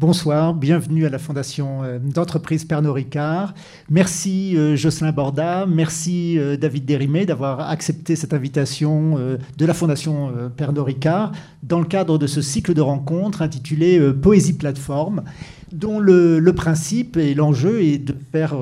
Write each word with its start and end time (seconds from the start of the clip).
Bonsoir, 0.00 0.54
bienvenue 0.54 1.06
à 1.06 1.10
la 1.10 1.18
Fondation 1.18 1.82
euh, 1.82 1.98
d'entreprise 1.98 2.64
Pernod 2.64 2.94
Ricard. 2.94 3.52
Merci 3.90 4.56
euh, 4.56 4.76
Jocelyn 4.76 5.10
Borda, 5.10 5.66
merci 5.66 6.38
euh, 6.38 6.56
David 6.56 6.84
Dérimé 6.84 7.26
d'avoir 7.26 7.68
accepté 7.68 8.14
cette 8.14 8.32
invitation 8.32 9.16
de 9.16 9.66
la 9.66 9.74
Fondation 9.74 10.32
Pernod 10.56 10.84
Ricard 10.84 11.32
dans 11.64 11.80
le 11.80 11.84
cadre 11.84 12.16
de 12.16 12.28
ce 12.28 12.40
cycle 12.40 12.74
de 12.74 12.80
rencontres 12.80 13.42
intitulé 13.42 14.00
Poésie 14.12 14.56
Plateforme, 14.56 15.24
dont 15.72 15.98
le, 15.98 16.52
principe 16.52 17.16
et 17.16 17.34
l'enjeu 17.34 17.82
est 17.82 17.98
de 17.98 18.14
faire 18.32 18.54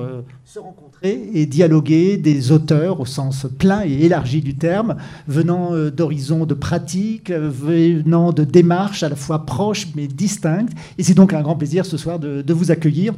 se 0.45 0.59
rencontrer 0.59 0.87
et 1.03 1.47
dialoguer 1.47 2.17
des 2.17 2.53
auteurs 2.53 3.01
au 3.01 3.05
sens 3.05 3.47
plein 3.59 3.83
et 3.85 4.05
élargi 4.05 4.41
du 4.41 4.55
terme, 4.55 4.97
venant 5.27 5.75
euh, 5.75 5.91
d'horizons 5.91 6.47
de 6.47 6.55
pratiques, 6.55 7.31
euh, 7.31 7.51
venant 7.51 8.33
de 8.33 8.45
démarches 8.45 9.03
à 9.03 9.09
la 9.09 9.17
fois 9.17 9.45
proches 9.45 9.89
mais 9.95 10.07
distinctes. 10.07 10.73
Et 10.99 11.03
c'est 11.03 11.15
donc 11.15 11.33
un 11.33 11.43
grand 11.43 11.57
plaisir 11.57 11.85
ce 11.85 11.97
soir 11.97 12.19
de, 12.19 12.53
vous 12.53 12.71
accueillir 12.71 13.13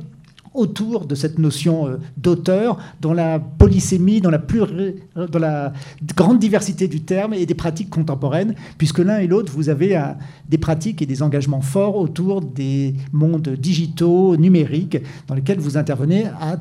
autour 0.55 1.07
de 1.07 1.15
cette 1.15 1.39
notion 1.39 1.87
euh, 1.87 1.97
d'auteur, 2.17 2.79
dans 3.01 3.13
la 3.13 3.39
polysémie, 3.39 4.21
dans 4.21 4.31
la, 4.31 4.39
plus, 4.39 4.63
dans 5.15 5.39
la 5.39 5.73
grande 6.17 6.39
diversité 6.39 6.89
du 6.89 7.01
terme 7.01 7.35
et 7.35 7.47
des 7.47 7.55
pratiques 7.55 7.91
contemporaines, 7.91 8.55
puisque 8.77 8.99
l'un 8.99 9.19
et 9.19 9.27
l'autre, 9.27 9.53
vous 9.53 9.69
avez 9.69 10.01
des 10.49 10.59
pratiques 10.59 11.03
et 11.03 11.07
des 11.07 11.23
engagements 11.23 11.61
forts 11.61 11.97
autour 11.97 12.41
des 12.41 12.95
mondes 13.13 13.49
digitaux, 13.49 14.37
numériques, 14.37 14.99
dans 15.27 15.35
lesquels 15.35 15.59
vous 15.59 15.77
intervenez 15.77 16.27
à 16.41 16.59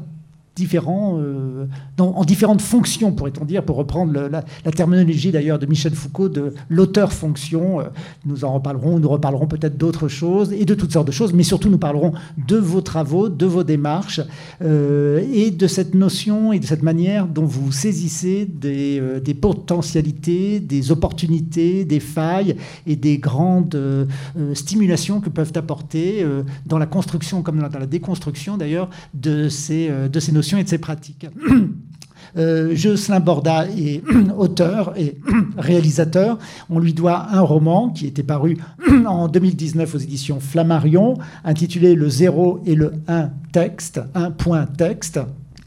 différents, 0.58 1.20
euh, 1.20 1.68
en 2.00 2.26
différentes 2.26 2.62
fonctions, 2.62 3.12
pourrait-on 3.12 3.46
dire, 3.46 3.64
pour 3.64 3.76
reprendre 3.76 4.12
la, 4.12 4.44
terminologie 4.72 5.32
d'ailleurs 5.32 5.60
de 5.60 5.68
Michel 5.68 5.94
Foucault 5.94 6.30
de 6.30 6.54
l'auteur-fonction. 6.70 7.80
Euh, 7.80 7.84
nous 8.26 8.44
en 8.44 8.54
reparlerons, 8.54 9.00
nous 9.00 9.08
reparlerons 9.08 9.48
peut-être 9.48 9.78
d'autres 9.78 10.08
choses 10.08 10.52
et 10.52 10.66
de 10.66 10.74
toutes 10.74 10.92
sortes 10.92 11.08
de 11.08 11.12
choses, 11.12 11.32
mais 11.34 11.44
surtout 11.44 11.70
nous 11.70 11.78
parlerons 11.78 12.14
de 12.48 12.58
vos 12.58 12.82
travaux, 12.82 13.30
de 13.30 13.46
vos 13.46 13.64
démarches 13.64 14.20
euh, 14.64 15.24
et 15.32 15.52
de 15.52 15.68
cette 15.68 15.94
notion 15.94 16.52
et 16.54 16.60
de 16.60 16.66
cette 16.66 16.84
manière 16.84 17.28
dont 17.28 17.46
vous 17.46 17.72
saisissez 17.72 18.46
des, 18.46 19.02
des 19.24 19.34
potentialités, 19.36 20.60
des 20.60 20.92
opportunités, 20.92 21.86
des 21.86 22.00
failles 22.00 22.56
et 22.88 22.96
des 22.96 23.20
grandes 23.20 24.08
stimulations 24.54 25.22
que 25.22 25.30
peuvent 25.30 25.54
apporter 25.56 26.26
dans 26.66 26.80
la 26.80 26.88
construction 26.88 27.44
comme 27.44 27.60
dans 27.60 27.80
la 27.80 27.86
déconstruction 27.86 28.58
d'ailleurs 28.58 28.90
de 29.14 29.50
ces, 29.50 29.92
de 30.12 30.20
ces 30.20 30.32
notions 30.32 30.47
et 30.56 30.64
de 30.64 30.70
ses 30.70 30.78
pratiques. 30.78 31.28
Euh, 32.36 32.76
Jocelyn 32.76 33.20
Borda 33.20 33.68
est 33.68 34.04
auteur 34.38 34.94
et 34.98 35.18
réalisateur. 35.58 36.38
On 36.70 36.80
lui 36.80 36.94
doit 36.94 37.28
un 37.32 37.42
roman 37.42 37.90
qui 37.90 38.06
était 38.06 38.24
paru 38.24 38.58
en 39.06 39.28
2019 39.28 39.96
aux 39.96 39.98
éditions 39.98 40.40
Flammarion, 40.40 41.18
intitulé 41.44 41.96
Le 41.96 42.10
zéro 42.10 42.62
et 42.66 42.76
le 42.76 42.94
1 43.08 43.30
texte, 43.52 44.02
un 44.14 44.32
point 44.32 44.66
texte. 44.66 45.20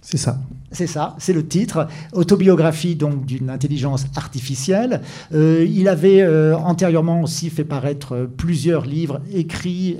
C'est 0.03 0.19
ça. 0.19 0.39
C'est 0.72 0.87
ça, 0.87 1.17
c'est 1.19 1.33
le 1.33 1.44
titre. 1.44 1.89
Autobiographie 2.12 2.94
donc 2.94 3.27
d'une 3.27 3.50
intelligence 3.50 4.06
artificielle. 4.15 5.00
Euh, 5.34 5.67
il 5.69 5.89
avait 5.89 6.22
euh, 6.22 6.56
antérieurement 6.56 7.22
aussi 7.22 7.50
fait 7.50 7.65
paraître 7.65 8.28
plusieurs 8.37 8.87
livres 8.87 9.20
écrits 9.33 9.97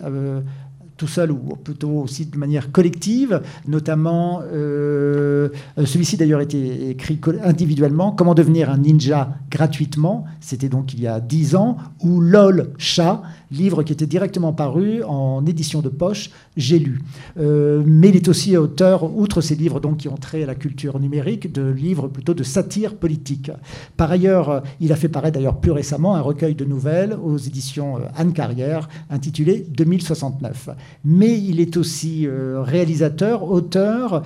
tout 1.01 1.09
seul 1.09 1.33
ou 1.33 1.39
plutôt 1.65 2.03
aussi 2.03 2.27
de 2.27 2.37
manière 2.37 2.71
collective, 2.73 3.41
notamment 3.67 4.43
euh, 4.53 5.49
celui-ci 5.83 6.19
d'ailleurs 6.19 6.43
été 6.43 6.91
écrit 6.91 7.19
individuellement, 7.43 8.13
Comment 8.13 8.35
devenir 8.35 8.69
un 8.69 8.77
ninja 8.77 9.31
gratuitement, 9.51 10.27
c'était 10.41 10.69
donc 10.69 10.93
il 10.93 11.01
y 11.01 11.07
a 11.07 11.19
dix 11.19 11.57
ans, 11.57 11.79
ou 12.03 12.21
LOL 12.21 12.75
chat, 12.77 13.23
livre 13.51 13.83
qui 13.83 13.93
était 13.93 14.07
directement 14.07 14.53
paru 14.53 15.03
en 15.05 15.45
édition 15.45 15.81
de 15.81 15.89
poche, 15.89 16.31
j'ai 16.57 16.79
lu. 16.79 17.01
Euh, 17.39 17.83
mais 17.85 18.11
il 18.11 18.17
est 18.17 18.29
aussi 18.29 18.57
auteur, 18.57 19.17
outre 19.17 19.41
ces 19.41 19.55
livres 19.55 19.81
donc, 19.81 19.99
qui 19.99 20.09
ont 20.09 20.17
trait 20.17 20.43
à 20.43 20.47
la 20.47 20.55
culture 20.55 20.99
numérique, 21.01 21.53
de 21.53 21.69
livres 21.69 22.09
plutôt 22.09 22.35
de 22.35 22.43
satire 22.43 22.95
politique. 22.95 23.51
Par 23.97 24.11
ailleurs, 24.11 24.63
il 24.81 24.93
a 24.93 24.97
fait 24.97 25.09
paraître 25.09 25.35
d'ailleurs 25.35 25.61
plus 25.61 25.73
récemment 25.73 26.15
un 26.15 26.21
recueil 26.21 26.55
de 26.55 26.65
nouvelles 26.65 27.15
aux 27.15 27.37
éditions 27.37 27.97
euh, 27.97 28.01
Anne 28.17 28.33
Carrière 28.33 28.89
intitulé 29.11 29.67
2069. 29.71 30.71
Mais 31.05 31.39
il 31.39 31.61
est 31.61 31.77
aussi 31.77 32.27
euh, 32.27 32.63
réalisateur, 32.63 33.45
auteur 33.45 34.23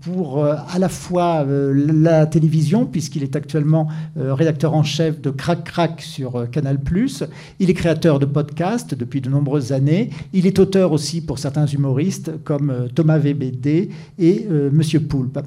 pour 0.00 0.44
à 0.44 0.78
la 0.78 0.88
fois 0.88 1.44
la 1.44 2.26
télévision, 2.26 2.86
puisqu'il 2.86 3.22
est 3.22 3.36
actuellement 3.36 3.88
rédacteur 4.16 4.74
en 4.74 4.82
chef 4.82 5.20
de 5.20 5.30
Crac 5.30 5.64
Crac 5.64 6.02
sur 6.02 6.48
Canal+. 6.50 6.78
Il 7.58 7.70
est 7.70 7.74
créateur 7.74 7.95
de 7.96 8.26
podcasts 8.26 8.94
depuis 8.94 9.20
de 9.20 9.30
nombreuses 9.30 9.72
années. 9.72 10.10
Il 10.32 10.46
est 10.46 10.58
auteur 10.58 10.92
aussi 10.92 11.20
pour 11.20 11.38
certains 11.38 11.66
humoristes 11.66 12.30
comme 12.44 12.70
euh, 12.70 12.88
Thomas 12.94 13.18
VBD 13.18 13.90
et 14.18 14.46
euh, 14.50 14.70
Monsieur 14.70 15.00
Poulpe. 15.00 15.38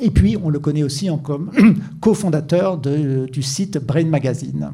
Et 0.00 0.10
puis, 0.10 0.36
on 0.42 0.48
le 0.48 0.58
connaît 0.58 0.82
aussi 0.82 1.10
en 1.10 1.18
comme 1.18 1.50
cofondateur 2.00 2.78
du 2.78 3.42
site 3.42 3.78
Brain 3.78 4.06
Magazine. 4.06 4.70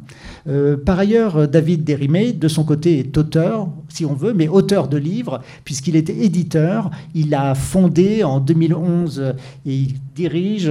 Euh, 0.48 0.76
par 0.76 0.98
ailleurs, 0.98 1.48
David 1.48 1.84
Dérimé, 1.84 2.32
de 2.32 2.48
son 2.48 2.64
côté, 2.64 3.00
est 3.00 3.18
auteur, 3.18 3.68
si 3.88 4.06
on 4.06 4.14
veut, 4.14 4.32
mais 4.32 4.48
auteur 4.48 4.88
de 4.88 4.96
livres, 4.96 5.42
puisqu'il 5.64 5.96
était 5.96 6.16
éditeur. 6.16 6.90
Il 7.14 7.34
a 7.34 7.54
fondé 7.56 8.22
en 8.22 8.38
2011 8.38 9.34
et 9.66 9.74
il 9.74 9.94
dirige 10.14 10.70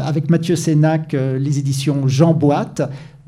avec 0.00 0.30
Mathieu 0.30 0.56
Sénac 0.56 1.12
les 1.12 1.58
éditions 1.58 2.06
Jean 2.06 2.32
Boîte, 2.34 2.82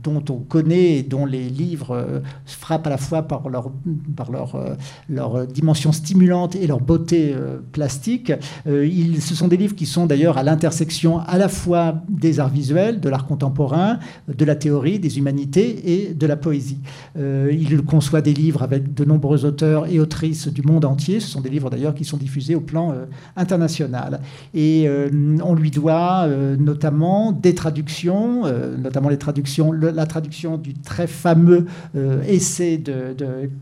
dont 0.04 0.22
on 0.30 0.38
connaît 0.38 0.98
et 0.98 1.02
dont 1.02 1.26
les 1.26 1.48
livres 1.48 1.92
euh, 1.92 2.20
frappent 2.44 2.86
à 2.86 2.90
la 2.90 2.98
fois 2.98 3.22
par 3.22 3.48
leur, 3.48 3.72
par 4.16 4.30
leur, 4.30 4.54
euh, 4.54 4.74
leur 5.08 5.46
dimension 5.46 5.92
stimulante 5.92 6.54
et 6.56 6.66
leur 6.66 6.80
beauté 6.80 7.32
euh, 7.34 7.58
plastique. 7.72 8.32
Ils, 8.66 9.22
ce 9.22 9.34
sont 9.34 9.48
des 9.48 9.56
livres 9.56 9.74
qui 9.74 9.86
sont 9.86 10.06
d'ailleurs 10.06 10.38
à 10.38 10.42
l'intersection 10.42 11.20
à 11.20 11.38
la 11.38 11.48
fois 11.48 12.02
des 12.08 12.38
arts 12.40 12.50
visuels, 12.50 13.00
de 13.00 13.08
l'art 13.08 13.26
contemporain, 13.26 13.98
de 14.28 14.44
la 14.44 14.54
théorie, 14.54 14.98
des 14.98 15.18
humanités 15.18 15.92
et 15.92 16.14
de 16.14 16.26
la 16.26 16.36
poésie. 16.36 16.78
Il 17.16 17.82
conçoit 17.82 18.20
des 18.20 18.34
livres 18.34 18.62
avec 18.62 18.94
de 18.94 19.04
nombreux 19.04 19.44
auteurs 19.44 19.86
et 19.86 19.98
autrices 20.00 20.48
du 20.48 20.62
monde 20.62 20.84
entier. 20.84 21.20
Ce 21.20 21.28
sont 21.28 21.40
des 21.40 21.48
livres 21.48 21.70
d'ailleurs 21.70 21.94
qui 21.94 22.04
sont 22.04 22.16
diffusés 22.16 22.54
au 22.54 22.60
plan 22.60 22.94
international. 23.36 24.20
Et 24.52 24.88
on 25.42 25.54
lui 25.54 25.70
doit 25.70 26.26
notamment 26.58 27.32
des 27.32 27.54
traductions, 27.54 28.42
notamment 28.78 29.08
les 29.08 29.18
traductions, 29.18 29.72
la 29.94 30.06
traduction 30.06 30.58
du 30.58 30.74
très 30.74 31.06
fameux 31.06 31.66
euh, 31.96 32.22
essai 32.24 32.78
de, 32.78 33.14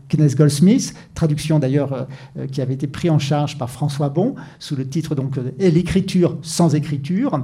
Kenneth 0.09 0.35
Goldsmith, 0.35 0.93
traduction 1.13 1.59
d'ailleurs 1.59 1.93
euh, 1.93 2.03
euh, 2.37 2.47
qui 2.47 2.61
avait 2.61 2.73
été 2.73 2.87
pris 2.87 3.09
en 3.09 3.19
charge 3.19 3.57
par 3.57 3.69
François 3.69 4.09
Bon, 4.09 4.35
sous 4.59 4.75
le 4.75 4.87
titre 4.87 5.15
donc 5.15 5.37
L'écriture 5.59 6.37
sans 6.41 6.75
écriture. 6.75 7.41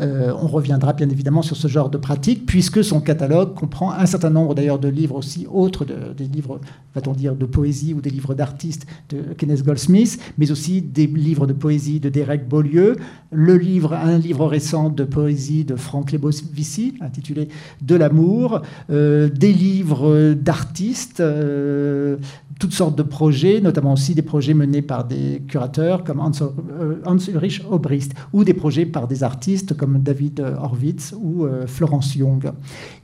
Euh, 0.00 0.32
on 0.40 0.46
reviendra 0.46 0.92
bien 0.92 1.08
évidemment 1.08 1.42
sur 1.42 1.56
ce 1.56 1.68
genre 1.68 1.90
de 1.90 1.98
pratique, 1.98 2.46
puisque 2.46 2.82
son 2.82 3.00
catalogue 3.00 3.54
comprend 3.54 3.92
un 3.92 4.06
certain 4.06 4.30
nombre 4.30 4.54
d'ailleurs 4.54 4.78
de 4.78 4.88
livres 4.88 5.16
aussi 5.16 5.46
autres, 5.50 5.84
des 5.84 6.26
livres, 6.26 6.60
va-t-on 6.94 7.12
dire, 7.12 7.34
de 7.34 7.46
poésie 7.46 7.94
ou 7.94 8.00
des 8.00 8.10
livres 8.10 8.34
d'artistes 8.34 8.86
de 9.10 9.34
Kenneth 9.34 9.64
Goldsmith, 9.64 10.20
mais 10.38 10.50
aussi 10.50 10.82
des 10.82 11.06
livres 11.06 11.46
de 11.46 11.52
poésie 11.52 12.00
de 12.00 12.08
Derek 12.08 12.48
Beaulieu, 12.48 12.96
le 13.30 13.56
livre, 13.56 13.94
un 13.94 14.18
livre 14.18 14.46
récent 14.46 14.90
de 14.90 15.04
poésie 15.04 15.64
de 15.64 15.76
Franck 15.76 16.12
Lebovici, 16.12 16.94
intitulé 17.00 17.48
De 17.82 17.96
l'amour, 17.96 18.62
euh, 18.90 19.28
des 19.28 19.52
livres 19.52 20.34
d'artistes, 20.34 21.20
euh, 21.20 22.16
toutes 22.58 22.72
sortes 22.72 22.96
de 22.96 23.02
projets, 23.02 23.60
notamment 23.60 23.94
aussi 23.94 24.14
des 24.14 24.22
projets 24.22 24.54
menés 24.54 24.82
par 24.82 25.04
des 25.04 25.42
curateurs 25.48 26.04
comme 26.04 26.20
Hans, 26.20 27.18
Ulrich 27.28 27.62
Obrist, 27.70 28.12
ou 28.32 28.44
des 28.44 28.54
projets 28.54 28.86
par 28.86 29.08
des 29.08 29.22
artistes 29.22 29.76
comme 29.76 30.00
David 30.00 30.40
Horwitz 30.40 31.14
ou 31.18 31.44
euh, 31.44 31.66
Florence 31.66 32.14
Young. 32.14 32.52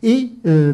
Et 0.03 0.31
euh, 0.47 0.73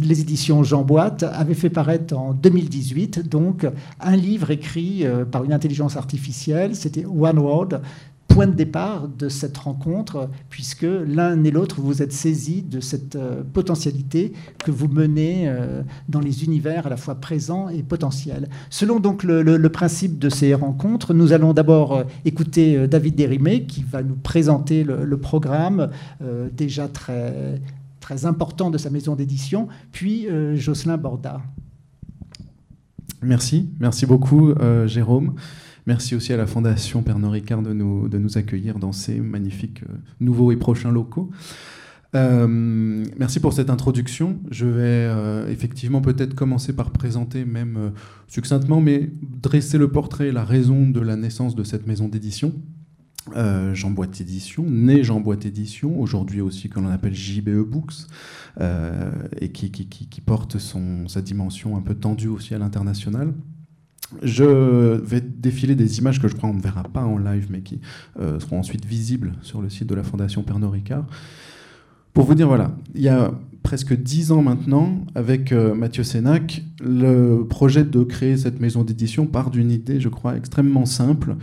les 0.00 0.20
éditions 0.20 0.62
Jean 0.62 0.82
Boîte 0.82 1.22
avaient 1.22 1.54
fait 1.54 1.70
paraître 1.70 2.16
en 2.16 2.32
2018 2.32 3.28
donc 3.28 3.66
un 4.00 4.16
livre 4.16 4.50
écrit 4.50 5.04
euh, 5.04 5.24
par 5.24 5.44
une 5.44 5.52
intelligence 5.52 5.96
artificielle, 5.96 6.74
c'était 6.76 7.04
One 7.04 7.38
World, 7.38 7.80
point 8.34 8.46
de 8.48 8.52
départ 8.52 9.06
de 9.06 9.28
cette 9.28 9.56
rencontre, 9.56 10.28
puisque 10.50 10.82
l'un 10.82 11.44
et 11.44 11.52
l'autre, 11.52 11.80
vous 11.80 12.02
êtes 12.02 12.12
saisis 12.12 12.62
de 12.62 12.80
cette 12.80 13.14
euh, 13.14 13.44
potentialité 13.44 14.32
que 14.58 14.72
vous 14.72 14.88
menez 14.88 15.48
euh, 15.48 15.82
dans 16.08 16.18
les 16.18 16.42
univers 16.42 16.88
à 16.88 16.90
la 16.90 16.96
fois 16.96 17.14
présents 17.14 17.68
et 17.68 17.84
potentiels. 17.84 18.48
Selon 18.70 18.98
donc 18.98 19.22
le, 19.22 19.68
principe 19.68 20.18
de 20.18 20.28
ces 20.28 20.52
rencontres, 20.52 21.14
nous 21.14 21.32
allons 21.32 21.52
d'abord 21.52 21.92
euh, 21.92 22.04
écouter 22.24 22.88
David 22.88 23.14
Dérimé, 23.14 23.66
qui 23.66 23.84
va 23.84 24.02
nous 24.02 24.16
présenter 24.16 24.82
le, 24.82 25.16
programme 25.16 25.90
déjà 26.52 26.88
très, 26.88 27.60
très 28.00 28.26
important 28.26 28.70
de 28.70 28.78
sa 28.78 28.90
maison 28.90 29.14
d'édition, 29.14 29.68
puis 29.92 30.26
Jocelyn 30.54 30.96
Borda. 30.96 31.40
Merci, 33.22 33.70
merci 33.78 34.06
beaucoup 34.06 34.52
Jérôme. 34.86 35.34
Merci 35.86 36.14
aussi 36.14 36.32
à 36.32 36.38
la 36.38 36.46
Fondation 36.46 37.02
Pernod 37.02 37.32
Ricard 37.32 37.62
de 37.62 37.74
nous, 37.74 38.38
accueillir 38.38 38.78
dans 38.78 38.92
ces 38.92 39.20
magnifiques 39.20 39.82
euh, 39.82 39.94
nouveaux 40.20 40.50
et 40.50 40.56
prochains 40.56 40.90
locaux. 40.90 41.30
Euh, 42.14 43.04
merci 43.18 43.38
pour 43.38 43.52
cette 43.52 43.68
introduction. 43.68 44.38
Je 44.50 44.66
vais 44.66 44.82
euh, 44.82 45.48
effectivement 45.48 46.00
peut-être 46.00 46.34
commencer 46.34 46.72
par 46.72 46.90
présenter 46.90 47.44
même 47.44 47.92
succinctement, 48.28 48.80
mais 48.80 49.10
dresser 49.42 49.76
le 49.76 49.90
portrait, 49.90 50.32
la 50.32 50.44
raison 50.44 50.88
de 50.88 51.00
la 51.00 51.16
naissance 51.16 51.54
de 51.54 51.64
cette 51.64 51.86
maison 51.86 52.08
d'édition. 52.08 52.54
Jean 53.72 53.90
Boîte 53.90 54.20
Édition, 54.20 54.66
né 54.68 55.02
Jean 55.02 55.18
Boîte 55.18 55.46
Édition, 55.46 55.98
aujourd'hui 55.98 56.42
aussi 56.42 56.68
que 56.68 56.78
l'on 56.78 56.88
appelle 56.88 57.14
JBE 57.14 57.64
Books, 57.66 58.06
et 58.60 59.48
qui, 59.50 60.20
porte 60.24 60.58
sa 60.58 61.22
dimension 61.22 61.74
un 61.74 61.80
peu 61.80 61.94
tendue 61.94 62.28
aussi 62.28 62.54
à 62.54 62.58
l'international. 62.58 63.32
Je 64.22 65.00
vais 65.02 65.20
défiler 65.20 65.74
des 65.74 65.98
images 65.98 66.20
que 66.20 66.28
je 66.28 66.34
crois 66.34 66.50
on 66.50 66.54
ne 66.54 66.62
verra 66.62 66.82
pas 66.82 67.04
en 67.04 67.18
live, 67.18 67.46
mais 67.50 67.60
qui 67.60 67.80
seront 68.38 68.58
ensuite 68.58 68.84
visibles 68.84 69.32
sur 69.42 69.60
le 69.62 69.68
site 69.68 69.88
de 69.88 69.94
la 69.94 70.02
Fondation 70.02 70.42
Pernod 70.42 70.72
Ricard. 70.72 71.06
Pour 72.14 72.26
vous 72.26 72.36
dire, 72.36 72.46
voilà, 72.46 72.70
il 72.94 73.02
y 73.02 73.08
a 73.08 73.32
presque 73.64 73.92
dix 73.92 74.30
ans 74.30 74.40
maintenant, 74.40 75.00
avec 75.16 75.50
euh, 75.50 75.74
Mathieu 75.74 76.04
Sénac, 76.04 76.62
le 76.80 77.42
projet 77.42 77.82
de 77.82 78.04
créer 78.04 78.36
cette 78.36 78.60
maison 78.60 78.84
d'édition 78.84 79.26
part 79.26 79.50
d'une 79.50 79.72
idée, 79.72 79.98
je 79.98 80.08
crois, 80.08 80.36
extrêmement 80.36 80.86
simple. 80.86 81.34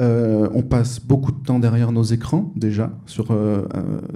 Euh, 0.00 0.48
on 0.52 0.62
passe 0.62 0.98
beaucoup 0.98 1.30
de 1.30 1.38
temps 1.38 1.60
derrière 1.60 1.92
nos 1.92 2.02
écrans, 2.02 2.52
déjà, 2.56 2.98
euh, 3.30 3.62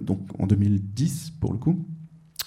donc 0.02 0.18
en 0.40 0.48
2010 0.48 1.34
pour 1.38 1.52
le 1.52 1.58
coup 1.58 1.86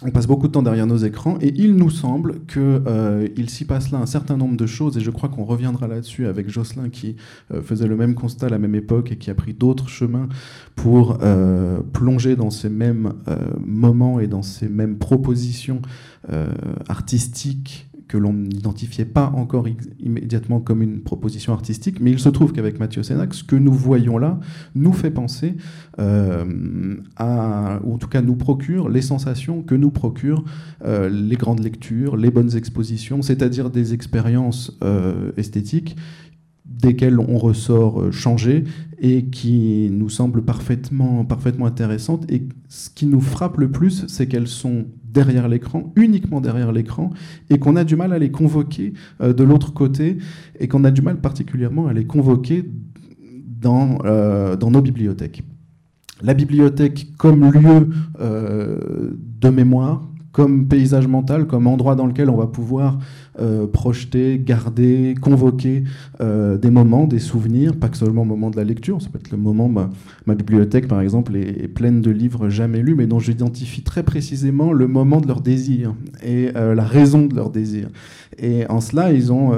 on 0.05 0.11
passe 0.11 0.27
beaucoup 0.27 0.47
de 0.47 0.51
temps 0.51 0.63
derrière 0.63 0.87
nos 0.87 0.97
écrans 0.97 1.37
et 1.41 1.53
il 1.55 1.75
nous 1.75 1.89
semble 1.89 2.45
qu'il 2.45 2.61
euh, 2.61 3.47
s'y 3.47 3.65
passe 3.65 3.91
là 3.91 3.99
un 3.99 4.05
certain 4.05 4.37
nombre 4.37 4.57
de 4.57 4.65
choses 4.65 4.97
et 4.97 5.01
je 5.01 5.11
crois 5.11 5.29
qu'on 5.29 5.45
reviendra 5.45 5.87
là-dessus 5.87 6.27
avec 6.27 6.49
Jocelyn 6.49 6.89
qui 6.89 7.15
euh, 7.51 7.61
faisait 7.61 7.87
le 7.87 7.95
même 7.95 8.15
constat 8.15 8.47
à 8.47 8.49
la 8.49 8.59
même 8.59 8.75
époque 8.75 9.11
et 9.11 9.17
qui 9.17 9.29
a 9.29 9.35
pris 9.35 9.53
d'autres 9.53 9.89
chemins 9.89 10.27
pour 10.75 11.19
euh, 11.21 11.79
plonger 11.93 12.35
dans 12.35 12.49
ces 12.49 12.69
mêmes 12.69 13.13
moments 13.59 14.19
et 14.19 14.27
dans 14.27 14.41
ces 14.41 14.67
mêmes 14.67 14.97
propositions 14.97 15.81
artistiques 16.87 17.87
que 18.13 18.17
l'on 18.19 18.33
n'identifiait 18.33 19.05
pas 19.05 19.33
encore 19.35 19.65
immédiatement 19.99 20.59
comme 20.59 20.83
une 20.83 21.01
proposition 21.01 21.51
artistique, 21.51 21.99
mais 21.99 22.11
il 22.11 22.19
se 22.19 22.29
trouve 22.29 22.53
qu'avec 22.53 22.79
Mathieu 22.79 23.01
Sénac, 23.01 23.33
ce 23.33 23.43
que 23.43 23.55
nous 23.55 23.73
voyons 23.73 24.19
là 24.19 24.39
nous 24.75 24.93
fait 24.93 25.09
penser 25.09 25.55
euh, 25.97 26.95
à, 27.15 27.79
ou 27.83 27.95
en 27.95 27.97
tout 27.97 28.07
cas 28.07 28.21
nous 28.21 28.35
procure 28.35 28.87
les 28.87 29.01
sensations 29.01 29.63
que 29.63 29.73
nous 29.73 29.89
procurent 29.89 30.43
euh, 30.85 31.09
les 31.09 31.37
grandes 31.37 31.63
lectures, 31.63 32.15
les 32.15 32.29
bonnes 32.29 32.55
expositions, 32.55 33.23
c'est-à-dire 33.23 33.71
des 33.71 33.95
expériences 33.95 34.77
euh, 34.83 35.31
esthétiques 35.35 35.95
desquelles 36.63 37.19
on 37.19 37.39
ressort 37.39 38.11
changé 38.11 38.63
et 38.99 39.25
qui 39.25 39.89
nous 39.91 40.09
semblent 40.09 40.43
parfaitement, 40.43 41.25
parfaitement 41.25 41.65
intéressantes. 41.65 42.31
Et 42.31 42.47
ce 42.69 42.91
qui 42.91 43.07
nous 43.07 43.21
frappe 43.21 43.57
le 43.57 43.71
plus, 43.71 44.05
c'est 44.07 44.27
qu'elles 44.27 44.47
sont 44.47 44.85
derrière 45.13 45.47
l'écran, 45.47 45.93
uniquement 45.95 46.41
derrière 46.41 46.71
l'écran, 46.71 47.11
et 47.49 47.59
qu'on 47.59 47.75
a 47.75 47.83
du 47.83 47.95
mal 47.95 48.13
à 48.13 48.19
les 48.19 48.31
convoquer 48.31 48.93
euh, 49.21 49.33
de 49.33 49.43
l'autre 49.43 49.73
côté, 49.73 50.17
et 50.59 50.67
qu'on 50.67 50.83
a 50.83 50.91
du 50.91 51.01
mal 51.01 51.17
particulièrement 51.17 51.87
à 51.87 51.93
les 51.93 52.05
convoquer 52.05 52.65
dans, 53.61 53.99
euh, 54.05 54.57
nos 54.57 54.81
bibliothèques. 54.81 55.43
La 56.21 56.33
bibliothèque 56.33 57.07
comme 57.17 57.51
lieu 57.51 57.89
euh, 58.19 59.11
de 59.41 59.49
mémoire, 59.49 60.07
comme 60.31 60.67
paysage 60.67 61.07
mental, 61.07 61.45
comme 61.47 61.67
endroit 61.67 61.95
dans 61.95 62.07
lequel 62.07 62.29
on 62.29 62.37
va 62.37 62.47
pouvoir 62.47 62.97
euh, 63.39 63.65
projeter, 63.65 64.37
garder, 64.37 65.15
convoquer 65.19 65.83
euh, 66.21 66.55
des 66.55 66.69
moments, 66.69 67.07
des 67.07 67.17
souvenirs, 67.17 67.75
pas 67.75 67.89
que 67.89 67.97
seulement 67.97 68.21
au 68.21 68.25
moment 68.25 68.51
de 68.51 68.57
la 68.57 68.63
lecture, 68.63 69.01
ça 69.01 69.09
peut 69.09 69.17
être 69.17 69.31
le 69.31 69.37
moment, 69.37 69.67
ma, 69.67 69.89
ma 70.27 70.35
bibliothèque 70.35 70.87
par 70.87 71.01
exemple 71.01 71.35
est, 71.35 71.67
pleine 71.67 72.01
de 72.01 72.11
livres 72.11 72.49
jamais 72.49 72.83
lus, 72.83 72.93
mais 72.93 73.07
dont 73.07 73.17
j'identifie 73.17 73.81
très 73.81 74.03
précisément 74.03 74.71
le 74.71 74.87
moment 74.87 75.19
de 75.19 75.27
leur 75.27 75.41
désir 75.41 75.95
et 76.23 76.49
euh, 76.55 76.75
la 76.75 76.83
raison 76.83 77.25
de 77.25 77.35
leur 77.35 77.49
désir. 77.49 77.89
Et 78.37 78.67
en 78.67 78.81
cela, 78.81 79.11
ils 79.11 79.31
ont 79.31 79.51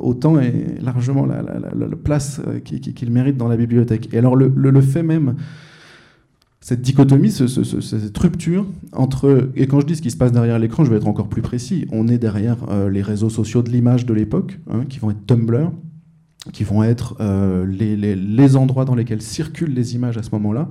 autant 0.00 0.40
et 0.40 0.52
largement 0.80 1.26
la, 1.26 1.42
place 2.04 2.40
qu'ils 2.64 3.10
méritent 3.10 3.36
dans 3.36 3.48
la 3.48 3.56
bibliothèque. 3.56 4.08
Et 4.12 4.18
alors 4.18 4.36
le, 4.36 4.52
le 4.54 4.80
fait 4.80 5.02
même 5.02 5.34
cette 6.62 6.80
dichotomie, 6.80 7.32
cette 7.32 8.16
rupture 8.16 8.64
entre, 8.92 9.50
et 9.56 9.66
quand 9.66 9.80
je 9.80 9.86
dis 9.86 9.96
ce 9.96 10.02
qui 10.02 10.12
se 10.12 10.16
passe 10.16 10.30
derrière 10.30 10.60
l'écran, 10.60 10.84
je 10.84 10.90
vais 10.90 10.96
être 10.96 11.08
encore 11.08 11.28
plus 11.28 11.42
précis, 11.42 11.86
on 11.90 12.06
est 12.06 12.18
derrière 12.18 12.56
euh, 12.70 12.88
les 12.88 13.02
réseaux 13.02 13.30
sociaux 13.30 13.62
de 13.62 13.70
l'image 13.70 14.06
de 14.06 14.14
l'époque, 14.14 14.60
hein, 14.70 14.84
qui 14.88 15.00
vont 15.00 15.10
être 15.10 15.26
Tumblr, 15.26 15.72
qui 16.52 16.62
vont 16.62 16.84
être 16.84 17.16
euh, 17.20 17.66
les, 17.66 18.56
endroits 18.56 18.84
dans 18.84 18.94
lesquels 18.94 19.22
circulent 19.22 19.74
les 19.74 19.96
images 19.96 20.16
à 20.18 20.22
ce 20.22 20.30
moment-là, 20.30 20.68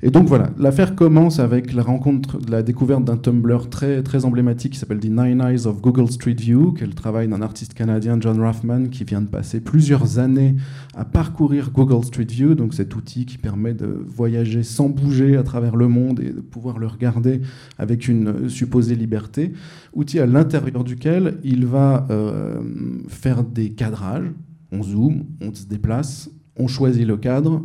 et 0.00 0.12
donc 0.12 0.28
voilà, 0.28 0.50
l'affaire 0.56 0.94
commence 0.94 1.40
avec 1.40 1.72
la 1.72 1.82
rencontre, 1.82 2.38
la 2.48 2.62
découverte 2.62 3.04
d'un 3.04 3.16
Tumblr 3.16 3.68
très, 3.68 4.04
très 4.04 4.24
emblématique 4.24 4.74
qui 4.74 4.78
s'appelle 4.78 5.00
The 5.00 5.06
Nine 5.06 5.40
Eyes 5.40 5.66
of 5.66 5.82
Google 5.82 6.08
Street 6.08 6.36
View, 6.38 6.72
qui 6.72 6.84
est 6.84 6.86
le 6.86 6.92
travail 6.92 7.26
d'un 7.26 7.42
artiste 7.42 7.74
canadien, 7.74 8.16
John 8.20 8.40
Rothman, 8.40 8.90
qui 8.90 9.02
vient 9.02 9.20
de 9.20 9.26
passer 9.26 9.60
plusieurs 9.60 10.20
années 10.20 10.54
à 10.94 11.04
parcourir 11.04 11.72
Google 11.72 12.04
Street 12.04 12.28
View, 12.30 12.54
donc 12.54 12.74
cet 12.74 12.94
outil 12.94 13.26
qui 13.26 13.38
permet 13.38 13.74
de 13.74 13.86
voyager 14.06 14.62
sans 14.62 14.88
bouger 14.88 15.36
à 15.36 15.42
travers 15.42 15.74
le 15.74 15.88
monde 15.88 16.20
et 16.20 16.30
de 16.30 16.40
pouvoir 16.40 16.78
le 16.78 16.86
regarder 16.86 17.40
avec 17.76 18.06
une 18.06 18.48
supposée 18.48 18.94
liberté. 18.94 19.52
Outil 19.94 20.20
à 20.20 20.26
l'intérieur 20.26 20.84
duquel 20.84 21.38
il 21.42 21.66
va 21.66 22.06
euh, 22.10 22.60
faire 23.08 23.42
des 23.42 23.70
cadrages. 23.70 24.30
On 24.70 24.84
zoome, 24.84 25.24
on 25.40 25.52
se 25.52 25.66
déplace, 25.66 26.30
on 26.56 26.68
choisit 26.68 27.04
le 27.04 27.16
cadre, 27.16 27.64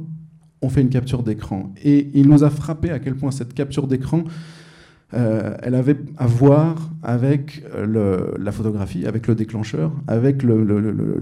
on 0.63 0.69
fait 0.69 0.81
une 0.81 0.89
capture 0.89 1.24
d'écran. 1.24 1.74
Et 1.83 2.10
il 2.13 2.30
nous 2.30 2.44
a 2.44 2.50
frappé 2.50 2.89
à 2.89 3.00
quel 3.00 3.15
point 3.15 3.31
cette 3.31 3.54
capture 3.54 3.88
d'écran, 3.88 4.24
euh, 5.13 5.56
elle 5.62 5.75
avait 5.75 5.98
à 6.18 6.25
voir 6.25 6.89
avec 7.04 7.63
la 7.86 8.51
photographie, 8.51 9.06
avec 9.06 9.27
le 9.27 9.36
déclencheur, 9.36 9.92
avec 10.07 10.44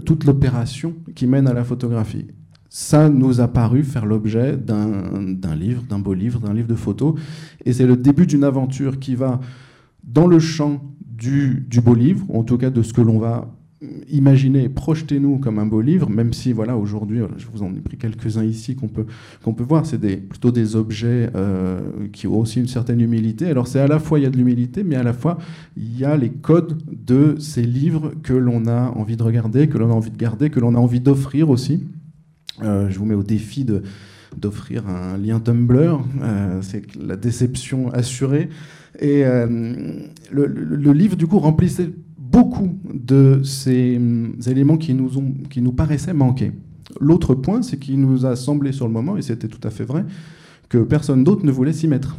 toute 0.04 0.24
l'opération 0.24 0.94
qui 1.14 1.26
mène 1.26 1.46
à 1.46 1.52
la 1.52 1.64
photographie. 1.64 2.26
Ça 2.70 3.10
nous 3.10 3.42
a 3.42 3.48
paru 3.48 3.82
faire 3.82 4.06
l'objet 4.06 4.56
d'un 4.56 5.54
livre, 5.54 5.82
d'un 5.88 5.98
beau 5.98 6.14
livre, 6.14 6.40
d'un 6.40 6.54
livre 6.54 6.68
de 6.68 6.74
photos. 6.74 7.14
Et 7.66 7.74
c'est 7.74 7.86
le 7.86 7.96
début 7.96 8.26
d'une 8.26 8.44
aventure 8.44 8.98
qui 8.98 9.14
va 9.14 9.40
dans 10.04 10.26
le 10.26 10.38
champ 10.38 10.80
du 11.04 11.80
beau 11.84 11.94
livre, 11.94 12.24
en 12.34 12.42
tout 12.42 12.58
cas 12.58 12.70
de 12.70 12.82
ce 12.82 12.92
que 12.92 13.02
l'on 13.02 13.18
va 13.18 13.54
imaginez, 14.10 14.68
projetez-nous 14.68 15.38
comme 15.38 15.58
un 15.58 15.66
beau 15.66 15.80
livre, 15.80 16.08
même 16.08 16.32
si 16.32 16.52
voilà 16.52 16.76
aujourd'hui, 16.76 17.20
je 17.36 17.46
vous 17.52 17.62
en 17.62 17.74
ai 17.74 17.80
pris 17.80 17.96
quelques-uns 17.96 18.44
ici 18.44 18.76
qu'on 18.76 18.88
peut, 18.88 19.06
peut 19.42 19.62
voir, 19.62 19.86
c'est 19.86 19.98
plutôt 19.98 20.50
des 20.50 20.76
objets 20.76 21.30
euh, 21.34 21.80
qui 22.12 22.26
ont 22.26 22.38
aussi 22.38 22.60
une 22.60 22.68
certaine 22.68 23.00
humilité. 23.00 23.48
Alors 23.48 23.66
c'est 23.66 23.80
à 23.80 23.86
la 23.86 23.98
fois 23.98 24.18
il 24.18 24.22
y 24.22 24.26
a 24.26 24.30
de 24.30 24.36
l'humilité, 24.36 24.84
mais 24.84 24.96
à 24.96 25.02
la 25.02 25.12
fois 25.12 25.38
il 25.76 25.98
y 25.98 26.04
a 26.04 26.16
les 26.16 26.30
codes 26.30 26.78
de 26.90 27.36
ces 27.38 27.62
livres 27.62 28.12
que 28.22 28.32
l'on 28.32 28.66
a 28.66 28.90
envie 28.90 29.16
de 29.16 29.22
regarder, 29.22 29.68
que 29.68 29.78
l'on 29.78 29.90
a 29.90 29.94
envie 29.94 30.10
de 30.10 30.18
garder, 30.18 30.50
que 30.50 30.60
l'on 30.60 30.74
a 30.74 30.78
envie 30.78 31.00
d'offrir 31.00 31.50
aussi. 31.50 31.86
Euh, 32.62 32.88
je 32.90 32.98
vous 32.98 33.06
mets 33.06 33.14
au 33.14 33.22
défi 33.22 33.66
d'offrir 34.36 34.88
un 34.88 35.18
lien 35.18 35.40
Tumblr, 35.40 36.00
euh, 36.22 36.58
c'est 36.62 36.94
la 36.96 37.16
déception 37.16 37.90
assurée. 37.92 38.48
Et 39.00 39.24
le, 40.30 40.92
livre, 40.92 41.16
du 41.16 41.26
coup, 41.26 41.38
remplissait 41.38 41.88
beaucoup 42.32 42.70
de 42.92 43.42
ces 43.44 43.96
hum, 43.96 44.36
éléments 44.46 44.78
qui 44.78 44.94
nous, 44.94 45.18
ont, 45.18 45.34
qui 45.50 45.60
nous 45.60 45.72
paraissaient 45.72 46.14
manquer. 46.14 46.52
L'autre 47.00 47.34
point, 47.34 47.62
c'est 47.62 47.78
qu'il 47.78 48.00
nous 48.00 48.26
a 48.26 48.34
semblé 48.36 48.72
sur 48.72 48.86
le 48.86 48.92
moment, 48.92 49.16
et 49.16 49.22
c'était 49.22 49.48
tout 49.48 49.60
à 49.62 49.70
fait 49.70 49.84
vrai, 49.84 50.04
que 50.68 50.78
personne 50.78 51.22
d'autre 51.22 51.44
ne 51.44 51.52
voulait 51.52 51.72
s'y 51.72 51.86
mettre. 51.86 52.16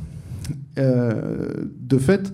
Euh, 0.77 1.49
de 1.79 1.97
fait, 1.97 2.33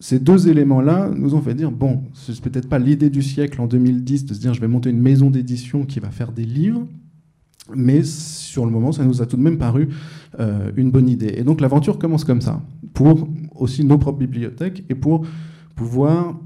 ces 0.00 0.18
deux 0.18 0.48
éléments-là 0.48 1.10
nous 1.14 1.34
ont 1.34 1.40
fait 1.40 1.54
dire 1.54 1.70
bon, 1.70 2.02
c'est 2.14 2.40
peut-être 2.40 2.68
pas 2.68 2.78
l'idée 2.78 3.10
du 3.10 3.22
siècle 3.22 3.60
en 3.60 3.66
2010 3.66 4.26
de 4.26 4.34
se 4.34 4.40
dire 4.40 4.54
je 4.54 4.60
vais 4.60 4.68
monter 4.68 4.90
une 4.90 5.00
maison 5.00 5.28
d'édition 5.30 5.84
qui 5.84 6.00
va 6.00 6.10
faire 6.10 6.32
des 6.32 6.44
livres, 6.44 6.86
mais 7.74 8.02
sur 8.02 8.64
le 8.64 8.70
moment, 8.70 8.92
ça 8.92 9.04
nous 9.04 9.20
a 9.22 9.26
tout 9.26 9.36
de 9.36 9.42
même 9.42 9.58
paru 9.58 9.88
euh, 10.40 10.70
une 10.76 10.90
bonne 10.90 11.08
idée. 11.08 11.34
Et 11.36 11.42
donc 11.42 11.60
l'aventure 11.60 11.98
commence 11.98 12.24
comme 12.24 12.40
ça, 12.40 12.62
pour 12.94 13.28
aussi 13.54 13.84
nos 13.84 13.98
propres 13.98 14.18
bibliothèques 14.18 14.84
et 14.88 14.94
pour 14.94 15.26
pouvoir 15.74 16.38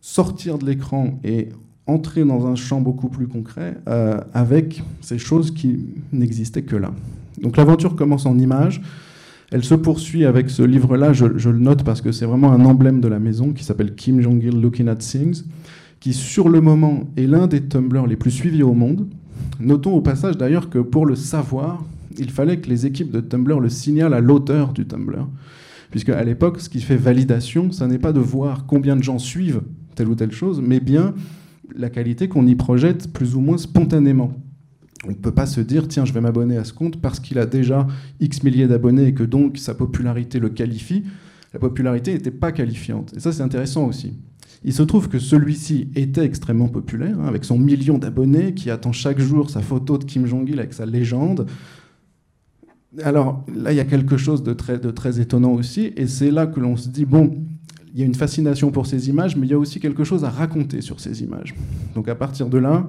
sortir 0.00 0.58
de 0.58 0.66
l'écran 0.66 1.18
et 1.24 1.48
entrer 1.86 2.24
dans 2.24 2.46
un 2.46 2.54
champ 2.54 2.80
beaucoup 2.80 3.08
plus 3.08 3.26
concret 3.26 3.76
euh, 3.88 4.20
avec 4.32 4.82
ces 5.00 5.18
choses 5.18 5.50
qui 5.50 5.86
n'existaient 6.12 6.62
que 6.62 6.76
là. 6.76 6.92
Donc 7.42 7.56
l'aventure 7.56 7.96
commence 7.96 8.26
en 8.26 8.38
images. 8.38 8.80
Elle 9.50 9.64
se 9.64 9.74
poursuit 9.74 10.24
avec 10.24 10.48
ce 10.48 10.62
livre-là, 10.62 11.12
je, 11.12 11.24
le 11.24 11.58
note 11.58 11.82
parce 11.82 12.00
que 12.00 12.12
c'est 12.12 12.26
vraiment 12.26 12.52
un 12.52 12.64
emblème 12.64 13.00
de 13.00 13.08
la 13.08 13.18
maison, 13.18 13.52
qui 13.52 13.64
s'appelle 13.64 13.94
Kim 13.96 14.20
Jong-il 14.20 14.60
Looking 14.60 14.86
at 14.86 14.96
Things, 14.96 15.42
qui 15.98 16.12
sur 16.12 16.48
le 16.48 16.60
moment 16.60 17.08
est 17.16 17.26
l'un 17.26 17.48
des 17.48 17.60
Tumblr 17.62 18.06
les 18.06 18.16
plus 18.16 18.30
suivis 18.30 18.62
au 18.62 18.74
monde. 18.74 19.08
Notons 19.58 19.92
au 19.92 20.00
passage 20.00 20.36
d'ailleurs 20.36 20.70
que 20.70 20.78
pour 20.78 21.04
le 21.04 21.16
savoir, 21.16 21.84
il 22.16 22.30
fallait 22.30 22.58
que 22.58 22.68
les 22.68 22.86
équipes 22.86 23.10
de 23.10 23.20
Tumblr 23.20 23.58
le 23.58 23.68
signalent 23.68 24.14
à 24.14 24.20
l'auteur 24.20 24.72
du 24.72 24.86
Tumblr 24.86 25.26
puisque 25.90 26.10
à 26.10 26.22
l'époque, 26.22 26.60
ce 26.60 26.68
qui 26.68 26.80
fait 26.80 26.96
validation, 26.96 27.72
ce 27.72 27.84
n'est 27.84 27.98
pas 27.98 28.12
de 28.12 28.20
voir 28.20 28.66
combien 28.66 28.96
de 28.96 29.02
gens 29.02 29.18
suivent 29.18 29.62
telle 30.00 30.08
ou 30.08 30.14
telle 30.14 30.32
chose, 30.32 30.62
mais 30.62 30.80
bien 30.80 31.14
la 31.76 31.90
qualité 31.90 32.26
qu'on 32.26 32.46
y 32.46 32.54
projette 32.54 33.12
plus 33.12 33.34
ou 33.34 33.40
moins 33.40 33.58
spontanément. 33.58 34.32
On 35.06 35.10
ne 35.10 35.14
peut 35.14 35.30
pas 35.30 35.44
se 35.44 35.60
dire, 35.60 35.88
tiens, 35.88 36.06
je 36.06 36.14
vais 36.14 36.22
m'abonner 36.22 36.56
à 36.56 36.64
ce 36.64 36.72
compte 36.72 37.02
parce 37.02 37.20
qu'il 37.20 37.38
a 37.38 37.44
déjà 37.44 37.86
X 38.18 38.42
milliers 38.42 38.66
d'abonnés 38.66 39.08
et 39.08 39.14
que 39.14 39.24
donc 39.24 39.58
sa 39.58 39.74
popularité 39.74 40.38
le 40.38 40.48
qualifie. 40.48 41.04
La 41.52 41.60
popularité 41.60 42.14
n'était 42.14 42.30
pas 42.30 42.50
qualifiante. 42.50 43.12
Et 43.14 43.20
ça, 43.20 43.30
c'est 43.30 43.42
intéressant 43.42 43.86
aussi. 43.86 44.14
Il 44.64 44.72
se 44.72 44.82
trouve 44.82 45.10
que 45.10 45.18
celui-ci 45.18 45.88
était 45.94 46.24
extrêmement 46.24 46.68
populaire, 46.68 47.20
hein, 47.20 47.26
avec 47.26 47.44
son 47.44 47.58
million 47.58 47.98
d'abonnés, 47.98 48.54
qui 48.54 48.70
attend 48.70 48.92
chaque 48.92 49.20
jour 49.20 49.50
sa 49.50 49.60
photo 49.60 49.98
de 49.98 50.04
Kim 50.04 50.24
Jong-il 50.24 50.58
avec 50.58 50.72
sa 50.72 50.86
légende. 50.86 51.46
Alors 53.02 53.44
là, 53.54 53.70
il 53.70 53.76
y 53.76 53.80
a 53.80 53.84
quelque 53.84 54.16
chose 54.16 54.42
de 54.42 54.54
très, 54.54 54.78
de 54.78 54.90
très 54.90 55.20
étonnant 55.20 55.52
aussi, 55.52 55.92
et 55.94 56.06
c'est 56.06 56.30
là 56.30 56.46
que 56.46 56.58
l'on 56.58 56.76
se 56.76 56.88
dit, 56.88 57.04
bon, 57.04 57.44
il 57.92 58.00
y 58.00 58.02
a 58.02 58.06
une 58.06 58.14
fascination 58.14 58.70
pour 58.70 58.86
ces 58.86 59.08
images, 59.08 59.36
mais 59.36 59.46
il 59.46 59.50
y 59.50 59.54
a 59.54 59.58
aussi 59.58 59.80
quelque 59.80 60.04
chose 60.04 60.24
à 60.24 60.30
raconter 60.30 60.80
sur 60.80 61.00
ces 61.00 61.22
images. 61.22 61.54
Donc 61.94 62.08
à 62.08 62.14
partir 62.14 62.48
de 62.48 62.58
là, 62.58 62.88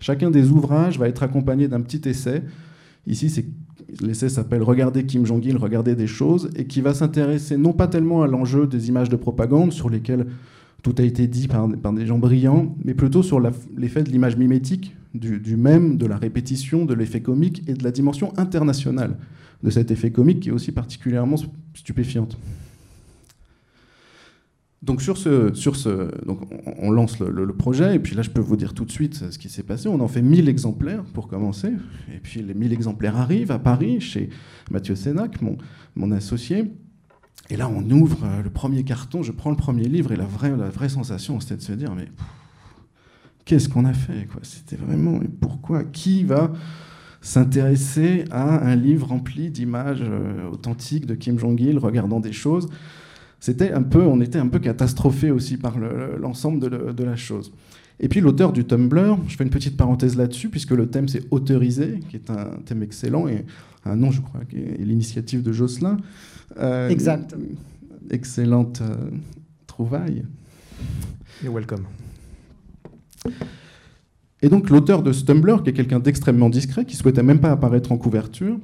chacun 0.00 0.30
des 0.30 0.50
ouvrages 0.50 0.98
va 0.98 1.08
être 1.08 1.22
accompagné 1.22 1.68
d'un 1.68 1.80
petit 1.80 2.08
essai. 2.08 2.42
Ici, 3.06 3.46
l'essai 4.00 4.28
s'appelle 4.28 4.62
Regarder 4.62 5.04
Kim 5.04 5.24
Jong-il, 5.24 5.56
regarder 5.56 5.94
des 5.94 6.06
choses, 6.06 6.50
et 6.56 6.66
qui 6.66 6.80
va 6.80 6.92
s'intéresser 6.92 7.56
non 7.56 7.72
pas 7.72 7.86
tellement 7.86 8.22
à 8.22 8.26
l'enjeu 8.26 8.66
des 8.66 8.88
images 8.88 9.08
de 9.08 9.16
propagande, 9.16 9.72
sur 9.72 9.88
lesquelles 9.88 10.26
tout 10.82 10.94
a 10.98 11.02
été 11.02 11.26
dit 11.26 11.48
par, 11.48 11.68
des 11.68 12.06
gens 12.06 12.18
brillants, 12.18 12.76
mais 12.84 12.94
plutôt 12.94 13.22
sur 13.22 13.40
l'effet 13.40 14.02
de 14.02 14.10
l'image 14.10 14.36
mimétique, 14.36 14.94
du, 15.14 15.56
même, 15.56 15.96
de 15.96 16.06
la 16.06 16.16
répétition, 16.16 16.84
de 16.84 16.94
l'effet 16.94 17.20
comique 17.20 17.62
et 17.66 17.74
de 17.74 17.82
la 17.82 17.90
dimension 17.90 18.32
internationale 18.36 19.16
de 19.62 19.70
cet 19.70 19.90
effet 19.90 20.10
comique 20.10 20.40
qui 20.40 20.50
est 20.50 20.52
aussi 20.52 20.72
particulièrement 20.72 21.36
stupéfiante. 21.74 22.38
Donc 24.82 25.00
sur 25.00 25.16
ce, 25.16 25.52
on, 26.78 26.90
lance 26.90 27.18
le, 27.18 27.46
projet, 27.54 27.96
et 27.96 27.98
puis 27.98 28.14
là 28.14 28.22
je 28.22 28.30
peux 28.30 28.42
vous 28.42 28.56
dire 28.56 28.74
tout 28.74 28.84
de 28.84 28.90
suite 28.90 29.30
ce 29.30 29.38
qui 29.38 29.48
s'est 29.48 29.62
passé. 29.62 29.88
On 29.88 30.00
en 30.00 30.08
fait 30.08 30.22
1000 30.22 30.48
exemplaires 30.48 31.02
pour 31.14 31.28
commencer, 31.28 31.72
et 32.14 32.18
puis 32.18 32.42
les 32.42 32.54
1000 32.54 32.72
exemplaires 32.72 33.16
arrivent 33.16 33.50
à 33.50 33.58
Paris 33.58 34.00
chez 34.00 34.28
Mathieu 34.70 34.94
Sénac, 34.94 35.40
mon, 35.40 35.56
mon 35.94 36.12
associé. 36.12 36.70
Et 37.48 37.56
là 37.56 37.70
on 37.70 37.88
ouvre 37.90 38.24
euh, 38.24 38.42
le 38.42 38.50
premier 38.50 38.84
carton, 38.84 39.22
je 39.22 39.32
prends 39.32 39.50
le 39.50 39.56
premier 39.56 39.84
livre, 39.84 40.12
et 40.12 40.16
la 40.16 40.26
vraie, 40.26 40.54
la 40.54 40.68
vraie 40.68 40.90
sensation 40.90 41.40
c'était 41.40 41.56
de 41.56 41.62
se 41.62 41.72
dire, 41.72 41.94
mais 41.94 42.08
qu'est-ce 43.46 43.70
qu'on 43.70 43.86
a 43.86 43.94
fait 43.94 44.28
C'était 44.42 44.76
vraiment, 44.76 45.22
et 45.22 45.28
pourquoi? 45.28 45.84
Qui 45.84 46.22
va 46.22 46.52
s'intéresser 47.22 48.24
à 48.30 48.64
un 48.64 48.76
livre 48.76 49.08
rempli 49.08 49.50
d'images 49.50 50.02
euh, 50.02 50.50
authentiques 50.50 51.06
de 51.06 51.14
Kim 51.14 51.38
Jong-il 51.38 51.78
regardant 51.78 52.20
des 52.20 52.32
choses? 52.32 52.68
C'était 53.46 53.70
un 53.70 53.84
peu, 53.84 54.02
on 54.02 54.20
était 54.20 54.40
un 54.40 54.48
peu 54.48 54.58
catastrophé 54.58 55.30
aussi 55.30 55.56
par 55.56 55.78
l'ensemble 55.78 56.58
de, 56.58 57.04
la 57.04 57.14
chose. 57.14 57.52
Et 58.00 58.08
puis 58.08 58.20
l'auteur 58.20 58.52
du 58.52 58.64
Tumblr, 58.64 59.18
je 59.28 59.36
fais 59.36 59.44
une 59.44 59.50
petite 59.50 59.76
parenthèse 59.76 60.16
là-dessus, 60.16 60.48
puisque 60.48 60.72
le 60.72 60.88
thème 60.88 61.06
c'est 61.06 61.22
autorisé, 61.30 62.00
qui 62.08 62.16
est 62.16 62.28
un 62.28 62.50
thème 62.64 62.82
excellent, 62.82 63.28
et 63.28 63.44
un 63.84 63.94
nom, 63.94 64.10
je 64.10 64.20
crois, 64.20 64.40
qui 64.50 64.56
est 64.56 64.84
l'initiative 64.84 65.44
de 65.44 65.52
Jocelyn. 65.52 65.98
Euh, 66.58 66.88
exact. 66.88 67.36
Excellente 68.10 68.80
euh, 68.80 68.96
trouvaille. 69.68 70.24
Et 71.44 71.48
welcome. 71.48 71.84
Et 74.42 74.48
donc 74.48 74.70
l'auteur 74.70 75.04
de 75.04 75.12
ce 75.12 75.24
Tumblr, 75.24 75.62
qui 75.62 75.70
est 75.70 75.72
quelqu'un 75.72 76.00
d'extrêmement 76.00 76.50
discret, 76.50 76.84
qui 76.84 76.96
souhaitait 76.96 77.22
même 77.22 77.38
pas 77.38 77.52
apparaître 77.52 77.92
en 77.92 77.96
couverture, 77.96 78.58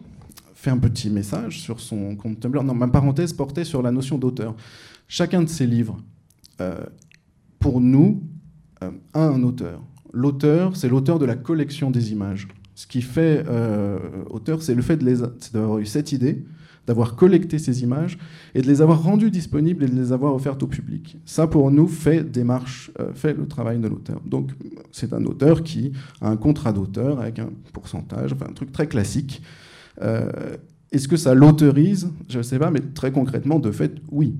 fait 0.62 0.70
un 0.70 0.78
petit 0.78 1.10
message 1.10 1.60
sur 1.60 1.80
son 1.80 2.14
compte 2.14 2.38
Tumblr. 2.38 2.62
Non, 2.62 2.72
ma 2.74 2.86
parenthèse 2.86 3.32
portait 3.32 3.64
sur 3.64 3.82
la 3.82 3.90
notion 3.90 4.16
d'auteur. 4.16 4.54
Chacun 5.08 5.42
de 5.42 5.48
ces 5.48 5.66
livres, 5.66 5.98
euh, 6.60 6.84
pour 7.58 7.80
nous, 7.80 8.22
euh, 8.84 8.92
a 9.12 9.26
un 9.26 9.42
auteur. 9.42 9.82
L'auteur, 10.12 10.76
c'est 10.76 10.88
l'auteur 10.88 11.18
de 11.18 11.24
la 11.24 11.34
collection 11.34 11.90
des 11.90 12.12
images. 12.12 12.46
Ce 12.76 12.86
qui 12.86 13.02
fait 13.02 13.44
euh, 13.48 13.98
auteur, 14.30 14.62
c'est 14.62 14.76
le 14.76 14.82
fait 14.82 14.96
d'avoir 15.52 15.78
eu 15.80 15.86
cette 15.86 16.12
idée, 16.12 16.44
d'avoir 16.86 17.16
collecté 17.16 17.58
ces 17.58 17.82
images 17.82 18.16
et 18.54 18.62
de 18.62 18.68
les 18.68 18.82
avoir 18.82 19.02
rendues 19.02 19.32
disponibles 19.32 19.82
et 19.82 19.88
de 19.88 19.96
les 19.96 20.12
avoir 20.12 20.32
offertes 20.32 20.62
au 20.62 20.68
public. 20.68 21.18
Ça, 21.24 21.48
pour 21.48 21.72
nous, 21.72 21.88
fait 21.88 22.22
démarche, 22.22 22.92
fait 23.14 23.34
le 23.34 23.48
travail 23.48 23.80
de 23.80 23.88
l'auteur. 23.88 24.20
Donc, 24.24 24.52
c'est 24.92 25.12
un 25.12 25.24
auteur 25.24 25.64
qui 25.64 25.92
a 26.20 26.28
un 26.28 26.36
contrat 26.36 26.72
d'auteur 26.72 27.20
avec 27.20 27.40
un 27.40 27.50
pourcentage, 27.72 28.32
enfin 28.32 28.46
un 28.48 28.54
truc 28.54 28.70
très 28.70 28.86
classique. 28.86 29.42
Euh, 30.00 30.56
est-ce 30.90 31.08
que 31.08 31.16
ça 31.16 31.34
l'autorise 31.34 32.10
Je 32.28 32.38
ne 32.38 32.42
sais 32.42 32.58
pas, 32.58 32.70
mais 32.70 32.80
très 32.80 33.12
concrètement, 33.12 33.58
de 33.58 33.70
fait, 33.70 33.94
oui, 34.10 34.34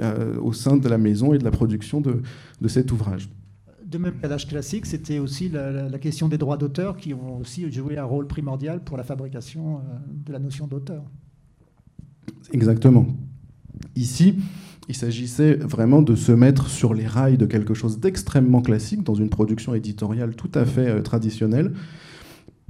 euh, 0.00 0.38
au 0.40 0.52
sein 0.52 0.76
de 0.76 0.88
la 0.88 0.98
maison 0.98 1.32
et 1.32 1.38
de 1.38 1.44
la 1.44 1.50
production 1.50 2.00
de, 2.00 2.22
cet 2.68 2.92
ouvrage. 2.92 3.28
De 3.86 3.98
même 3.98 4.14
qu'à 4.14 4.28
l'âge 4.28 4.48
classique, 4.48 4.86
c'était 4.86 5.18
aussi 5.18 5.48
la, 5.48 5.98
question 5.98 6.28
des 6.28 6.38
droits 6.38 6.56
d'auteur 6.56 6.96
qui 6.96 7.14
ont 7.14 7.38
aussi 7.38 7.70
joué 7.70 7.98
un 7.98 8.04
rôle 8.04 8.26
primordial 8.26 8.82
pour 8.82 8.96
la 8.96 9.04
fabrication 9.04 9.76
euh, 9.76 9.80
de 10.26 10.32
la 10.32 10.38
notion 10.38 10.66
d'auteur. 10.66 11.04
Exactement. 12.52 13.06
Ici, 13.94 14.36
il 14.88 14.96
s'agissait 14.96 15.54
vraiment 15.54 16.02
de 16.02 16.16
se 16.16 16.32
mettre 16.32 16.68
sur 16.68 16.94
les 16.94 17.06
rails 17.06 17.36
de 17.36 17.46
quelque 17.46 17.74
chose 17.74 18.00
d'extrêmement 18.00 18.62
classique 18.62 19.02
dans 19.02 19.14
une 19.14 19.28
production 19.28 19.74
éditoriale 19.74 20.34
tout 20.34 20.50
à 20.54 20.64
fait 20.64 21.02
traditionnelle, 21.02 21.72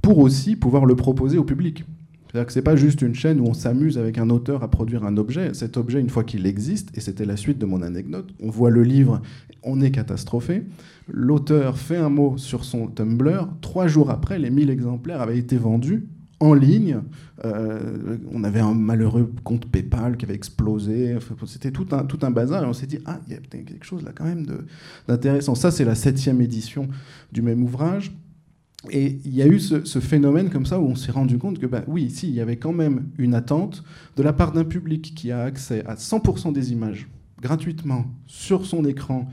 pour 0.03 0.19
aussi 0.19 0.55
pouvoir 0.55 0.85
le 0.85 0.95
proposer 0.95 1.37
au 1.37 1.43
public. 1.43 1.85
C'est-à-dire 2.33 2.47
que 2.47 2.53
ce 2.53 2.59
n'est 2.59 2.63
pas 2.63 2.75
juste 2.75 3.03
une 3.03 3.13
chaîne 3.13 3.39
où 3.39 3.45
on 3.45 3.53
s'amuse 3.53 3.99
avec 3.99 4.17
un 4.17 4.31
auteur 4.31 4.63
à 4.63 4.67
produire 4.67 5.03
un 5.03 5.17
objet. 5.17 5.53
Cet 5.53 5.77
objet, 5.77 5.99
une 5.99 6.09
fois 6.09 6.23
qu'il 6.23 6.47
existe, 6.47 6.89
et 6.97 6.99
c'était 6.99 7.25
la 7.25 7.37
suite 7.37 7.59
de 7.59 7.67
mon 7.67 7.83
anecdote, 7.83 8.33
on 8.41 8.49
voit 8.49 8.71
le 8.71 8.81
livre, 8.81 9.21
on 9.61 9.81
est 9.81 9.91
catastrophé. 9.91 10.63
L'auteur 11.07 11.77
fait 11.77 11.95
un 11.97 12.09
mot 12.09 12.35
sur 12.37 12.65
son 12.65 12.87
Tumblr. 12.87 13.49
Trois 13.61 13.85
jours 13.85 14.09
après, 14.09 14.39
les 14.39 14.49
1000 14.49 14.71
exemplaires 14.71 15.21
avaient 15.21 15.37
été 15.37 15.57
vendus 15.57 16.07
en 16.39 16.55
ligne. 16.55 17.01
Euh, 17.45 18.17
on 18.31 18.43
avait 18.43 18.61
un 18.61 18.73
malheureux 18.73 19.31
compte 19.43 19.67
PayPal 19.67 20.17
qui 20.17 20.25
avait 20.25 20.33
explosé. 20.33 21.15
C'était 21.45 21.69
tout 21.69 21.85
un, 21.91 22.03
tout 22.03 22.17
un 22.23 22.31
bazar. 22.31 22.63
Et 22.63 22.65
on 22.65 22.73
s'est 22.73 22.87
dit, 22.87 22.97
ah, 23.05 23.19
il 23.27 23.33
y 23.33 23.35
a 23.35 23.39
quelque 23.41 23.85
chose 23.85 24.03
là 24.03 24.11
quand 24.11 24.25
même 24.25 24.47
d'intéressant. 25.07 25.53
Ça, 25.53 25.69
c'est 25.69 25.85
la 25.85 25.93
septième 25.93 26.41
édition 26.41 26.87
du 27.31 27.43
même 27.43 27.61
ouvrage. 27.61 28.11
Et 28.91 29.19
il 29.23 29.33
y 29.33 29.41
a 29.41 29.47
eu 29.47 29.59
ce, 29.59 29.99
phénomène 29.99 30.49
comme 30.49 30.65
ça 30.65 30.79
où 30.79 30.85
on 30.85 30.95
s'est 30.95 31.11
rendu 31.11 31.37
compte 31.37 31.57
que, 31.57 31.65
bah, 31.65 31.83
oui, 31.87 32.03
ici, 32.03 32.27
il 32.27 32.35
y 32.35 32.41
avait 32.41 32.57
quand 32.57 32.73
même 32.73 33.07
une 33.17 33.33
attente 33.33 33.83
de 34.17 34.23
la 34.23 34.33
part 34.33 34.51
d'un 34.51 34.65
public 34.65 35.13
qui 35.15 35.31
a 35.31 35.43
accès 35.43 35.85
à 35.85 35.95
100% 35.95 36.51
des 36.51 36.73
images 36.73 37.07
gratuitement 37.41 38.05
sur 38.27 38.65
son 38.65 38.85
écran 38.85 39.29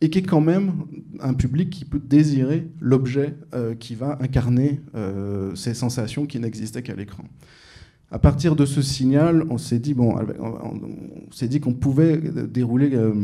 et 0.00 0.10
qui 0.10 0.18
est 0.18 0.22
quand 0.22 0.40
même 0.40 0.84
un 1.20 1.34
public 1.34 1.70
qui 1.70 1.84
peut 1.84 2.00
désirer 2.00 2.68
l'objet 2.80 3.36
euh, 3.54 3.74
qui 3.74 3.94
va 3.94 4.18
incarner 4.20 4.80
euh, 4.94 5.54
ces 5.54 5.74
sensations 5.74 6.26
qui 6.26 6.40
n'existaient 6.40 6.82
qu'à 6.82 6.94
l'écran. 6.94 7.24
À 8.10 8.18
partir 8.18 8.56
de 8.56 8.64
ce 8.64 8.82
signal, 8.82 9.44
on 9.50 9.58
s'est 9.58 9.78
dit 9.78 9.94
bon, 9.94 10.16
on, 10.40 11.32
s'est 11.32 11.48
dit 11.48 11.60
qu'on 11.60 11.74
pouvait 11.74 12.16
dérouler 12.16 12.90
euh, 12.94 13.14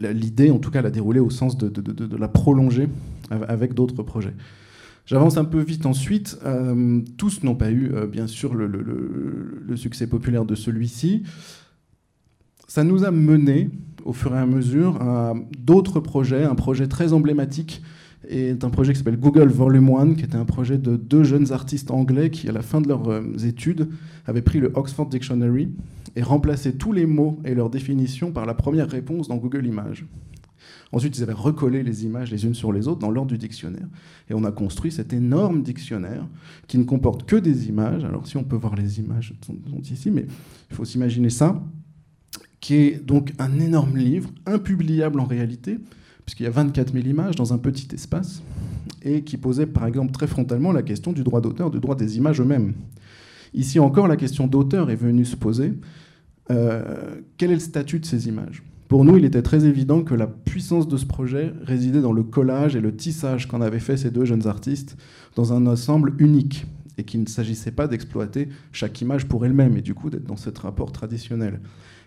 l'idée, 0.00 0.50
en 0.50 0.58
tout 0.58 0.70
cas, 0.70 0.82
la 0.82 0.90
dérouler 0.90 1.20
au 1.20 1.30
sens 1.30 1.56
de, 1.56 2.16
la 2.16 2.28
prolonger 2.28 2.88
avec 3.30 3.74
d'autres 3.74 4.02
projets. 4.02 4.34
J'avance 5.06 5.36
un 5.36 5.44
peu 5.44 5.60
vite 5.60 5.86
ensuite. 5.86 6.38
Euh, 6.44 7.00
tous 7.16 7.44
n'ont 7.44 7.54
pas 7.54 7.70
eu, 7.70 7.92
euh, 7.94 8.08
bien 8.08 8.26
sûr, 8.26 8.54
le, 8.54 9.76
succès 9.76 10.08
populaire 10.08 10.44
de 10.44 10.56
celui-ci. 10.56 11.22
Ça 12.66 12.82
nous 12.82 13.04
a 13.04 13.12
mené, 13.12 13.70
au 14.04 14.12
fur 14.12 14.34
et 14.34 14.38
à 14.38 14.46
mesure, 14.46 15.00
à 15.00 15.34
d'autres 15.58 16.00
projets. 16.00 16.42
Un 16.42 16.56
projet 16.56 16.88
très 16.88 17.12
emblématique 17.12 17.82
est 18.28 18.64
un 18.64 18.70
projet 18.70 18.92
qui 18.92 18.98
s'appelle 18.98 19.18
Google 19.18 19.48
Volume 19.48 19.90
1, 19.90 20.14
qui 20.14 20.24
était 20.24 20.36
un 20.36 20.44
projet 20.44 20.78
de 20.78 20.96
deux 20.96 21.24
jeunes 21.24 21.52
artistes 21.52 21.90
anglais 21.90 22.30
qui, 22.30 22.48
à 22.48 22.52
la 22.52 22.62
fin 22.62 22.80
de 22.80 22.88
leurs 22.88 23.08
euh, 23.08 23.22
études, 23.44 23.88
avaient 24.26 24.42
pris 24.42 24.60
le 24.60 24.72
Oxford 24.74 25.06
Dictionary 25.06 25.70
et 26.16 26.22
remplacé 26.22 26.74
tous 26.74 26.92
les 26.92 27.06
mots 27.06 27.38
et 27.44 27.54
leurs 27.54 27.70
définitions 27.70 28.32
par 28.32 28.46
la 28.46 28.54
première 28.54 28.88
réponse 28.88 29.28
dans 29.28 29.36
Google 29.36 29.66
Images. 29.66 30.06
Ensuite, 30.92 31.18
ils 31.18 31.22
avaient 31.22 31.32
recollé 31.32 31.82
les 31.82 32.04
images 32.04 32.30
les 32.30 32.44
unes 32.44 32.54
sur 32.54 32.72
les 32.72 32.88
autres 32.88 33.00
dans 33.00 33.10
l'ordre 33.10 33.30
du 33.30 33.38
dictionnaire. 33.38 33.86
Et 34.30 34.34
on 34.34 34.44
a 34.44 34.52
construit 34.52 34.92
cet 34.92 35.12
énorme 35.12 35.62
dictionnaire 35.62 36.26
qui 36.68 36.78
ne 36.78 36.84
comporte 36.84 37.24
que 37.24 37.36
des 37.36 37.68
images. 37.68 38.04
Alors, 38.04 38.26
si 38.26 38.36
on 38.36 38.44
peut 38.44 38.56
voir 38.56 38.76
les 38.76 39.00
images 39.00 39.34
sont, 39.44 39.56
ici, 39.82 40.10
mais 40.10 40.26
il 40.70 40.76
faut 40.76 40.84
s'imaginer 40.84 41.30
ça, 41.30 41.62
qui 42.60 42.74
est 42.74 43.04
donc 43.04 43.32
un 43.38 43.58
énorme 43.58 43.96
livre, 43.96 44.30
impubliable 44.46 45.20
en 45.20 45.24
réalité, 45.24 45.78
puisqu'il 46.26 46.42
y 46.42 46.46
a 46.46 46.50
24 46.50 46.92
000 46.92 47.06
images 47.06 47.36
dans 47.36 47.54
un 47.54 47.58
petit 47.58 47.88
espace, 47.94 48.42
et 49.02 49.22
qui 49.22 49.36
posait 49.36 49.66
par 49.66 49.86
exemple 49.86 50.12
très 50.12 50.26
frontalement 50.26 50.72
la 50.72 50.82
question 50.82 51.12
du 51.12 51.22
droit 51.22 51.40
d'auteur, 51.40 51.70
du 51.70 51.78
droit 51.78 51.94
des 51.94 52.18
images 52.18 52.40
eux-mêmes. 52.40 52.74
Ici 53.54 53.78
encore, 53.78 54.08
la 54.08 54.16
question 54.16 54.46
d'auteur 54.46 54.90
est 54.90 54.96
venue 54.96 55.24
se 55.24 55.36
poser. 55.36 55.72
Euh, 56.50 57.20
quel 57.38 57.50
est 57.50 57.54
le 57.54 57.60
statut 57.60 58.00
de 58.00 58.04
ces 58.04 58.28
images? 58.28 58.62
Pour 58.88 59.04
nous, 59.04 59.16
il 59.16 59.24
était 59.24 59.42
très 59.42 59.64
évident 59.64 60.02
que 60.02 60.14
la 60.14 60.26
puissance 60.26 60.86
de 60.86 60.96
ce 60.96 61.06
projet 61.06 61.52
résidait 61.62 62.00
dans 62.00 62.12
le 62.12 62.22
collage 62.22 62.76
et 62.76 62.80
le 62.80 62.94
tissage 62.94 63.48
qu'en 63.48 63.60
avaient 63.60 63.80
fait 63.80 63.96
ces 63.96 64.10
deux 64.10 64.24
jeunes 64.24 64.46
artistes 64.46 64.96
dans 65.34 65.52
un 65.52 65.66
ensemble 65.66 66.14
unique 66.18 66.66
et 66.98 67.04
qu'il 67.04 67.20
ne 67.20 67.26
s'agissait 67.26 67.72
pas 67.72 67.88
d'exploiter 67.88 68.48
chaque 68.72 69.00
image 69.00 69.26
pour 69.26 69.44
elle-même 69.44 69.76
et 69.76 69.82
du 69.82 69.94
coup 69.94 70.08
d'être 70.10 70.26
dans 70.26 70.36
ce 70.36 70.50
rapport 70.50 70.92
traditionnel. 70.92 71.60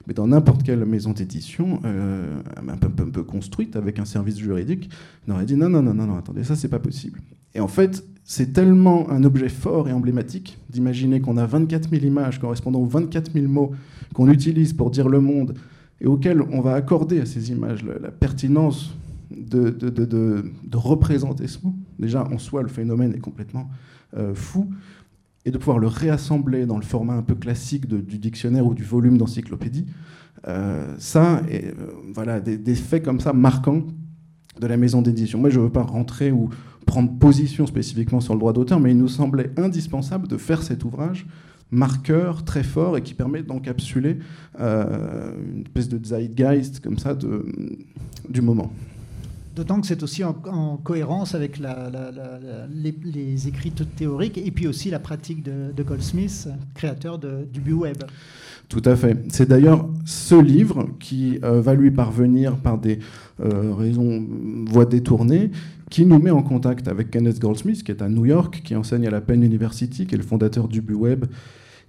Mais 0.08 0.14
dans 0.14 0.28
n'importe 0.28 0.64
quelle 0.64 0.86
maison 0.86 1.12
d'édition, 1.12 1.80
euh, 1.86 2.42
un, 2.56 2.78
peu, 2.78 3.24
construite 3.24 3.76
avec 3.76 4.00
un 4.00 4.06
service 4.06 4.38
juridique, 4.38 4.90
on 5.28 5.34
aurait 5.34 5.46
dit 5.46 5.56
non, 5.56 5.70
non, 5.70 5.82
non, 5.82 5.94
non, 5.94 6.08
non 6.08 6.18
attendez, 6.18 6.44
ça 6.44 6.56
c'est 6.56 6.70
pas 6.70 6.80
possible. 6.80 7.20
Et 7.54 7.60
en 7.60 7.68
fait, 7.68 8.04
c'est 8.24 8.54
tellement 8.54 9.10
un 9.10 9.24
objet 9.24 9.50
fort 9.50 9.90
et 9.90 9.94
emblématique 9.94 10.60
d'imaginer 10.70 11.20
qu'on 11.20 11.38
a 11.38 11.46
24 11.46 11.90
000 11.90 12.06
images 12.06 12.40
correspondant 12.40 12.80
aux 12.80 12.86
24 12.86 13.34
000 13.34 13.48
mots 13.48 13.72
qu'on 14.14 14.30
utilise 14.30 14.74
pour 14.74 14.92
dire 14.92 15.10
le 15.10 15.20
monde 15.20 15.56
et 16.02 16.08
auxquels 16.08 16.42
on 16.42 16.62
va 16.62 16.76
accorder 16.76 17.20
à 17.20 17.26
ces 17.26 17.52
images 17.52 17.84
la, 17.84 18.12
pertinence 18.12 18.96
de, 19.32 19.70
de, 19.70 19.90
de, 19.90 20.06
de, 20.06 20.78
représenter 20.78 21.48
ce 21.48 21.60
mot. 21.64 21.74
Déjà, 21.98 22.28
en 22.32 22.38
soi, 22.38 22.62
le 22.62 22.68
phénomène 22.68 23.14
est 23.14 23.20
complètement 23.20 23.70
euh, 24.16 24.34
fou 24.34 24.70
et 25.50 25.52
de 25.52 25.58
pouvoir 25.58 25.80
le 25.80 25.88
réassembler 25.88 26.68
dans 26.68 26.78
le 26.78 26.84
format 26.84 27.16
un 27.16 27.24
peu 27.24 27.34
classique 27.34 27.88
du 27.88 28.20
dictionnaire 28.20 28.68
ou 28.68 28.76
du 28.76 28.84
volume 28.84 29.18
d'encyclopédie, 29.18 29.88
euh, 30.48 30.94
ça, 31.00 31.42
euh, 31.52 31.72
voilà, 32.14 32.40
des, 32.40 32.76
faits 32.76 33.04
comme 33.04 33.20
ça 33.20 33.34
marquants 33.34 33.82
de 34.62 34.68
la 34.68 34.78
maison 34.78 35.02
d'édition. 35.02 35.40
Moi, 35.40 35.50
je 35.50 35.60
ne 35.60 35.66
veux 35.66 35.72
pas 35.72 35.82
rentrer 35.82 36.32
ou 36.32 36.50
prendre 36.86 37.18
position 37.18 37.66
spécifiquement 37.66 38.20
sur 38.20 38.36
le 38.36 38.40
droit 38.40 38.54
d'auteur, 38.54 38.80
mais 38.80 38.92
il 38.92 38.98
nous 38.98 39.08
semblait 39.08 39.50
indispensable 39.58 40.28
de 40.28 40.38
faire 40.38 40.62
cet 40.62 40.86
ouvrage 40.86 41.26
marqueur 41.72 42.44
très 42.46 42.64
fort 42.64 42.96
et 42.98 43.02
qui 43.02 43.16
permet 43.16 43.42
d'encapsuler 43.42 44.18
euh, 44.60 45.34
une 45.56 45.62
espèce 45.62 45.90
de 45.90 46.04
zeitgeist 46.04 46.80
comme 46.80 47.00
ça 47.00 47.16
du 48.30 48.42
moment. 48.42 48.72
D'autant 49.56 49.82
que 49.82 49.88
c'est 49.88 50.04
aussi 50.04 50.24
en, 50.24 50.78
cohérence 50.78 51.36
avec 51.36 51.60
les, 51.60 53.48
écrits 53.48 53.72
théoriques 53.72 54.38
et 54.38 54.52
puis 54.52 54.68
aussi 54.68 54.90
la 54.90 55.00
pratique 55.00 55.44
de, 55.44 55.84
Goldsmith, 55.84 56.48
créateur 56.76 57.20
du 57.20 57.60
BuWeb. 57.60 58.04
Tout 58.70 58.84
à 58.86 58.96
fait. 58.96 59.18
C'est 59.30 59.50
d'ailleurs 59.50 59.90
ce 60.06 60.36
livre 60.36 60.90
qui 61.00 61.40
euh, 61.44 61.60
va 61.60 61.74
lui 61.74 61.90
parvenir 61.90 62.58
par 62.58 62.78
des 62.78 63.00
euh, 63.40 63.74
raisons, 63.74 64.24
voies 64.68 64.86
détournées, 64.86 65.50
qui 65.90 66.06
nous 66.06 66.20
met 66.20 66.30
en 66.30 66.44
contact 66.44 66.88
avec 66.88 67.10
Kenneth 67.10 67.40
Goldsmith, 67.40 67.84
qui 67.84 67.92
est 67.92 68.04
à 68.04 68.10
New 68.10 68.26
York, 68.26 68.62
qui 68.64 68.76
enseigne 68.76 69.08
à 69.08 69.10
la 69.10 69.22
Penn 69.22 69.44
University, 69.44 70.06
qui 70.06 70.14
est 70.14 70.20
le 70.20 70.24
fondateur 70.24 70.68
du 70.68 70.82
BuWeb 70.82 71.26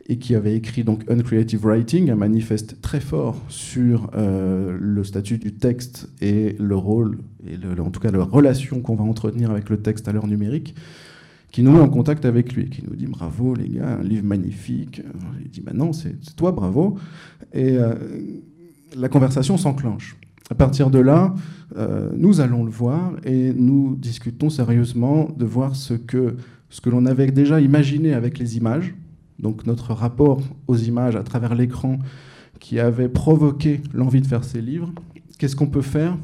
et 0.07 0.19
qui 0.19 0.35
avait 0.35 0.57
écrit 0.57 0.85
donc 0.85 1.09
Uncreative 1.09 1.65
Writing, 1.65 2.11
un 2.11 2.17
manifeste 2.17 2.81
très 2.81 3.01
fort 3.01 3.41
sur 3.49 4.11
euh, 4.15 4.77
le 4.81 5.05
statut 5.05 5.39
du 5.39 5.55
texte 5.55 6.09
et 6.21 6.57
le 6.59 6.77
rôle, 6.77 7.19
et 7.47 7.57
en 7.81 7.91
tout 7.91 8.01
cas 8.01 8.11
la 8.11 8.25
relation 8.25 8.81
qu'on 8.81 8.97
va 8.97 9.05
entretenir 9.05 9.51
avec 9.51 9.69
le 9.69 9.77
texte 9.79 10.09
à 10.09 10.13
l'heure 10.13 10.27
numérique, 10.27 10.75
qui 11.53 11.63
nous 11.63 11.73
met 11.73 11.81
en 11.81 11.89
contact 11.89 12.25
avec 12.25 12.55
lui, 12.55 12.71
qui 12.71 12.83
nous 12.89 12.95
dit 12.95 13.07
bravo 13.07 13.55
les 13.55 13.69
gars, 13.69 13.99
un 14.01 14.05
livre 14.05 14.25
magnifique. 14.25 15.03
Il 15.43 15.51
dit 15.51 15.61
bah 15.61 15.73
non, 15.75 15.93
c'est 15.93 16.15
toi, 16.37 16.53
bravo. 16.53 16.97
Et 17.53 17.77
euh, 17.77 17.95
la 18.97 19.09
conversation 19.09 19.57
s'enclenche. 19.57 20.17
À 20.51 20.55
partir 20.55 20.91
de 20.91 20.99
là, 20.99 21.35
euh, 21.77 22.11
nous 22.17 22.41
allons 22.41 22.65
le 22.65 22.71
voir 22.71 23.13
et 23.25 23.53
nous 23.53 23.97
discutons 23.97 24.51
sérieusement 24.51 25.29
de 25.37 25.45
voir 25.45 25.77
ce 25.77 25.95
que, 25.95 26.37
ce 26.71 26.81
que 26.81 26.91
l'on 26.91 27.07
avait 27.07 27.31
déjà 27.31 27.61
imaginé 27.61 28.15
avec 28.15 28.39
les 28.39 28.57
images, 28.57 28.95
donc 29.41 29.67
notre 29.67 29.93
rapport 29.95 30.41
aux 30.67 30.77
images 30.77 31.17
à 31.17 31.23
travers 31.23 31.55
l'écran 31.55 31.99
qui 32.59 32.79
avait 32.79 33.09
provoqué 33.09 33.81
l'envie 33.95 34.21
de 34.21 34.27
faire 34.27 34.45
ces 34.45 34.61
livres, 34.61 34.93
qu'est-ce 35.39 35.57
qu'on 35.57 35.69
peut 35.69 35.83
faire 35.83 36.17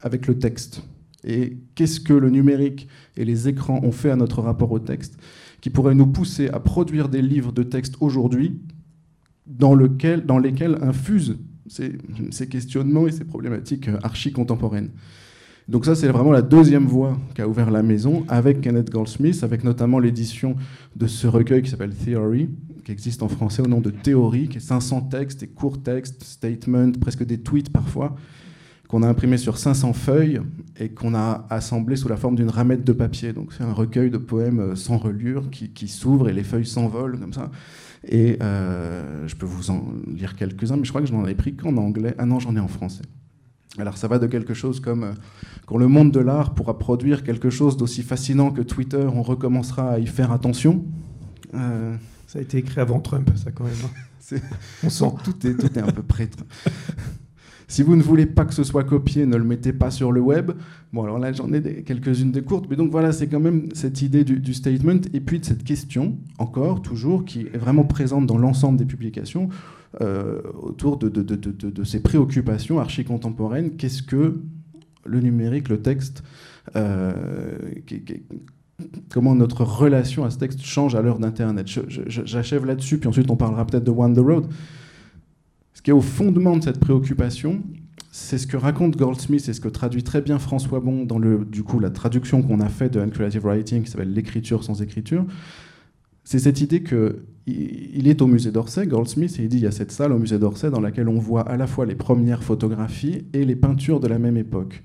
avec 0.00 0.26
le 0.26 0.38
texte? 0.38 0.82
Et 1.24 1.58
qu'est-ce 1.74 2.00
que 2.00 2.14
le 2.14 2.30
numérique 2.30 2.88
et 3.16 3.24
les 3.24 3.48
écrans 3.48 3.80
ont 3.82 3.92
fait 3.92 4.10
à 4.10 4.16
notre 4.16 4.42
rapport 4.42 4.72
au 4.72 4.78
texte 4.78 5.18
qui 5.60 5.70
pourrait 5.70 5.94
nous 5.94 6.06
pousser 6.06 6.48
à 6.48 6.60
produire 6.60 7.08
des 7.08 7.22
livres 7.22 7.52
de 7.52 7.62
texte 7.62 7.96
aujourd'hui 8.00 8.60
dans, 9.46 9.74
lesquels 9.74 10.78
infusent 10.82 11.38
ces, 11.66 11.96
ces 12.30 12.48
questionnements 12.48 13.06
et 13.06 13.12
ces 13.12 13.24
problématiques 13.24 13.88
archi-contemporaines? 14.02 14.90
Donc 15.66 15.86
ça, 15.86 15.94
c'est 15.94 16.08
vraiment 16.08 16.32
la 16.32 16.42
deuxième 16.42 16.84
voie 16.84 17.18
qu'a 17.34 17.48
ouvert 17.48 17.70
la 17.70 17.82
maison 17.82 18.24
avec 18.28 18.60
Kenneth 18.60 18.90
Goldsmith, 18.90 19.42
avec 19.42 19.64
notamment 19.64 19.98
l'édition 19.98 20.56
de 20.94 21.06
ce 21.06 21.26
recueil 21.26 21.62
qui 21.62 21.70
s'appelle 21.70 21.94
Theory, 21.94 22.50
qui 22.84 22.92
existe 22.92 23.22
en 23.22 23.28
français 23.28 23.62
au 23.62 23.66
nom 23.66 23.80
de 23.80 23.88
Théorie, 23.88 24.48
qui 24.48 24.58
est 24.58 24.60
500 24.60 25.02
textes 25.02 25.42
et 25.42 25.46
courts 25.46 25.82
textes, 25.82 26.22
statements, 26.22 26.92
presque 27.00 27.24
des 27.24 27.38
tweets 27.38 27.70
parfois, 27.70 28.14
qu'on 28.88 29.02
a 29.02 29.08
imprimé 29.08 29.38
sur 29.38 29.56
500 29.56 29.94
feuilles 29.94 30.40
et 30.78 30.90
qu'on 30.90 31.14
a 31.14 31.46
assemblé 31.48 31.96
sous 31.96 32.08
la 32.08 32.18
forme 32.18 32.36
d'une 32.36 32.50
ramette 32.50 32.84
de 32.84 32.92
papier. 32.92 33.32
Donc 33.32 33.54
c'est 33.54 33.64
un 33.64 33.72
recueil 33.72 34.10
de 34.10 34.18
poèmes 34.18 34.76
sans 34.76 34.98
relure 34.98 35.48
qui, 35.50 35.88
s'ouvre 35.88 36.28
et 36.28 36.34
les 36.34 36.44
feuilles 36.44 36.66
s'envolent 36.66 37.18
comme 37.18 37.32
ça. 37.32 37.50
Et 38.06 38.36
euh, 38.42 39.26
je 39.26 39.34
peux 39.34 39.46
vous 39.46 39.70
en 39.70 39.82
lire 40.14 40.36
quelques-uns, 40.36 40.76
mais 40.76 40.84
je 40.84 40.90
crois 40.90 41.00
que 41.00 41.08
je 41.08 41.14
n'en 41.14 41.26
ai 41.26 41.34
pris 41.34 41.56
qu'en 41.56 41.78
anglais. 41.78 42.14
Ah 42.18 42.26
non, 42.26 42.38
j'en 42.38 42.54
ai 42.54 42.60
en 42.60 42.68
français. 42.68 43.02
Alors 43.78 43.96
ça 43.96 44.06
va 44.06 44.18
de 44.18 44.26
quelque 44.26 44.54
chose 44.54 44.80
comme 44.80 45.04
euh, 45.04 45.12
quand 45.66 45.78
le 45.78 45.88
monde 45.88 46.12
de 46.12 46.20
l'art 46.20 46.54
pourra 46.54 46.78
produire 46.78 47.24
quelque 47.24 47.50
chose 47.50 47.76
d'aussi 47.76 48.02
fascinant 48.02 48.50
que 48.50 48.62
Twitter, 48.62 49.04
on 49.12 49.22
recommencera 49.22 49.92
à 49.92 49.98
y 49.98 50.06
faire 50.06 50.30
attention. 50.30 50.84
Euh, 51.54 51.96
ça 52.26 52.38
a 52.38 52.42
été 52.42 52.58
écrit 52.58 52.80
avant 52.80 53.00
Trump, 53.00 53.30
ça 53.36 53.50
quand 53.50 53.64
même. 53.64 53.74
Hein. 53.84 54.36
on 54.84 54.90
sent 54.90 55.12
tout 55.24 55.46
est, 55.46 55.54
tout 55.54 55.78
est 55.78 55.82
un 55.82 55.90
peu 55.90 56.02
prêt. 56.02 56.30
si 57.68 57.82
vous 57.82 57.96
ne 57.96 58.02
voulez 58.02 58.26
pas 58.26 58.44
que 58.44 58.54
ce 58.54 58.62
soit 58.62 58.84
copié, 58.84 59.26
ne 59.26 59.36
le 59.36 59.44
mettez 59.44 59.72
pas 59.72 59.90
sur 59.90 60.12
le 60.12 60.20
web. 60.20 60.52
Bon, 60.92 61.02
alors 61.02 61.18
là, 61.18 61.32
j'en 61.32 61.52
ai 61.52 61.82
quelques-unes 61.82 62.32
de 62.32 62.40
courtes, 62.40 62.66
mais 62.70 62.76
donc 62.76 62.90
voilà, 62.90 63.12
c'est 63.12 63.26
quand 63.26 63.40
même 63.40 63.68
cette 63.74 64.02
idée 64.02 64.22
du, 64.24 64.38
du, 64.38 64.54
statement 64.54 65.00
et 65.12 65.20
puis 65.20 65.40
de 65.40 65.44
cette 65.44 65.64
question, 65.64 66.16
encore, 66.38 66.80
toujours, 66.80 67.24
qui 67.24 67.40
est 67.40 67.58
vraiment 67.58 67.84
présente 67.84 68.26
dans 68.26 68.38
l'ensemble 68.38 68.78
des 68.78 68.86
publications. 68.86 69.48
Euh, 70.00 70.40
autour 70.60 70.96
de, 70.98 71.84
ces 71.84 72.00
préoccupations 72.00 72.80
archi-contemporaines. 72.80 73.76
Qu'est-ce 73.76 74.02
que 74.02 74.40
le 75.04 75.20
numérique, 75.20 75.68
le 75.68 75.82
texte, 75.82 76.24
euh, 76.74 77.12
comment 79.08 79.36
notre 79.36 79.62
relation 79.62 80.24
à 80.24 80.30
ce 80.30 80.38
texte 80.38 80.62
change 80.62 80.96
à 80.96 81.02
l'heure 81.02 81.20
d'Internet. 81.20 81.68
J'achève 82.08 82.64
là-dessus, 82.64 82.98
puis 82.98 83.08
ensuite 83.08 83.30
on 83.30 83.36
parlera 83.36 83.64
peut-être 83.66 83.84
de 83.84 83.90
One 83.92 84.14
the 84.14 84.18
Road. 84.18 84.46
Ce 85.74 85.82
qui 85.82 85.90
est 85.90 85.94
au 85.94 86.00
fondement 86.00 86.56
de 86.56 86.64
cette 86.64 86.80
préoccupation, 86.80 87.62
c'est 88.10 88.38
ce 88.38 88.48
que 88.48 88.56
raconte 88.56 88.96
Goldsmith 88.96 89.48
et 89.48 89.52
ce 89.52 89.60
que 89.60 89.68
traduit 89.68 90.02
très 90.02 90.22
bien 90.22 90.40
François 90.40 90.80
Bon 90.80 91.04
dans 91.04 91.18
le, 91.18 91.44
du 91.44 91.62
coup, 91.62 91.78
la 91.78 91.90
traduction 91.90 92.42
qu'on 92.42 92.60
a 92.60 92.68
faite 92.68 92.94
de 92.94 93.00
Uncreative 93.00 93.44
Writing, 93.44 93.84
qui 93.84 93.90
s'appelle 93.92 94.12
L'écriture 94.12 94.64
sans 94.64 94.82
écriture 94.82 95.24
c'est 96.24 96.38
cette 96.38 96.60
idée 96.60 96.82
qu'il 96.82 98.08
est 98.08 98.22
au 98.22 98.26
musée 98.26 98.50
d'Orsay, 98.50 98.86
Goldsmith, 98.86 99.38
et 99.38 99.42
il 99.42 99.48
dit 99.48 99.58
il 99.58 99.62
y 99.62 99.66
a 99.66 99.70
cette 99.70 99.92
salle 99.92 100.12
au 100.12 100.18
musée 100.18 100.38
d'Orsay 100.38 100.70
dans 100.70 100.80
laquelle 100.80 101.08
on 101.08 101.18
voit 101.18 101.42
à 101.42 101.56
la 101.56 101.66
fois 101.66 101.86
les 101.86 101.94
premières 101.94 102.42
photographies 102.42 103.26
et 103.32 103.44
les 103.44 103.56
peintures 103.56 104.00
de 104.00 104.08
la 104.08 104.18
même 104.18 104.36
époque. 104.36 104.82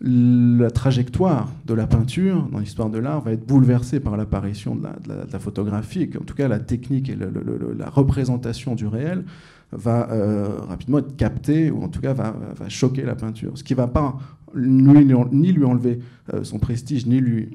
La 0.00 0.70
trajectoire 0.70 1.52
de 1.66 1.74
la 1.74 1.86
peinture 1.86 2.48
dans 2.50 2.58
l'histoire 2.58 2.90
de 2.90 2.98
l'art 2.98 3.20
va 3.20 3.32
être 3.32 3.46
bouleversée 3.46 4.00
par 4.00 4.16
l'apparition 4.16 4.74
de, 4.74 4.88
la, 5.30 5.38
photographie, 5.38 6.10
en 6.20 6.24
tout 6.24 6.34
cas 6.34 6.48
la 6.48 6.58
technique 6.58 7.08
et 7.08 7.16
la 7.16 7.90
représentation 7.90 8.74
du 8.74 8.86
réel 8.86 9.24
va 9.72 10.10
euh, 10.10 10.48
rapidement 10.68 10.98
être 10.98 11.16
captée, 11.16 11.70
ou 11.70 11.82
en 11.82 11.88
tout 11.88 12.00
cas 12.00 12.12
va, 12.12 12.34
choquer 12.68 13.02
la 13.02 13.14
peinture. 13.14 13.52
Ce 13.56 13.64
qui 13.64 13.74
ne 13.74 13.78
va 13.78 13.88
pas 13.88 14.18
ni 14.56 15.52
lui 15.52 15.64
enlever 15.64 16.00
euh, 16.32 16.44
son 16.44 16.58
prestige, 16.58 17.06
ni 17.06 17.20
lui 17.20 17.48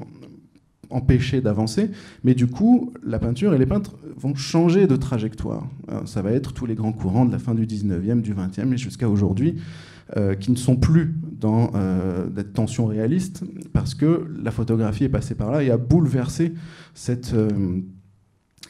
empêcher 0.89 1.41
d'avancer, 1.41 1.91
mais 2.23 2.33
du 2.33 2.47
coup, 2.47 2.93
la 3.03 3.19
peinture 3.19 3.53
et 3.53 3.57
les 3.57 3.65
peintres 3.65 3.97
vont 4.17 4.35
changer 4.35 4.87
de 4.87 4.95
trajectoire. 4.95 5.67
ça 6.05 6.21
va 6.21 6.31
être 6.31 6.53
tous 6.53 6.65
les 6.65 6.75
grands 6.75 6.93
courants 6.93 7.25
de 7.25 7.31
la 7.31 7.39
fin 7.39 7.53
du 7.53 7.65
19e, 7.65 8.21
du 8.21 8.33
20e 8.33 8.73
et 8.73 8.77
jusqu'à 8.77 9.07
aujourd'hui, 9.07 9.57
euh, 10.17 10.33
qui 10.33 10.49
ne 10.49 10.55
sont 10.55 10.75
plus 10.75 11.13
dans 11.39 11.69
euh, 11.75 12.27
des 12.31 12.43
tensions 12.43 12.87
réalistes, 12.87 13.43
parce 13.73 13.93
que 13.93 14.25
la 14.41 14.49
photographie 14.49 15.03
est 15.03 15.09
passée 15.09 15.35
par 15.35 15.51
là 15.51 15.61
et 15.61 15.69
a 15.69 15.77
bouleversé 15.77 16.55
cette, 16.95 17.35
euh, 17.35 17.79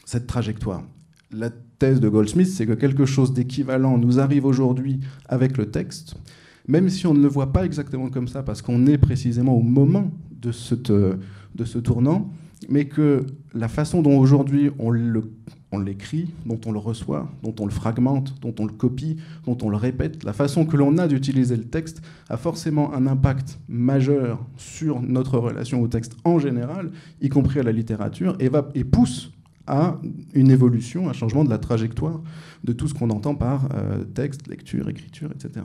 cette 0.04 0.26
trajectoire. 0.26 0.82
La 1.32 1.48
thèse 1.78 1.98
de 1.98 2.10
Goldsmith, 2.10 2.48
c'est 2.48 2.66
que 2.66 2.74
quelque 2.74 3.06
chose 3.06 3.32
d'équivalent 3.32 3.96
nous 3.96 4.20
arrive 4.20 4.44
aujourd'hui 4.44 5.00
avec 5.30 5.56
le 5.56 5.70
texte, 5.70 6.16
même 6.68 6.90
si 6.90 7.06
on 7.06 7.14
ne 7.14 7.22
le 7.22 7.28
voit 7.28 7.54
pas 7.54 7.64
exactement 7.64 8.10
comme 8.10 8.28
ça, 8.28 8.42
parce 8.42 8.60
qu'on 8.60 8.86
est 8.86 8.98
précisément 8.98 9.56
au 9.56 9.62
moment 9.62 10.10
de 10.30 10.52
cette 10.52 10.92
de 11.54 11.64
ce 11.64 11.78
tournant, 11.78 12.30
mais 12.68 12.86
que 12.86 13.26
la 13.54 13.68
façon 13.68 14.02
dont 14.02 14.18
aujourd'hui 14.18 14.70
on 14.78 15.78
l'écrit, 15.78 16.30
dont 16.46 16.60
on 16.66 16.72
le 16.72 16.78
reçoit, 16.78 17.30
dont 17.42 17.54
on 17.60 17.64
le 17.64 17.70
fragmente, 17.70 18.34
dont 18.40 18.54
on 18.58 18.66
le 18.66 18.72
copie, 18.72 19.16
dont 19.46 19.56
on 19.62 19.68
le 19.68 19.76
répète, 19.76 20.24
la 20.24 20.32
façon 20.32 20.66
que 20.66 20.76
l'on 20.76 20.98
a 20.98 21.08
d'utiliser 21.08 21.56
le 21.56 21.64
texte 21.64 22.02
a 22.28 22.36
forcément 22.36 22.92
un 22.94 23.06
impact 23.06 23.58
majeur 23.68 24.44
sur 24.56 25.00
notre 25.00 25.38
relation 25.38 25.80
au 25.80 25.88
texte 25.88 26.16
en 26.24 26.38
général, 26.38 26.90
y 27.20 27.28
compris 27.28 27.60
à 27.60 27.62
la 27.62 27.72
littérature, 27.72 28.36
et, 28.40 28.48
va, 28.48 28.68
et 28.74 28.84
pousse 28.84 29.32
à 29.66 30.00
une 30.34 30.50
évolution, 30.50 31.08
un 31.08 31.12
changement 31.12 31.44
de 31.44 31.50
la 31.50 31.58
trajectoire 31.58 32.20
de 32.64 32.72
tout 32.72 32.88
ce 32.88 32.94
qu'on 32.94 33.10
entend 33.10 33.34
par 33.36 33.68
euh, 33.74 34.04
texte, 34.04 34.48
lecture, 34.48 34.88
écriture, 34.88 35.30
etc. 35.32 35.64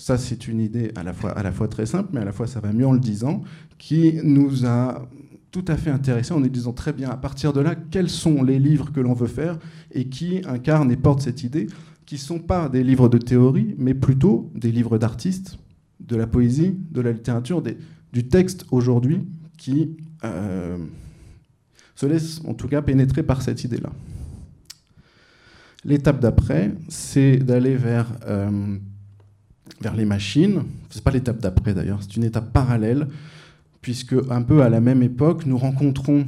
Ça, 0.00 0.16
c'est 0.16 0.48
une 0.48 0.60
idée 0.60 0.92
à 0.96 1.02
la, 1.02 1.12
fois, 1.12 1.68
très 1.68 1.84
simple, 1.84 2.08
mais 2.14 2.20
à 2.20 2.24
la 2.24 2.32
fois 2.32 2.46
ça 2.46 2.58
va 2.58 2.72
mieux 2.72 2.86
en 2.86 2.92
le 2.92 2.98
disant, 2.98 3.42
qui 3.76 4.18
nous 4.24 4.64
a 4.64 5.06
tout 5.50 5.64
à 5.68 5.76
fait 5.76 5.90
intéressé 5.90 6.32
en 6.32 6.40
nous 6.40 6.48
disant 6.48 6.72
très 6.72 6.94
bien, 6.94 7.10
à 7.10 7.18
partir 7.18 7.52
de 7.52 7.60
là, 7.60 7.74
quels 7.74 8.08
sont 8.08 8.42
les 8.42 8.58
livres 8.58 8.92
que 8.92 9.00
l'on 9.00 9.12
veut 9.12 9.26
faire 9.26 9.58
et 9.92 10.08
qui 10.08 10.40
incarnent 10.46 10.90
et 10.90 10.96
portent 10.96 11.20
cette 11.20 11.42
idée 11.42 11.66
qui 12.06 12.14
ne 12.14 12.20
sont 12.20 12.38
pas 12.38 12.70
des 12.70 12.82
livres 12.82 13.10
de 13.10 13.18
théorie, 13.18 13.74
mais 13.76 13.92
plutôt 13.92 14.50
des 14.54 14.72
livres 14.72 14.96
d'artistes, 14.96 15.58
de 16.00 16.16
la 16.16 16.26
poésie, 16.26 16.78
de 16.90 17.02
la 17.02 17.12
littérature, 17.12 17.62
du 17.62 18.26
texte 18.26 18.64
aujourd'hui 18.70 19.28
qui 19.58 19.98
euh, 20.24 20.78
se 21.94 22.06
laisse 22.06 22.40
en 22.46 22.54
tout 22.54 22.68
cas 22.68 22.80
pénétrer 22.80 23.22
par 23.22 23.42
cette 23.42 23.64
idée-là. 23.64 23.90
L'étape 25.84 26.20
d'après, 26.20 26.72
c'est 26.88 27.36
d'aller 27.36 27.76
vers, 27.76 28.10
euh, 28.26 28.78
vers 29.80 29.94
les 29.94 30.04
machines. 30.04 30.62
Ce 30.90 30.98
n'est 30.98 31.02
pas 31.02 31.10
l'étape 31.10 31.40
d'après 31.40 31.74
d'ailleurs, 31.74 32.00
c'est 32.02 32.16
une 32.16 32.24
étape 32.24 32.52
parallèle, 32.52 33.08
puisque 33.80 34.14
un 34.30 34.42
peu 34.42 34.62
à 34.62 34.68
la 34.68 34.80
même 34.80 35.02
époque, 35.02 35.46
nous 35.46 35.58
rencontrons 35.58 36.26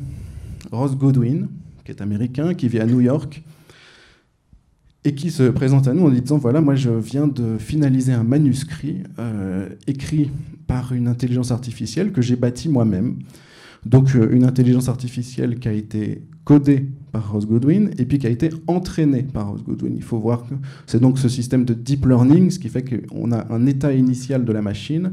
Ross 0.71 0.97
Godwin, 0.97 1.49
qui 1.85 1.91
est 1.91 2.01
américain, 2.01 2.55
qui 2.55 2.69
vit 2.69 2.81
à 2.81 2.87
New 2.87 3.01
York, 3.01 3.43
et 5.05 5.15
qui 5.15 5.31
se 5.31 5.45
présente 5.45 5.89
à 5.89 5.95
nous 5.95 6.07
en 6.07 6.11
disant 6.11 6.39
voilà, 6.39 6.61
moi 6.61 6.77
je 6.77 6.91
viens 6.91 7.27
de 7.27 7.59
finaliser 7.59 8.13
un 8.13 8.23
manuscrit 8.23 9.03
euh, 9.19 9.69
écrit 9.87 10.31
par 10.67 10.93
une 10.93 11.09
intelligence 11.09 11.51
artificielle 11.51 12.13
que 12.13 12.23
j'ai 12.23 12.37
bâti 12.37 12.69
moi-même. 12.69 13.19
Donc 13.85 14.15
euh, 14.15 14.29
une 14.31 14.45
intelligence 14.45 14.89
artificielle 14.89 15.59
qui 15.59 15.69
a 15.69 15.73
été 15.73 16.23
codée 16.45 16.87
par 17.13 17.31
Ross 17.31 17.47
Goodwin 17.47 17.91
et 17.99 18.07
puis 18.07 18.19
qui 18.19 18.27
a 18.27 18.31
été 18.31 18.51
entraînée 18.67 19.23
par 19.23 19.51
Ross 19.51 19.63
Goodwin. 19.63 19.93
Il 19.95 20.03
faut 20.03 20.19
voir 20.19 20.43
que 20.49 20.55
c'est 20.87 21.01
donc 21.01 21.19
ce 21.19 21.29
système 21.29 21.65
de 21.65 21.75
deep 21.75 22.07
learning, 22.07 22.51
ce 22.51 22.59
qui 22.59 22.69
fait 22.69 22.83
qu'on 22.83 23.31
a 23.33 23.53
un 23.53 23.67
état 23.67 23.93
initial 23.93 24.45
de 24.45 24.53
la 24.53 24.63
machine 24.63 25.13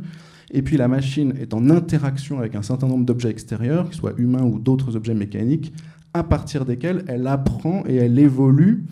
et 0.52 0.62
puis 0.62 0.78
la 0.78 0.88
machine 0.88 1.34
est 1.40 1.54
en 1.54 1.70
interaction 1.70 2.40
avec 2.40 2.56
un 2.56 2.64
certain 2.64 2.88
nombre 2.88 3.06
d'objets 3.06 3.30
extérieurs, 3.30 3.90
qu'ils 3.90 4.00
soient 4.00 4.14
humains 4.18 4.44
ou 4.44 4.60
d'autres 4.60 4.96
objets 4.96 5.14
mécaniques, 5.14 5.74
à 6.14 6.24
partir 6.24 6.66
desquels 6.66 7.04
elle 7.08 7.28
apprend 7.28 7.84
et 7.88 7.96
elle 7.96 8.18
évolue 8.18 8.84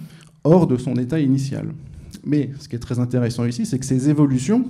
hors 0.43 0.67
de 0.67 0.77
son 0.77 0.95
état 0.95 1.19
initial. 1.19 1.69
Mais 2.23 2.51
ce 2.59 2.67
qui 2.67 2.75
est 2.75 2.79
très 2.79 2.99
intéressant 2.99 3.45
ici, 3.45 3.65
c'est 3.65 3.79
que 3.79 3.85
ces 3.85 4.09
évolutions 4.09 4.65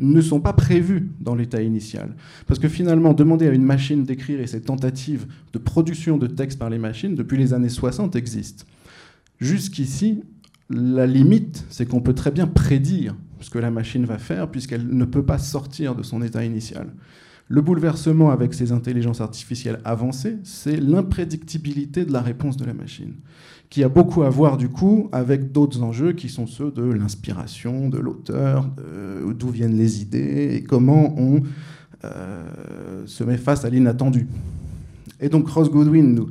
ne 0.00 0.20
sont 0.20 0.40
pas 0.40 0.54
prévues 0.54 1.10
dans 1.20 1.34
l'état 1.34 1.62
initial. 1.62 2.16
Parce 2.46 2.58
que 2.58 2.68
finalement, 2.68 3.12
demander 3.12 3.46
à 3.46 3.52
une 3.52 3.62
machine 3.62 4.04
d'écrire 4.04 4.40
et 4.40 4.46
ces 4.46 4.62
tentatives 4.62 5.26
de 5.52 5.58
production 5.58 6.16
de 6.16 6.26
texte 6.26 6.58
par 6.58 6.70
les 6.70 6.78
machines 6.78 7.14
depuis 7.14 7.38
les 7.38 7.52
années 7.52 7.68
60 7.68 8.16
existent. 8.16 8.64
Jusqu'ici, 9.40 10.22
la 10.70 11.06
limite, 11.06 11.64
c'est 11.68 11.86
qu'on 11.86 12.00
peut 12.00 12.14
très 12.14 12.30
bien 12.30 12.46
prédire 12.46 13.14
ce 13.40 13.50
que 13.50 13.58
la 13.58 13.70
machine 13.70 14.06
va 14.06 14.18
faire 14.18 14.50
puisqu'elle 14.50 14.86
ne 14.86 15.04
peut 15.04 15.24
pas 15.24 15.38
sortir 15.38 15.94
de 15.94 16.02
son 16.02 16.22
état 16.22 16.44
initial. 16.44 16.88
Le 17.52 17.60
bouleversement 17.60 18.30
avec 18.30 18.54
ces 18.54 18.70
intelligences 18.70 19.20
artificielles 19.20 19.80
avancées, 19.84 20.38
c'est 20.44 20.76
l'imprédictibilité 20.76 22.04
de 22.04 22.12
la 22.12 22.22
réponse 22.22 22.56
de 22.56 22.64
la 22.64 22.74
machine 22.74 23.14
qui 23.70 23.84
a 23.84 23.88
beaucoup 23.88 24.24
à 24.24 24.28
voir 24.28 24.56
du 24.56 24.68
coup 24.68 25.08
avec 25.12 25.52
d'autres 25.52 25.82
enjeux 25.82 26.12
qui 26.12 26.28
sont 26.28 26.46
ceux 26.46 26.72
de 26.72 26.82
l'inspiration, 26.82 27.88
de 27.88 27.98
l'auteur, 27.98 28.68
d'où 29.38 29.48
viennent 29.48 29.76
les 29.76 30.02
idées 30.02 30.56
et 30.56 30.62
comment 30.64 31.14
on 31.16 31.42
euh, 32.04 33.06
se 33.06 33.22
met 33.22 33.36
face 33.36 33.64
à 33.64 33.70
l'inattendu. 33.70 34.26
Et 35.20 35.28
donc 35.28 35.48
Ross 35.48 35.70
Goodwin 35.70 36.14
nous 36.14 36.30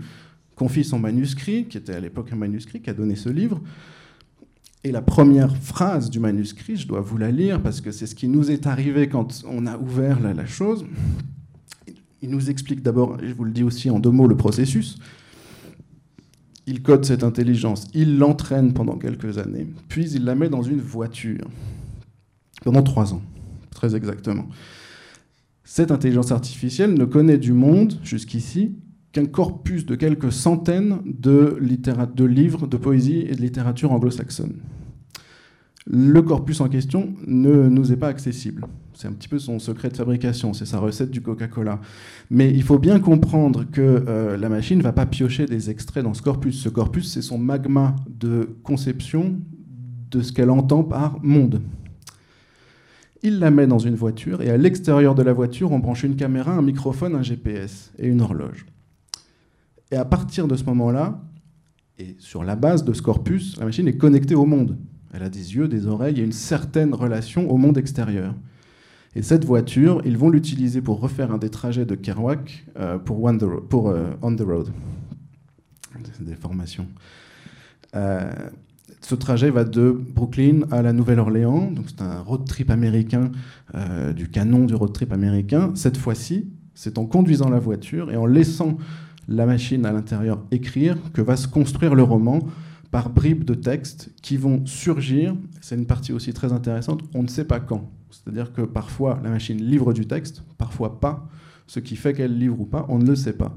confie 0.55 0.83
son 0.83 0.99
manuscrit, 0.99 1.65
qui 1.65 1.77
était 1.77 1.93
à 1.93 1.99
l'époque 2.01 2.33
un 2.33 2.35
manuscrit, 2.35 2.81
qui 2.81 2.89
a 2.89 2.93
donné 2.93 3.15
ce 3.15 3.29
livre. 3.29 3.61
Et 4.83 4.91
la 4.91 5.01
première 5.01 5.55
phrase 5.57 6.09
du 6.09 6.19
manuscrit, 6.19 6.77
je 6.77 6.87
dois 6.87 7.01
vous 7.01 7.17
la 7.17 7.31
lire 7.31 7.61
parce 7.61 7.81
que 7.81 7.91
c'est 7.91 8.07
ce 8.07 8.15
qui 8.15 8.27
nous 8.27 8.49
est 8.49 8.65
arrivé 8.65 9.09
quand 9.09 9.43
on 9.45 9.67
a 9.67 9.77
ouvert 9.77 10.19
la, 10.19 10.45
chose. 10.45 10.85
Il 12.21 12.29
nous 12.29 12.49
explique 12.49 12.81
d'abord, 12.81 13.17
je 13.21 13.33
vous 13.33 13.43
le 13.43 13.51
dis 13.51 13.63
aussi 13.63 13.89
en 13.89 13.99
deux 13.99 14.11
mots, 14.11 14.27
le 14.27 14.37
processus 14.37 14.97
il 16.69 16.83
code 16.83 17.03
cette 17.03 17.23
intelligence, 17.23 17.87
il 17.95 18.19
l'entraîne 18.19 18.73
pendant 18.73 18.95
quelques 18.95 19.39
années, 19.39 19.67
puis 19.87 20.11
il 20.11 20.23
la 20.23 20.35
met 20.35 20.49
dans 20.49 20.61
une 20.61 20.79
voiture, 20.79 21.47
pendant 22.63 22.83
trois 22.83 23.11
ans, 23.11 23.23
très 23.71 23.95
exactement. 23.95 24.47
Cette 25.63 25.89
intelligence 25.89 26.31
artificielle 26.31 26.93
ne 26.93 27.05
connaît 27.05 27.39
du 27.39 27.53
monde, 27.53 27.99
jusqu'ici, 28.03 28.75
qu'un 29.11 29.25
corpus 29.25 29.85
de 29.85 29.95
quelques 29.95 30.31
centaines 30.31 30.99
de, 31.05 31.57
livres 31.59 32.67
de 32.67 32.77
poésie 32.77 33.25
et 33.27 33.35
de 33.35 33.41
littérature 33.41 33.91
anglo-saxonne 33.91 34.53
le 35.91 36.21
corpus 36.21 36.61
en 36.61 36.69
question 36.69 37.15
ne 37.25 37.67
nous 37.67 37.91
est 37.91 37.97
pas 37.97 38.09
accessible. 38.09 38.65
C'est 38.93 39.07
un 39.07 39.11
petit 39.11 39.27
peu 39.27 39.39
son 39.39 39.57
secret 39.57 39.89
de 39.89 39.97
fabrication, 39.97 40.53
c'est 40.53 40.65
sa 40.65 40.77
recette 40.77 41.09
du 41.09 41.21
Coca-Cola. 41.21 41.79
Mais 42.29 42.51
il 42.51 42.61
faut 42.61 42.77
bien 42.77 42.99
comprendre 42.99 43.65
que 43.71 44.03
euh, 44.07 44.37
la 44.37 44.49
machine 44.49 44.77
ne 44.77 44.83
va 44.83 44.91
pas 44.91 45.07
piocher 45.07 45.47
des 45.47 45.71
extraits 45.71 46.03
dans 46.03 46.13
ce 46.13 46.21
corpus. 46.21 46.61
Ce 46.61 46.69
corpus, 46.69 47.11
c'est 47.11 47.23
son 47.23 47.39
magma 47.39 47.95
de 48.07 48.49
conception 48.61 49.37
de 50.11 50.21
ce 50.21 50.31
qu'elle 50.31 50.51
entend 50.51 50.83
par 50.83 51.17
monde. 51.23 51.61
Il 53.23 53.39
la 53.39 53.49
met 53.49 53.65
dans 53.65 53.79
une 53.79 53.95
voiture 53.95 54.43
et 54.43 54.49
à 54.49 54.57
l'extérieur 54.57 55.15
de 55.15 55.23
la 55.23 55.33
voiture, 55.33 55.71
on 55.71 55.79
branche 55.79 56.03
une 56.03 56.15
caméra, 56.15 56.53
un 56.53 56.61
microphone, 56.61 57.15
un 57.15 57.23
GPS 57.23 57.91
et 57.97 58.07
une 58.07 58.21
horloge. 58.21 58.65
Et 59.91 59.95
à 59.95 60.05
partir 60.05 60.47
de 60.47 60.55
ce 60.55 60.63
moment-là, 60.65 61.21
et 61.97 62.15
sur 62.19 62.43
la 62.43 62.55
base 62.55 62.83
de 62.85 62.93
ce 62.93 63.01
corpus, 63.01 63.57
la 63.57 63.65
machine 63.65 63.87
est 63.87 63.97
connectée 63.97 64.35
au 64.35 64.45
monde. 64.45 64.77
Elle 65.13 65.23
a 65.23 65.29
des 65.29 65.55
yeux, 65.55 65.67
des 65.67 65.87
oreilles 65.87 66.19
et 66.19 66.23
une 66.23 66.31
certaine 66.31 66.93
relation 66.93 67.49
au 67.51 67.57
monde 67.57 67.77
extérieur. 67.77 68.33
Et 69.15 69.23
cette 69.23 69.43
voiture, 69.43 70.01
ils 70.05 70.17
vont 70.17 70.29
l'utiliser 70.29 70.81
pour 70.81 70.99
refaire 70.99 71.31
un 71.31 71.39
des 71.39 71.49
trajets 71.49 71.85
de 71.85 71.95
Kerouac 71.95 72.65
euh, 72.77 72.99
pour, 72.99 73.29
pour 73.67 73.89
euh, 73.89 74.11
On 74.21 74.35
the 74.35 74.41
Road. 74.41 74.69
Des 76.21 76.35
formations. 76.35 76.87
Euh, 77.95 78.31
ce 79.01 79.15
trajet 79.15 79.49
va 79.49 79.63
de 79.63 79.89
Brooklyn 79.89 80.61
à 80.71 80.81
la 80.81 80.93
Nouvelle-Orléans, 80.93 81.73
c'est 81.87 82.01
un 82.01 82.19
road 82.19 82.45
trip 82.45 82.69
américain, 82.69 83.31
du 84.15 84.29
canon 84.29 84.65
du 84.65 84.75
road 84.75 84.91
trip 84.91 85.13
américain. 85.13 85.71
Cette 85.73 85.95
fois-ci, 85.95 86.49
c'est 86.75 86.97
en 86.97 87.05
conduisant 87.05 87.49
la 87.49 87.59
voiture 87.59 88.11
et 88.11 88.17
en 88.17 88.25
laissant 88.25 88.77
la 89.29 89.45
machine 89.45 89.85
à 89.85 89.93
l'intérieur 89.93 90.41
écrire 90.51 90.97
que 91.13 91.21
va 91.21 91.37
se 91.37 91.47
construire 91.47 91.95
le 91.95 92.03
roman 92.03 92.39
par 92.91 93.09
bribes 93.11 93.43
de 93.43 93.53
textes 93.53 94.09
qui 94.21 94.35
vont 94.37 94.65
surgir. 94.65 95.35
C'est 95.61 95.75
une 95.75 95.85
partie 95.85 96.11
aussi 96.11 96.33
très 96.33 96.51
intéressante. 96.51 97.03
On 97.13 97.21
ne 97.21 97.27
sait 97.27 97.45
pas 97.45 97.59
quand. 97.59 97.91
C'est-à-dire 98.09 98.51
que 98.51 98.63
parfois 98.63 99.19
la 99.23 99.29
machine 99.29 99.61
livre 99.63 99.93
du 99.93 100.07
texte, 100.07 100.43
parfois 100.57 100.99
pas. 100.99 101.27
Ce 101.67 101.79
qui 101.79 101.95
fait 101.95 102.13
qu'elle 102.13 102.35
livre 102.35 102.59
ou 102.61 102.65
pas, 102.65 102.87
on 102.89 102.97
ne 102.97 103.05
le 103.05 103.15
sait 103.15 103.33
pas. 103.33 103.55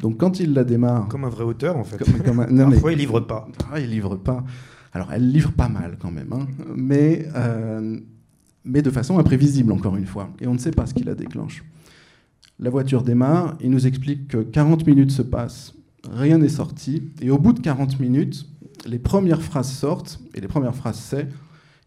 Donc 0.00 0.16
quand 0.16 0.40
il 0.40 0.54
la 0.54 0.64
démarre. 0.64 1.08
Comme 1.08 1.26
un 1.26 1.28
vrai 1.28 1.44
auteur 1.44 1.76
en 1.76 1.84
fait. 1.84 1.98
parfois 2.56 2.92
il 2.92 2.98
livre 2.98 3.20
pas. 3.20 3.46
Ah, 3.70 3.78
il 3.78 3.90
livre 3.90 4.16
pas. 4.16 4.42
Alors 4.94 5.12
elle 5.12 5.30
livre 5.30 5.52
pas 5.52 5.68
mal 5.68 5.98
quand 6.00 6.10
même, 6.10 6.32
hein. 6.32 6.46
mais, 6.74 7.28
euh, 7.36 8.00
mais 8.64 8.80
de 8.82 8.90
façon 8.90 9.18
imprévisible 9.18 9.70
encore 9.72 9.96
une 9.96 10.06
fois. 10.06 10.30
Et 10.40 10.46
on 10.46 10.54
ne 10.54 10.58
sait 10.58 10.72
pas 10.72 10.86
ce 10.86 10.94
qui 10.94 11.04
la 11.04 11.14
déclenche. 11.14 11.62
La 12.62 12.68
voiture 12.68 13.02
démarre, 13.02 13.56
il 13.62 13.70
nous 13.70 13.86
explique 13.86 14.28
que 14.28 14.36
40 14.36 14.86
minutes 14.86 15.12
se 15.12 15.22
passent, 15.22 15.72
rien 16.12 16.36
n'est 16.36 16.50
sorti, 16.50 17.02
et 17.22 17.30
au 17.30 17.38
bout 17.38 17.54
de 17.54 17.60
40 17.60 17.98
minutes, 17.98 18.46
les 18.86 18.98
premières 18.98 19.40
phrases 19.40 19.72
sortent, 19.72 20.20
et 20.34 20.42
les 20.42 20.48
premières 20.48 20.74
phrases 20.74 20.98
c'est 20.98 21.28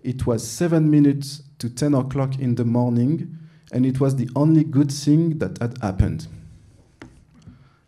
It 0.03 0.25
was 0.25 0.39
seven 0.39 0.89
minutes 0.89 1.43
to 1.59 1.69
10 1.69 1.93
o'clock 1.93 2.31
in 2.41 2.55
the 2.55 2.65
morning, 2.65 3.27
and 3.71 3.83
it 3.83 3.99
was 3.99 4.15
the 4.15 4.27
only 4.33 4.65
good 4.65 4.91
thing 4.91 5.37
that 5.37 5.53
had 5.61 5.75
happened. 5.79 6.23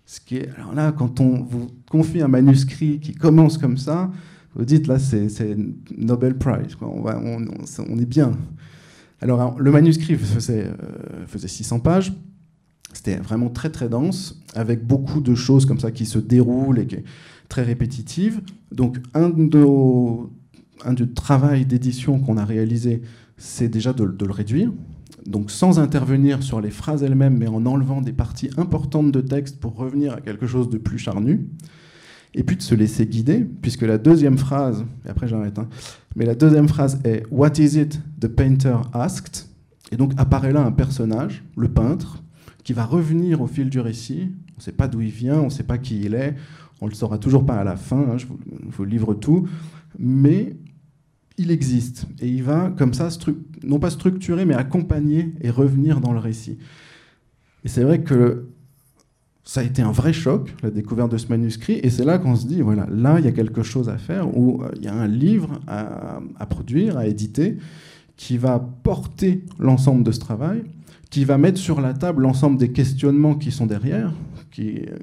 Ce 0.05 0.19
qui 0.19 0.37
est, 0.37 0.49
alors 0.55 0.75
là, 0.75 0.91
quand 0.91 1.19
on 1.19 1.41
vous 1.41 1.67
confie 1.89 2.21
un 2.21 2.27
manuscrit 2.27 2.99
qui 2.99 3.15
commence 3.15 3.57
comme 3.57 3.77
ça, 3.77 4.11
vous 4.53 4.63
dites 4.63 4.85
là, 4.85 4.99
c'est 4.99 5.57
Nobel 5.97 6.37
Prize, 6.37 6.77
On, 6.79 7.97
est 7.97 8.05
bien. 8.05 8.31
Alors, 9.21 9.59
le 9.59 9.71
manuscrit 9.71 10.15
faisait, 10.15 10.67
euh, 10.67 11.25
faisait 11.25 11.47
600 11.47 11.79
pages. 11.79 12.13
C'était 12.95 13.17
vraiment 13.17 13.49
très 13.49 13.69
très 13.69 13.89
dense, 13.89 14.41
avec 14.55 14.87
beaucoup 14.87 15.19
de 15.19 15.35
choses 15.35 15.65
comme 15.65 15.79
ça 15.79 15.91
qui 15.91 16.05
se 16.05 16.17
déroulent 16.17 16.79
et 16.79 16.87
qui, 16.87 16.97
très 17.49 17.63
répétitive. 17.63 18.41
Donc 18.71 18.97
un 19.13 19.29
de 19.29 19.65
un 20.83 20.93
du 20.93 21.11
travail 21.11 21.65
d'édition 21.65 22.19
qu'on 22.19 22.37
a 22.37 22.45
réalisé, 22.45 23.01
c'est 23.37 23.67
déjà 23.67 23.93
de, 23.93 24.03
le 24.03 24.31
réduire. 24.31 24.71
Donc 25.25 25.51
sans 25.51 25.79
intervenir 25.79 26.43
sur 26.43 26.61
les 26.61 26.69
phrases 26.69 27.03
elles-mêmes, 27.03 27.37
mais 27.37 27.47
en 27.47 27.65
enlevant 27.65 28.01
des 28.01 28.13
parties 28.13 28.49
importantes 28.57 29.11
de 29.11 29.21
texte 29.21 29.59
pour 29.59 29.75
revenir 29.75 30.13
à 30.13 30.21
quelque 30.21 30.47
chose 30.47 30.69
de 30.69 30.77
plus 30.77 30.97
charnu. 30.97 31.47
Et 32.33 32.43
puis 32.43 32.57
de 32.57 32.61
se 32.61 32.75
laisser 32.75 33.05
guider, 33.05 33.47
puisque 33.61 33.83
la 33.83 33.97
deuxième 33.97 34.37
phrase, 34.37 34.85
et 35.05 35.09
après 35.09 35.27
j'arrête, 35.27 35.57
hein, 35.57 35.69
mais 36.17 36.25
la 36.25 36.35
deuxième 36.35 36.67
phrase 36.67 36.99
est 37.05 37.23
What 37.31 37.53
is 37.57 37.79
it 37.79 37.99
the 38.19 38.27
painter 38.27 38.77
asked? 38.93 39.45
Et 39.91 39.95
donc 39.95 40.11
apparaît 40.17 40.51
là 40.51 40.65
un 40.65 40.73
personnage, 40.73 41.43
le 41.55 41.69
peintre, 41.69 42.21
qui 42.65 42.73
va 42.73 42.83
revenir 42.83 43.39
au 43.41 43.47
fil 43.47 43.69
du 43.69 43.79
récit. 43.79 44.31
On 44.49 44.57
ne 44.57 44.61
sait 44.61 44.73
pas 44.73 44.89
d'où 44.89 44.99
il 44.99 45.11
vient, 45.11 45.39
on 45.39 45.45
ne 45.45 45.49
sait 45.49 45.63
pas 45.63 45.77
qui 45.77 46.01
il 46.01 46.13
est, 46.13 46.35
on 46.81 46.85
ne 46.85 46.89
le 46.89 46.95
saura 46.95 47.17
toujours 47.17 47.45
pas 47.45 47.55
à 47.55 47.63
la 47.63 47.77
fin, 47.77 48.01
hein, 48.01 48.17
je, 48.17 48.25
vous, 48.25 48.83
livre 48.83 49.13
tout, 49.13 49.47
mais 49.97 50.57
il 51.37 51.51
existe 51.51 52.07
et 52.19 52.27
il 52.27 52.43
va 52.43 52.73
comme 52.77 52.93
ça, 52.93 53.09
non 53.63 53.79
pas 53.79 53.89
structurer, 53.89 54.45
mais 54.45 54.55
accompagner 54.55 55.33
et 55.41 55.49
revenir 55.49 56.01
dans 56.01 56.11
le 56.11 56.19
récit. 56.19 56.57
Et 57.63 57.69
c'est 57.69 57.83
vrai 57.83 58.01
que 58.01 58.49
ça 59.43 59.61
a 59.61 59.63
été 59.63 59.83
un 59.83 59.91
vrai 59.91 60.11
choc, 60.11 60.55
la 60.63 60.71
découverte 60.71 61.11
de 61.11 61.17
ce 61.17 61.27
manuscrit, 61.27 61.79
et 61.83 61.91
c'est 61.91 62.03
là 62.03 62.17
qu'on 62.17 62.35
se 62.35 62.47
dit, 62.47 62.61
voilà, 62.61 62.87
là, 62.89 63.19
il 63.19 63.25
y 63.25 63.27
a 63.27 63.31
quelque 63.31 63.61
chose 63.61 63.89
à 63.89 63.97
faire, 63.97 64.35
où 64.35 64.63
euh, 64.63 64.71
il 64.75 64.83
y 64.83 64.87
a 64.87 64.93
un 64.93 65.07
livre 65.07 65.61
à, 65.67 66.45
produire, 66.49 66.97
à 66.97 67.05
éditer, 67.05 67.57
qui 68.17 68.37
va 68.37 68.59
porter 68.59 69.43
l'ensemble 69.59 70.03
de 70.03 70.11
ce 70.11 70.19
travail, 70.19 70.63
qui 71.09 71.25
va 71.25 71.37
mettre 71.37 71.59
sur 71.59 71.81
la 71.81 71.93
table 71.93 72.23
l'ensemble 72.23 72.57
des 72.57 72.71
questionnements 72.71 73.35
qui 73.35 73.51
sont 73.51 73.65
derrière, 73.65 74.13
qui, 74.51 74.79
euh, 74.79 74.97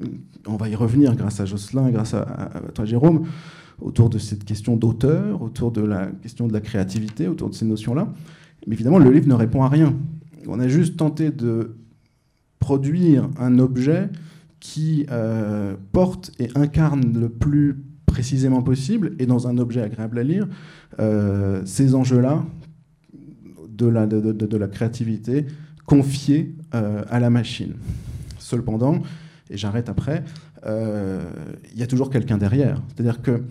on 0.47 0.57
va 0.57 0.69
y 0.69 0.75
revenir 0.75 1.15
grâce 1.15 1.41
à 1.41 1.45
Jocelyn, 1.45 1.91
grâce 1.91 2.15
à, 2.15 2.51
toi 2.75 2.85
Jérôme, 2.85 3.27
autour 3.81 4.11
de 4.11 4.19
cette 4.19 4.45
question 4.45 4.77
d'auteur, 4.77 5.43
autour 5.43 5.73
de 5.73 5.83
la 5.83 6.07
question 6.07 6.47
de 6.47 6.53
la 6.53 6.61
créativité, 6.61 7.29
autour 7.29 7.51
de 7.51 7.55
ces 7.55 7.65
notions-là. 7.65 8.13
Mais 8.67 8.75
évidemment, 8.75 8.99
le 8.99 9.11
livre 9.11 9.29
ne 9.29 9.35
répond 9.35 9.63
à 9.63 9.69
rien. 9.69 9.95
On 10.47 10.61
a 10.61 10.69
juste 10.69 10.97
tenté 10.97 11.31
de 11.31 11.77
produire 12.59 13.29
un 13.39 13.59
objet 13.59 14.09
qui 14.61 15.07
euh, 15.11 15.75
porte 15.91 16.31
et 16.39 16.49
incarne 16.55 17.19
le 17.19 17.29
plus 17.29 17.83
précisément 18.07 18.63
possible, 18.63 19.15
et 19.19 19.27
dans 19.27 19.49
un 19.49 19.59
objet 19.59 19.81
agréable 19.81 20.19
à 20.19 20.23
lire, 20.23 20.47
euh, 21.01 21.63
ces 21.65 21.95
enjeux-là 21.95 22.45
de 23.69 23.87
la, 23.87 24.07
de, 24.07 24.57
la, 24.57 24.69
créativité 24.69 25.47
confiés 25.87 26.55
euh, 26.75 27.03
à 27.09 27.21
la 27.21 27.31
machine. 27.31 27.75
Cependant, 28.39 29.03
et 29.51 29.57
j'arrête 29.57 29.89
après, 29.89 30.25
il 30.65 31.79
y 31.79 31.83
a 31.83 31.87
toujours 31.89 32.09
quelqu'un 32.09 32.39
derrière. 32.39 32.81
C'est-à-dire 32.89 33.21
que 33.21 33.43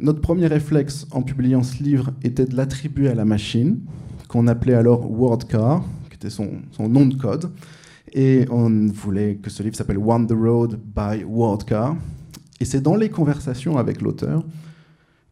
notre 0.00 0.20
premier 0.20 0.46
réflexe 0.46 1.06
en 1.12 1.22
publiant 1.22 1.62
ce 1.62 1.82
livre 1.82 2.10
était 2.22 2.44
de 2.44 2.56
l'attribuer 2.56 3.08
à 3.08 3.14
la 3.14 3.24
machine, 3.24 3.80
qu'on 4.28 4.46
appelait 4.46 4.74
alors 4.74 5.10
WordCar, 5.10 5.84
qui 6.10 6.16
était 6.16 6.30
son, 6.30 6.50
son 6.72 6.88
nom 6.88 7.06
de 7.06 7.14
code. 7.14 7.50
Et 8.12 8.46
on 8.50 8.86
voulait 8.86 9.36
que 9.36 9.50
ce 9.50 9.62
livre 9.62 9.76
s'appelle 9.76 9.98
One 9.98 10.26
the 10.26 10.32
Road 10.32 10.80
by 10.94 11.24
Wordcar. 11.24 11.96
Et 12.60 12.64
c'est 12.64 12.80
dans 12.80 12.96
les 12.96 13.10
conversations 13.10 13.78
avec 13.78 14.00
l'auteur 14.00 14.44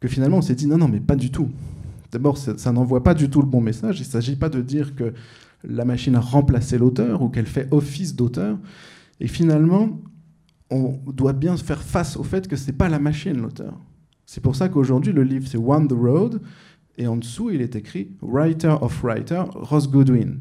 que 0.00 0.08
finalement 0.08 0.38
on 0.38 0.42
s'est 0.42 0.54
dit 0.54 0.66
non, 0.66 0.78
non, 0.78 0.88
mais 0.88 1.00
pas 1.00 1.16
du 1.16 1.30
tout. 1.30 1.48
D'abord, 2.12 2.38
ça, 2.38 2.72
n'envoie 2.72 3.02
pas 3.02 3.14
du 3.14 3.28
tout 3.28 3.40
le 3.40 3.48
bon 3.48 3.60
message. 3.60 3.98
Il 3.98 4.04
ne 4.04 4.10
s'agit 4.10 4.36
pas 4.36 4.48
de 4.48 4.60
dire 4.60 4.94
que 4.94 5.12
la 5.64 5.84
machine 5.84 6.14
a 6.14 6.20
remplacé 6.20 6.78
l'auteur 6.78 7.22
ou 7.22 7.28
qu'elle 7.28 7.46
fait 7.46 7.68
office 7.70 8.14
d'auteur. 8.14 8.58
Et 9.20 9.26
finalement, 9.28 10.00
on 10.70 10.98
doit 11.12 11.32
bien 11.32 11.56
faire 11.56 11.82
face 11.82 12.16
au 12.16 12.22
fait 12.22 12.48
que 12.48 12.56
ce 12.56 12.66
n'est 12.66 12.76
pas 12.76 12.88
la 12.88 12.98
machine 12.98 13.40
l'auteur. 13.40 13.78
C'est 14.26 14.42
pour 14.42 14.56
ça 14.56 14.68
qu'aujourd'hui, 14.68 15.12
le 15.12 15.22
livre, 15.22 15.46
c'est 15.48 15.58
One 15.58 15.88
the 15.88 15.92
Road. 15.92 16.42
Et 16.98 17.06
en 17.06 17.16
dessous, 17.16 17.50
il 17.50 17.60
est 17.60 17.76
écrit 17.76 18.10
Writer 18.22 18.74
of 18.80 19.02
Writer, 19.02 19.44
Ross 19.54 19.88
Goodwin. 19.88 20.40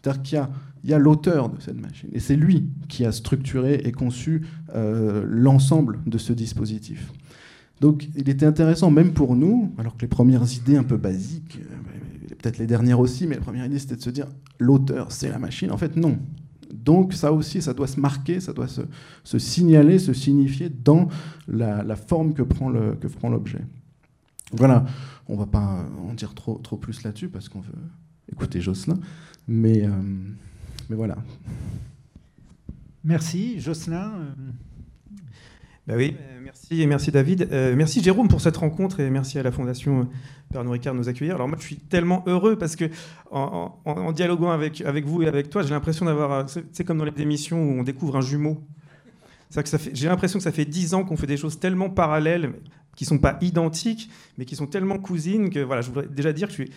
C'est-à-dire 0.00 0.22
qu'il 0.22 0.34
y 0.34 0.38
a 0.38 0.50
il 0.86 0.90
y 0.90 0.94
a 0.94 0.98
l'auteur 0.98 1.48
de 1.48 1.60
cette 1.60 1.80
machine. 1.80 2.08
Et 2.12 2.20
c'est 2.20 2.36
lui 2.36 2.70
qui 2.88 3.04
a 3.04 3.10
structuré 3.10 3.82
et 3.84 3.90
conçu 3.90 4.42
euh, 4.72 5.24
l'ensemble 5.26 5.98
de 6.06 6.16
ce 6.16 6.32
dispositif. 6.32 7.12
Donc 7.80 8.08
il 8.14 8.28
était 8.28 8.46
intéressant, 8.46 8.92
même 8.92 9.12
pour 9.12 9.34
nous, 9.34 9.74
alors 9.78 9.96
que 9.96 10.02
les 10.02 10.08
premières 10.08 10.44
idées 10.52 10.76
un 10.76 10.84
peu 10.84 10.96
basiques, 10.96 11.58
euh, 11.60 11.74
peut-être 12.46 12.58
les 12.58 12.66
dernières 12.66 13.00
aussi, 13.00 13.26
mais 13.26 13.34
la 13.34 13.40
première 13.40 13.66
idée 13.66 13.78
c'était 13.78 13.96
de 13.96 14.02
se 14.02 14.10
dire 14.10 14.26
l'auteur 14.60 15.10
c'est 15.10 15.28
la 15.28 15.38
machine. 15.38 15.72
En 15.72 15.76
fait, 15.76 15.96
non. 15.96 16.18
Donc 16.72 17.12
ça 17.12 17.32
aussi, 17.32 17.60
ça 17.60 17.74
doit 17.74 17.88
se 17.88 17.98
marquer, 17.98 18.38
ça 18.38 18.52
doit 18.52 18.68
se, 18.68 19.38
signaler, 19.38 19.98
se 19.98 20.12
signifier 20.12 20.68
dans 20.68 21.08
la, 21.48 21.96
forme 21.96 22.34
que 22.34 22.42
prend 22.42 22.68
l'objet. 22.68 23.64
Voilà, 24.52 24.84
on 25.26 25.36
va 25.36 25.46
pas 25.46 25.84
en 26.08 26.14
dire 26.14 26.34
trop, 26.34 26.58
plus 26.76 27.02
là-dessus 27.02 27.28
parce 27.28 27.48
qu'on 27.48 27.60
veut 27.60 27.72
écouter 28.30 28.60
Jocelyn, 28.60 28.98
mais... 29.48 29.84
Euh, 29.84 29.90
mais 30.88 30.94
voilà. 30.94 31.16
Merci, 33.02 33.58
Jocelyn. 33.58 34.12
Bah 35.86 35.94
oui, 35.96 36.16
euh, 36.20 36.40
merci 36.42 36.84
merci 36.88 37.12
David. 37.12 37.48
Euh, 37.52 37.76
merci 37.76 38.02
Jérôme 38.02 38.26
pour 38.26 38.40
cette 38.40 38.56
rencontre 38.56 38.98
et 38.98 39.08
merci 39.08 39.38
à 39.38 39.44
la 39.44 39.52
Fondation 39.52 40.08
Pernod 40.50 40.72
Ricard 40.72 40.94
de 40.94 40.98
nous 40.98 41.08
accueillir. 41.08 41.36
Alors 41.36 41.46
moi 41.46 41.56
je 41.60 41.64
suis 41.64 41.76
tellement 41.76 42.24
heureux 42.26 42.56
parce 42.56 42.74
que 42.74 42.86
en, 43.30 43.70
dialoguant 44.10 44.50
avec, 44.50 44.80
avec 44.80 45.04
vous 45.04 45.22
et 45.22 45.28
avec 45.28 45.48
toi, 45.48 45.62
j'ai 45.62 45.70
l'impression 45.70 46.04
d'avoir, 46.06 46.46
c'est 46.72 46.82
comme 46.82 46.98
dans 46.98 47.04
les 47.04 47.12
émissions 47.22 47.62
où 47.62 47.78
on 47.78 47.84
découvre 47.84 48.16
un 48.16 48.20
jumeau. 48.20 48.60
J'ai 49.92 50.08
l'impression 50.08 50.40
que 50.40 50.42
ça 50.42 50.50
fait 50.50 50.64
dix 50.64 50.92
ans 50.92 51.04
qu'on 51.04 51.16
fait 51.16 51.28
des 51.28 51.36
choses 51.36 51.60
tellement 51.60 51.88
parallèles, 51.88 52.54
qui 52.96 53.04
sont 53.04 53.18
pas 53.18 53.38
identiques, 53.40 54.10
mais 54.38 54.44
qui 54.44 54.56
sont 54.56 54.66
tellement 54.66 54.98
cousines 54.98 55.50
que 55.50 55.60
voilà, 55.60 55.82
je 55.82 55.88
voudrais 55.90 56.08
déjà 56.08 56.32
dire 56.32 56.48
que 56.48 56.54
je 56.54 56.62
suis 56.62 56.72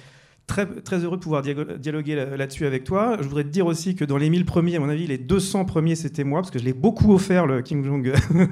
Très, 0.50 0.98
heureux 1.04 1.18
de 1.18 1.22
pouvoir 1.22 1.44
dialoguer 1.44 2.16
là-dessus 2.16 2.66
avec 2.66 2.84
toi. 2.84 3.18
Je 3.20 3.28
voudrais 3.28 3.44
te 3.44 3.50
dire 3.50 3.68
aussi 3.68 3.96
que 3.96 4.04
dans 4.04 4.18
les 4.18 4.32
1000 4.32 4.46
premiers, 4.46 4.76
à 4.78 4.80
mon 4.80 4.90
avis, 4.90 5.06
les 5.06 5.20
200 5.20 5.66
premiers, 5.66 5.96
c'était 5.96 6.24
moi, 6.24 6.42
parce 6.42 6.50
que 6.50 6.58
je 6.58 6.66
l'ai 6.66 6.74
beaucoup 6.74 7.14
offert, 7.14 7.46
le 7.46 7.62
Kim 7.62 7.84
Jong-un. 7.84 8.50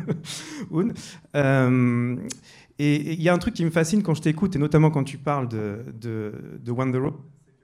euh, 1.36 2.16
et 2.78 3.14
il 3.14 3.22
y 3.22 3.30
a 3.30 3.34
un 3.34 3.40
truc 3.40 3.56
qui 3.56 3.66
me 3.66 3.72
fascine 3.72 4.04
quand 4.04 4.14
je 4.14 4.22
t'écoute, 4.22 4.56
et 4.56 4.60
notamment 4.60 4.92
quand 4.92 5.04
tu 5.04 5.18
parles 5.18 5.50
de, 5.50 5.80
de, 6.00 6.34
de 6.64 6.72
Wonder 6.72 7.00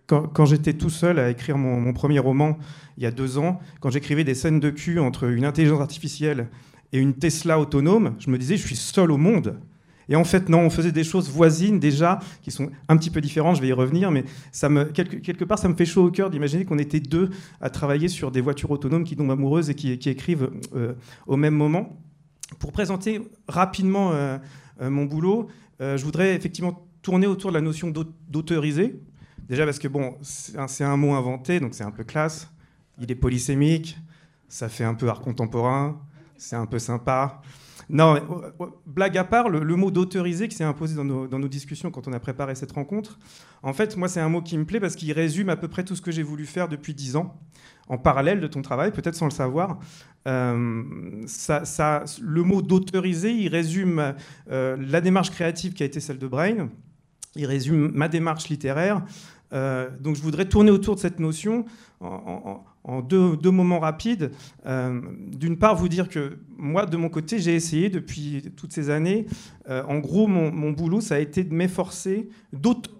quand, 0.07 0.23
quand 0.27 0.45
j'étais 0.45 0.73
tout 0.73 0.89
seul 0.89 1.19
à 1.19 1.29
écrire 1.29 1.57
mon, 1.57 1.93
premier 1.93 2.19
roman 2.19 2.57
il 2.97 3.03
y 3.03 3.05
a 3.05 3.11
deux 3.11 3.37
ans, 3.37 3.59
quand 3.79 3.89
j'écrivais 3.89 4.23
des 4.23 4.35
scènes 4.35 4.59
de 4.59 4.69
cul 4.69 4.99
entre 4.99 5.25
une 5.25 5.45
intelligence 5.45 5.79
artificielle 5.79 6.49
et 6.91 6.99
une 6.99 7.13
Tesla 7.13 7.59
autonome, 7.59 8.15
je 8.19 8.29
me 8.29 8.37
disais, 8.37 8.57
je 8.57 8.65
suis 8.65 8.75
seul 8.75 9.11
au 9.11 9.17
monde. 9.17 9.59
Et 10.09 10.15
en 10.15 10.23
fait, 10.23 10.49
non, 10.49 10.59
on 10.59 10.69
faisait 10.69 10.91
des 10.91 11.03
choses 11.03 11.29
voisines 11.29 11.79
déjà, 11.79 12.19
qui 12.41 12.51
sont 12.51 12.69
un 12.89 12.97
petit 12.97 13.09
peu 13.09 13.21
différentes, 13.21 13.55
je 13.55 13.61
vais 13.61 13.69
y 13.69 13.73
revenir, 13.73 14.11
mais 14.11 14.25
quelque, 14.93 15.45
part, 15.45 15.59
ça 15.59 15.69
me 15.69 15.75
fait 15.75 15.85
chaud 15.85 16.05
au 16.05 16.11
cœur 16.11 16.29
d'imaginer 16.29 16.65
qu'on 16.65 16.77
était 16.77 16.99
deux 16.99 17.29
à 17.61 17.69
travailler 17.69 18.07
sur 18.07 18.31
des 18.31 18.41
voitures 18.41 18.71
autonomes 18.71 19.03
qui 19.03 19.15
tombent 19.15 19.31
amoureuses 19.31 19.69
et 19.69 19.75
qui, 19.75 20.09
écrivent 20.09 20.51
euh, 20.75 20.93
au 21.27 21.37
même 21.37 21.55
moment. 21.55 21.97
Pour 22.59 22.71
présenter 22.71 23.21
rapidement 23.47 24.11
euh, 24.11 24.37
euh, 24.81 24.89
mon 24.89 25.05
boulot, 25.05 25.47
je 25.79 26.01
voudrais 26.03 26.33
effectivement 26.33 26.87
tourner 27.01 27.27
autour 27.27 27.51
de 27.51 27.55
la 27.55 27.61
notion 27.61 27.91
d'autoriser. 28.29 29.01
Déjà 29.49 29.65
parce 29.65 29.79
que, 29.79 29.89
bon, 29.89 30.15
c'est 30.21 30.83
un 30.85 30.95
mot 30.95 31.13
inventé, 31.13 31.59
donc 31.59 31.73
c'est 31.73 31.83
un 31.83 31.91
peu 31.91 32.05
classe, 32.05 32.49
il 33.01 33.11
est 33.11 33.15
polysémique, 33.15 33.97
ça 34.47 34.69
fait 34.69 34.85
un 34.85 34.93
peu 34.93 35.09
art 35.09 35.19
contemporain, 35.19 35.99
c'est 36.37 36.55
un 36.55 36.65
peu 36.65 36.79
sympa. 36.79 37.41
Non, 37.89 38.17
blague 38.85 39.17
à 39.17 39.23
part, 39.23 39.49
le, 39.49 39.75
mot 39.75 39.91
d'autoriser 39.91 40.47
qui 40.47 40.55
s'est 40.55 40.63
imposé 40.63 40.95
dans 40.95 41.03
nos, 41.03 41.47
discussions 41.47 41.91
quand 41.91 42.07
on 42.07 42.13
a 42.13 42.19
préparé 42.19 42.55
cette 42.55 42.71
rencontre, 42.71 43.19
en 43.61 43.73
fait, 43.73 43.97
moi, 43.97 44.07
c'est 44.07 44.19
un 44.19 44.29
mot 44.29 44.41
qui 44.41 44.57
me 44.57 44.65
plaît 44.65 44.79
parce 44.79 44.95
qu'il 44.95 45.11
résume 45.11 45.49
à 45.49 45.55
peu 45.55 45.67
près 45.67 45.83
tout 45.83 45.95
ce 45.95 46.01
que 46.01 46.11
j'ai 46.11 46.23
voulu 46.23 46.45
faire 46.45 46.67
depuis 46.67 46.93
dix 46.93 47.15
ans, 47.15 47.39
en 47.87 47.97
parallèle 47.97 48.39
de 48.39 48.47
ton 48.47 48.61
travail, 48.61 48.91
peut-être 48.91 49.15
sans 49.15 49.25
le 49.25 49.31
savoir. 49.31 49.79
Euh, 50.27 50.83
ça, 51.27 52.03
le 52.21 52.43
mot 52.43 52.61
d'autoriser, 52.61 53.31
il 53.31 53.49
résume 53.49 54.13
euh, 54.49 54.77
la 54.79 55.01
démarche 55.01 55.31
créative 55.31 55.73
qui 55.73 55.83
a 55.83 55.85
été 55.85 55.99
celle 55.99 56.19
de 56.19 56.27
Brain, 56.27 56.69
il 57.35 57.45
résume 57.45 57.91
ma 57.93 58.07
démarche 58.07 58.49
littéraire. 58.49 59.03
Euh, 59.51 59.89
donc 59.99 60.15
je 60.15 60.21
voudrais 60.21 60.45
tourner 60.45 60.71
autour 60.71 60.95
de 60.95 60.99
cette 60.99 61.19
notion 61.19 61.65
en 61.99 62.63
deux, 63.01 63.51
moments 63.51 63.79
rapides. 63.79 64.31
Euh, 64.65 65.01
d'une 65.31 65.57
part, 65.57 65.75
vous 65.75 65.87
dire 65.87 66.09
que 66.09 66.37
moi, 66.57 66.85
de 66.85 66.97
mon 66.97 67.09
côté, 67.09 67.39
j'ai 67.39 67.55
essayé 67.55 67.89
depuis 67.89 68.51
toutes 68.55 68.73
ces 68.73 68.89
années. 68.89 69.25
Euh, 69.69 69.83
en 69.87 69.99
gros, 69.99 70.27
mon, 70.27 70.71
boulot, 70.71 71.01
ça 71.01 71.15
a 71.15 71.19
été 71.19 71.43
de 71.43 71.53
m'efforcer 71.53 72.29
d'autoriser 72.51 72.99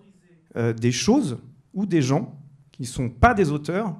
euh, 0.56 0.72
des 0.72 0.92
choses 0.92 1.40
ou 1.74 1.88
des 1.88 2.04
gens 2.04 2.40
qui 2.72 2.84
ne 2.84 2.88
sont 2.88 3.10
pas 3.10 3.34
des 3.34 3.52
auteurs 3.52 3.96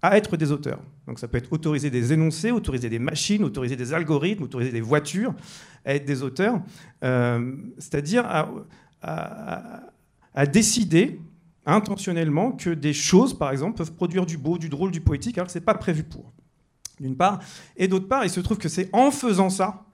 à 0.00 0.16
être 0.16 0.36
des 0.38 0.50
auteurs. 0.50 0.80
Donc 1.06 1.18
ça 1.18 1.28
peut 1.28 1.36
être 1.36 1.52
autoriser 1.52 1.90
des 1.90 2.14
énoncés, 2.14 2.50
autoriser 2.50 2.88
des 2.88 2.98
machines, 2.98 3.44
autoriser 3.44 3.76
des 3.76 3.92
algorithmes, 3.92 4.44
autoriser 4.44 4.72
des 4.72 4.80
voitures 4.80 5.34
à 5.84 5.94
être 5.94 6.06
des 6.06 6.22
auteurs. 6.22 6.62
C'est-à-dire 7.02 8.24
à 9.02 10.46
décider 10.46 11.20
intentionnellement 11.66 12.52
que 12.52 12.70
des 12.70 12.92
choses, 12.92 13.36
par 13.36 13.50
exemple, 13.50 13.76
peuvent 13.76 13.92
produire 13.92 14.24
du 14.24 14.38
beau, 14.38 14.56
du 14.56 14.68
drôle, 14.68 14.92
du 14.92 15.00
poétique, 15.00 15.36
alors 15.36 15.46
que 15.46 15.52
ce 15.52 15.58
n'est 15.58 15.64
pas 15.64 15.74
prévu 15.74 16.04
pour. 16.04 16.32
D'une 17.00 17.16
part. 17.16 17.40
Et 17.76 17.88
d'autre 17.88 18.08
part, 18.08 18.24
il 18.24 18.30
se 18.30 18.40
trouve 18.40 18.56
que 18.56 18.70
c'est 18.70 18.88
en 18.94 19.10
faisant 19.10 19.50
ça 19.50 19.84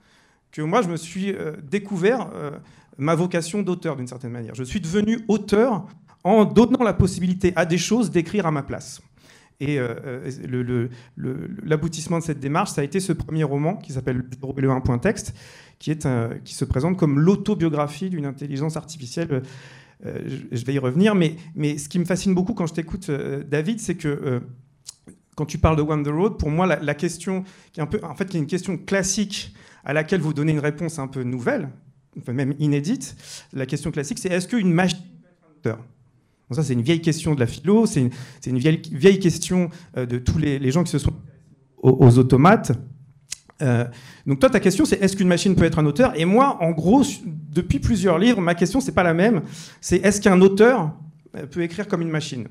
que 0.53 0.63
moi, 0.63 0.83
je 0.83 0.89
me 0.89 0.97
suis 0.97 1.33
euh, 1.33 1.57
découvert 1.69 2.31
euh, 2.35 2.53
ma 2.99 3.15
vocation 3.15 3.63
d'auteur, 3.63 3.97
d'une 3.97 4.07
certaine 4.07 4.31
manière. 4.31 4.55
Je 4.55 4.63
suis 4.63 4.81
devenu 4.81 5.21
auteur 5.27 5.87
en 6.23 6.45
donnant 6.45 6.85
la 6.85 6.93
possibilité 6.93 7.53
à 7.57 7.65
des 7.65 7.79
choses 7.79 8.11
d'écrire 8.11 8.47
à 8.47 8.53
ma 8.53 8.63
place. 8.63 9.03
Et 9.59 9.79
euh, 9.79 10.89
l'aboutissement 11.17 12.19
de 12.19 12.25
cette 12.25 12.41
démarche, 12.41 12.73
ça 12.73 12.81
a 12.83 12.85
été 12.85 13.01
ce 13.01 13.13
premier 13.13 13.45
roman 13.45 13.77
qui 13.77 13.93
s'appelle 13.93 14.25
Le 14.57 14.71
1 14.71 14.81
point 14.81 14.99
texte, 14.99 15.35
qui, 15.79 15.97
qui 16.45 16.55
se 16.55 16.65
présente 16.65 16.97
comme 16.97 17.19
l'autobiographie 17.19 18.11
d'une 18.11 18.27
intelligence 18.27 18.77
artificielle 18.77 19.43
je 20.05 20.65
vais 20.65 20.75
y 20.75 20.79
revenir, 20.79 21.15
mais, 21.15 21.37
mais 21.55 21.79
ce 21.79 21.89
qui 21.89 21.99
me 21.99 22.05
fascine 22.05 22.35
beaucoup 22.35 22.55
quand 22.55 22.67
je 22.67 22.75
t'écoute, 22.75 23.09
euh, 23.09 23.45
David, 23.45 23.81
c'est 23.81 23.95
que 23.95 24.09
euh, 24.09 24.41
quand 25.37 25.47
tu 25.47 25.59
parles 25.59 25.77
de 25.77 25.83
One 25.83 26.03
the 26.03 26.09
Road, 26.09 26.39
pour 26.39 26.51
moi, 26.51 26.67
la, 26.67 26.95
question 26.95 27.45
qui 27.73 27.81
est 27.81 27.83
un 27.83 27.87
peu, 27.87 28.01
en 28.03 28.15
fait, 28.15 28.27
qui 28.27 28.37
est 28.37 28.41
une 28.41 28.47
question 28.47 28.77
classique 28.77 29.55
à 29.85 29.93
laquelle 29.93 30.21
vous 30.21 30.35
donnez 30.35 30.53
une 30.53 30.59
réponse 30.59 30.99
un 30.99 31.09
peu 31.09 31.23
nouvelle, 31.23 31.71
même 32.29 32.55
inédite. 32.59 33.17
La 33.53 33.67
question 33.67 33.91
classique, 33.91 34.19
c'est 34.19 34.29
est-ce 34.29 34.49
qu'une 34.49 34.73
machine 34.73 34.99
Ça, 36.51 36.63
c'est 36.63 36.75
une 36.75 36.83
vieille 36.83 37.01
question 37.01 37.35
de 37.35 37.41
la 37.41 37.47
philo, 37.47 37.87
c'est 37.87 38.11
une, 38.47 38.59
vieille, 38.59 38.83
vieille, 38.93 39.19
question 39.19 39.71
de 39.97 40.19
tous 40.19 40.39
les, 40.39 40.71
gens 40.71 40.85
qui 40.85 40.91
se 40.91 40.99
sont 40.99 41.15
aux, 41.79 42.19
automates. 42.19 42.73
Donc 44.27 44.41
toi, 44.41 44.51
ta 44.51 44.61
question, 44.61 44.85
c'est 44.85 45.01
est-ce 45.03 45.17
qu'une 45.17 45.29
machine 45.29 45.55
peut 45.55 45.65
être 45.65 45.79
un 45.79 45.87
auteur? 45.87 46.13
Et 46.19 46.25
moi, 46.25 46.59
en 46.61 46.71
gros, 46.73 47.03
depuis 47.25 47.79
plusieurs 47.79 48.19
livres, 48.19 48.41
ma 48.41 48.55
question, 48.55 48.81
c'est 48.81 48.93
pas 48.93 49.03
la 49.03 49.15
même. 49.15 49.43
C'est 49.81 49.99
est-ce 49.99 50.21
qu'un 50.21 50.41
auteur 50.41 50.93
peut 51.51 51.63
écrire 51.63 51.87
comme 51.87 52.03
une 52.03 52.11
machine? 52.11 52.49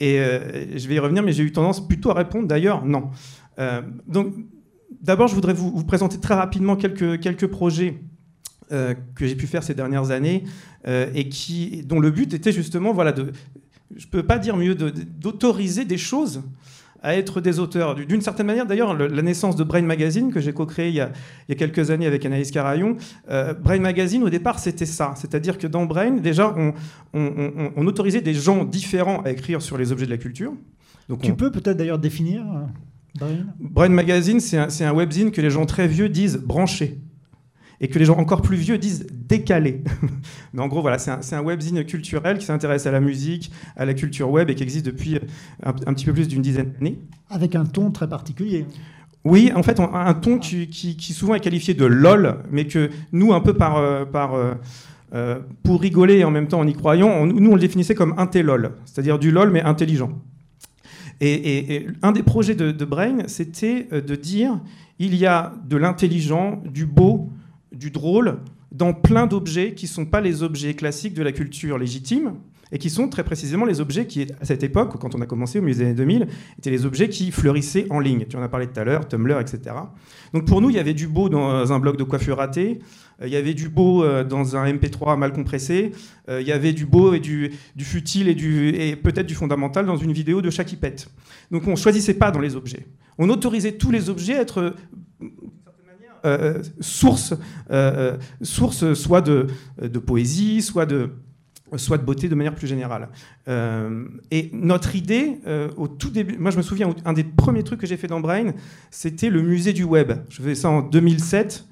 Et 0.00 0.16
je 0.16 0.88
vais 0.88 0.94
y 0.94 0.98
revenir, 0.98 1.22
mais 1.22 1.32
j'ai 1.32 1.44
eu 1.44 1.52
tendance 1.52 1.86
plutôt 1.86 2.10
à 2.10 2.14
répondre 2.14 2.48
d'ailleurs 2.48 2.84
non. 2.84 3.10
donc 4.08 4.34
d'abord, 5.00 5.28
je 5.28 5.34
voudrais 5.34 5.54
vous, 5.54 5.84
présenter 5.84 6.18
très 6.18 6.34
rapidement 6.34 6.76
quelques, 6.76 7.20
quelques 7.20 7.46
projets 7.46 7.98
euh, 8.72 8.94
que 9.14 9.26
j'ai 9.26 9.36
pu 9.36 9.46
faire 9.46 9.62
ces 9.62 9.74
dernières 9.74 10.10
années 10.10 10.44
euh, 10.86 11.10
et 11.14 11.28
qui, 11.28 11.82
dont 11.84 12.00
le 12.00 12.10
but 12.10 12.32
était 12.34 12.52
justement, 12.52 12.92
voilà, 12.92 13.12
de, 13.12 13.32
je 13.96 14.06
peux 14.06 14.22
pas 14.22 14.38
dire 14.38 14.56
mieux, 14.56 14.74
d'autoriser 14.74 15.84
des 15.84 15.98
choses 15.98 16.42
à 17.02 17.16
être 17.16 17.40
des 17.40 17.58
auteurs. 17.58 17.94
D'une 17.94 18.20
certaine 18.20 18.46
manière, 18.46 18.66
d'ailleurs, 18.66 18.94
la 18.94 19.22
naissance 19.22 19.56
de 19.56 19.64
Brain 19.64 19.82
Magazine, 19.82 20.32
que 20.32 20.40
j'ai 20.40 20.52
co-créé 20.52 20.88
il, 20.88 20.94
y 20.94 21.00
a 21.00 21.10
quelques 21.56 21.90
années 21.90 22.06
avec 22.06 22.24
Anaïs 22.26 22.50
Carayon, 22.50 22.96
euh, 23.30 23.54
Brain 23.54 23.80
Magazine, 23.80 24.22
au 24.22 24.30
départ, 24.30 24.58
c'était 24.58 24.86
ça. 24.86 25.14
C'est-à-dire 25.16 25.58
que 25.58 25.66
dans 25.66 25.86
Brain, 25.86 26.12
déjà, 26.12 26.54
on, 26.56 26.74
on, 27.14 27.86
autorisait 27.86 28.20
des 28.20 28.34
gens 28.34 28.64
différents 28.64 29.22
à 29.22 29.30
écrire 29.30 29.62
sur 29.62 29.78
les 29.78 29.92
objets 29.92 30.06
de 30.06 30.10
la 30.10 30.18
culture. 30.18 30.52
Donc 31.08 31.22
tu 31.22 31.34
peux 31.34 31.50
peut-être 31.50 31.76
d'ailleurs 31.76 31.98
définir 31.98 32.44
Brain, 33.58 33.88
Magazine, 33.88 34.38
c'est 34.38 34.56
un, 34.56 34.68
un, 34.68 34.92
webzine 34.92 35.32
que 35.32 35.40
les 35.40 35.50
gens 35.50 35.66
très 35.66 35.88
vieux 35.88 36.08
disent 36.08 36.36
branché 36.36 37.00
et 37.80 37.88
que 37.88 37.98
les 37.98 38.04
gens 38.04 38.18
encore 38.18 38.42
plus 38.42 38.56
vieux 38.56 38.78
disent 38.78 39.06
décalé. 39.10 39.82
Mais 40.52 40.62
en 40.62 40.68
gros, 40.68 40.82
voilà, 40.82 40.98
c'est 40.98 41.10
un, 41.10 41.20
un, 41.38 41.42
webzine 41.42 41.84
culturel 41.84 42.38
qui 42.38 42.46
s'intéresse 42.46 42.86
à 42.86 42.90
la 42.90 43.00
musique, 43.00 43.50
à 43.76 43.84
la 43.84 43.94
culture 43.94 44.30
web 44.30 44.50
et 44.50 44.54
qui 44.54 44.62
existe 44.62 44.86
depuis 44.86 45.18
un, 45.62 45.72
petit 45.72 46.04
peu 46.04 46.12
plus 46.12 46.28
d'une 46.28 46.42
dizaine 46.42 46.72
d'années. 46.72 46.98
Avec 47.30 47.54
un 47.54 47.64
ton 47.64 47.90
très 47.90 48.08
particulier. 48.08 48.66
Oui, 49.24 49.52
en 49.54 49.62
fait, 49.62 49.80
un 49.80 50.14
ton 50.14 50.38
qui, 50.38 50.68
qui, 50.68 51.12
souvent 51.12 51.34
est 51.34 51.40
qualifié 51.40 51.74
de 51.74 51.84
lol, 51.84 52.36
mais 52.50 52.66
que 52.66 52.90
nous, 53.12 53.32
un 53.32 53.40
peu 53.40 53.52
par, 53.52 53.76
euh, 53.76 54.04
par 54.06 54.34
euh, 54.34 54.54
euh, 55.12 55.40
pour 55.64 55.80
rigoler 55.80 56.18
et 56.18 56.24
en 56.24 56.30
même 56.30 56.46
temps 56.46 56.60
en 56.60 56.66
y 56.68 56.72
croyant, 56.72 57.26
nous 57.26 57.50
on 57.50 57.54
le 57.54 57.60
définissait 57.60 57.96
comme 57.96 58.14
intellol, 58.16 58.76
c'est-à-dire 58.84 59.18
du 59.18 59.32
lol 59.32 59.50
mais 59.50 59.60
intelligent. 59.60 60.12
Et, 61.20 61.86
un 62.00 62.12
des 62.12 62.22
projets 62.22 62.54
de, 62.54 62.84
Brain, 62.84 63.26
c'était 63.26 63.88
euh, 63.92 64.00
de 64.00 64.14
dire 64.14 64.60
il 65.00 65.16
y 65.16 65.26
a 65.26 65.52
de 65.68 65.76
l'intelligent, 65.76 66.62
du 66.64 66.86
beau, 66.86 67.28
du 67.72 67.90
drôle 67.90 68.38
dans 68.72 68.92
plein 68.92 69.26
d'objets 69.26 69.74
qui 69.74 69.86
ne 69.86 69.90
sont 69.90 70.06
pas 70.06 70.20
les 70.20 70.42
objets 70.42 70.74
classiques 70.74 71.14
de 71.14 71.22
la 71.22 71.32
culture 71.32 71.78
légitime 71.78 72.34
et 72.72 72.78
qui 72.78 72.90
sont 72.90 73.08
très 73.08 73.24
précisément 73.24 73.64
les 73.64 73.80
objets 73.80 74.06
qui, 74.06 74.26
à 74.40 74.44
cette 74.44 74.62
époque, 74.62 74.96
quand 75.00 75.14
on 75.14 75.20
a 75.20 75.26
commencé 75.26 75.58
au 75.58 75.62
musée 75.62 75.84
des 75.84 75.90
années 75.90 75.96
2000, 75.96 76.28
étaient 76.58 76.70
les 76.70 76.86
objets 76.86 77.08
qui 77.08 77.32
fleurissaient 77.32 77.86
en 77.90 77.98
ligne. 77.98 78.26
Tu 78.28 78.36
en 78.36 78.42
as 78.42 78.48
parlé 78.48 78.68
tout 78.68 78.78
à 78.78 78.84
l'heure, 78.84 79.08
Tumblr, 79.08 79.40
etc. 79.40 79.74
Donc 80.32 80.46
pour 80.46 80.60
nous, 80.60 80.70
il 80.70 80.76
y 80.76 80.78
avait 80.78 80.94
du 80.94 81.08
beau 81.08 81.28
dans 81.28 81.72
un 81.72 81.78
blog 81.80 81.96
de 81.96 82.04
coiffure 82.04 82.36
raté, 82.36 82.78
euh, 83.20 83.26
il 83.26 83.32
y 83.32 83.36
avait 83.36 83.54
du 83.54 83.68
beau 83.68 84.04
euh, 84.04 84.24
dans 84.24 84.56
un 84.56 84.72
MP3 84.72 85.18
mal 85.18 85.32
compressé, 85.32 85.92
euh, 86.28 86.40
il 86.40 86.46
y 86.46 86.52
avait 86.52 86.72
du 86.72 86.86
beau 86.86 87.12
et 87.14 87.20
du, 87.20 87.50
futile 87.80 88.28
et, 88.28 88.96
peut-être 88.96 89.26
du 89.26 89.34
fondamental 89.34 89.86
dans 89.86 89.96
une 89.96 90.12
vidéo 90.12 90.40
de 90.40 90.50
pète. 90.76 91.10
Donc 91.50 91.66
on 91.66 91.72
ne 91.72 91.76
choisissait 91.76 92.14
pas 92.14 92.30
dans 92.30 92.40
les 92.40 92.54
objets. 92.54 92.86
On 93.18 93.28
autorisait 93.28 93.72
tous 93.72 93.90
les 93.90 94.08
objets 94.08 94.36
à 94.36 94.42
être 94.42 94.74
source, 96.80 97.34
source 98.42 98.94
soit 98.94 99.20
de, 99.20 99.46
de, 99.80 99.98
poésie, 99.98 100.62
soit 100.62 100.86
de, 100.86 101.10
soit 101.76 101.98
de 101.98 102.04
beauté 102.04 102.28
de 102.28 102.34
manière 102.34 102.54
plus 102.54 102.66
générale. 102.66 103.08
et 103.48 104.50
notre 104.52 104.96
idée, 104.96 105.40
au 105.76 105.88
tout 105.88 106.10
début, 106.10 106.38
moi 106.38 106.50
je 106.50 106.56
me 106.56 106.62
souviens, 106.62 106.94
un 107.04 107.12
des 107.12 107.24
premiers 107.24 107.62
trucs 107.62 107.80
que 107.80 107.86
j'ai 107.86 107.96
fait 107.96 108.06
dans 108.08 108.20
Brain, 108.20 108.52
c'était 108.90 109.30
le 109.30 109.42
musée 109.42 109.72
du 109.72 109.84
web. 109.84 110.12
Je 110.28 110.36
faisais 110.36 110.54
ça 110.54 110.70
en 110.70 110.82
2007 110.82 111.66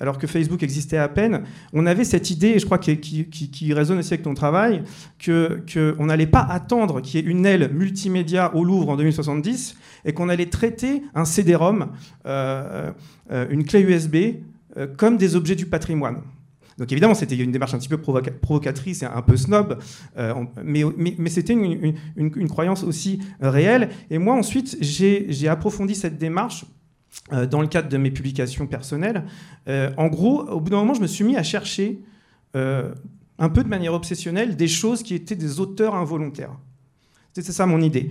alors 0.00 0.18
que 0.18 0.26
Facebook 0.26 0.62
existait 0.62 0.96
à 0.96 1.08
peine, 1.08 1.42
on 1.72 1.86
avait 1.86 2.04
cette 2.04 2.30
idée, 2.30 2.48
et 2.48 2.58
je 2.58 2.64
crois 2.64 2.78
qui, 2.78 2.98
qui, 2.98 3.74
résonne 3.74 3.98
aussi 3.98 4.14
avec 4.14 4.24
ton 4.24 4.34
travail, 4.34 4.82
qu'on 5.24 6.06
n'allait 6.06 6.26
pas 6.26 6.40
attendre 6.40 7.00
qu'il 7.00 7.20
y 7.20 7.22
ait 7.22 7.30
une 7.30 7.44
aile 7.46 7.70
multimédia 7.72 8.54
au 8.54 8.64
Louvre 8.64 8.88
en 8.88 8.96
2070 8.96 9.76
et 10.04 10.12
qu'on 10.12 10.28
allait 10.28 10.46
traiter 10.46 11.02
un 11.14 11.24
CD-ROM, 11.24 11.88
euh, 12.26 12.90
euh, 13.30 13.46
une 13.50 13.64
clé 13.64 13.80
USB, 13.80 14.16
euh, 14.76 14.86
comme 14.96 15.18
des 15.18 15.36
objets 15.36 15.56
du 15.56 15.66
patrimoine. 15.66 16.22
Donc 16.78 16.90
évidemment, 16.90 17.14
c'était 17.14 17.36
une 17.36 17.52
démarche 17.52 17.74
un 17.74 17.78
petit 17.78 17.90
peu 17.90 17.98
provocatrice 17.98 19.02
et 19.02 19.06
un 19.06 19.20
peu 19.20 19.36
snob, 19.36 19.78
mais, 20.64 20.84
c'était 21.28 21.52
une, 21.52 21.94
une, 22.16 22.48
croyance 22.48 22.82
aussi 22.82 23.20
réelle. 23.40 23.90
Et 24.10 24.16
moi, 24.16 24.34
ensuite, 24.34 24.78
j'ai 24.80 25.48
approfondi 25.48 25.94
cette 25.94 26.16
démarche 26.16 26.64
euh, 27.32 27.46
dans 27.46 27.60
le 27.60 27.68
cadre 27.68 27.88
de 27.88 27.96
mes 27.98 28.10
publications 28.10 28.66
personnelles. 28.66 29.24
Euh, 29.68 29.90
en 29.96 30.08
gros, 30.08 30.42
au 30.48 30.60
bout 30.60 30.70
d'un 30.70 30.78
moment, 30.78 30.94
je 30.94 31.02
me 31.02 31.06
suis 31.06 31.24
mis 31.24 31.36
à 31.36 31.42
chercher, 31.42 32.00
euh, 32.56 32.92
un 33.38 33.48
peu 33.48 33.62
de 33.62 33.68
manière 33.68 33.94
obsessionnelle, 33.94 34.56
des 34.56 34.66
choses 34.66 35.02
qui 35.02 35.14
étaient 35.14 35.36
des 35.36 35.60
auteurs 35.60 35.94
involontaires. 35.94 36.56
C'était 37.32 37.52
ça 37.52 37.66
mon 37.66 37.80
idée. 37.80 38.10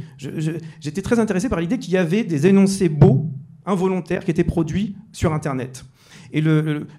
J'étais 0.80 1.02
très 1.02 1.20
intéressé 1.20 1.50
par 1.50 1.60
l'idée 1.60 1.78
qu'il 1.78 1.94
y 1.94 1.98
avait 1.98 2.24
des 2.24 2.48
énoncés 2.48 2.90
beaux, 2.90 3.30
involontaires, 3.66 4.24
qui 4.24 4.32
étaient 4.32 4.44
produits 4.44 4.96
sur 5.12 5.34
Internet. 5.34 5.84
Et 6.32 6.42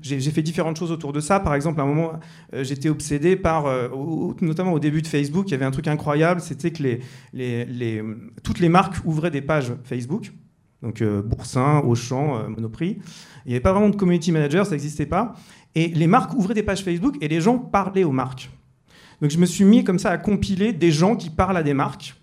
j'ai 0.03 0.31
fait 0.31 0.43
différentes 0.43 0.77
choses 0.77 0.93
autour 0.93 1.13
de 1.13 1.21
ça. 1.21 1.41
Par 1.41 1.55
exemple, 1.55 1.81
à 1.81 1.85
un 1.85 1.87
moment, 1.87 2.13
j'étais 2.53 2.91
obsédé 2.91 3.35
par, 3.35 3.65
notamment 4.41 4.73
au 4.73 4.79
début 4.79 5.03
de 5.03 5.09
Facebook, 5.09 5.49
il 5.49 5.53
y 5.53 5.55
avait 5.55 5.65
un 5.65 5.71
truc 5.73 5.89
incroyable, 5.89 6.41
c'était 6.41 6.71
que 6.71 7.01
toutes 8.43 8.61
les 8.61 8.69
marques 8.69 9.05
ouvraient 9.05 9.33
des 9.33 9.43
pages 9.43 9.73
Facebook 9.83 10.33
donc 10.83 11.01
euh, 11.01 11.23
Boursin, 11.23 11.81
Auchan, 11.81 12.39
euh, 12.39 12.49
Monoprix. 12.49 12.99
Il 13.45 13.49
n'y 13.49 13.55
avait 13.55 13.61
pas 13.61 13.73
vraiment 13.73 13.89
de 13.89 13.97
community 13.97 14.33
manager, 14.33 14.67
ça 14.67 14.73
n'existait 14.73 15.07
pas. 15.07 15.35
Et 15.75 15.89
les 15.89 16.07
marques 16.07 16.35
ouvraient 16.35 16.55
des 16.55 16.63
pages 16.63 16.83
Facebook 16.83 17.17
et 17.21 17.29
les 17.29 17.41
gens 17.41 17.59
parlaient 17.59 18.05
aux 18.05 18.13
marques. 18.13 18.51
Donc 19.21 19.31
je 19.31 19.39
me 19.39 19.47
suis 19.47 19.65
mis 19.65 19.85
comme 19.85 19.99
ça 19.99 20.11
à 20.11 20.19
compiler 20.19 20.73
des 20.73 20.91
gens 20.91 21.17
qui 21.17 21.31
parlent 21.31 21.57
à 21.57 21.63
des 21.63 21.75
marques, 21.75 22.15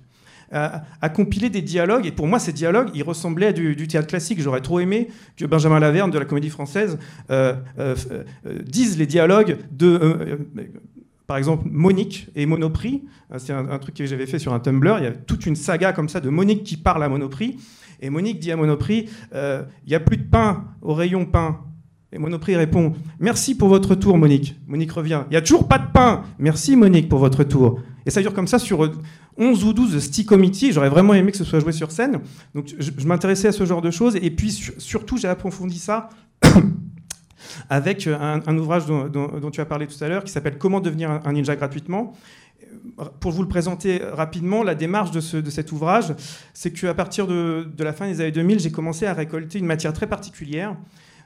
à, 0.52 1.10
compiler 1.10 1.50
des 1.50 1.62
dialogues. 1.62 2.06
Et 2.06 2.12
pour 2.12 2.28
moi, 2.28 2.40
ces 2.40 2.52
dialogues, 2.52 2.90
ils 2.94 3.04
ressemblaient 3.04 3.48
à 3.48 3.54
du, 3.54 3.88
théâtre 3.88 4.08
classique. 4.08 4.42
J'aurais 4.42 4.62
trop 4.62 4.80
aimé 4.80 5.08
que 5.38 5.46
Benjamin 5.46 5.80
Laverne 5.80 6.12
de 6.12 6.20
la 6.20 6.26
Comédie 6.26 6.50
Française 6.50 7.00
euh, 7.32 7.56
dise 8.66 8.98
les 8.98 9.06
dialogues 9.06 9.58
de 9.72 10.40
par 11.26 11.38
exemple, 11.38 11.68
Monique 11.70 12.28
et 12.36 12.48
Monoprix. 12.48 13.04
C'est 13.38 13.54
un, 13.54 13.70
un, 13.70 13.78
truc 13.78 13.94
que 13.94 14.06
j'avais 14.08 14.26
fait 14.26 14.40
sur 14.40 14.52
un 14.52 14.60
Tumblr. 14.60 14.96
Il 14.98 15.04
y 15.04 15.08
a 15.08 15.12
toute 15.12 15.46
une 15.46 15.56
saga 15.56 15.94
comme 15.94 16.10
ça 16.10 16.20
de 16.20 16.30
Monique 16.30 16.64
qui 16.64 16.76
parle 16.76 17.04
à 17.04 17.08
Monoprix. 17.08 17.56
Et 18.02 18.10
Monique 18.10 18.40
dit 18.40 18.52
à 18.52 18.56
Monoprix, 18.56 19.10
euh, 19.34 19.64
il 19.86 19.90
n'y 19.90 19.96
a 19.96 20.00
plus 20.00 20.18
de 20.18 20.24
pain 20.24 20.66
au 20.82 20.94
rayon 20.94 21.26
pain. 21.26 21.60
Et 22.12 22.18
Monoprix 22.18 22.56
répond, 22.56 22.94
merci 23.20 23.56
pour 23.56 23.68
votre 23.68 23.94
tour, 23.94 24.18
Monique. 24.18 24.56
Monique 24.68 24.92
revient, 24.92 25.24
il 25.28 25.32
n'y 25.32 25.38
a 25.38 25.42
toujours 25.42 25.68
pas 25.68 25.78
de 25.78 25.92
pain. 25.94 26.24
Merci, 26.40 26.76
Monique, 26.76 27.08
pour 27.08 27.20
votre 27.20 27.44
tour. 27.44 27.82
Et 28.06 28.10
ça 28.10 28.22
dure 28.22 28.34
comme 28.34 28.48
ça 28.48 28.58
sur 28.58 28.92
11 29.38 29.64
ou 29.64 29.74
12 29.74 30.00
Stick 30.00 30.28
Committee. 30.28 30.72
J'aurais 30.72 30.90
vraiment 30.90 31.14
aimé 31.14 31.32
que 31.32 31.38
ce 31.38 31.44
soit 31.44 31.60
joué 31.60 31.72
sur 31.72 31.92
scène. 31.92 32.20
Donc 32.56 32.74
je, 32.80 33.08
m'intéressais 33.08 33.50
à 33.50 33.52
ce 33.52 33.66
genre 33.66 33.82
de 33.82 33.92
choses. 33.92 34.16
Et 34.16 34.32
puis 34.32 34.52
surtout, 34.80 35.18
j'ai 35.18 35.28
approfondi 35.28 35.78
ça 35.78 36.10
avec 37.70 38.08
un, 38.08 38.58
ouvrage 38.58 38.88
dont, 38.88 39.52
tu 39.52 39.62
as 39.62 39.66
parlé 39.66 39.86
tout 39.86 40.04
à 40.04 40.08
l'heure 40.08 40.24
qui 40.24 40.32
s'appelle 40.32 40.58
Comment 40.58 40.80
devenir 40.80 41.22
un 41.24 41.34
ninja 41.34 41.56
gratuitement 41.56 42.14
pour 43.20 43.32
vous 43.32 43.42
le 43.42 43.48
présenter 43.48 44.02
rapidement, 44.04 44.64
la 44.64 44.76
démarche 44.76 45.12
de, 45.12 45.20
cet 45.22 45.72
ouvrage, 45.72 46.14
c'est 46.54 46.72
qu'à 46.72 46.94
partir 46.94 47.28
de, 47.28 47.68
la 47.80 47.94
fin 47.94 48.08
des 48.08 48.22
années 48.22 48.32
2000, 48.32 48.60
j'ai 48.60 48.72
commencé 48.72 49.06
à 49.06 49.14
récolter 49.14 49.60
une 49.60 49.66
matière 49.66 49.94
très 49.94 50.08
particulière. 50.08 50.76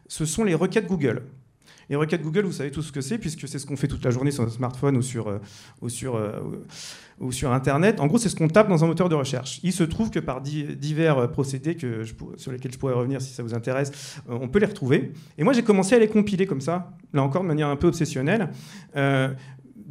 Ce 0.08 0.26
sont 0.26 0.44
les 0.44 0.56
requêtes 0.56 0.88
Google. 0.88 1.24
Les 1.90 1.96
requêtes 1.96 2.22
Google, 2.22 2.46
vous 2.46 2.52
savez 2.52 2.72
tout 2.72 2.82
ce 2.82 2.92
que 2.92 3.02
c'est, 3.02 3.18
puisque 3.18 3.48
c'est 3.48 3.60
ce 3.60 3.66
qu'on 3.66 3.76
fait 3.76 3.88
toute 3.88 4.04
la 4.04 4.12
journée 4.12 4.32
sur 4.32 4.44
notre 4.44 4.56
smartphone 4.56 4.98
ou 4.98 5.02
sur, 5.02 5.28
euh, 5.28 5.40
euh, 5.84 6.42
ou 7.20 7.32
sur 7.32 7.52
Internet. 7.52 8.00
En 8.00 8.08
gros, 8.08 8.18
c'est 8.18 8.30
ce 8.30 8.36
qu'on 8.36 8.48
tape 8.48 8.70
dans 8.70 8.84
un 8.84 8.88
moteur 8.88 9.10
de 9.10 9.16
recherche. 9.16 9.60
Il 9.64 9.74
se 9.74 9.84
trouve 9.84 10.10
que 10.10 10.20
par 10.20 10.42
divers 10.42 11.30
procédés 11.32 11.76
que 11.76 12.04
sur 12.38 12.52
lesquels 12.52 12.72
je 12.72 12.78
pourrais 12.78 12.94
revenir 12.94 13.22
si 13.22 13.34
ça 13.34 13.44
vous 13.44 13.54
intéresse, 13.54 13.92
euh, 14.30 14.38
on 14.42 14.48
peut 14.48 14.60
les 14.60 14.66
retrouver. 14.66 15.12
Et 15.38 15.44
moi, 15.44 15.54
j'ai 15.54 15.64
commencé 15.64 15.96
à 15.96 16.00
les 16.00 16.08
compiler 16.08 16.46
comme 16.46 16.62
ça, 16.62 16.94
là 17.14 17.22
encore 17.22 17.44
de 17.44 17.48
manière 17.48 17.68
un 17.68 17.76
peu 17.76 17.88
obsessionnelle 17.88 18.50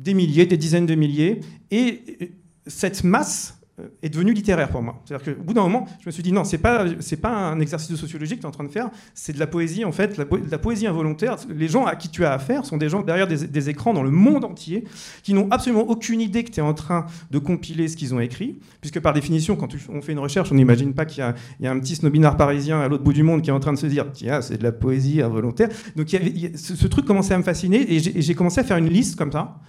des 0.03 0.15
milliers, 0.15 0.47
des 0.47 0.57
dizaines 0.57 0.87
de 0.87 0.95
milliers. 0.95 1.41
Et 1.71 2.33
cette 2.67 3.05
masse 3.05 3.63
euh, 3.81 3.89
est 4.03 4.11
devenue 4.11 4.35
littéraire 4.35 4.69
pour 4.69 4.83
moi. 4.83 5.01
C'est-à-dire 5.05 5.35
qu'au 5.35 5.43
bout 5.43 5.55
d'un 5.55 5.63
moment, 5.63 5.87
je 6.01 6.07
me 6.07 6.11
suis 6.11 6.23
dit 6.23 6.31
non, 6.31 6.45
c'est 6.45 6.59
pas 6.59 6.85
pas 7.23 7.31
un 7.31 7.59
exercice 7.59 7.91
de 7.91 7.97
sociologie 7.97 8.35
que 8.37 8.41
tu 8.41 8.45
es 8.45 8.49
en 8.49 8.51
train 8.51 8.65
de 8.65 8.71
faire, 8.71 8.91
c'est 9.15 9.33
de 9.33 9.39
la 9.39 9.47
poésie 9.47 9.87
en 9.87 9.93
fait, 9.93 10.19
la, 10.19 10.27
la, 10.51 10.59
poésie 10.59 10.87
involontaire. 10.87 11.37
Les 11.49 11.69
gens 11.69 11.87
à 11.87 11.97
qui 11.97 12.11
tu 12.11 12.23
as 12.27 12.33
affaire 12.33 12.67
sont 12.67 12.77
des 12.77 12.91
gens 12.91 13.01
derrière 13.01 13.27
des, 13.27 13.71
écrans 13.71 13.95
dans 13.95 14.03
le 14.03 14.11
monde 14.11 14.45
entier 14.45 14.85
qui 15.23 15.33
n'ont 15.33 15.49
absolument 15.51 15.89
aucune 15.89 16.21
idée 16.21 16.45
que 16.45 16.51
tu 16.51 16.61
es 16.61 16.63
en 16.63 16.75
train 16.75 17.07
de 17.31 17.39
compiler 17.39 17.89
ce 17.89 17.97
qu'ils 17.97 18.15
ont 18.15 18.21
écrit, 18.21 18.59
puisque 18.83 19.01
par 19.01 19.15
définition, 19.15 19.57
quand 19.57 19.69
on 19.89 20.03
fait 20.03 20.13
une 20.13 20.19
recherche, 20.19 20.53
on 20.53 20.57
n'imagine 20.57 20.93
pas 20.93 21.07
qu'il 21.07 21.25
y, 21.61 21.67
a 21.67 21.71
un 21.71 21.79
petit 21.79 21.97
snobinard 21.97 22.37
parisien 22.37 22.81
à 22.81 22.89
l'autre 22.89 23.05
bout 23.05 23.15
du 23.15 23.23
monde 23.23 23.41
qui 23.41 23.49
est 23.49 23.55
en 23.55 23.61
train 23.61 23.73
de 23.73 23.79
se 23.79 23.87
dire 23.87 24.13
tiens, 24.13 24.43
c'est 24.43 24.59
de 24.59 24.65
la 24.65 24.73
poésie 24.73 25.23
involontaire. 25.23 25.71
Donc 25.97 26.09
ce, 26.11 26.87
truc 26.89 27.07
commençait 27.07 27.33
à 27.33 27.39
me 27.39 27.43
fasciner 27.43 27.91
et 27.91 28.01
j'ai 28.01 28.35
commencé 28.35 28.61
à 28.61 28.65
faire 28.65 28.77
une 28.77 28.91
liste 28.91 29.17
comme 29.17 29.33
ça 29.33 29.61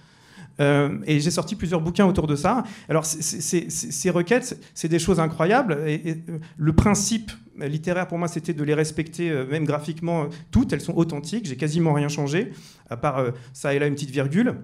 et 0.58 1.20
j'ai 1.20 1.30
sorti 1.30 1.56
plusieurs 1.56 1.80
bouquins 1.80 2.06
autour 2.06 2.26
de 2.26 2.36
ça. 2.36 2.64
Alors, 2.88 3.04
ces 3.04 4.10
requêtes, 4.10 4.58
c'est 4.74 4.88
des 4.88 4.98
choses 4.98 5.20
incroyables. 5.20 5.78
Et, 5.86 6.16
le 6.56 6.72
principe 6.72 7.32
littéraire, 7.58 8.06
pour 8.06 8.18
moi, 8.18 8.28
c'était 8.28 8.54
de 8.54 8.64
les 8.64 8.74
respecter, 8.74 9.30
même 9.50 9.64
graphiquement, 9.64 10.28
toutes. 10.50 10.72
Elles 10.72 10.80
sont 10.80 10.96
authentiques. 10.96 11.46
J'ai 11.46 11.56
quasiment 11.56 11.92
rien 11.92 12.08
changé, 12.08 12.52
à 12.88 12.96
part 12.96 13.24
ça 13.52 13.74
et 13.74 13.78
là 13.78 13.86
une 13.86 13.94
petite 13.94 14.10
virgule. 14.10 14.54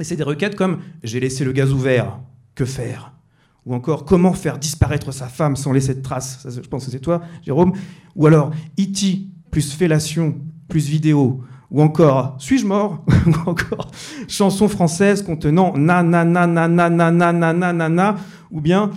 Et 0.00 0.04
c'est 0.04 0.16
des 0.16 0.22
requêtes 0.22 0.56
comme 0.56 0.80
J'ai 1.02 1.20
laissé 1.20 1.44
le 1.44 1.52
gaz 1.52 1.72
ouvert, 1.72 2.20
que 2.54 2.64
faire? 2.64 3.12
Ou 3.66 3.74
encore 3.74 4.04
comment 4.04 4.32
faire 4.32 4.58
disparaître 4.58 5.12
sa 5.12 5.26
femme 5.26 5.54
sans 5.54 5.72
laisser 5.72 5.94
de 5.94 6.00
traces? 6.00 6.46
je 6.48 6.66
pense 6.68 6.86
que 6.86 6.90
c'est 6.90 7.00
toi, 7.00 7.22
Jérôme. 7.44 7.72
Ou 8.16 8.26
alors 8.26 8.50
E.T. 8.80 9.26
plus 9.50 9.72
fellation 9.72 10.40
plus 10.68 10.88
vidéo. 10.88 11.42
Ou 11.70 11.82
encore 11.82 12.36
Suis-je 12.38 12.66
mort 12.66 13.04
Ou 13.26 13.50
encore 13.50 13.90
chanson 14.28 14.68
française 14.68 15.22
contenant 15.22 15.76
na 15.76 16.02
na 16.02 16.24
na 16.24 16.46
na 16.46 16.66
na 16.66 16.88
na 16.88 17.10
na 17.10 17.32
na 17.32 17.52
na 17.52 17.72
na 17.72 17.88
na 17.88 18.16
ou 18.50 18.60
bien 18.60 18.90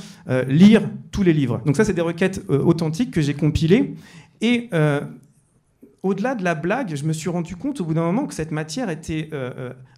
lire 0.48 0.84
tous 1.12 1.24
les 1.24 1.34
livres. 1.34 1.62
Donc 1.66 1.76
ça, 1.76 1.84
c'est 1.84 1.94
des 1.94 2.02
requêtes 2.02 2.42
authentiques 2.50 3.12
que 3.12 3.20
j'ai 3.20 3.34
compilées. 3.34 3.96
Et 4.40 4.70
au-delà 6.04 6.36
de 6.36 6.44
la 6.46 6.56
blague, 6.56 6.96
je 6.96 7.04
me 7.04 7.12
suis 7.12 7.30
rendu 7.30 7.58
compte 7.58 7.82
au 7.82 7.86
bout 7.86 7.94
d'un 7.94 8.04
moment 8.04 8.26
que 8.26 8.34
cette 8.34 8.52
matière 8.52 8.90
était 8.90 9.30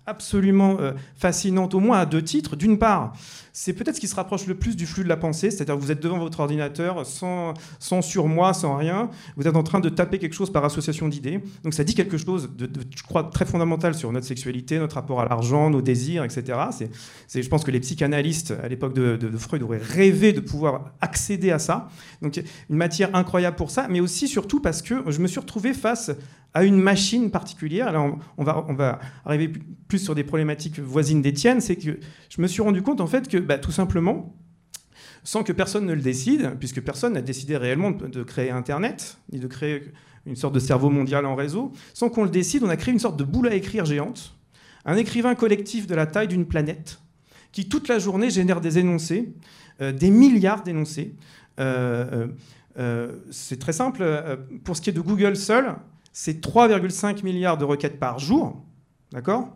absolument 0.05 0.77
fascinante, 1.15 1.73
au 1.73 1.79
moins 1.79 1.99
à 1.99 2.05
deux 2.05 2.21
titres. 2.21 2.55
D'une 2.55 2.77
part, 2.77 3.13
c'est 3.55 3.73
peut-être 3.73 3.95
ce 3.95 4.01
qui 4.01 4.07
se 4.07 4.15
rapproche 4.15 4.47
le 4.47 4.55
plus 4.55 4.75
du 4.75 4.87
flux 4.87 5.03
de 5.03 5.09
la 5.09 5.15
pensée, 5.15 5.51
c'est-à-dire 5.51 5.77
vous 5.77 5.91
êtes 5.91 6.01
devant 6.01 6.17
votre 6.17 6.39
ordinateur, 6.39 7.05
sans, 7.05 7.53
sans 7.77 8.01
surmoi, 8.01 8.53
sans 8.53 8.75
rien, 8.75 9.11
vous 9.37 9.47
êtes 9.47 9.55
en 9.55 9.61
train 9.61 9.79
de 9.79 9.89
taper 9.89 10.17
quelque 10.17 10.33
chose 10.33 10.51
par 10.51 10.65
association 10.65 11.07
d'idées. 11.07 11.39
Donc 11.63 11.75
ça 11.75 11.83
dit 11.83 11.93
quelque 11.93 12.17
chose 12.17 12.49
de, 12.57 12.67
je 12.95 13.03
crois, 13.03 13.25
très 13.25 13.45
fondamental 13.45 13.93
sur 13.93 14.11
notre 14.11 14.25
sexualité, 14.25 14.79
notre 14.79 14.95
rapport 14.95 15.21
à 15.21 15.25
l'argent, 15.25 15.69
nos 15.69 15.83
désirs, 15.83 16.23
etc. 16.23 16.59
C'est, 17.27 17.43
je 17.43 17.47
pense 17.47 17.63
que 17.63 17.69
les 17.69 17.79
psychanalystes, 17.79 18.55
à 18.63 18.67
l'époque 18.67 18.95
de, 18.95 19.17
de, 19.17 19.37
Freud, 19.37 19.61
auraient 19.61 19.77
rêvé 19.77 20.33
de 20.33 20.39
pouvoir 20.39 20.93
accéder 20.99 21.51
à 21.51 21.59
ça. 21.59 21.89
Donc 22.23 22.41
une 22.69 22.75
matière 22.75 23.15
incroyable 23.15 23.55
pour 23.55 23.69
ça, 23.69 23.87
mais 23.87 23.99
aussi 23.99 24.27
surtout 24.27 24.61
parce 24.61 24.81
que 24.81 25.03
je 25.11 25.19
me 25.19 25.27
suis 25.27 25.39
retrouvé 25.39 25.75
face 25.75 26.11
à 26.53 26.63
une 26.63 26.79
machine 26.79 27.31
particulière. 27.31 27.91
Va, 28.37 28.65
on 28.67 28.73
va 28.73 28.99
arriver 29.25 29.51
plus 29.87 29.99
sur 29.99 30.15
des 30.15 30.23
problématiques 30.23 30.79
voisines 30.79 31.21
des 31.21 31.33
tiennes, 31.33 31.61
c'est 31.61 31.75
que 31.75 31.99
je 32.29 32.41
me 32.41 32.47
suis 32.47 32.61
rendu 32.61 32.81
compte 32.81 33.01
en 33.01 33.07
fait 33.07 33.27
que 33.27 33.37
bah, 33.37 33.57
tout 33.57 33.71
simplement, 33.71 34.35
sans 35.23 35.43
que 35.43 35.53
personne 35.53 35.85
ne 35.85 35.93
le 35.93 36.01
décide, 36.01 36.55
puisque 36.59 36.81
personne 36.81 37.13
n'a 37.13 37.21
décidé 37.21 37.57
réellement 37.57 37.91
de 37.91 38.23
créer 38.23 38.51
Internet, 38.51 39.17
ni 39.31 39.39
de 39.39 39.47
créer 39.47 39.91
une 40.25 40.35
sorte 40.35 40.53
de 40.53 40.59
cerveau 40.59 40.89
mondial 40.89 41.25
en 41.25 41.35
réseau, 41.35 41.71
sans 41.93 42.09
qu'on 42.09 42.23
le 42.23 42.29
décide, 42.29 42.63
on 42.63 42.69
a 42.69 42.77
créé 42.77 42.93
une 42.93 42.99
sorte 42.99 43.17
de 43.17 43.23
boule 43.23 43.47
à 43.47 43.55
écrire 43.55 43.85
géante, 43.85 44.37
un 44.85 44.95
écrivain 44.95 45.35
collectif 45.35 45.87
de 45.87 45.95
la 45.95 46.05
taille 46.05 46.27
d'une 46.27 46.45
planète, 46.45 46.99
qui 47.51 47.69
toute 47.69 47.87
la 47.87 47.99
journée 47.99 48.29
génère 48.29 48.61
des 48.61 48.79
énoncés, 48.79 49.33
euh, 49.81 49.91
des 49.91 50.09
milliards 50.09 50.63
d'énoncés. 50.63 51.15
Euh, 51.59 52.27
euh, 52.77 53.19
c'est 53.31 53.59
très 53.59 53.73
simple, 53.73 54.03
pour 54.63 54.75
ce 54.75 54.81
qui 54.81 54.89
est 54.89 54.93
de 54.93 55.01
Google 55.01 55.35
seul, 55.35 55.75
c'est 56.13 56.45
3,5 56.45 57.23
milliards 57.23 57.57
de 57.57 57.65
requêtes 57.65 57.99
par 57.99 58.19
jour, 58.19 58.63
d'accord? 59.11 59.49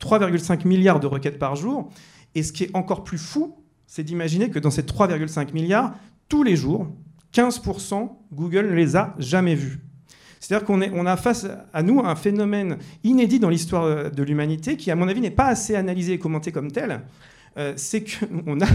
3,5 0.00 0.66
milliards 0.66 1.00
de 1.00 1.06
requêtes 1.06 1.38
par 1.38 1.56
jour. 1.56 1.88
Et 2.34 2.42
ce 2.42 2.52
qui 2.52 2.64
est 2.64 2.70
encore 2.74 3.04
plus 3.04 3.16
fou, 3.16 3.56
c'est 3.86 4.02
d'imaginer 4.02 4.50
que 4.50 4.58
dans 4.58 4.70
ces 4.70 4.82
3,5 4.82 5.52
milliards, 5.52 5.94
tous 6.28 6.42
les 6.42 6.56
jours, 6.56 6.88
15%, 7.32 8.10
Google 8.32 8.66
ne 8.70 8.74
les 8.74 8.96
a 8.96 9.14
jamais 9.18 9.54
vus. 9.54 9.80
C'est-à-dire 10.40 10.66
qu'on 10.66 10.82
on 10.82 11.06
a 11.06 11.16
face 11.16 11.46
à 11.72 11.82
nous 11.82 12.00
un 12.00 12.16
phénomène 12.16 12.76
inédit 13.02 13.38
dans 13.38 13.48
l'histoire 13.48 14.10
de 14.10 14.22
l'humanité 14.22 14.76
qui, 14.76 14.90
à 14.90 14.96
mon 14.96 15.08
avis, 15.08 15.20
n'est 15.20 15.30
pas 15.30 15.46
assez 15.46 15.74
analysé 15.74 16.14
et 16.14 16.18
commenté 16.18 16.52
comme 16.52 16.70
tel. 16.70 17.02
Euh, 17.56 17.72
c'est 17.76 18.04
qu'on 18.04 18.60
a 18.60 18.66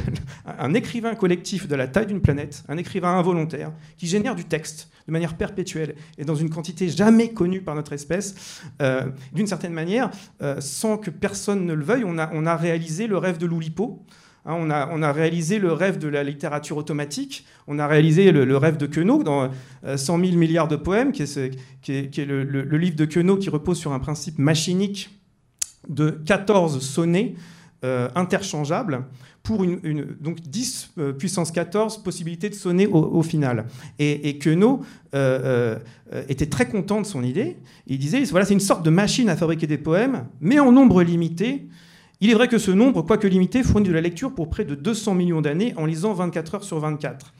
un 0.59 0.73
écrivain 0.73 1.15
collectif 1.15 1.67
de 1.67 1.75
la 1.75 1.87
taille 1.87 2.07
d'une 2.07 2.21
planète, 2.21 2.63
un 2.67 2.77
écrivain 2.77 3.17
involontaire, 3.17 3.71
qui 3.97 4.07
génère 4.07 4.35
du 4.35 4.45
texte 4.45 4.89
de 5.07 5.11
manière 5.11 5.35
perpétuelle 5.35 5.95
et 6.17 6.25
dans 6.25 6.35
une 6.35 6.49
quantité 6.49 6.87
jamais 6.87 7.29
connue 7.29 7.61
par 7.61 7.75
notre 7.75 7.93
espèce, 7.93 8.61
euh, 8.81 9.05
d'une 9.33 9.47
certaine 9.47 9.73
manière, 9.73 10.11
euh, 10.41 10.61
sans 10.61 10.97
que 10.97 11.09
personne 11.09 11.65
ne 11.65 11.73
le 11.73 11.83
veuille, 11.83 12.03
on 12.05 12.17
a, 12.17 12.55
réalisé 12.55 13.07
le 13.07 13.17
rêve 13.17 13.37
de 13.37 13.45
Loulipo. 13.45 14.03
Hein, 14.45 14.55
on, 14.57 15.01
a, 15.01 15.11
réalisé 15.11 15.59
le 15.59 15.73
rêve 15.73 15.97
de 15.97 16.07
la 16.07 16.23
littérature 16.23 16.77
automatique, 16.77 17.45
on 17.67 17.79
a 17.79 17.87
réalisé 17.87 18.31
le, 18.31 18.57
rêve 18.57 18.77
de 18.77 18.85
Queneau 18.85 19.23
dans 19.23 19.51
100 19.83 20.19
000 20.19 20.37
milliards 20.37 20.67
de 20.67 20.75
poèmes, 20.75 21.11
qui 21.11 21.23
est 21.23 22.25
le, 22.25 22.43
le, 22.43 22.77
livre 22.77 22.95
de 22.95 23.05
Queneau 23.05 23.37
qui 23.37 23.49
repose 23.49 23.77
sur 23.77 23.91
un 23.91 23.99
principe 23.99 24.39
machinique 24.39 25.09
de 25.87 26.09
14 26.09 26.81
sonnets 26.81 27.35
euh, 27.85 28.09
interchangeable 28.15 29.05
pour 29.41 29.63
une, 29.63 30.17
donc 30.19 30.41
10 30.41 30.91
euh, 30.97 31.13
puissance 31.13 31.49
14 31.49 32.03
possibilités 32.03 32.49
de 32.49 32.53
sonner 32.53 32.87
au, 32.87 33.23
final. 33.23 33.65
Et, 33.99 34.27
et 34.27 34.37
Queneau 34.37 34.81
euh, 35.15 35.79
était 36.27 36.47
très 36.47 36.67
content 36.67 36.99
de 36.99 37.05
son 37.05 37.23
idée. 37.23 37.55
Il 37.87 37.97
disait 37.97 38.21
voilà, 38.25 38.45
c'est 38.45 38.53
une 38.53 38.59
sorte 38.59 38.83
de 38.83 38.89
machine 38.89 39.29
à 39.29 39.37
fabriquer 39.37 39.65
des 39.65 39.77
poèmes, 39.77 40.25
mais 40.41 40.59
en 40.59 40.73
nombre 40.73 41.03
limité. 41.03 41.69
Il 42.19 42.29
est 42.29 42.33
vrai 42.33 42.49
que 42.49 42.57
ce 42.57 42.71
nombre, 42.71 43.01
quoique 43.01 43.27
limité, 43.27 43.63
fournit 43.63 43.87
de 43.87 43.93
la 43.93 44.01
lecture 44.01 44.35
pour 44.35 44.49
près 44.49 44.65
de 44.65 44.75
200 44.75 45.15
millions 45.15 45.39
d'années 45.39 45.73
en 45.77 45.85
lisant 45.85 46.13
24 46.13 46.55
heures 46.55 46.63
sur 46.65 46.79
24. 46.79 47.33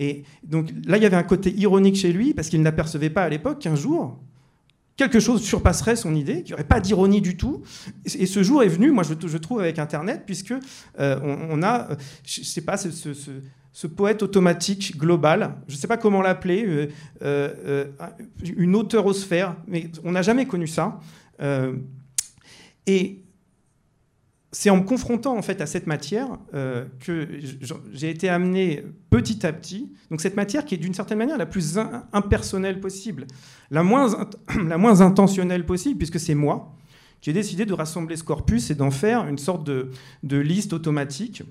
Et 0.00 0.22
donc 0.42 0.70
là, 0.86 0.96
il 0.96 1.02
y 1.02 1.06
avait 1.06 1.16
un 1.16 1.22
côté 1.22 1.52
ironique 1.52 1.96
chez 1.96 2.14
lui, 2.14 2.32
parce 2.32 2.48
qu'il 2.48 2.62
n'apercevait 2.62 3.10
pas 3.10 3.24
à 3.24 3.28
l'époque 3.28 3.58
qu'un 3.58 3.76
jour, 3.76 4.18
quelque 5.08 5.20
chose 5.20 5.42
surpasserait 5.42 5.96
son 5.96 6.14
idée, 6.14 6.42
qu'il 6.42 6.48
n'y 6.48 6.54
aurait 6.54 6.64
pas 6.64 6.80
d'ironie 6.80 7.20
du 7.20 7.36
tout. 7.36 7.62
Et 8.04 8.26
ce 8.26 8.42
jour 8.42 8.62
est 8.62 8.68
venu, 8.68 8.90
moi 8.90 9.02
je, 9.02 9.36
trouve, 9.38 9.60
avec 9.60 9.78
Internet, 9.78 10.22
puisque 10.26 10.54
euh, 10.98 11.46
on, 11.50 11.62
a, 11.62 11.88
je 12.24 12.40
ne 12.40 12.44
sais 12.44 12.60
pas, 12.60 12.76
ce, 12.76 13.86
poète 13.88 14.22
automatique 14.22 14.96
global, 14.96 15.56
je 15.66 15.74
ne 15.74 15.78
sais 15.78 15.88
pas 15.88 15.96
comment 15.96 16.22
l'appeler, 16.22 16.64
euh, 16.66 16.86
euh, 17.22 17.84
une 18.56 18.76
auteurosphère, 18.76 19.56
mais 19.66 19.90
on 20.04 20.12
n'a 20.12 20.22
jamais 20.22 20.46
connu 20.46 20.66
ça. 20.66 21.00
et 22.86 23.21
c'est 24.54 24.68
en 24.68 24.76
me 24.76 24.82
confrontant 24.82 25.36
en 25.36 25.40
fait 25.40 25.62
à 25.62 25.66
cette 25.66 25.86
matière 25.86 26.28
euh, 26.52 26.84
que 27.00 27.26
j'ai 27.92 28.10
été 28.10 28.28
amené 28.28 28.84
petit 29.08 29.46
à 29.46 29.52
petit. 29.52 29.90
Donc 30.10 30.20
cette 30.20 30.36
matière 30.36 30.66
qui 30.66 30.74
est 30.74 30.78
d'une 30.78 30.92
certaine 30.92 31.18
manière 31.18 31.38
la 31.38 31.46
plus 31.46 31.78
impersonnelle 32.12 32.78
possible, 32.78 33.26
la 33.70 33.82
moins, 33.82 34.28
la 34.68 34.76
moins 34.76 35.00
intentionnelle 35.00 35.64
possible, 35.64 35.96
puisque 35.96 36.20
c'est 36.20 36.34
moi 36.34 36.76
qui 37.22 37.30
ai 37.30 37.32
décidé 37.32 37.64
de 37.64 37.72
rassembler 37.72 38.16
ce 38.16 38.24
corpus 38.24 38.70
et 38.70 38.74
d'en 38.74 38.90
faire 38.90 39.26
une 39.26 39.38
sorte 39.38 39.64
de, 39.64 39.90
de 40.22 40.36
liste 40.36 40.72
automatique. 40.74 41.44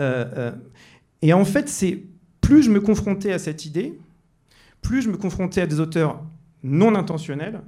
Euh, 0.00 0.24
euh, 0.36 0.52
et 1.22 1.34
en 1.34 1.44
fait, 1.44 1.68
c'est 1.68 2.02
plus 2.40 2.62
je 2.62 2.70
me 2.70 2.80
confrontais 2.80 3.32
à 3.32 3.38
cette 3.38 3.66
idée, 3.66 3.98
plus 4.80 5.02
je 5.02 5.10
me 5.10 5.18
confrontais 5.18 5.60
à 5.60 5.66
des 5.66 5.80
auteurs 5.80 6.22
non 6.62 6.94
intentionnels, 6.94 7.60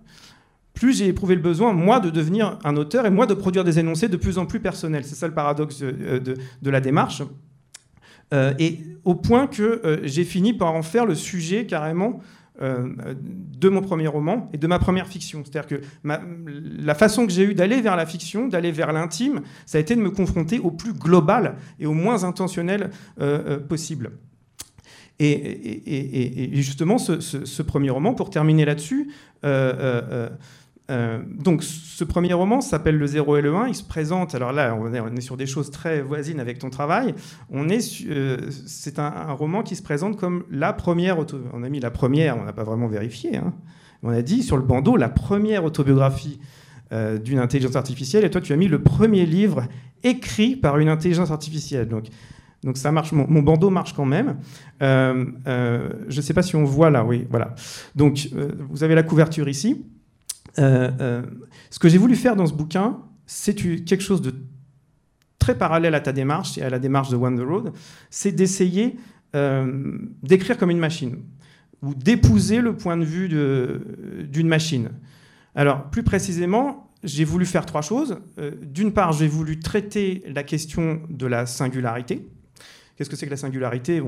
plus 0.74 0.96
j'ai 0.96 1.08
éprouvé 1.08 1.34
le 1.34 1.40
besoin, 1.40 1.72
moi, 1.72 2.00
de 2.00 2.10
devenir 2.10 2.58
un 2.64 2.76
auteur 2.76 3.06
et 3.06 3.10
moi 3.10 3.26
de 3.26 3.34
produire 3.34 3.64
des 3.64 3.78
énoncés 3.78 4.08
de 4.08 4.16
plus 4.16 4.38
en 4.38 4.46
plus 4.46 4.60
personnels. 4.60 5.04
C'est 5.04 5.14
ça 5.14 5.28
le 5.28 5.34
paradoxe 5.34 5.80
euh, 5.82 6.18
de, 6.18 6.70
la 6.70 6.80
démarche. 6.80 7.22
Euh, 8.32 8.54
et 8.58 8.80
au 9.04 9.14
point 9.14 9.46
que 9.46 9.82
euh, 9.84 10.00
j'ai 10.04 10.24
fini 10.24 10.54
par 10.54 10.74
en 10.74 10.82
faire 10.82 11.04
le 11.06 11.14
sujet 11.14 11.66
carrément 11.66 12.20
de 12.60 13.68
mon 13.68 13.80
premier 13.80 14.06
roman 14.06 14.48
et 14.52 14.58
de 14.58 14.66
ma 14.68 14.78
première 14.78 15.08
fiction. 15.08 15.42
C'est-à-dire 15.42 15.66
que 15.66 15.80
la 16.04 16.94
façon 16.94 17.26
que 17.26 17.32
j'ai 17.32 17.42
eue 17.42 17.54
d'aller 17.54 17.80
vers 17.80 17.96
la 17.96 18.06
fiction, 18.06 18.46
d'aller 18.46 18.70
vers 18.70 18.92
l'intime, 18.92 19.40
ça 19.66 19.78
a 19.78 19.80
été 19.80 19.96
de 19.96 20.00
me 20.00 20.10
confronter 20.10 20.60
au 20.60 20.70
plus 20.70 20.92
global 20.92 21.56
et 21.80 21.86
au 21.86 21.94
moins 21.94 22.22
intentionnel 22.22 22.90
possible. 23.68 24.12
Et, 25.18 26.50
justement, 26.54 26.98
ce, 26.98 27.62
premier 27.62 27.90
roman, 27.90 28.14
pour 28.14 28.30
terminer 28.30 28.64
là-dessus, 28.64 29.10
euh, 29.44 30.28
donc 31.38 31.62
ce 32.02 32.04
premier 32.04 32.32
roman 32.32 32.60
s'appelle 32.60 32.96
Le 32.96 33.06
0 33.06 33.36
et 33.36 33.42
le 33.42 33.54
1. 33.54 33.68
Il 33.68 33.74
se 33.74 33.84
présente, 33.84 34.34
alors 34.34 34.52
là 34.52 34.76
on 34.76 34.92
est, 34.92 35.20
sur 35.20 35.36
des 35.36 35.46
choses 35.46 35.70
très 35.70 36.00
voisines 36.02 36.40
avec 36.40 36.58
ton 36.58 36.70
travail. 36.70 37.14
On 37.50 37.68
euh, 37.68 38.38
c'est 38.66 38.98
un, 38.98 39.32
roman 39.32 39.62
qui 39.62 39.76
se 39.76 39.82
présente 39.82 40.18
comme 40.18 40.44
la 40.50 40.72
première, 40.72 41.18
on 41.52 41.62
a 41.62 41.68
mis 41.68 41.80
la 41.80 41.90
première, 41.90 42.36
on 42.38 42.44
n'a 42.44 42.52
pas 42.52 42.64
vraiment 42.64 42.88
vérifié. 42.88 43.36
Hein. 43.36 43.54
On 44.02 44.10
a 44.10 44.22
dit 44.22 44.42
sur 44.42 44.56
le 44.56 44.62
bandeau 44.64 44.96
la 44.96 45.08
première 45.08 45.64
autobiographie 45.64 46.40
euh, 46.92 47.18
d'une 47.18 47.38
intelligence 47.38 47.76
artificielle. 47.76 48.24
Et 48.24 48.30
toi 48.30 48.40
tu 48.40 48.52
as 48.52 48.56
mis 48.56 48.68
le 48.68 48.82
premier 48.82 49.24
livre 49.24 49.68
écrit 50.02 50.56
par 50.56 50.78
une 50.78 50.88
intelligence 50.88 51.30
artificielle. 51.30 51.88
Donc 51.88 52.06
donc 52.64 52.76
ça 52.76 52.92
marche, 52.92 53.12
mon, 53.12 53.42
bandeau 53.42 53.70
marche 53.70 53.92
quand 53.92 54.04
même. 54.04 54.36
je 54.80 56.16
ne 56.16 56.20
sais 56.20 56.34
pas 56.34 56.42
si 56.42 56.54
on 56.56 56.64
voit 56.64 56.90
là, 56.90 57.04
oui, 57.04 57.26
voilà. 57.28 57.54
Donc 57.96 58.28
vous 58.70 58.84
avez 58.84 58.94
la 58.94 59.02
couverture 59.02 59.48
ici. 59.48 59.84
Euh, 60.58 60.90
euh, 61.00 61.22
ce 61.70 61.78
que 61.78 61.88
j'ai 61.88 61.98
voulu 61.98 62.16
faire 62.16 62.36
dans 62.36 62.46
ce 62.46 62.52
bouquin, 62.52 62.98
c'est 63.26 63.54
quelque 63.54 64.02
chose 64.02 64.22
de 64.22 64.34
très 65.38 65.56
parallèle 65.56 65.94
à 65.94 66.00
ta 66.00 66.12
démarche 66.12 66.58
et 66.58 66.62
à 66.62 66.70
la 66.70 66.78
démarche 66.78 67.08
de 67.08 67.16
One 67.16 67.38
the 67.38 67.44
Road, 67.44 67.72
c'est 68.10 68.32
d'essayer 68.32 68.96
euh, 69.34 69.98
d'écrire 70.22 70.58
comme 70.58 70.70
une 70.70 70.78
machine 70.78 71.18
ou 71.82 71.94
d'épouser 71.94 72.60
le 72.60 72.76
point 72.76 72.96
de 72.96 73.04
vue 73.04 73.28
d'une 74.28 74.46
machine. 74.46 74.90
Alors, 75.56 75.90
plus 75.90 76.04
précisément, 76.04 76.92
j'ai 77.02 77.24
voulu 77.24 77.44
faire 77.44 77.66
trois 77.66 77.82
choses. 77.82 78.18
D'une 78.62 78.92
part, 78.92 79.12
j'ai 79.12 79.26
voulu 79.26 79.58
traiter 79.58 80.22
la 80.28 80.44
question 80.44 81.02
de 81.10 81.26
la 81.26 81.44
singularité. 81.44 82.28
Qu'est-ce 83.02 83.10
que 83.10 83.16
c'est 83.16 83.26
que 83.26 83.32
la 83.32 83.36
singularité? 83.36 84.00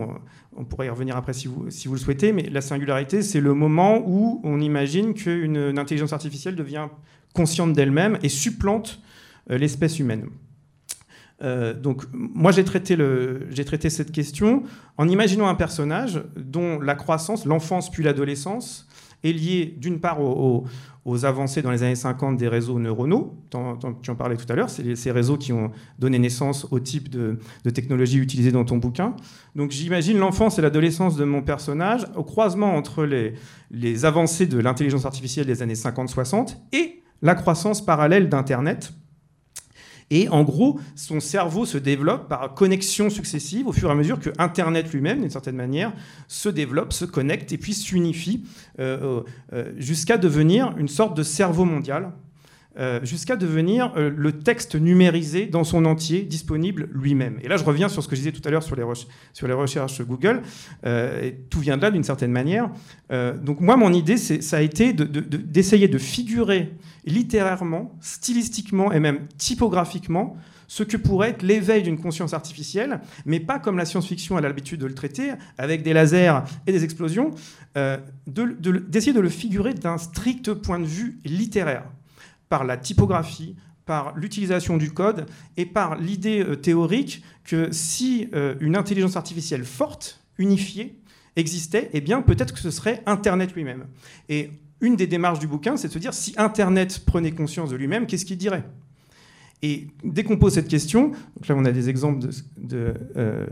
On 0.56 0.64
pourrait 0.64 0.86
y 0.86 0.88
revenir 0.88 1.16
après 1.16 1.32
si 1.32 1.48
vous, 1.48 1.64
le 1.64 1.98
souhaitez, 1.98 2.32
mais 2.32 2.42
la 2.44 2.60
singularité, 2.60 3.22
c'est 3.22 3.40
le 3.40 3.52
moment 3.52 4.00
où 4.06 4.40
on 4.44 4.60
imagine 4.60 5.14
qu'une 5.14 5.76
intelligence 5.76 6.12
artificielle 6.12 6.54
devient 6.54 6.86
consciente 7.32 7.72
d'elle-même 7.72 8.18
et 8.22 8.28
supplante 8.28 9.02
l'espèce 9.48 9.98
humaine. 9.98 10.26
Euh, 11.42 11.74
donc 11.74 12.04
moi 12.12 12.52
j'ai 12.52 12.62
traité, 12.64 12.96
cette 13.90 14.12
question 14.12 14.62
en 14.96 15.08
imaginant 15.08 15.48
un 15.48 15.56
personnage 15.56 16.22
dont 16.36 16.78
la 16.78 16.94
croissance, 16.94 17.44
l'enfance 17.44 17.90
puis 17.90 18.04
l'adolescence 18.04 18.86
est 19.24 19.32
liée 19.32 19.74
d'une 19.76 19.98
part 19.98 20.20
aux, 20.20 20.64
avancées 21.24 21.60
dans 21.62 21.70
les 21.70 21.82
années 21.82 21.96
50 21.96 22.36
des 22.36 22.48
réseaux 22.48 22.78
neuronaux, 22.78 23.34
tu 23.50 23.56
en 24.10 24.14
parlais 24.16 24.36
tout 24.36 24.46
à 24.48 24.54
l'heure, 24.54 24.70
c'est 24.70 24.94
ces 24.94 25.10
réseaux 25.10 25.36
qui 25.36 25.52
ont 25.52 25.70
donné 25.98 26.18
naissance 26.18 26.66
au 26.70 26.78
type 26.78 27.08
de, 27.08 27.38
technologie 27.74 28.18
utilisée 28.18 28.52
dans 28.52 28.64
ton 28.64 28.78
bouquin. 28.78 29.14
Donc 29.56 29.70
j'imagine 29.70 30.18
l'enfance 30.18 30.58
et 30.58 30.62
l'adolescence 30.62 31.16
de 31.16 31.24
mon 31.24 31.42
personnage 31.42 32.06
au 32.16 32.22
croisement 32.22 32.74
entre 32.74 33.04
les 33.70 34.04
avancées 34.04 34.46
de 34.46 34.58
l'intelligence 34.58 35.04
artificielle 35.04 35.46
des 35.46 35.62
années 35.62 35.74
50-60 35.74 36.56
et 36.72 37.02
la 37.22 37.34
croissance 37.34 37.84
parallèle 37.84 38.28
d'Internet 38.28 38.92
et 40.10 40.28
en 40.28 40.42
gros, 40.42 40.78
son 40.94 41.20
cerveau 41.20 41.64
se 41.64 41.78
développe 41.78 42.28
par 42.28 42.54
connexion 42.54 43.10
successive 43.10 43.66
au 43.66 43.72
fur 43.72 43.88
et 43.88 43.92
à 43.92 43.94
mesure 43.94 44.20
que 44.20 44.30
Internet 44.38 44.92
lui-même, 44.92 45.20
d'une 45.20 45.30
certaine 45.30 45.56
manière, 45.56 45.92
se 46.28 46.48
développe, 46.48 46.92
se 46.92 47.04
connecte 47.04 47.52
et 47.52 47.58
puis 47.58 47.74
s'unifie 47.74 48.44
euh, 48.80 49.22
euh, 49.52 49.72
jusqu'à 49.76 50.16
devenir 50.18 50.74
une 50.78 50.88
sorte 50.88 51.16
de 51.16 51.22
cerveau 51.22 51.64
mondial. 51.64 52.12
Euh, 52.76 52.98
jusqu'à 53.04 53.36
devenir 53.36 53.92
le 53.96 54.32
texte 54.32 54.74
numérisé 54.74 55.46
dans 55.46 55.64
son 55.64 55.84
entier 55.84 56.22
disponible 56.22 56.88
lui-même. 56.92 57.38
Et 57.42 57.48
là, 57.48 57.56
je 57.56 57.64
reviens 57.64 57.88
sur 57.88 58.02
ce 58.02 58.08
que 58.08 58.16
je 58.16 58.20
disais 58.20 58.32
tout 58.32 58.42
à 58.44 58.50
l'heure 58.50 58.62
sur, 58.62 58.76
les 58.76 59.52
recherches 59.52 60.02
Google. 60.02 60.42
et 60.84 61.36
tout 61.50 61.60
vient 61.60 61.76
de 61.76 61.82
là, 61.82 61.90
d'une 61.90 62.02
certaine 62.02 62.32
manière. 62.32 62.70
donc 63.42 63.60
moi, 63.60 63.76
mon 63.76 63.92
idée, 63.92 64.16
ça 64.16 64.56
a 64.56 64.60
été 64.60 64.92
d'essayer 64.92 65.86
de 65.86 65.98
figurer 65.98 66.72
littérairement, 67.06 67.96
stylistiquement 68.00 68.92
et 68.92 69.00
même 69.00 69.20
typographiquement 69.38 70.36
ce 70.66 70.82
que 70.82 70.96
pourrait 70.96 71.30
être 71.30 71.42
l'éveil 71.42 71.82
d'une 71.82 71.98
conscience 71.98 72.34
artificielle, 72.34 73.00
mais 73.26 73.40
pas 73.40 73.58
comme 73.58 73.76
la 73.76 73.84
science-fiction 73.84 74.36
a 74.36 74.40
l'habitude 74.40 74.80
de 74.80 74.86
le 74.86 74.94
traiter, 74.94 75.32
avec 75.58 75.82
des 75.82 75.92
lasers 75.92 76.40
et 76.66 76.72
des 76.72 76.84
explosions, 76.84 77.30
euh, 77.76 77.98
d'essayer 78.26 79.12
de, 79.12 79.20
le 79.20 79.28
figurer 79.28 79.74
d'un 79.74 79.98
strict 79.98 80.52
point 80.54 80.78
de 80.78 80.86
vue 80.86 81.18
littéraire, 81.24 81.84
par 82.48 82.64
la 82.64 82.76
typographie, 82.76 83.56
par 83.86 84.16
l'utilisation 84.16 84.76
du 84.76 84.92
code 84.92 85.26
et 85.56 85.66
par 85.66 85.96
l'idée 85.96 86.42
euh, 86.42 86.56
théorique 86.56 87.22
que 87.44 87.70
si 87.72 88.28
euh, 88.34 88.54
une 88.60 88.76
intelligence 88.76 89.16
artificielle 89.16 89.64
forte, 89.64 90.20
unifiée, 90.38 90.98
existait, 91.36 91.90
eh 91.92 92.00
bien 92.00 92.22
peut-être 92.22 92.54
que 92.54 92.60
ce 92.60 92.70
serait 92.70 93.02
Internet 93.06 93.54
lui-même. 93.54 93.86
Et 94.28 94.50
une 94.80 94.96
des 94.96 95.06
démarches 95.06 95.38
du 95.38 95.46
bouquin, 95.46 95.76
c'est 95.76 95.88
de 95.88 95.92
se 95.92 95.98
dire 95.98 96.14
si 96.14 96.34
Internet 96.36 97.04
prenait 97.04 97.32
conscience 97.32 97.70
de 97.70 97.76
lui-même, 97.76 98.06
qu'est-ce 98.06 98.24
qu'il 98.24 98.38
dirait? 98.38 98.64
Et 99.62 99.88
dès 100.02 100.24
qu'on 100.24 100.36
pose 100.36 100.54
cette 100.54 100.68
question, 100.68 101.08
donc 101.08 101.48
là 101.48 101.54
on 101.56 101.64
a 101.64 101.72
des 101.72 101.88
exemples 101.88 102.28
de, 102.58 102.94
euh, 103.16 103.46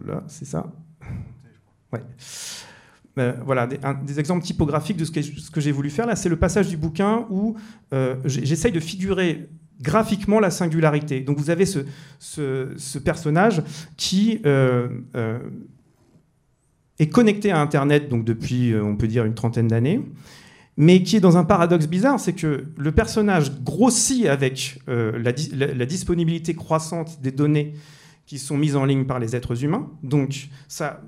voilà, 0.00 0.24
c'est 0.28 0.46
ça. 0.46 0.72
Ouais. 1.92 2.00
Euh, 3.18 3.34
voilà, 3.44 3.66
des, 3.66 4.18
exemples 4.18 4.42
typographiques 4.42 4.96
de 4.96 5.04
ce 5.04 5.10
que, 5.50 5.60
j'ai 5.60 5.72
voulu 5.72 5.90
faire. 5.90 6.06
Là, 6.06 6.16
c'est 6.16 6.30
le 6.30 6.36
passage 6.36 6.68
du 6.68 6.78
bouquin 6.78 7.26
où 7.28 7.56
euh, 7.92 8.16
j'essaye 8.24 8.72
de 8.72 8.80
figurer 8.80 9.48
graphiquement 9.80 10.40
la 10.40 10.50
singularité. 10.50 11.20
Donc 11.20 11.38
vous 11.38 11.50
avez 11.50 11.66
ce, 11.66 12.98
personnage 12.98 13.62
qui 13.96 14.40
est 16.98 17.08
connecté 17.10 17.50
à 17.50 17.60
Internet 17.60 18.08
donc 18.08 18.24
depuis, 18.24 18.74
on 18.74 18.96
peut 18.96 19.08
dire, 19.08 19.24
une 19.24 19.34
trentaine 19.34 19.68
d'années 19.68 20.00
mais 20.76 21.02
qui 21.02 21.16
est 21.16 21.20
dans 21.20 21.36
un 21.36 21.44
paradoxe 21.44 21.86
bizarre, 21.86 22.18
c'est 22.18 22.32
que 22.32 22.64
le 22.76 22.92
personnage 22.92 23.52
grossit 23.62 24.26
avec 24.26 24.80
euh, 24.88 25.18
la, 25.22 25.86
disponibilité 25.86 26.54
croissante 26.54 27.20
des 27.20 27.30
données 27.30 27.74
qui 28.32 28.38
sont 28.38 28.56
mises 28.56 28.76
en 28.76 28.86
ligne 28.86 29.04
par 29.04 29.18
les 29.18 29.36
êtres 29.36 29.62
humains. 29.62 29.90
Donc 30.02 30.48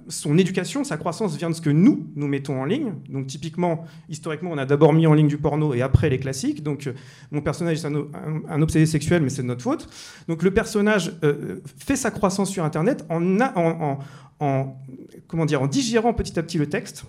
son 0.08 0.36
éducation, 0.36 0.84
sa 0.84 0.98
croissance 0.98 1.38
vient 1.38 1.48
de 1.48 1.54
ce 1.54 1.62
que 1.62 1.70
nous, 1.70 2.06
nous 2.16 2.26
mettons 2.26 2.60
en 2.60 2.66
ligne. 2.66 2.92
Donc 3.08 3.28
typiquement, 3.28 3.86
historiquement, 4.10 4.50
on 4.52 4.58
a 4.58 4.66
d'abord 4.66 4.92
mis 4.92 5.06
en 5.06 5.14
ligne 5.14 5.26
du 5.26 5.38
porno 5.38 5.72
et 5.72 5.80
après 5.80 6.10
les 6.10 6.18
classiques. 6.18 6.62
Donc 6.62 6.86
euh, 6.86 6.92
mon 7.30 7.40
personnage 7.40 7.82
est 7.82 7.86
un, 7.86 8.60
obsédé 8.60 8.84
sexuel, 8.84 9.22
mais 9.22 9.30
c'est 9.30 9.40
de 9.40 9.46
notre 9.46 9.62
faute. 9.62 9.88
Donc 10.28 10.42
le 10.42 10.50
personnage 10.50 11.14
euh, 11.24 11.62
fait 11.78 11.96
sa 11.96 12.10
croissance 12.10 12.50
sur 12.50 12.62
Internet 12.62 13.06
en, 13.08 13.96
comment 15.26 15.46
dire, 15.46 15.62
en 15.62 15.66
digérant 15.66 16.12
petit 16.12 16.38
à 16.38 16.42
petit 16.42 16.58
le 16.58 16.68
texte 16.68 17.06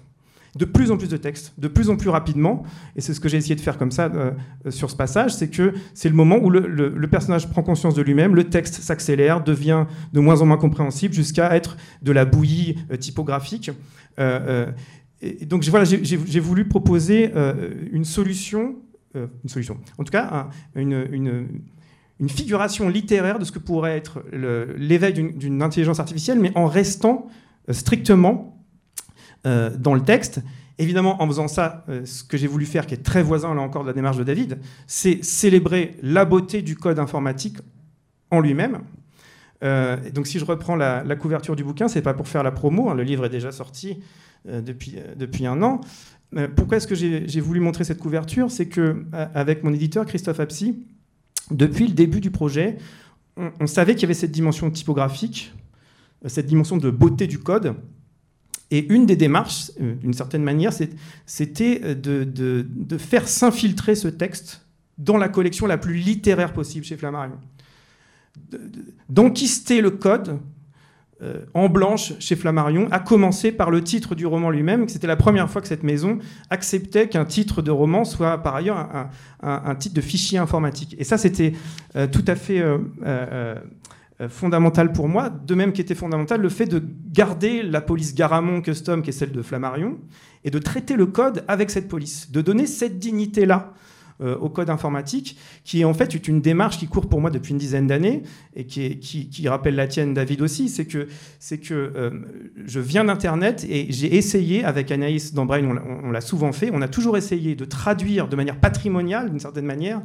de 0.55 0.65
plus 0.65 0.89
en 0.89 0.97
plus 0.97 1.09
de 1.09 1.17
textes, 1.17 1.53
de 1.57 1.67
plus 1.67 1.89
en 1.89 1.97
plus 1.97 2.09
rapidement. 2.09 2.63
Et 2.95 3.01
c'est 3.01 3.13
ce 3.13 3.19
que 3.19 3.27
j'ai 3.27 3.37
essayé 3.37 3.55
de 3.55 3.61
faire 3.61 3.77
comme 3.77 3.91
ça 3.91 4.05
euh, 4.05 4.31
sur 4.69 4.89
ce 4.89 4.95
passage, 4.95 5.33
c'est 5.35 5.49
que 5.49 5.73
c'est 5.93 6.09
le 6.09 6.15
moment 6.15 6.37
où 6.37 6.49
le, 6.49 7.07
personnage 7.07 7.49
prend 7.49 7.61
conscience 7.61 7.93
de 7.93 8.01
lui-même, 8.01 8.35
le 8.35 8.45
texte 8.45 8.75
s'accélère, 8.75 9.43
devient 9.43 9.85
de 10.13 10.19
moins 10.19 10.41
en 10.41 10.45
moins 10.45 10.57
compréhensible, 10.57 11.13
jusqu'à 11.13 11.55
être 11.55 11.77
de 12.01 12.11
la 12.11 12.25
bouillie 12.25 12.77
euh, 12.91 12.97
typographique. 12.97 13.71
Euh, 14.19 14.71
et 15.21 15.45
donc 15.45 15.63
voilà, 15.65 15.85
j'ai 15.85 16.39
voulu 16.39 16.67
proposer 16.67 17.31
une 17.91 18.05
solution, 18.05 18.75
une 19.15 19.49
solution, 19.49 19.77
en 19.97 20.03
tout 20.03 20.11
cas 20.11 20.49
une 20.75 21.47
figuration 22.27 22.89
littéraire 22.89 23.39
de 23.39 23.45
ce 23.45 23.51
que 23.51 23.57
pourrait 23.57 23.97
être 23.97 24.23
l'éveil 24.77 25.13
d'une 25.13 25.63
intelligence 25.63 25.99
artificielle, 25.99 26.39
mais 26.39 26.51
en 26.53 26.67
restant 26.67 27.27
strictement 27.71 28.54
euh, 29.45 29.69
dans 29.77 29.93
le 29.93 30.01
texte. 30.01 30.41
Évidemment, 30.79 31.21
en 31.21 31.27
faisant 31.27 31.47
ça, 31.47 31.85
euh, 31.87 32.03
ce 32.05 32.23
que 32.23 32.35
j'ai 32.35 32.47
voulu 32.47 32.65
faire, 32.65 32.87
qui 32.87 32.95
est 32.95 33.03
très 33.03 33.21
voisin 33.21 33.53
là 33.53 33.61
encore 33.61 33.83
de 33.83 33.87
la 33.87 33.93
démarche 33.93 34.17
de 34.17 34.23
David, 34.23 34.59
c'est 34.87 35.23
célébrer 35.23 35.97
la 36.01 36.25
beauté 36.25 36.63
du 36.63 36.75
code 36.75 36.97
informatique 36.97 37.57
en 38.31 38.39
lui-même. 38.39 38.79
Euh, 39.63 39.97
donc, 40.11 40.25
si 40.25 40.39
je 40.39 40.45
reprends 40.45 40.75
la, 40.75 41.03
couverture 41.15 41.55
du 41.55 41.63
bouquin, 41.63 41.87
c'est 41.87 42.01
pas 42.01 42.15
pour 42.15 42.27
faire 42.27 42.41
la 42.41 42.51
promo, 42.51 42.89
hein, 42.89 42.95
le 42.95 43.03
livre 43.03 43.25
est 43.25 43.29
déjà 43.29 43.51
sorti 43.51 43.99
depuis, 44.45 44.95
depuis 45.15 45.47
un 45.47 45.63
an. 45.63 45.81
pourquoi 46.55 46.77
est-ce 46.77 46.87
que 46.87 46.95
j'ai 46.95 47.39
voulu 47.39 47.59
montrer 47.59 47.83
cette 47.83 47.99
couverture? 47.99 48.51
C'est 48.51 48.67
que 48.67 49.05
avec 49.33 49.63
mon 49.63 49.73
éditeur 49.73 50.05
Christophe 50.05 50.39
Apsy, 50.39 50.83
depuis 51.49 51.87
le 51.87 51.93
début 51.93 52.19
du 52.19 52.29
projet, 52.29 52.77
on 53.37 53.65
savait 53.65 53.93
qu'il 53.93 54.03
y 54.03 54.05
avait 54.05 54.13
cette 54.13 54.31
dimension 54.31 54.69
typographique, 54.69 55.53
cette 56.27 56.45
dimension 56.45 56.77
de 56.77 56.91
beauté 56.91 57.25
du 57.25 57.39
code, 57.39 57.75
et 58.72 58.91
une 58.93 59.05
des 59.05 59.16
démarches, 59.16 59.72
euh, 59.80 59.95
d'une 59.95 60.13
certaine 60.13 60.43
manière, 60.43 60.72
c'était 61.26 61.82
euh, 61.84 61.95
de, 62.26 62.97
faire 62.97 63.28
s'infiltrer 63.28 63.95
ce 63.95 64.07
texte 64.07 64.66
dans 64.97 65.18
la 65.18 65.30
collection 65.30 65.68
la 65.68 65.78
plus 65.78 65.95
littéraire 65.95 66.53
possible 66.53 66.86
chez 66.86 66.97
Flammarion. 66.97 67.38
D'enquister 69.09 69.82
le 69.82 69.91
code 69.91 70.39
euh, 71.22 71.45
en 71.53 71.70
blanche 71.70 72.13
chez 72.20 72.36
Flammarion, 72.36 72.88
à 72.91 72.99
commencer 72.99 73.51
par 73.51 73.70
le 73.70 73.82
titre 73.82 74.16
du 74.16 74.26
roman 74.26 74.49
lui-même, 74.49 74.89
c'était 74.89 75.07
la 75.07 75.16
première 75.16 75.49
fois 75.49 75.61
que 75.61 75.68
cette 75.68 75.84
maison 75.84 76.20
acceptait 76.49 77.07
qu'un 77.07 77.26
titre 77.26 77.61
de 77.61 77.72
roman 77.72 78.03
soit 78.03 78.39
par 78.39 78.55
ailleurs 78.55 79.09
un, 79.41 79.76
titre 79.76 79.95
de 79.95 80.01
fichier 80.01 80.39
informatique. 80.39 80.95
Et 80.97 81.03
ça, 81.03 81.18
c'était 81.18 81.53
tout 81.93 82.26
à 82.28 82.36
fait 82.36 82.61
fondamental 84.30 84.93
pour 84.93 85.09
moi, 85.09 85.30
de 85.30 85.55
même 85.55 85.74
qu'était 85.74 85.95
fondamental 85.95 86.41
le 86.41 86.49
fait 86.49 86.66
de 86.66 86.82
garder 87.11 87.63
la 87.63 87.82
police 87.82 88.16
Garamond 88.16 88.61
Custom, 88.61 89.01
qui 89.01 89.09
est 89.09 89.13
celle 89.13 89.32
de 89.32 89.41
Flammarion, 89.41 89.97
et 90.43 90.51
de 90.51 90.59
traiter 90.59 90.95
le 90.95 91.05
code 91.05 91.43
avec 91.47 91.70
cette 91.70 91.88
police, 91.88 92.32
de 92.32 92.41
donner 92.41 92.66
cette 92.66 92.97
dignité-là 92.99 93.74
euh, 94.22 94.38
au 94.38 94.47
code 94.47 94.70
informatique, 94.70 95.38
qui 95.66 95.82
est 95.82 95.84
en 95.84 95.93
fait 95.93 96.13
une 96.26 96.39
démarche 96.39 96.78
qui 96.78 96.88
court 96.88 97.09
pour 97.09 97.20
moi 97.20 97.30
depuis 97.30 97.51
une 97.51 97.57
dizaine 97.57 97.86
d'années 97.86 98.24
et 98.55 98.66
qui, 98.66 98.97
qui, 98.97 99.49
rappelle 99.49 99.76
la 99.76 99.88
tienne, 99.88 100.13
David 100.13 100.41
aussi, 100.41 100.70
c'est 100.70 100.86
que, 100.86 101.09
c'est 101.38 101.57
que 101.57 101.74
euh, 101.74 102.11
je 102.66 102.80
viens 102.80 103.03
d'Internet 103.03 103.66
et 103.70 103.88
j'ai 103.89 104.16
essayé, 104.16 104.63
avec 104.63 104.89
Anaïs 104.89 105.34
Dambrain, 105.34 105.68
on, 106.01 106.11
l'a 106.11 106.22
souvent 106.22 106.53
fait, 106.53 106.70
on 106.72 106.82
a 106.82 106.88
toujours 106.88 107.18
essayé 107.18 107.55
de 107.55 107.66
traduire 107.66 108.30
de 108.30 108.38
manière 108.38 108.57
patrimoniale, 108.57 109.32
d'une 109.32 109.39
certaine 109.41 109.66
manière, 109.66 110.01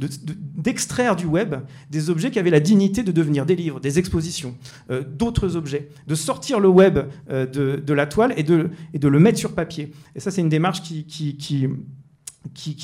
d'extraire 0.00 1.14
du 1.14 1.26
web 1.26 1.54
des 1.90 2.10
objets 2.10 2.32
qui 2.32 2.40
avaient 2.40 2.50
la 2.50 2.58
dignité 2.58 3.04
de 3.04 3.12
devenir 3.12 3.46
des 3.46 3.54
livres, 3.54 3.78
des 3.78 4.00
expositions, 4.00 4.56
euh, 4.90 5.04
d'autres 5.06 5.54
objets, 5.54 5.90
de 6.08 6.16
sortir 6.16 6.58
le 6.58 6.68
web 6.68 6.98
de, 7.28 7.92
la 7.92 8.06
toile 8.06 8.34
et 8.36 8.42
de, 8.42 8.70
et 8.94 8.98
de 8.98 9.06
le 9.06 9.20
mettre 9.20 9.38
sur 9.38 9.54
papier. 9.54 9.92
Et 10.16 10.18
ça, 10.18 10.32
c'est 10.32 10.40
une 10.40 10.48
démarche 10.48 10.82
qui, 10.82 11.04
qui, 11.04 11.68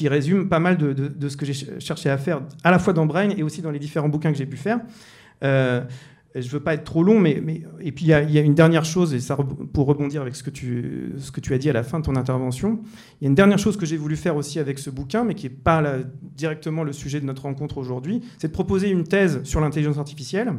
résume 0.08 0.48
pas 0.48 0.58
mal 0.58 0.76
de, 0.76 1.28
ce 1.28 1.36
que 1.36 1.46
j'ai 1.46 1.80
cherché 1.80 2.10
à 2.10 2.18
faire, 2.18 2.42
à 2.64 2.70
la 2.70 2.78
fois 2.78 2.92
dans 2.92 3.06
Brain 3.06 3.30
et 3.30 3.42
aussi 3.42 3.62
dans 3.62 3.70
les 3.70 3.78
différents 3.78 4.08
bouquins 4.08 4.32
que 4.32 4.38
j'ai 4.38 4.46
pu 4.46 4.56
faire. 4.56 4.80
Euh, 5.42 5.82
je 6.34 6.48
veux 6.48 6.60
pas 6.60 6.74
être 6.74 6.84
trop 6.84 7.02
long, 7.02 7.18
mais, 7.18 7.40
mais 7.44 7.62
et 7.80 7.90
puis 7.90 8.04
il 8.04 8.08
y, 8.08 8.38
a 8.38 8.40
une 8.40 8.54
dernière 8.54 8.84
chose, 8.84 9.14
et 9.14 9.20
ça, 9.20 9.36
pour 9.72 9.86
rebondir 9.86 10.22
avec 10.22 10.36
ce 10.36 10.44
que, 10.44 10.50
tu, 10.50 11.12
ce 11.18 11.32
que 11.32 11.40
tu 11.40 11.52
as 11.54 11.58
dit 11.58 11.68
à 11.68 11.72
la 11.72 11.82
fin 11.82 11.98
de 11.98 12.04
ton 12.04 12.14
intervention, 12.14 12.80
il 13.20 13.24
y 13.24 13.26
a 13.26 13.28
une 13.28 13.34
dernière 13.34 13.58
chose 13.58 13.76
que 13.76 13.84
j'ai 13.84 13.96
voulu 13.96 14.16
faire 14.16 14.36
aussi 14.36 14.60
avec 14.60 14.78
ce 14.78 14.90
bouquin, 14.90 15.24
mais 15.24 15.34
qui 15.34 15.46
n'est 15.46 15.54
pas 15.54 15.82
directement 16.22 16.84
le 16.84 16.92
sujet 16.92 17.20
de 17.20 17.26
notre 17.26 17.42
rencontre 17.42 17.78
aujourd'hui, 17.78 18.22
c'est 18.38 18.48
de 18.48 18.52
proposer 18.52 18.90
une 18.90 19.04
thèse 19.04 19.42
sur 19.42 19.60
l'intelligence 19.60 19.98
artificielle. 19.98 20.52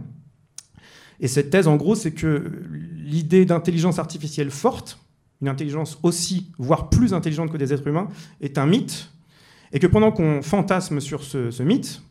Et 1.21 1.27
cette 1.27 1.51
thèse, 1.51 1.67
en 1.67 1.77
gros, 1.77 1.95
c'est 1.95 2.11
que 2.11 2.51
l'idée 2.97 3.45
d'intelligence 3.45 3.99
artificielle 3.99 4.51
forte, 4.51 4.99
une 5.41 5.49
intelligence 5.49 5.99
aussi, 6.03 6.51
voire 6.57 6.89
plus 6.89 7.13
intelligente 7.13 7.51
que 7.51 7.57
des 7.57 7.73
êtres 7.73 7.87
humains, 7.87 8.07
est 8.41 8.57
un 8.57 8.65
mythe, 8.65 9.09
et 9.73 9.79
que 9.79 9.87
pendant 9.87 10.11
qu'on 10.11 10.41
fantasme 10.41 10.99
sur 10.99 11.23
ce, 11.23 11.63
mythe, 11.63 12.01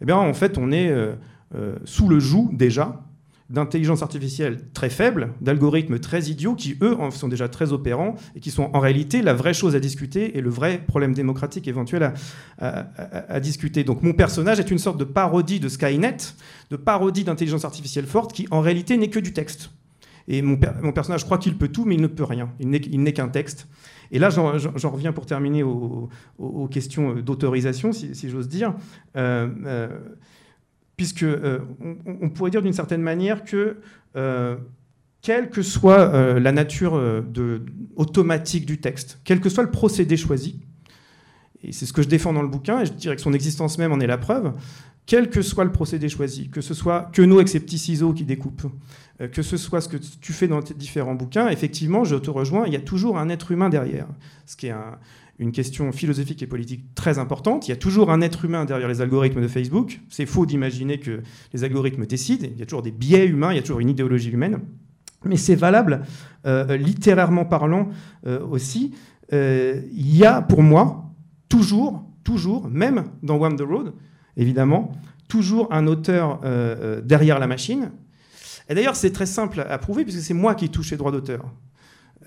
eh 0.00 0.04
bien, 0.04 0.16
en 0.16 0.34
fait, 0.34 0.58
on 0.58 0.72
est 0.72 0.90
euh, 0.90 1.14
euh, 1.54 1.76
sous 1.84 2.08
le 2.08 2.18
joug 2.18 2.50
déjà 2.52 3.02
d'intelligence 3.48 4.02
artificielle 4.02 4.58
très 4.74 4.90
faible, 4.90 5.32
d'algorithmes 5.40 6.00
très 6.00 6.24
idiots 6.24 6.54
qui, 6.54 6.76
eux, 6.82 6.96
sont 7.12 7.28
déjà 7.28 7.48
très 7.48 7.72
opérants 7.72 8.16
et 8.34 8.40
qui 8.40 8.50
sont 8.50 8.70
en 8.72 8.80
réalité 8.80 9.22
la 9.22 9.34
vraie 9.34 9.54
chose 9.54 9.76
à 9.76 9.80
discuter 9.80 10.36
et 10.36 10.40
le 10.40 10.50
vrai 10.50 10.82
problème 10.84 11.14
démocratique 11.14 11.68
éventuel 11.68 12.12
à, 12.58 13.40
discuter. 13.40 13.84
Donc 13.84 14.02
mon 14.02 14.14
personnage 14.14 14.58
est 14.58 14.70
une 14.70 14.78
sorte 14.78 14.98
de 14.98 15.04
parodie 15.04 15.60
de 15.60 15.68
Skynet, 15.68 16.16
de 16.70 16.76
parodie 16.76 17.22
d'intelligence 17.22 17.64
artificielle 17.64 18.06
forte 18.06 18.32
qui, 18.32 18.48
en 18.50 18.60
réalité, 18.60 18.96
n'est 18.96 19.10
que 19.10 19.20
du 19.20 19.32
texte. 19.32 19.70
Et 20.28 20.42
mon, 20.42 20.56
personnage 20.56 21.24
croit 21.24 21.38
qu'il 21.38 21.56
peut 21.56 21.68
tout, 21.68 21.84
mais 21.84 21.94
il 21.94 22.00
ne 22.00 22.08
peut 22.08 22.24
rien. 22.24 22.52
Il 22.58 22.70
n'est 22.70 23.12
qu'un 23.12 23.28
texte. 23.28 23.68
Et 24.10 24.18
là, 24.18 24.30
j'en 24.30 24.90
reviens 24.90 25.12
pour 25.12 25.26
terminer 25.26 25.62
aux, 25.62 26.08
questions 26.70 27.14
d'autorisation, 27.14 27.92
si, 27.92 28.28
j'ose 28.28 28.48
dire. 28.48 28.74
Euh, 29.16 29.48
euh, 29.66 29.88
puisque 30.96 31.22
euh, 31.22 31.60
on, 32.06 32.30
pourrait 32.30 32.50
dire 32.50 32.62
d'une 32.62 32.72
certaine 32.72 33.02
manière 33.02 33.44
que 33.44 33.76
euh, 34.16 34.56
quelle 35.20 35.50
que 35.50 35.62
soit 35.62 36.14
euh, 36.14 36.40
la 36.40 36.52
nature 36.52 37.00
automatique 37.96 38.66
du 38.66 38.80
texte, 38.80 39.20
quel 39.24 39.40
que 39.40 39.48
soit 39.48 39.64
le 39.64 39.70
procédé 39.70 40.16
choisi, 40.16 40.60
et 41.62 41.72
c'est 41.72 41.86
ce 41.86 41.92
que 41.92 42.02
je 42.02 42.08
défends 42.08 42.32
dans 42.32 42.42
le 42.42 42.48
bouquin, 42.48 42.80
et 42.80 42.86
je 42.86 42.92
dirais 42.92 43.16
que 43.16 43.22
son 43.22 43.32
existence 43.32 43.78
même 43.78 43.92
en 43.92 44.00
est 44.00 44.06
la 44.06 44.18
preuve, 44.18 44.52
quel 45.04 45.30
que 45.30 45.42
soit 45.42 45.64
le 45.64 45.72
procédé 45.72 46.08
choisi, 46.08 46.48
que 46.50 46.60
ce 46.60 46.74
soit 46.74 47.10
que 47.12 47.22
nous 47.22 47.36
avec 47.36 47.48
ces 47.48 47.60
petits 47.60 47.78
ciseaux 47.78 48.12
qui 48.12 48.24
découpent, 48.24 48.66
que 49.32 49.42
ce 49.42 49.56
soit 49.56 49.80
ce 49.80 49.88
que 49.88 49.96
tu 49.96 50.32
fais 50.32 50.46
dans 50.48 50.60
tes 50.60 50.74
différents 50.74 51.14
bouquins, 51.14 51.48
effectivement, 51.48 52.04
je 52.04 52.16
te 52.16 52.30
rejoins, 52.30 52.66
il 52.66 52.72
y 52.72 52.76
a 52.76 52.80
toujours 52.80 53.18
un 53.18 53.28
être 53.28 53.50
humain 53.50 53.68
derrière, 53.70 54.06
ce 54.44 54.56
qui 54.56 54.66
est 54.66 54.72
un, 54.72 54.98
une 55.38 55.52
question 55.52 55.92
philosophique 55.92 56.42
et 56.42 56.46
politique 56.46 56.94
très 56.94 57.18
importante. 57.18 57.68
Il 57.68 57.70
y 57.70 57.74
a 57.74 57.76
toujours 57.76 58.10
un 58.10 58.20
être 58.20 58.44
humain 58.44 58.64
derrière 58.64 58.88
les 58.88 59.00
algorithmes 59.00 59.42
de 59.42 59.48
Facebook. 59.48 60.00
C'est 60.08 60.26
faux 60.26 60.46
d'imaginer 60.46 60.98
que 60.98 61.22
les 61.52 61.64
algorithmes 61.64 62.06
décident. 62.06 62.46
Il 62.50 62.58
y 62.58 62.62
a 62.62 62.66
toujours 62.66 62.82
des 62.82 62.90
biais 62.90 63.26
humains, 63.26 63.52
il 63.52 63.56
y 63.56 63.58
a 63.58 63.62
toujours 63.62 63.80
une 63.80 63.90
idéologie 63.90 64.30
humaine. 64.30 64.60
Mais 65.24 65.36
c'est 65.36 65.54
valable, 65.54 66.02
euh, 66.46 66.76
littérairement 66.76 67.44
parlant 67.44 67.88
euh, 68.26 68.46
aussi. 68.46 68.94
Euh, 69.32 69.82
il 69.92 70.16
y 70.16 70.24
a 70.24 70.40
pour 70.40 70.62
moi 70.62 71.12
toujours, 71.48 72.04
toujours, 72.24 72.68
même 72.68 73.04
dans 73.22 73.40
One 73.40 73.56
the 73.56 73.62
Road, 73.62 73.92
évidemment, 74.36 74.92
toujours 75.28 75.72
un 75.72 75.86
auteur 75.86 76.40
derrière 77.02 77.40
la 77.40 77.48
machine. 77.48 77.90
Et 78.68 78.74
d'ailleurs, 78.74 78.96
c'est 78.96 79.12
très 79.12 79.26
simple 79.26 79.64
à 79.68 79.78
prouver 79.78 80.04
puisque 80.04 80.20
c'est 80.20 80.34
moi 80.34 80.54
qui 80.54 80.68
touche 80.68 80.90
les 80.90 80.96
droits 80.96 81.12
d'auteur. 81.12 81.44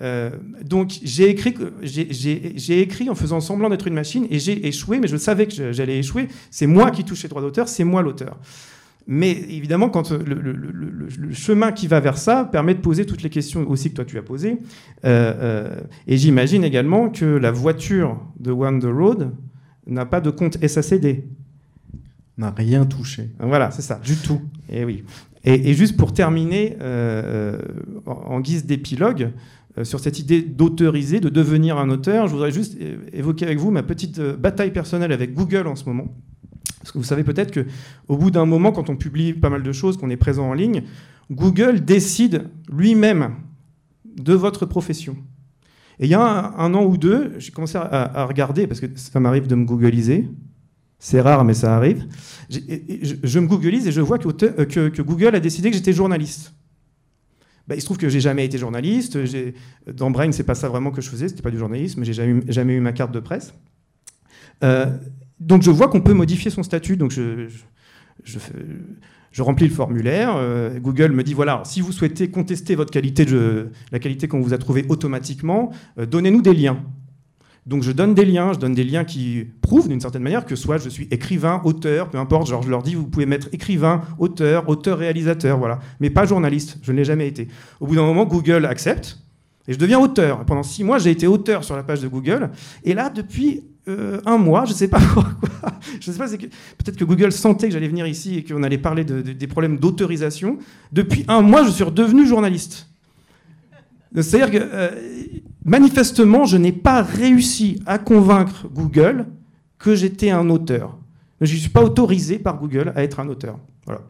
Euh, 0.02 0.30
donc 0.64 0.98
j'ai 1.02 1.28
écrit, 1.28 1.54
j'ai 1.82 2.80
écrit 2.80 3.10
en 3.10 3.14
faisant 3.14 3.40
semblant 3.40 3.68
d'être 3.68 3.86
une 3.86 3.94
machine 3.94 4.26
et 4.30 4.38
j'ai 4.38 4.66
échoué, 4.66 4.98
mais 4.98 5.08
je 5.08 5.16
savais 5.16 5.46
que 5.46 5.72
j'allais 5.72 5.98
échouer. 5.98 6.28
C'est 6.50 6.66
moi 6.66 6.90
qui 6.90 7.04
touche 7.04 7.22
les 7.22 7.28
droits 7.28 7.42
d'auteur, 7.42 7.68
c'est 7.68 7.84
moi 7.84 8.00
l'auteur. 8.00 8.38
Mais 9.06 9.32
évidemment, 9.32 9.88
quand 9.88 10.12
le, 10.12 11.32
chemin 11.32 11.72
qui 11.72 11.86
va 11.86 12.00
vers 12.00 12.16
ça 12.16 12.44
permet 12.44 12.74
de 12.74 12.80
poser 12.80 13.06
toutes 13.06 13.22
les 13.22 13.30
questions 13.30 13.68
aussi 13.68 13.90
que 13.90 13.96
toi 13.96 14.04
tu 14.04 14.16
as 14.18 14.22
posées. 14.22 14.58
Euh, 15.04 15.34
euh, 15.40 15.80
et 16.06 16.16
j'imagine 16.16 16.64
également 16.64 17.10
que 17.10 17.24
la 17.24 17.50
voiture 17.50 18.20
de 18.38 18.52
One 18.52 18.78
the 18.78 18.84
Road 18.84 19.32
n'a 19.86 20.06
pas 20.06 20.20
de 20.20 20.30
compte 20.30 20.64
SACD. 20.64 21.24
N'a 22.40 22.50
rien 22.50 22.86
touché. 22.86 23.30
Voilà, 23.38 23.70
c'est 23.70 23.82
ça. 23.82 24.00
Du 24.02 24.16
tout. 24.16 24.40
Et 24.68 24.84
oui. 24.84 25.04
Et, 25.44 25.72
juste 25.72 25.96
pour 25.96 26.12
terminer, 26.12 26.76
en 28.06 28.40
guise 28.40 28.66
d'épilogue, 28.66 29.30
euh, 29.78 29.84
sur 29.84 30.00
cette 30.00 30.18
idée 30.18 30.42
d'autoriser, 30.42 31.20
de 31.20 31.28
devenir 31.28 31.78
un 31.78 31.90
auteur. 31.90 32.26
Je 32.26 32.32
voudrais 32.32 32.50
juste 32.50 32.76
évoquer 33.12 33.44
avec 33.44 33.58
vous 33.58 33.70
ma 33.70 33.84
petite 33.84 34.18
euh, 34.18 34.36
bataille 34.36 34.72
personnelle 34.72 35.12
avec 35.12 35.32
Google 35.32 35.68
en 35.68 35.76
ce 35.76 35.84
moment. 35.84 36.08
Parce 36.80 36.90
que 36.90 36.98
vous 36.98 37.04
savez 37.04 37.22
peut-être 37.22 37.54
qu'au 37.54 38.16
bout 38.16 38.32
d'un 38.32 38.46
moment, 38.46 38.72
quand 38.72 38.90
on 38.90 38.96
publie 38.96 39.32
pas 39.32 39.48
mal 39.48 39.62
de 39.62 39.72
choses, 39.72 39.96
qu'on 39.96 40.10
est 40.10 40.16
présent 40.16 40.48
en 40.48 40.54
ligne, 40.54 40.82
Google 41.30 41.84
décide 41.84 42.48
lui-même 42.72 43.34
de 44.04 44.34
votre 44.34 44.66
profession. 44.66 45.16
Et 46.00 46.06
il 46.06 46.10
y 46.10 46.14
a 46.14 46.54
un, 46.56 46.74
an 46.74 46.84
ou 46.84 46.96
deux, 46.96 47.34
j'ai 47.38 47.52
commencé 47.52 47.76
à, 47.76 48.24
regarder, 48.24 48.66
parce 48.66 48.80
que 48.80 48.86
ça 48.94 49.20
m'arrive 49.20 49.46
de 49.46 49.54
me 49.54 49.66
googliser, 49.66 50.26
c'est 51.00 51.20
rare, 51.20 51.44
mais 51.44 51.54
ça 51.54 51.74
arrive. 51.74 52.06
Je, 52.48 53.38
me 53.40 53.46
googlise 53.46 53.88
et 53.88 53.92
je 53.92 54.00
vois 54.00 54.18
que, 54.18 54.28
que 54.64 55.02
Google 55.02 55.34
a 55.34 55.40
décidé 55.40 55.70
que 55.70 55.76
j'étais 55.76 55.92
journaliste. 55.92 56.52
Bah, 57.70 57.76
il 57.76 57.80
se 57.80 57.86
trouve 57.86 57.98
que 57.98 58.08
j'ai 58.08 58.20
jamais 58.20 58.44
été 58.44 58.58
journaliste. 58.58 59.16
Dans 59.86 60.10
Brain, 60.10 60.32
c'est 60.32 60.44
pas 60.44 60.56
ça 60.56 60.68
vraiment 60.68 60.90
que 60.90 61.00
je 61.00 61.08
faisais, 61.08 61.28
c'était 61.28 61.42
pas 61.42 61.52
du 61.52 61.58
journalisme. 61.58 62.04
J'ai 62.04 62.12
jamais, 62.12 62.42
jamais 62.48 62.74
eu 62.74 62.80
ma 62.80 62.92
carte 62.92 63.12
de 63.12 63.20
presse. 63.20 63.54
Euh, 64.64 64.86
donc 65.38 65.62
je 65.62 65.70
vois 65.70 65.88
qu'on 65.88 66.00
peut 66.00 66.12
modifier 66.12 66.50
son 66.50 66.64
statut. 66.64 66.96
Donc 66.96 67.12
je, 67.12 67.46
remplis 69.38 69.68
le 69.68 69.72
formulaire. 69.72 70.34
Euh, 70.36 70.80
Google 70.80 71.12
me 71.12 71.22
dit 71.22 71.32
voilà, 71.32 71.62
si 71.64 71.80
vous 71.80 71.92
souhaitez 71.92 72.28
contester 72.28 72.74
votre 72.74 72.90
qualité, 72.90 73.24
la 73.92 73.98
qualité 74.00 74.26
qu'on 74.26 74.40
vous 74.40 74.52
a 74.52 74.58
trouvée 74.58 74.84
automatiquement, 74.88 75.70
euh, 75.98 76.06
donnez-nous 76.06 76.42
des 76.42 76.54
liens. 76.54 76.82
Donc 77.66 77.82
je 77.82 77.92
donne 77.92 78.14
des 78.14 78.24
liens, 78.24 78.52
je 78.52 78.58
donne 78.58 78.74
des 78.74 78.84
liens 78.84 79.04
qui 79.04 79.46
prouvent 79.60 79.88
d'une 79.88 80.00
certaine 80.00 80.22
manière 80.22 80.46
que 80.46 80.56
soit 80.56 80.78
je 80.78 80.88
suis 80.88 81.06
écrivain, 81.10 81.60
auteur, 81.64 82.08
peu 82.08 82.18
importe, 82.18 82.48
genre 82.48 82.62
je 82.62 82.70
leur 82.70 82.82
dis 82.82 82.94
vous 82.94 83.06
pouvez 83.06 83.26
mettre 83.26 83.48
écrivain, 83.52 84.00
auteur, 84.18 84.68
auteur-réalisateur, 84.68 85.58
voilà, 85.58 85.78
mais 86.00 86.10
pas 86.10 86.24
journaliste, 86.24 86.78
je 86.82 86.92
ne 86.92 86.96
l'ai 86.96 87.04
jamais 87.04 87.28
été. 87.28 87.48
Au 87.80 87.86
bout 87.86 87.94
d'un 87.94 88.04
moment, 88.04 88.24
Google 88.24 88.64
accepte 88.64 89.18
et 89.68 89.74
je 89.74 89.78
deviens 89.78 90.00
auteur. 90.00 90.44
Pendant 90.46 90.62
six 90.62 90.84
mois, 90.84 90.98
j'ai 90.98 91.10
été 91.10 91.26
auteur 91.26 91.62
sur 91.64 91.76
la 91.76 91.82
page 91.82 92.00
de 92.00 92.08
Google, 92.08 92.50
et 92.82 92.94
là, 92.94 93.10
depuis 93.10 93.62
euh, 93.88 94.20
un 94.24 94.38
mois, 94.38 94.64
je 94.64 94.72
ne 94.72 94.76
sais 94.76 94.88
pas 94.88 95.00
pourquoi, 95.14 95.78
je 96.00 96.10
sais 96.10 96.18
pas, 96.18 96.28
peut-être 96.28 96.96
que 96.96 97.04
Google 97.04 97.30
sentait 97.30 97.68
que 97.68 97.74
j'allais 97.74 97.88
venir 97.88 98.06
ici 98.06 98.38
et 98.38 98.44
qu'on 98.44 98.62
allait 98.62 98.78
parler 98.78 99.04
des 99.04 99.46
problèmes 99.46 99.78
d'autorisation. 99.78 100.58
Depuis 100.92 101.24
un 101.28 101.42
mois, 101.42 101.64
je 101.64 101.70
suis 101.70 101.84
redevenu 101.84 102.26
journaliste. 102.26 102.88
C'est-à-dire 104.14 104.50
que 104.50 104.68
euh, 104.72 104.90
manifestement, 105.64 106.44
je 106.44 106.56
n'ai 106.56 106.72
pas 106.72 107.02
réussi 107.02 107.80
à 107.86 107.98
convaincre 107.98 108.68
Google 108.68 109.26
que 109.78 109.94
j'étais 109.94 110.30
un 110.30 110.48
auteur. 110.50 110.98
Je 111.40 111.54
ne 111.54 111.58
suis 111.58 111.70
pas 111.70 111.82
autorisé 111.82 112.38
par 112.38 112.58
Google 112.58 112.92
à 112.94 113.02
être 113.02 113.20
un 113.20 113.28
auteur. 113.28 113.58
Voilà. 113.86 114.02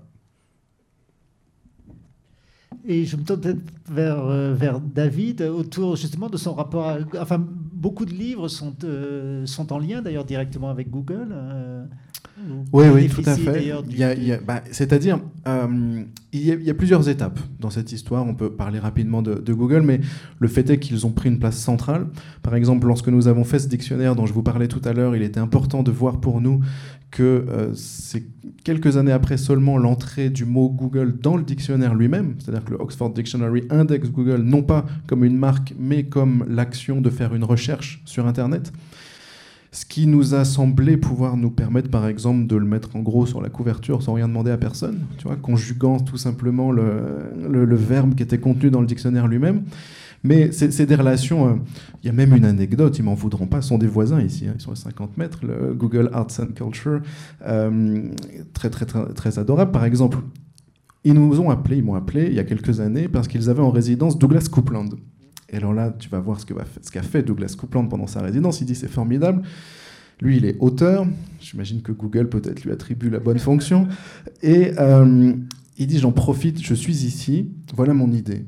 Et 2.84 3.04
je 3.04 3.16
me 3.16 3.22
tourne 3.22 3.60
vers, 3.88 4.24
euh, 4.24 4.54
vers 4.54 4.80
David 4.80 5.42
autour 5.42 5.96
justement 5.96 6.28
de 6.28 6.36
son 6.36 6.54
rapport. 6.54 6.96
Enfin, 7.18 7.38
beaucoup 7.38 8.04
de 8.04 8.12
livres 8.12 8.48
sont, 8.48 8.74
euh, 8.84 9.46
sont 9.46 9.72
en 9.72 9.78
lien 9.78 10.02
d'ailleurs 10.02 10.24
directement 10.24 10.70
avec 10.70 10.90
Google. 10.90 11.34
Oui, 12.72 12.86
oui, 12.92 13.08
tout 13.08 13.22
à 13.26 13.36
fait. 13.36 13.72
Bah, 14.46 14.62
c'est-à-dire, 14.70 15.20
euh, 15.46 16.02
il, 16.32 16.42
y 16.42 16.70
a 16.70 16.74
plusieurs 16.74 17.08
étapes 17.08 17.38
dans 17.58 17.70
cette 17.70 17.92
histoire. 17.92 18.26
On 18.26 18.34
peut 18.34 18.50
parler 18.50 18.78
rapidement 18.78 19.22
de, 19.22 19.52
Google, 19.52 19.82
mais 19.82 20.00
le 20.38 20.48
fait 20.48 20.70
est 20.70 20.78
qu'ils 20.78 21.06
ont 21.06 21.10
pris 21.10 21.28
une 21.28 21.38
place 21.38 21.58
centrale. 21.58 22.06
Par 22.42 22.54
exemple, 22.54 22.86
lorsque 22.86 23.08
nous 23.08 23.28
avons 23.28 23.44
fait 23.44 23.58
ce 23.58 23.68
dictionnaire 23.68 24.16
dont 24.16 24.26
je 24.26 24.32
vous 24.32 24.42
parlais 24.42 24.68
tout 24.68 24.80
à 24.84 24.92
l'heure, 24.92 25.14
il 25.16 25.22
était 25.22 25.40
important 25.40 25.82
de 25.82 25.90
voir 25.90 26.20
pour 26.20 26.40
nous 26.40 26.60
que 27.10 27.22
euh, 27.22 27.74
c'est 27.74 28.24
quelques 28.62 28.96
années 28.96 29.12
après 29.12 29.36
seulement 29.36 29.76
l'entrée 29.78 30.30
du 30.30 30.44
mot 30.44 30.68
Google 30.68 31.18
dans 31.20 31.36
le 31.36 31.42
dictionnaire 31.42 31.94
lui-même, 31.94 32.36
c'est-à-dire 32.38 32.64
que 32.64 32.70
le 32.70 32.80
Oxford 32.80 33.10
Dictionary 33.10 33.64
indexe 33.68 34.10
Google 34.10 34.42
non 34.42 34.62
pas 34.62 34.86
comme 35.08 35.24
une 35.24 35.36
marque, 35.36 35.74
mais 35.76 36.04
comme 36.04 36.44
l'action 36.48 37.00
de 37.00 37.10
faire 37.10 37.34
une 37.34 37.42
recherche 37.42 38.00
sur 38.04 38.26
Internet. 38.26 38.72
Ce 39.72 39.84
qui 39.84 40.08
nous 40.08 40.34
a 40.34 40.44
semblé 40.44 40.96
pouvoir 40.96 41.36
nous 41.36 41.50
permettre, 41.50 41.90
par 41.90 42.08
exemple, 42.08 42.48
de 42.48 42.56
le 42.56 42.66
mettre 42.66 42.96
en 42.96 43.00
gros 43.00 43.24
sur 43.24 43.40
la 43.40 43.48
couverture 43.48 44.02
sans 44.02 44.14
rien 44.14 44.26
demander 44.26 44.50
à 44.50 44.56
personne, 44.56 44.98
tu 45.16 45.28
vois, 45.28 45.36
conjuguant 45.36 46.00
tout 46.00 46.16
simplement 46.16 46.72
le, 46.72 47.76
verbe 47.76 48.16
qui 48.16 48.24
était 48.24 48.38
contenu 48.38 48.70
dans 48.70 48.80
le 48.80 48.86
dictionnaire 48.86 49.28
lui-même. 49.28 49.62
Mais 50.22 50.50
c'est 50.52 50.84
des 50.84 50.94
relations. 50.96 51.48
Euh, 51.48 51.54
il 52.02 52.06
y 52.06 52.10
a 52.10 52.12
même 52.12 52.34
une 52.34 52.44
anecdote, 52.44 52.98
ils 52.98 53.02
m'en 53.02 53.14
voudront 53.14 53.46
pas, 53.46 53.62
sont 53.62 53.78
des 53.78 53.86
voisins 53.86 54.20
ici, 54.20 54.46
hein, 54.48 54.52
ils 54.54 54.60
sont 54.60 54.72
à 54.72 54.76
50 54.76 55.16
mètres, 55.16 55.38
le 55.42 55.72
Google 55.72 56.10
Arts 56.12 56.40
and 56.40 56.52
Culture, 56.54 57.00
euh, 57.46 58.02
très, 58.52 58.68
très, 58.68 58.84
très, 58.84 59.06
très 59.14 59.38
adorable. 59.38 59.70
Par 59.70 59.84
exemple, 59.84 60.18
ils 61.04 61.14
nous 61.14 61.40
ont 61.40 61.48
appelés, 61.48 61.78
ils 61.78 61.84
m'ont 61.84 61.94
appelé 61.94 62.26
il 62.26 62.34
y 62.34 62.38
a 62.38 62.44
quelques 62.44 62.80
années 62.80 63.08
parce 63.08 63.28
qu'ils 63.28 63.48
avaient 63.48 63.62
en 63.62 63.70
résidence 63.70 64.18
Douglas 64.18 64.48
Coupland. 64.50 64.90
Et 65.50 65.56
alors 65.56 65.74
là, 65.74 65.94
tu 65.98 66.08
vas 66.08 66.20
voir 66.20 66.40
ce 66.40 66.46
qu'a 66.46 67.02
fait, 67.02 67.22
Douglas 67.22 67.54
Coupland 67.58 67.88
pendant 67.88 68.06
sa 68.06 68.22
résidence. 68.22 68.60
Il 68.60 68.66
dit 68.66 68.74
c'est 68.74 68.88
formidable. 68.88 69.42
Lui, 70.20 70.36
il 70.36 70.44
est 70.44 70.56
auteur. 70.60 71.06
J'imagine 71.40 71.82
que 71.82 71.92
Google 71.92 72.28
peut-être 72.28 72.62
lui 72.62 72.72
attribue 72.72 73.10
la 73.10 73.18
bonne 73.18 73.38
fonction. 73.38 73.88
Et 74.42 74.72
euh, 74.78 75.32
il 75.78 75.86
dit 75.86 75.98
J'en 75.98 76.12
profite, 76.12 76.62
je 76.62 76.74
suis 76.74 77.04
ici, 77.04 77.50
voilà 77.74 77.94
mon 77.94 78.12
idée. 78.12 78.44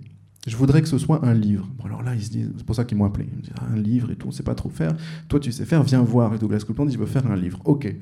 Je 0.46 0.56
voudrais 0.56 0.82
que 0.82 0.88
ce 0.88 0.98
soit 0.98 1.24
un 1.24 1.34
livre. 1.34 1.68
Alors 1.84 2.02
là, 2.02 2.14
ils 2.14 2.22
se 2.22 2.30
disent, 2.30 2.50
c'est 2.56 2.66
pour 2.66 2.74
ça 2.74 2.84
qu'ils 2.84 2.98
m'ont 2.98 3.04
appelé. 3.04 3.28
Ils 3.30 3.36
me 3.36 3.42
disent, 3.42 3.52
un 3.72 3.76
livre 3.76 4.10
et 4.10 4.16
tout, 4.16 4.26
on 4.26 4.30
ne 4.30 4.34
sait 4.34 4.42
pas 4.42 4.56
trop 4.56 4.70
faire. 4.70 4.92
Toi, 5.28 5.38
tu 5.38 5.52
sais 5.52 5.64
faire, 5.64 5.84
viens 5.84 6.02
voir. 6.02 6.34
Et 6.34 6.38
Douglas 6.38 6.64
Coupland 6.66 6.86
dit, 6.86 6.94
je 6.94 6.98
veux 6.98 7.06
faire 7.06 7.26
un 7.30 7.36
livre. 7.36 7.60
Ok. 7.64 7.94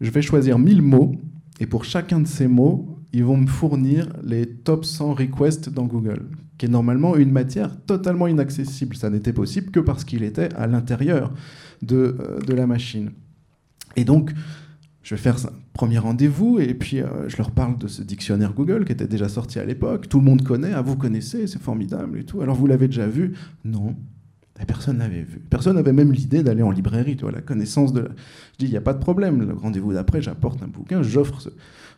Je 0.00 0.10
vais 0.10 0.22
choisir 0.22 0.58
1000 0.58 0.80
mots, 0.80 1.14
et 1.60 1.66
pour 1.66 1.84
chacun 1.84 2.20
de 2.20 2.26
ces 2.26 2.48
mots, 2.48 2.98
ils 3.12 3.24
vont 3.24 3.36
me 3.36 3.46
fournir 3.46 4.08
les 4.24 4.46
top 4.46 4.84
100 4.84 5.14
requests 5.14 5.68
dans 5.68 5.84
Google, 5.84 6.22
est 6.66 6.68
normalement 6.68 7.16
une 7.16 7.32
matière 7.32 7.76
totalement 7.86 8.26
inaccessible. 8.26 8.96
Ça 8.96 9.10
n'était 9.10 9.32
possible 9.32 9.70
que 9.70 9.80
parce 9.80 10.04
qu'il 10.04 10.22
était 10.22 10.52
à 10.54 10.66
l'intérieur 10.66 11.32
de, 11.82 12.16
euh, 12.18 12.40
de 12.40 12.54
la 12.54 12.66
machine. 12.66 13.10
Et 13.96 14.04
donc, 14.04 14.32
je 15.02 15.14
vais 15.14 15.20
faire 15.20 15.36
un 15.46 15.52
premier 15.72 15.98
rendez-vous 15.98 16.60
et 16.60 16.74
puis 16.74 17.00
euh, 17.00 17.28
je 17.28 17.36
leur 17.36 17.50
parle 17.50 17.76
de 17.78 17.88
ce 17.88 18.02
dictionnaire 18.02 18.52
Google 18.52 18.84
qui 18.84 18.92
était 18.92 19.08
déjà 19.08 19.28
sorti 19.28 19.58
à 19.58 19.64
l'époque. 19.64 20.08
Tout 20.08 20.18
le 20.18 20.24
monde 20.24 20.42
connaît, 20.42 20.72
ah, 20.72 20.82
vous 20.82 20.96
connaissez, 20.96 21.46
c'est 21.46 21.60
formidable 21.60 22.18
et 22.18 22.24
tout. 22.24 22.40
Alors 22.40 22.56
vous 22.56 22.66
l'avez 22.66 22.86
déjà 22.86 23.06
vu? 23.06 23.34
Non. 23.64 23.96
personne 24.66 24.98
l'avait 24.98 25.22
vu. 25.22 25.40
Personne 25.50 25.74
n'avait 25.74 25.92
même 25.92 26.12
l'idée 26.12 26.42
d'aller 26.42 26.62
en 26.62 26.70
librairie, 26.70 27.16
tu 27.16 27.22
vois, 27.22 27.32
la 27.32 27.40
connaissance 27.40 27.92
de... 27.92 28.02
Je 28.52 28.58
dis, 28.58 28.66
il 28.66 28.70
n'y 28.70 28.76
a 28.76 28.82
pas 28.82 28.94
de 28.94 29.00
problème, 29.00 29.40
le 29.40 29.54
rendez-vous 29.54 29.92
d'après, 29.92 30.22
j'apporte 30.22 30.62
un 30.62 30.68
bouquin, 30.68 31.02
j'offre 31.02 31.40
ce, 31.40 31.48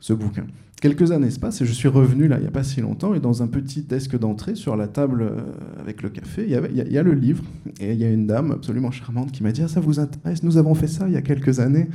ce, 0.00 0.12
bouquin. 0.12 0.46
Quelques 0.80 1.12
années 1.12 1.30
se 1.30 1.38
passent 1.38 1.62
et 1.62 1.66
je 1.66 1.72
suis 1.72 1.88
revenu 1.88 2.28
là, 2.28 2.36
il 2.36 2.42
n'y 2.42 2.48
a 2.48 2.50
pas 2.50 2.62
si 2.62 2.80
longtemps, 2.80 3.14
et 3.14 3.20
dans 3.20 3.42
un 3.42 3.46
petit 3.46 3.82
desk 3.82 4.18
d'entrée, 4.18 4.54
sur 4.54 4.76
la 4.76 4.86
table 4.86 5.22
euh, 5.22 5.40
avec 5.80 6.02
le 6.02 6.10
café, 6.10 6.44
il 6.46 6.50
y, 6.50 6.98
a, 6.98 7.02
le 7.02 7.14
livre, 7.14 7.42
et 7.80 7.92
il 7.92 7.98
y 7.98 8.04
a 8.04 8.10
une 8.10 8.26
dame 8.26 8.50
absolument 8.50 8.90
charmante 8.90 9.32
qui 9.32 9.42
m'a 9.42 9.52
dit, 9.52 9.62
ah, 9.62 9.68
ça 9.68 9.80
vous 9.80 9.98
intéresse, 9.98 10.42
nous 10.42 10.58
avons 10.58 10.74
fait 10.74 10.88
ça 10.88 11.06
il 11.08 11.14
y 11.14 11.16
a 11.16 11.22
quelques 11.22 11.60
années. 11.60 11.88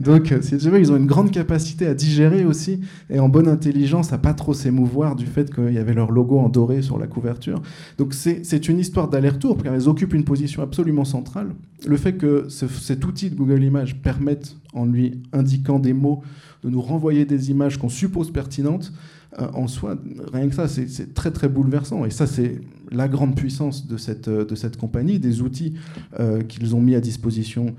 Donc, 0.00 0.32
euh, 0.32 0.40
si 0.42 0.56
tu 0.56 0.68
veux, 0.68 0.80
ils 0.80 0.90
ont 0.90 0.96
une 0.96 1.06
grande 1.06 1.30
capacité 1.30 1.86
à 1.86 1.94
digérer 1.94 2.44
aussi, 2.44 2.80
et 3.10 3.20
en 3.20 3.28
bonne 3.28 3.48
intelligence, 3.48 4.12
à 4.12 4.18
pas 4.18 4.34
trop 4.34 4.54
s'émouvoir 4.54 5.14
du 5.14 5.26
fait 5.26 5.54
qu'il 5.54 5.72
y 5.72 5.78
avait 5.78 5.94
leur 5.94 6.10
logo 6.10 6.38
en 6.38 6.48
doré 6.48 6.82
sur 6.82 6.98
la 6.98 7.06
couverture. 7.06 7.62
Donc, 7.98 8.14
c'est 8.14 8.68
une 8.68 8.78
histoire 8.78 9.08
d'aller-retour, 9.08 9.62
car 9.62 9.74
elles 9.74 9.88
occupent 9.88 10.14
une 10.14 10.24
position 10.24 10.62
absolument 10.62 11.04
centrale. 11.04 11.48
Le 11.86 11.96
fait 11.96 12.14
que 12.14 12.46
cet 12.48 13.04
outil 13.04 13.30
de 13.30 13.34
Google 13.34 13.62
Images 13.62 14.00
permette, 14.00 14.56
en 14.72 14.86
lui 14.86 15.22
indiquant 15.32 15.78
des 15.78 15.92
mots, 15.92 16.22
de 16.62 16.70
nous 16.70 16.80
renvoyer 16.80 17.24
des 17.24 17.50
images 17.50 17.78
qu'on 17.78 17.88
suppose 17.88 18.32
pertinentes, 18.32 18.92
euh, 19.38 19.48
en 19.54 19.66
soi, 19.66 19.96
rien 20.32 20.48
que 20.48 20.54
ça, 20.54 20.68
c'est 20.68 21.14
très 21.14 21.30
très 21.30 21.48
bouleversant. 21.48 22.04
Et 22.04 22.10
ça, 22.10 22.26
c'est 22.26 22.60
la 22.90 23.08
grande 23.08 23.34
puissance 23.34 23.86
de 23.86 23.96
cette, 23.96 24.28
euh, 24.28 24.44
compagnie, 24.78 25.18
des 25.18 25.40
outils 25.40 25.74
euh, 26.20 26.42
qu'ils 26.42 26.76
ont 26.76 26.80
mis 26.80 26.94
à 26.94 27.00
disposition 27.00 27.74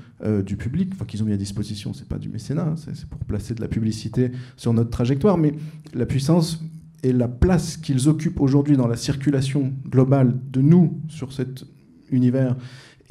du 0.46 0.56
public, 0.56 0.92
enfin 0.94 1.04
qu'ils 1.04 1.22
ont 1.22 1.26
mis 1.26 1.34
à 1.34 1.38
disposition, 1.38 1.94
c'est 1.94 2.08
pas 2.08 2.18
du 2.18 2.30
mécénat, 2.30 2.64
hein, 2.64 2.76
c'est 2.78 3.06
pour 3.08 3.20
placer 3.26 3.54
de 3.54 3.60
la 3.60 3.68
publicité 3.68 4.32
sur 4.56 4.72
notre 4.72 4.90
trajectoire, 4.90 5.38
mais 5.38 5.54
la 5.94 6.06
puissance 6.06 6.64
et 7.04 7.12
la 7.12 7.28
place 7.28 7.76
qu'ils 7.76 8.08
occupent 8.08 8.40
aujourd'hui 8.40 8.78
dans 8.78 8.88
la 8.88 8.96
circulation 8.96 9.74
globale 9.90 10.34
de 10.52 10.62
nous 10.62 10.98
sur 11.10 11.34
cet 11.34 11.66
univers 12.10 12.56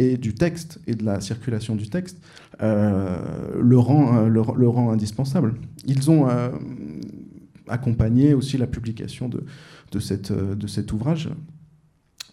et 0.03 0.17
du 0.17 0.35
texte 0.35 0.81
et 0.87 0.95
de 0.95 1.05
la 1.05 1.21
circulation 1.21 1.77
du 1.77 1.89
texte 1.89 2.19
le, 2.61 3.77
rend, 3.77 4.29
le, 4.29 4.69
rend 4.69 4.91
indispensable. 4.91 5.55
Ils 5.87 6.11
ont 6.11 6.29
accompagner 7.69 8.35
aussi 8.35 8.59
la 8.59 8.67
publication 8.67 9.29
de, 9.29 9.45
de, 9.91 9.99
cette, 9.99 10.31
euh, 10.31 10.55
de 10.55 10.67
cet 10.67 10.93
ouvrage. 10.93 11.31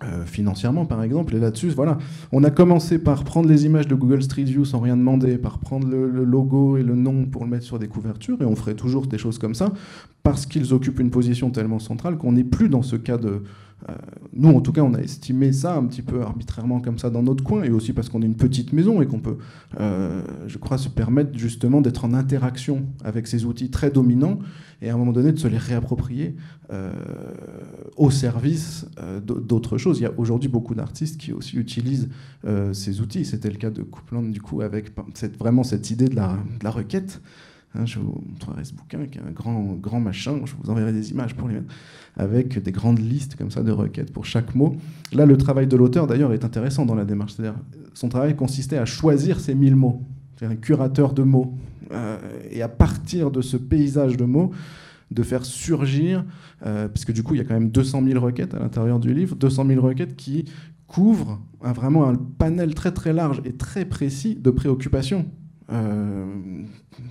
Euh, 0.01 0.23
financièrement 0.25 0.85
par 0.85 1.03
exemple 1.03 1.35
et 1.35 1.39
là-dessus 1.39 1.67
voilà 1.71 1.97
on 2.31 2.45
a 2.45 2.51
commencé 2.51 2.99
par 2.99 3.25
prendre 3.25 3.49
les 3.49 3.65
images 3.65 3.85
de 3.85 3.95
Google 3.95 4.23
Street 4.23 4.45
View 4.45 4.63
sans 4.63 4.79
rien 4.79 4.95
demander 4.95 5.37
par 5.37 5.59
prendre 5.59 5.89
le, 5.89 6.07
logo 6.23 6.77
et 6.77 6.83
le 6.83 6.95
nom 6.95 7.25
pour 7.25 7.43
le 7.43 7.49
mettre 7.49 7.65
sur 7.65 7.79
des 7.79 7.89
couvertures 7.89 8.41
et 8.41 8.45
on 8.45 8.55
ferait 8.55 8.75
toujours 8.75 9.07
des 9.07 9.17
choses 9.17 9.39
comme 9.39 9.55
ça 9.55 9.73
parce 10.23 10.45
qu'ils 10.45 10.73
occupent 10.73 11.01
une 11.01 11.09
position 11.09 11.49
tellement 11.49 11.79
centrale 11.79 12.17
qu'on 12.17 12.31
n'est 12.31 12.45
plus 12.45 12.69
dans 12.69 12.81
ce 12.81 12.95
cas 12.95 13.17
de 13.17 13.27
euh, 13.27 13.43
nous, 14.33 14.49
en 14.49 14.61
tout 14.61 14.71
cas, 14.71 14.81
on 14.81 14.93
a 14.93 14.99
estimé 14.99 15.51
ça 15.51 15.75
un 15.75 15.85
petit 15.85 16.01
peu 16.01 16.21
arbitrairement 16.21 16.79
comme 16.79 16.97
ça 16.97 17.09
dans 17.09 17.23
notre 17.23 17.43
coin, 17.43 17.63
et 17.63 17.69
aussi 17.69 17.93
parce 17.93 18.09
qu'on 18.09 18.21
est 18.21 18.25
une 18.25 18.35
petite 18.35 18.73
maison 18.73 19.01
et 19.01 19.07
qu'on 19.07 19.19
peut, 19.19 19.37
euh, 19.79 20.21
je 20.47 20.57
crois, 20.57 20.77
se 20.77 20.89
permettre 20.89 21.37
justement 21.37 21.81
d'être 21.81 22.05
en 22.05 22.13
interaction 22.13 22.85
avec 23.03 23.27
ces 23.27 23.45
outils 23.45 23.69
très 23.69 23.89
dominants, 23.89 24.39
et 24.81 24.89
à 24.89 24.93
un 24.93 24.97
moment 24.97 25.11
donné 25.11 25.31
de 25.31 25.39
se 25.39 25.47
les 25.47 25.57
réapproprier 25.57 26.35
euh, 26.71 26.91
au 27.97 28.11
service 28.11 28.85
d'autres 29.25 29.77
choses. 29.77 29.99
Il 29.99 30.03
y 30.03 30.05
a 30.05 30.13
aujourd'hui 30.17 30.49
beaucoup 30.49 30.75
d'artistes 30.75 31.19
qui 31.19 31.33
aussi 31.33 31.57
utilisent 31.57 32.09
ces 32.71 33.01
outils. 33.01 33.25
C'était 33.25 33.49
le 33.49 33.57
cas 33.57 33.71
de 33.71 33.81
Coupland, 33.81 34.31
du 34.31 34.41
coup, 34.41 34.61
avec 34.61 34.91
vraiment 35.37 35.63
cette 35.63 35.91
idée 35.91 36.07
de 36.07 36.15
la 36.15 36.71
requête. 36.71 37.21
Hein, 37.75 37.85
je 37.85 37.99
vous 37.99 38.23
montrerai 38.27 38.63
ce 38.63 38.73
bouquin 38.73 39.05
qui 39.05 39.19
est 39.19 39.21
un 39.21 39.31
grand, 39.31 39.61
grand 39.79 39.99
machin. 39.99 40.39
Je 40.45 40.53
vous 40.59 40.69
enverrai 40.71 40.91
des 40.91 41.11
images 41.11 41.35
pour 41.35 41.47
les 41.47 41.55
mettre 41.55 41.73
avec 42.17 42.61
des 42.61 42.71
grandes 42.71 42.99
listes 42.99 43.35
comme 43.35 43.51
ça 43.51 43.61
de 43.61 43.71
requêtes 43.71 44.11
pour 44.11 44.25
chaque 44.25 44.55
mot. 44.55 44.75
Là, 45.13 45.25
le 45.25 45.37
travail 45.37 45.67
de 45.67 45.77
l'auteur 45.77 46.07
d'ailleurs 46.07 46.33
est 46.33 46.43
intéressant 46.43 46.85
dans 46.85 46.95
la 46.95 47.05
démarche. 47.05 47.33
C'est-à-dire, 47.33 47.59
son 47.93 48.09
travail 48.09 48.35
consistait 48.35 48.77
à 48.77 48.85
choisir 48.85 49.39
ces 49.39 49.53
mille 49.53 49.75
mots, 49.75 50.01
c'est 50.37 50.47
un 50.47 50.55
curateur 50.55 51.13
de 51.13 51.21
mots, 51.21 51.57
euh, 51.91 52.17
et 52.49 52.61
à 52.61 52.69
partir 52.69 53.29
de 53.29 53.41
ce 53.41 53.57
paysage 53.57 54.17
de 54.17 54.25
mots, 54.25 54.51
de 55.11 55.23
faire 55.23 55.45
surgir, 55.45 56.25
euh, 56.65 56.87
puisque 56.87 57.11
du 57.11 57.23
coup, 57.23 57.35
il 57.35 57.37
y 57.37 57.41
a 57.41 57.43
quand 57.43 57.53
même 57.53 57.71
200 57.71 58.03
000 58.03 58.19
requêtes 58.23 58.53
à 58.53 58.59
l'intérieur 58.59 58.99
du 58.99 59.13
livre, 59.13 59.35
200 59.35 59.67
000 59.67 59.81
requêtes 59.81 60.15
qui 60.15 60.45
couvrent 60.87 61.39
vraiment 61.61 62.07
un 62.07 62.15
panel 62.15 62.73
très 62.73 62.91
très 62.91 63.13
large 63.13 63.41
et 63.45 63.53
très 63.53 63.85
précis 63.85 64.35
de 64.35 64.49
préoccupations 64.49 65.25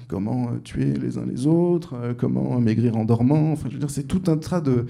comment 0.09 0.59
tuer 0.61 0.95
les 0.95 1.19
uns 1.19 1.27
les 1.27 1.47
autres, 1.47 1.95
euh, 1.95 2.15
comment 2.15 2.61
maigrir 2.61 2.97
en 2.97 3.05
dormant. 3.05 3.53
Enfin, 3.53 3.69
c'est 3.89 4.07
tout 4.07 4.23
un 4.27 4.37
tas 4.37 4.61
de, 4.61 4.87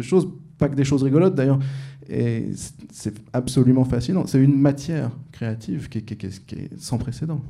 choses, 0.00 0.28
pas 0.58 0.68
que 0.68 0.74
des 0.74 0.84
choses 0.84 1.02
rigolotes 1.02 1.34
d'ailleurs. 1.34 1.60
Et 2.08 2.50
c'est 2.90 3.14
absolument 3.32 3.84
fascinant. 3.84 4.26
C'est 4.26 4.42
une 4.42 4.58
matière 4.58 5.10
créative 5.30 5.88
qui 5.88 5.98
est, 5.98 6.80
sans 6.80 6.98
précédent. 6.98 7.40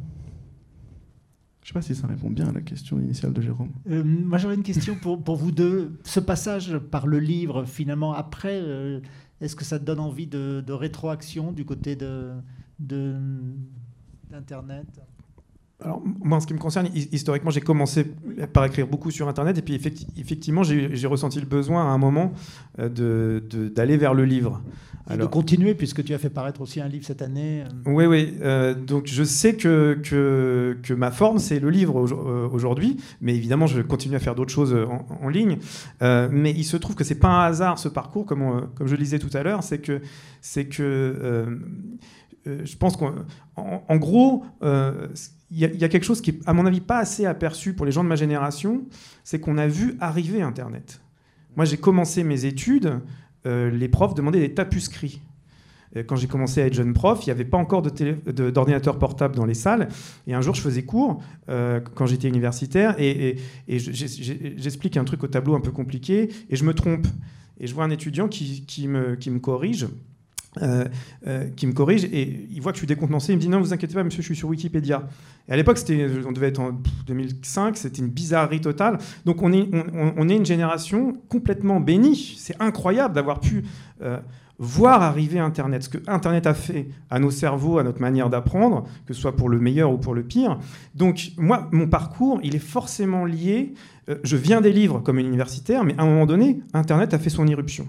Je 1.63 1.67
ne 1.67 1.69
sais 1.69 1.75
pas 1.75 1.83
si 1.83 1.95
ça 1.95 2.09
répond 2.09 2.29
bien 2.29 2.49
à 2.49 2.53
la 2.53 2.61
question 2.61 2.99
initiale 2.99 3.33
de 3.33 3.41
Jérôme. 3.41 3.71
Euh, 3.89 4.03
moi, 4.05 4.37
j'aurais 4.37 4.57
une 4.57 4.65
question 4.65 4.97
pour, 4.97 5.23
pour, 5.23 5.37
vous 5.37 5.53
deux. 5.53 5.99
Ce 6.05 6.19
passage 6.19 6.77
par 6.77 7.07
le 7.07 7.21
livre, 7.21 7.65
finalement, 7.65 8.13
après, 8.13 8.61
est-ce 9.41 9.55
que 9.55 9.65
ça 9.65 9.79
te 9.79 9.85
donne 9.85 10.01
envie 10.01 10.27
de, 10.27 10.63
de 10.67 10.73
rétroaction 10.73 11.53
du 11.53 11.65
côté 11.65 11.95
de, 11.97 12.33
d'Internet? 14.29 14.87
Alors, 15.85 16.03
moi, 16.23 16.39
en 16.39 16.41
ce 16.41 16.47
qui 16.47 16.55
me 16.55 16.59
concerne, 16.59 16.89
historiquement, 16.95 17.51
j'ai 17.51 17.61
commencé 17.61 18.05
par 18.53 18.65
écrire 18.65 18.87
beaucoup 18.87 19.11
sur 19.11 19.29
Internet, 19.29 19.59
et 19.59 19.63
puis 19.63 19.75
effectivement, 19.75 20.63
j'ai 20.63 21.07
ressenti 21.07 21.41
le 21.41 21.47
besoin 21.47 21.83
à 21.83 21.89
un 21.89 21.99
moment 21.99 22.33
euh, 22.79 23.41
d'aller 23.75 23.97
vers 23.97 24.15
le 24.15 24.25
livre. 24.25 24.63
Alors, 25.09 25.27
de 25.27 25.33
continuer, 25.33 25.75
puisque 25.75 26.05
tu 26.05 26.15
as 26.15 26.19
fait 26.19 26.31
paraître 26.31 26.61
aussi 26.61 26.81
un 26.81 26.87
livre 26.87 27.05
cette 27.05 27.23
année. 27.23 27.65
Oui, 27.87 28.07
oui. 28.07 28.35
Euh, 28.43 28.73
donc, 28.75 29.07
je 29.07 29.25
sais 29.25 29.57
que, 29.57 29.99
que, 30.01 30.79
que 30.81 30.95
ma 30.95 31.11
forme, 31.11 31.41
c'est 31.41 31.59
le 31.59 31.71
livre 31.71 32.07
euh, 32.07 32.49
aujourd'hui, 32.53 32.99
mais 33.21 33.35
évidemment, 33.35 33.67
je 33.67 33.83
continue 33.83 34.15
à 34.15 34.21
faire 34.21 34.37
d'autres 34.37 34.53
choses 34.53 34.77
en, 35.21 35.29
ligne. 35.29 35.59
mais 36.01 36.53
il 36.53 36.65
se 36.65 36.77
trouve 36.77 36.95
que 36.95 37.05
c'est 37.05 37.17
pas 37.17 37.29
un 37.29 37.45
hasard, 37.47 37.79
ce 37.79 37.89
parcours, 37.89 38.25
comme, 38.25 38.69
comme 38.77 38.87
je 38.87 38.93
le 38.93 39.03
disais 39.03 39.19
tout 39.19 39.37
à 39.37 39.43
l'heure, 39.43 39.65
c'est 39.65 39.79
que, 39.79 40.01
c'est 40.41 40.67
que 40.67 41.59
je 42.47 42.77
pense 42.77 42.97
qu'en 42.97 43.15
en, 43.57 43.97
gros, 43.97 44.45
il 45.55 45.59
y, 45.59 45.85
a 45.85 45.89
quelque 45.89 46.05
chose 46.05 46.23
qui 46.23 46.31
est, 46.31 46.41
à 46.47 46.55
mon 46.55 46.65
avis, 46.65 46.81
pas 46.81 46.99
assez 46.99 47.27
aperçu 47.27 47.75
pour 47.75 47.85
les 47.85 47.93
gens 47.93 48.03
de 48.03 48.09
ma 48.09 48.17
génération, 48.17 48.87
c'est 49.23 49.39
qu'on 49.39 49.59
a 49.59 49.67
vu 49.67 49.97
arriver 50.01 50.41
Internet. 50.41 51.03
Moi, 51.57 51.67
j'ai 51.67 51.77
commencé 51.77 52.25
mes 52.25 52.47
études, 52.47 53.01
euh, 53.47 53.71
les 53.71 53.89
profs 53.89 54.15
demandaient 54.15 54.41
des 54.41 54.55
tapuscrits. 54.55 55.21
Euh, 55.95 56.05
quand 56.05 56.17
j'ai 56.17 56.27
commencé 56.27 56.63
à 56.63 56.67
être 56.67 56.73
jeune 56.73 56.95
prof, 56.95 57.21
il 57.27 57.29
n'y 57.29 57.33
avait 57.33 57.45
pas 57.45 57.59
encore 57.59 57.83
d'ordinateur 57.83 58.99
portable 58.99 59.37
dans 59.37 59.45
les 59.45 59.53
salles. 59.53 59.89
Et 60.27 60.33
un 60.33 60.41
jour, 60.41 60.55
je 60.55 60.63
faisais 60.63 60.85
cours 60.85 61.23
euh, 61.51 61.81
quand 61.95 62.07
j'étais 62.07 62.29
universitaire 62.29 62.95
et, 62.99 63.37
j'explique 63.69 64.97
un 64.97 65.05
truc 65.05 65.23
au 65.23 65.29
tableau 65.29 65.55
un 65.55 65.61
peu 65.61 65.71
compliqué 65.71 66.31
et 66.49 66.57
je 66.57 66.65
me 66.65 66.73
trompe. 66.73 67.07
Et 67.61 67.67
je 67.67 67.75
vois 67.75 67.85
un 67.85 67.91
étudiant 67.91 68.27
qui, 68.27 68.89
me, 68.89 69.17
qui 69.17 69.29
me 69.29 69.39
corrige 69.39 69.87
euh, 70.61 70.85
euh, 71.27 71.49
qui 71.57 71.67
me 71.67 71.73
corrige 71.73 72.05
et 72.05 72.47
il 72.51 72.61
voit 72.61 72.73
que 72.73 72.77
je 72.77 72.81
suis 72.81 72.87
décontenancé. 72.87 73.33
Il 73.33 73.37
me 73.37 73.41
dit 73.41 73.49
non, 73.49 73.59
vous 73.59 73.73
inquiétez 73.73 73.95
pas, 73.95 74.05
monsieur, 74.05 74.21
je 74.21 74.27
suis 74.27 74.37
sur 74.37 74.51
Wikipédia. 74.51 75.09
Et 75.49 75.53
à 75.53 75.57
l'époque, 75.57 75.79
c'était, 75.79 76.07
on 76.27 76.33
devait 76.33 76.49
être 76.49 76.61
en 76.61 76.79
2005, 77.07 77.79
c'était 77.79 78.03
une 78.03 78.11
bizarrerie 78.11 78.61
totale. 78.61 78.99
Donc 79.25 79.41
on 79.41 79.51
est, 79.51 79.67
on, 79.95 80.29
est 80.29 80.37
une 80.37 80.45
génération 80.45 81.15
complètement 81.31 81.81
bénie. 81.81 82.37
C'est 82.37 82.61
incroyable 82.61 83.15
d'avoir 83.15 83.41
pu 83.41 83.65
euh, 84.03 84.19
voir 84.59 85.01
arriver 85.01 85.39
Internet, 85.39 85.85
ce 85.85 85.89
que 85.89 85.99
Internet 86.07 86.47
a 86.47 86.53
fait 86.53 86.89
à 87.09 87.19
nos 87.19 87.31
cerveaux, 87.31 87.79
à 87.79 87.83
notre 87.83 88.03
manière 88.03 88.29
d'apprendre, 88.29 88.85
que 89.07 89.15
ce 89.15 89.23
soit 89.23 89.35
pour 89.35 89.49
le 89.49 89.59
meilleur 89.59 89.91
ou 89.91 89.97
pour 89.97 90.13
le 90.13 90.23
pire. 90.23 90.59
Donc 90.95 91.31
moi, 91.39 91.71
mon 91.73 91.89
parcours, 91.89 92.41
il 92.43 92.55
est 92.55 92.59
forcément 92.59 93.25
lié. 93.25 93.73
je 94.23 94.37
viens 94.37 94.61
des 94.61 94.73
livres 94.73 95.01
comme 95.01 95.19
universitaire, 95.19 95.83
mais 95.83 95.95
à 95.97 96.03
un 96.03 96.07
moment 96.07 96.27
donné, 96.27 96.61
Internet 96.75 97.15
a 97.15 97.19
fait 97.19 97.31
son 97.31 97.47
irruption. 97.47 97.89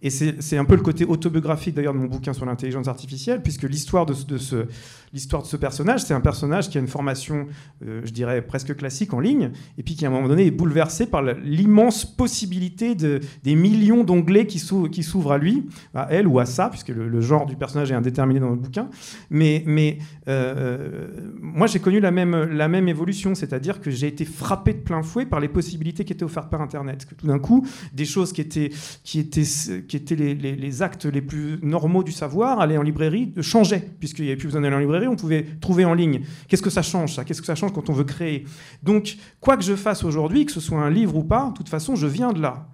Et 0.00 0.10
c'est 0.10 0.56
un 0.56 0.64
peu 0.64 0.76
le 0.76 0.82
côté 0.82 1.04
autobiographique 1.04 1.74
d'ailleurs 1.74 1.94
de 1.94 1.98
mon 1.98 2.06
bouquin 2.06 2.32
sur 2.32 2.46
l'intelligence 2.46 2.86
artificielle, 2.86 3.42
puisque 3.42 3.64
l'histoire 3.64 4.06
de, 4.06 4.14
de, 4.26 4.38
ce, 4.38 4.66
l'histoire 5.12 5.42
de 5.42 5.48
ce 5.48 5.56
personnage, 5.56 6.02
c'est 6.02 6.14
un 6.14 6.20
personnage 6.20 6.68
qui 6.68 6.78
a 6.78 6.80
une 6.80 6.88
formation, 6.88 7.46
euh, 7.84 8.02
je 8.04 8.12
dirais, 8.12 8.42
presque 8.42 8.76
classique 8.76 9.12
en 9.12 9.20
ligne, 9.20 9.50
et 9.76 9.82
puis 9.82 9.96
qui 9.96 10.04
à 10.04 10.08
un 10.08 10.12
moment 10.12 10.28
donné 10.28 10.46
est 10.46 10.52
bouleversé 10.52 11.06
par 11.06 11.22
l'immense 11.22 12.04
possibilité 12.04 12.94
de, 12.94 13.20
des 13.42 13.56
millions 13.56 14.04
d'onglets 14.04 14.46
qui 14.46 14.58
s'ouvrent 14.58 15.32
à 15.32 15.38
lui, 15.38 15.66
à 15.94 16.08
elle 16.10 16.28
ou 16.28 16.38
à 16.38 16.46
ça, 16.46 16.68
puisque 16.68 16.88
le, 16.88 17.20
genre 17.20 17.46
du 17.46 17.56
personnage 17.56 17.90
est 17.90 17.96
indéterminé 17.96 18.38
dans 18.38 18.50
le 18.50 18.56
bouquin. 18.56 18.88
Mais, 19.30 19.64
mais 19.66 19.98
euh, 20.28 21.08
moi, 21.40 21.66
j'ai 21.66 21.80
connu 21.80 21.98
la 21.98 22.12
même, 22.12 22.36
la 22.36 22.68
même 22.68 22.88
évolution, 22.88 23.34
c'est-à-dire 23.34 23.80
que 23.80 23.90
j'ai 23.90 24.06
été 24.06 24.24
frappé 24.24 24.74
de 24.74 24.78
plein 24.78 25.02
fouet 25.02 25.26
par 25.26 25.40
les 25.40 25.48
possibilités 25.48 26.04
qui 26.04 26.12
étaient 26.12 26.24
offertes 26.24 26.50
par 26.50 26.60
Internet. 26.60 27.06
Que 27.06 27.14
tout 27.16 27.26
d'un 27.26 27.40
coup, 27.40 27.66
des 27.92 28.04
choses 28.04 28.32
qui 28.32 28.40
étaient, 28.40 28.70
qui 29.02 29.18
étaient 29.18 29.42
qui 29.88 29.96
étaient 29.96 30.14
les, 30.14 30.82
actes 30.82 31.06
les 31.06 31.22
plus 31.22 31.58
normaux 31.62 32.02
du 32.02 32.12
savoir, 32.12 32.60
aller 32.60 32.76
en 32.76 32.82
librairie, 32.82 33.32
changeaient, 33.40 33.90
puisqu'il 33.98 34.26
n'y 34.26 34.28
avait 34.28 34.36
plus 34.36 34.48
besoin 34.48 34.60
d'aller 34.60 34.76
en 34.76 34.80
librairie, 34.80 35.08
on 35.08 35.16
pouvait 35.16 35.44
trouver 35.60 35.84
en 35.84 35.94
ligne. 35.94 36.20
Qu'est-ce 36.46 36.62
que 36.62 36.70
ça 36.70 36.82
change, 36.82 37.14
ça? 37.14 37.24
Qu'est-ce 37.24 37.40
que 37.40 37.46
ça 37.46 37.54
change 37.54 37.72
quand 37.72 37.90
on 37.90 37.92
veut 37.92 38.04
créer? 38.04 38.44
Donc, 38.82 39.16
quoi 39.40 39.56
que 39.56 39.64
je 39.64 39.74
fasse 39.74 40.04
aujourd'hui, 40.04 40.46
que 40.46 40.52
ce 40.52 40.60
soit 40.60 40.78
un 40.78 40.90
livre 40.90 41.16
ou 41.16 41.24
pas, 41.24 41.48
de 41.50 41.56
toute 41.56 41.68
façon, 41.68 41.96
je 41.96 42.06
viens 42.06 42.32
de 42.32 42.40
là. 42.40 42.68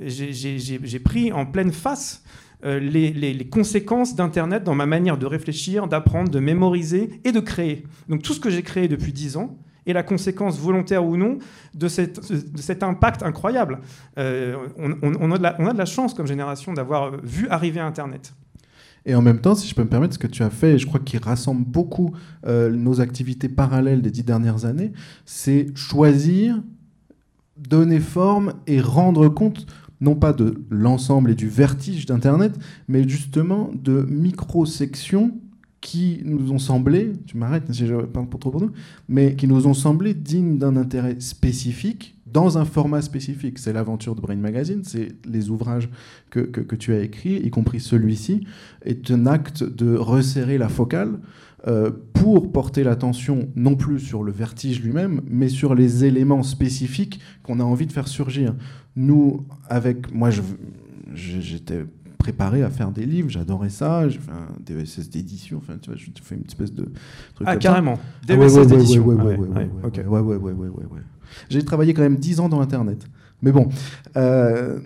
J'ai 0.00 1.00
pris 1.00 1.32
en 1.32 1.46
pleine 1.46 1.72
face 1.72 2.22
euh, 2.64 2.80
les, 2.80 3.12
les, 3.12 3.48
conséquences 3.48 4.16
d'Internet 4.16 4.64
dans 4.64 4.74
ma 4.74 4.86
manière 4.86 5.16
de 5.16 5.26
réfléchir, 5.26 5.86
d'apprendre, 5.86 6.28
de 6.28 6.40
mémoriser 6.40 7.20
et 7.24 7.30
de 7.30 7.40
créer. 7.40 7.84
Donc 8.08 8.22
tout 8.22 8.34
ce 8.34 8.40
que 8.40 8.50
j'ai 8.50 8.62
créé 8.62 8.88
depuis 8.88 9.12
dix 9.12 9.36
ans, 9.36 9.56
et 9.88 9.94
la 9.94 10.04
conséquence 10.04 10.60
volontaire 10.60 11.04
ou 11.04 11.16
non 11.16 11.38
de, 11.74 11.88
cette, 11.88 12.20
cet 12.56 12.82
impact 12.82 13.22
incroyable. 13.22 13.80
Euh, 14.18 14.54
on, 14.78 15.32
a 15.32 15.38
de 15.72 15.78
la, 15.78 15.84
chance 15.86 16.14
comme 16.14 16.26
génération 16.26 16.74
d'avoir 16.74 17.16
vu 17.22 17.48
arriver 17.48 17.80
Internet. 17.80 18.34
Et 19.06 19.14
en 19.14 19.22
même 19.22 19.40
temps, 19.40 19.54
si 19.54 19.66
je 19.66 19.74
peux 19.74 19.82
me 19.82 19.88
permettre, 19.88 20.14
ce 20.14 20.18
que 20.18 20.26
tu 20.26 20.42
as 20.42 20.50
fait, 20.50 20.78
je 20.78 20.86
crois 20.86 21.00
qu'il 21.00 21.20
rassemble 21.20 21.64
beaucoup 21.64 22.14
euh, 22.46 22.70
nos 22.70 23.00
activités 23.00 23.48
parallèles 23.48 24.02
des 24.02 24.10
dix 24.10 24.24
dernières 24.24 24.66
années, 24.66 24.92
c'est 25.24 25.74
choisir, 25.74 26.60
donner 27.56 28.00
forme 28.00 28.52
et 28.66 28.80
rendre 28.80 29.28
compte 29.28 29.66
non 30.00 30.14
pas 30.14 30.34
de 30.34 30.62
l'ensemble 30.70 31.30
et 31.30 31.34
du 31.34 31.48
vertige 31.48 32.04
d'Internet, 32.04 32.52
mais 32.86 33.08
justement 33.08 33.70
de 33.74 34.06
micro-sections 34.08 35.40
qui 35.80 36.20
nous 36.24 36.50
ont 36.52 36.58
semblé, 36.58 37.12
tu 37.26 37.36
m'arrêtes 37.36 37.72
si 37.72 37.86
je 37.86 37.94
parle 37.94 38.28
pas 38.28 38.38
trop 38.38 38.50
pour 38.50 38.60
nous, 38.60 38.72
mais 39.08 39.36
qui 39.36 39.46
nous 39.46 39.66
ont 39.66 39.74
semblé 39.74 40.14
dignes 40.14 40.58
d'un 40.58 40.76
intérêt 40.76 41.16
spécifique 41.20 42.18
dans 42.26 42.58
un 42.58 42.64
format 42.64 43.00
spécifique. 43.00 43.58
C'est 43.58 43.72
l'aventure 43.72 44.14
de 44.14 44.20
Brain 44.20 44.36
Magazine, 44.36 44.82
c'est 44.84 45.08
les 45.26 45.50
ouvrages 45.50 45.88
que, 46.30 46.40
que, 46.40 46.76
tu 46.76 46.92
as 46.92 47.00
écrits, 47.00 47.36
y 47.36 47.50
compris 47.50 47.80
celui-ci, 47.80 48.46
est 48.84 49.10
un 49.10 49.26
acte 49.26 49.62
de 49.62 49.94
resserrer 49.94 50.58
la 50.58 50.68
focale 50.68 51.20
euh, 51.66 51.90
pour 52.12 52.52
porter 52.52 52.84
l'attention 52.84 53.48
non 53.56 53.74
plus 53.74 53.98
sur 53.98 54.22
le 54.22 54.32
vertige 54.32 54.80
lui-même, 54.80 55.22
mais 55.28 55.48
sur 55.48 55.74
les 55.74 56.04
éléments 56.04 56.42
spécifiques 56.42 57.20
qu'on 57.42 57.60
a 57.60 57.64
envie 57.64 57.86
de 57.86 57.92
faire 57.92 58.08
surgir. 58.08 58.54
Nous, 58.96 59.44
avec 59.68 60.12
moi, 60.12 60.30
j'étais 61.14 61.84
préparé 62.28 62.62
à 62.62 62.68
faire 62.68 62.90
des 62.90 63.06
livres, 63.06 63.30
j'adorais 63.30 63.70
ça, 63.70 64.06
j'ai 64.06 64.18
fait 64.18 64.30
un 64.30 64.48
DESS 64.60 65.08
d'édition, 65.08 65.58
enfin 65.58 65.78
tu 65.80 65.88
vois, 65.88 65.98
je 65.98 66.10
fais 66.22 66.34
une 66.34 66.44
espèce 66.44 66.72
de 66.74 66.84
truc 67.34 67.46
Ah 67.46 67.56
carrément, 67.56 67.98
DESS 68.26 68.66
d'édition. 68.66 69.06
Ouais 69.06 69.14
ouais 69.14 70.36
ouais 70.36 70.52
ouais 70.52 71.00
J'ai 71.48 71.64
travaillé 71.64 71.94
quand 71.94 72.02
même 72.02 72.16
10 72.16 72.40
ans 72.40 72.50
dans 72.50 72.60
internet. 72.60 73.06
Mais 73.40 73.50
bon, 73.50 73.70
euh, 74.18 74.78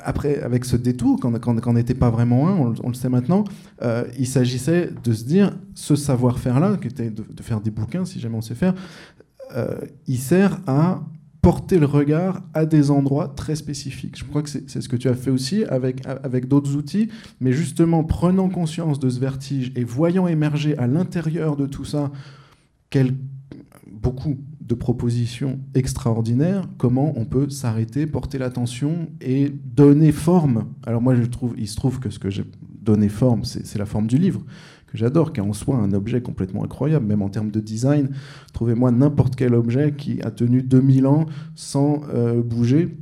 après, 0.00 0.40
avec 0.40 0.64
ce 0.64 0.76
détour, 0.76 1.20
quand 1.20 1.72
n'était 1.72 1.94
pas 1.94 2.10
vraiment 2.10 2.48
un, 2.48 2.74
on, 2.82 2.88
le 2.88 2.94
sait 2.94 3.08
maintenant, 3.08 3.44
euh, 3.82 4.04
il 4.18 4.26
s'agissait 4.26 4.90
de 5.04 5.12
se 5.12 5.22
dire, 5.22 5.56
ce 5.74 5.94
savoir-faire-là, 5.94 6.78
qui 6.78 6.88
était 6.88 7.10
de, 7.10 7.42
faire 7.42 7.60
des 7.60 7.70
bouquins, 7.70 8.04
si 8.04 8.18
jamais 8.18 8.36
on 8.36 8.40
sait 8.40 8.56
faire, 8.56 8.74
euh, 9.54 9.78
il 10.08 10.18
sert 10.18 10.58
à 10.66 11.00
porter 11.44 11.78
le 11.78 11.84
regard 11.84 12.42
à 12.54 12.64
des 12.64 12.90
endroits 12.90 13.28
très 13.28 13.54
spécifiques. 13.54 14.16
Je 14.18 14.24
crois 14.24 14.42
que 14.42 14.48
c'est 14.48 14.80
ce 14.80 14.88
que 14.88 14.96
tu 14.96 15.08
as 15.08 15.14
fait 15.14 15.30
aussi 15.30 15.62
avec, 15.64 16.00
avec 16.06 16.48
d'autres 16.48 16.74
outils, 16.74 17.10
mais 17.38 17.52
justement 17.52 18.02
prenant 18.02 18.48
conscience 18.48 18.98
de 18.98 19.10
ce 19.10 19.20
vertige 19.20 19.70
et 19.76 19.84
voyant 19.84 20.26
émerger 20.26 20.74
à 20.78 20.86
l'intérieur 20.86 21.56
de 21.56 21.66
tout 21.66 21.84
ça 21.84 22.10
quel, 22.88 23.14
beaucoup 23.92 24.38
de 24.62 24.74
propositions 24.74 25.60
extraordinaires, 25.74 26.66
comment 26.78 27.12
on 27.14 27.26
peut 27.26 27.50
s'arrêter, 27.50 28.06
porter 28.06 28.38
l'attention 28.38 29.10
et 29.20 29.50
donner 29.50 30.12
forme. 30.12 30.68
Alors 30.86 31.02
moi, 31.02 31.14
je 31.14 31.24
trouve, 31.24 31.54
il 31.58 31.68
se 31.68 31.76
trouve 31.76 32.00
que 32.00 32.08
ce 32.08 32.18
que 32.18 32.30
j'ai 32.30 32.44
donné 32.80 33.10
forme, 33.10 33.44
c'est 33.44 33.78
la 33.78 33.86
forme 33.86 34.06
du 34.06 34.16
livre 34.16 34.40
j'adore, 34.94 35.32
qui 35.32 35.40
est 35.40 35.42
en 35.42 35.52
soi 35.52 35.76
un 35.76 35.92
objet 35.92 36.20
complètement 36.22 36.64
incroyable, 36.64 37.06
même 37.06 37.22
en 37.22 37.28
termes 37.28 37.50
de 37.50 37.60
design. 37.60 38.10
Trouvez-moi 38.52 38.90
n'importe 38.90 39.36
quel 39.36 39.54
objet 39.54 39.92
qui 39.96 40.20
a 40.22 40.30
tenu 40.30 40.62
2000 40.62 41.06
ans 41.06 41.26
sans 41.54 42.02
euh, 42.12 42.42
bouger. 42.42 42.96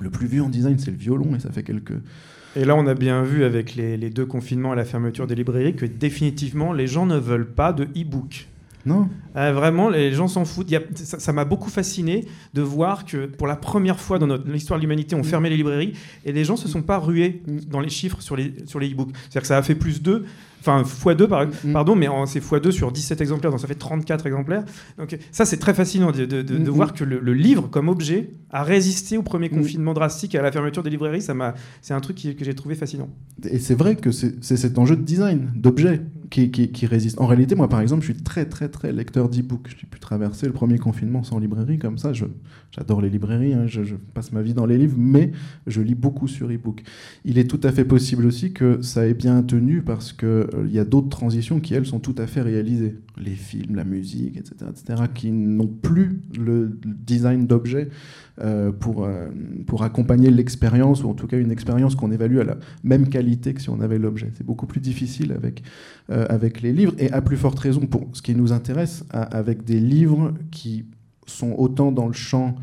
Le 0.00 0.10
plus 0.10 0.26
vieux 0.26 0.42
en 0.42 0.48
design, 0.48 0.78
c'est 0.78 0.90
le 0.90 0.96
violon, 0.96 1.34
et 1.34 1.40
ça 1.40 1.50
fait 1.50 1.62
quelques... 1.62 1.94
Et 2.54 2.66
là, 2.66 2.76
on 2.76 2.86
a 2.86 2.94
bien 2.94 3.22
vu 3.22 3.44
avec 3.44 3.76
les, 3.76 3.96
les 3.96 4.10
deux 4.10 4.26
confinements 4.26 4.74
et 4.74 4.76
la 4.76 4.84
fermeture 4.84 5.26
des 5.26 5.34
librairies 5.34 5.74
que 5.74 5.86
définitivement, 5.86 6.74
les 6.74 6.86
gens 6.86 7.06
ne 7.06 7.16
veulent 7.16 7.50
pas 7.50 7.72
de 7.72 7.84
e-book. 7.84 8.46
Non. 8.84 9.08
Euh, 9.36 9.52
vraiment, 9.52 9.88
les 9.88 10.12
gens 10.12 10.28
s'en 10.28 10.44
foutent. 10.44 10.72
ça 10.94 11.32
m'a 11.32 11.44
beaucoup 11.44 11.70
fasciné 11.70 12.26
de 12.54 12.62
voir 12.62 13.04
que 13.04 13.26
pour 13.26 13.46
la 13.46 13.56
première 13.56 14.00
fois 14.00 14.18
dans 14.18 14.36
l'histoire 14.46 14.78
de 14.78 14.82
l'humanité, 14.82 15.14
on 15.14 15.20
mm. 15.20 15.24
fermait 15.24 15.50
les 15.50 15.56
librairies 15.56 15.92
et 16.24 16.32
les 16.32 16.44
gens 16.44 16.56
se 16.56 16.68
sont 16.68 16.82
pas 16.82 16.98
rués 16.98 17.42
dans 17.68 17.80
les 17.80 17.88
chiffres 17.88 18.20
sur 18.20 18.36
les, 18.36 18.54
sur 18.66 18.80
les 18.80 18.92
e-books. 18.92 19.10
C'est-à-dire 19.14 19.42
que 19.42 19.48
ça 19.48 19.58
a 19.58 19.62
fait 19.62 19.74
plus 19.74 20.02
2 20.02 20.24
Enfin, 20.64 20.82
x2, 20.82 21.48
mm. 21.64 21.72
pardon, 21.72 21.96
mais 21.96 22.06
c'est 22.26 22.40
x2 22.42 22.70
sur 22.70 22.92
17 22.92 23.20
exemplaires, 23.20 23.50
donc 23.50 23.60
ça 23.60 23.66
fait 23.66 23.74
34 23.74 24.26
exemplaires. 24.26 24.64
Donc 24.96 25.18
ça, 25.32 25.44
c'est 25.44 25.56
très 25.56 25.74
fascinant 25.74 26.12
de, 26.12 26.24
de, 26.24 26.58
mm, 26.58 26.68
voir 26.68 26.90
mm. 26.90 26.92
que 26.92 27.04
le, 27.04 27.34
livre, 27.34 27.68
comme 27.68 27.88
objet, 27.88 28.30
a 28.50 28.62
résisté 28.62 29.18
au 29.18 29.22
premier 29.22 29.48
confinement 29.48 29.92
drastique 29.92 30.34
et 30.34 30.38
à 30.38 30.42
la 30.42 30.52
fermeture 30.52 30.82
des 30.82 30.90
librairies. 30.90 31.22
C'est 31.22 31.94
un 31.94 32.00
truc 32.00 32.16
que 32.16 32.44
j'ai 32.44 32.54
trouvé 32.54 32.76
fascinant. 32.76 33.08
Et 33.44 33.58
c'est 33.58 33.74
vrai 33.74 33.96
que 33.96 34.12
c'est 34.12 34.40
cet 34.40 34.78
enjeu 34.78 34.96
de 34.96 35.02
design, 35.02 35.50
d'objet, 35.56 36.00
qui, 36.30 36.50
qui, 36.50 36.86
résiste. 36.86 37.20
En 37.20 37.26
réalité, 37.26 37.54
moi, 37.54 37.68
par 37.68 37.80
exemple, 37.80 38.02
je 38.02 38.12
suis 38.12 38.22
très, 38.22 38.46
très, 38.46 38.68
très 38.68 38.92
lecteur 38.92 39.28
d'e-book. 39.28 39.68
J'ai 39.78 39.86
pu 39.86 40.00
traverser 40.00 40.46
le 40.46 40.52
premier 40.52 40.78
confinement 40.78 41.22
sans 41.24 41.38
librairie 41.38 41.78
comme 41.78 41.98
ça. 41.98 42.12
J'adore 42.74 43.02
les 43.02 43.10
librairies, 43.10 43.52
hein. 43.52 43.66
je, 43.66 43.82
passe 44.14 44.32
ma 44.32 44.40
vie 44.40 44.54
dans 44.54 44.64
les 44.64 44.78
livres, 44.78 44.96
mais 44.96 45.32
je 45.66 45.82
lis 45.82 45.94
beaucoup 45.94 46.26
sur 46.26 46.50
e-book. 46.50 46.82
Il 47.26 47.36
est 47.36 47.44
tout 47.44 47.60
à 47.64 47.70
fait 47.70 47.84
possible 47.84 48.24
aussi 48.24 48.54
que 48.54 48.80
ça 48.80 49.06
ait 49.06 49.12
bien 49.12 49.42
tenu 49.42 49.82
parce 49.82 50.14
que 50.14 50.48
euh, 50.54 50.66
y 50.68 50.78
a 50.78 50.86
d'autres 50.86 51.10
transitions 51.10 51.60
qui, 51.60 51.74
elles, 51.74 51.84
sont 51.84 52.00
tout 52.00 52.14
à 52.16 52.26
fait 52.26 52.40
réalisées. 52.40 52.96
Les 53.18 53.34
films, 53.34 53.76
la 53.76 53.84
musique, 53.84 54.38
etc., 54.38 54.54
etc., 54.70 55.02
qui 55.14 55.32
n'ont 55.32 55.66
plus 55.66 56.22
le 56.40 56.78
design 56.86 57.46
d'objet 57.46 57.90
euh, 58.40 58.72
pour, 58.72 59.04
euh, 59.04 59.28
pour 59.66 59.82
accompagner 59.82 60.30
l'expérience, 60.30 61.04
ou 61.04 61.10
en 61.10 61.14
tout 61.14 61.26
cas 61.26 61.36
une 61.36 61.50
expérience 61.50 61.94
qu'on 61.94 62.10
évalue 62.10 62.38
à 62.38 62.44
la 62.44 62.56
même 62.84 63.10
qualité 63.10 63.52
que 63.52 63.60
si 63.60 63.68
on 63.68 63.82
avait 63.82 63.98
l'objet. 63.98 64.30
C'est 64.38 64.46
beaucoup 64.46 64.66
plus 64.66 64.80
difficile 64.80 65.32
avec, 65.32 65.62
avec 66.08 66.62
les 66.62 66.72
livres, 66.72 66.94
et 66.98 67.12
à 67.12 67.20
plus 67.20 67.36
forte 67.36 67.58
raison 67.58 67.80
pour 67.80 68.08
ce 68.14 68.22
qui 68.22 68.34
nous 68.34 68.50
intéresse, 68.52 69.04
avec 69.10 69.64
des 69.64 69.78
livres 69.78 70.32
qui 70.50 70.86
sont 71.26 71.54
autant 71.58 71.92
dans 71.92 72.06
le 72.06 72.12
champ 72.12 72.56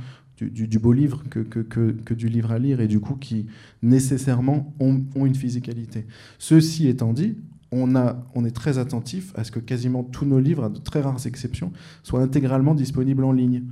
du, 0.45 0.79
beau 0.79 0.93
livre 0.93 1.23
que, 1.29 1.39
que, 1.39 1.59
que, 1.59 2.13
du 2.13 2.29
livre 2.29 2.51
à 2.51 2.59
lire 2.59 2.79
et 2.81 2.87
du 2.87 2.99
coup 2.99 3.15
qui 3.15 3.47
nécessairement 3.81 4.73
ont, 4.79 5.01
une 5.15 5.35
physicalité. 5.35 6.05
Ceci 6.37 6.87
étant 6.87 7.13
dit, 7.13 7.37
on, 7.71 7.95
a, 7.95 8.25
on 8.35 8.45
est 8.45 8.55
très 8.55 8.77
attentif 8.77 9.33
à 9.35 9.43
ce 9.43 9.51
que 9.51 9.59
quasiment 9.59 10.03
tous 10.03 10.25
nos 10.25 10.39
livres, 10.39 10.65
à 10.65 10.69
de 10.69 10.79
très 10.79 11.01
rares 11.01 11.25
exceptions, 11.25 11.71
soient 12.03 12.21
intégralement 12.21 12.73
disponibles 12.73 13.23
en 13.23 13.31
ligne. 13.31 13.63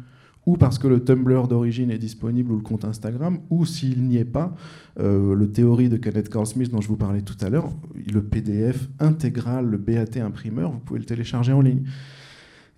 Ou 0.45 0.55
parce 0.55 0.79
que 0.79 0.88
le 0.88 1.03
Tumblr 1.03 1.49
d'origine 1.49 1.91
est 1.91 1.97
disponible 1.97 2.53
ou 2.53 2.55
le 2.55 2.61
compte 2.61 2.85
Instagram, 2.85 3.39
ou 3.49 3.65
s'il 3.65 4.03
n'y 4.03 4.15
est 4.15 4.23
pas, 4.23 4.55
euh, 4.97 5.35
le 5.35 5.51
théorie 5.51 5.89
de 5.89 5.97
Kenneth 5.97 6.29
Carl 6.29 6.45
Smith 6.45 6.71
dont 6.71 6.79
je 6.79 6.88
vous 6.88 6.95
parlais 6.95 7.21
tout 7.21 7.35
à 7.41 7.49
l'heure, 7.49 7.69
le 8.09 8.23
PDF 8.23 8.88
intégral, 8.99 9.65
le 9.65 9.77
BAT 9.77 10.21
imprimeur, 10.21 10.71
vous 10.71 10.79
pouvez 10.79 10.99
le 10.99 11.05
télécharger 11.05 11.51
en 11.51 11.59
ligne. 11.59 11.83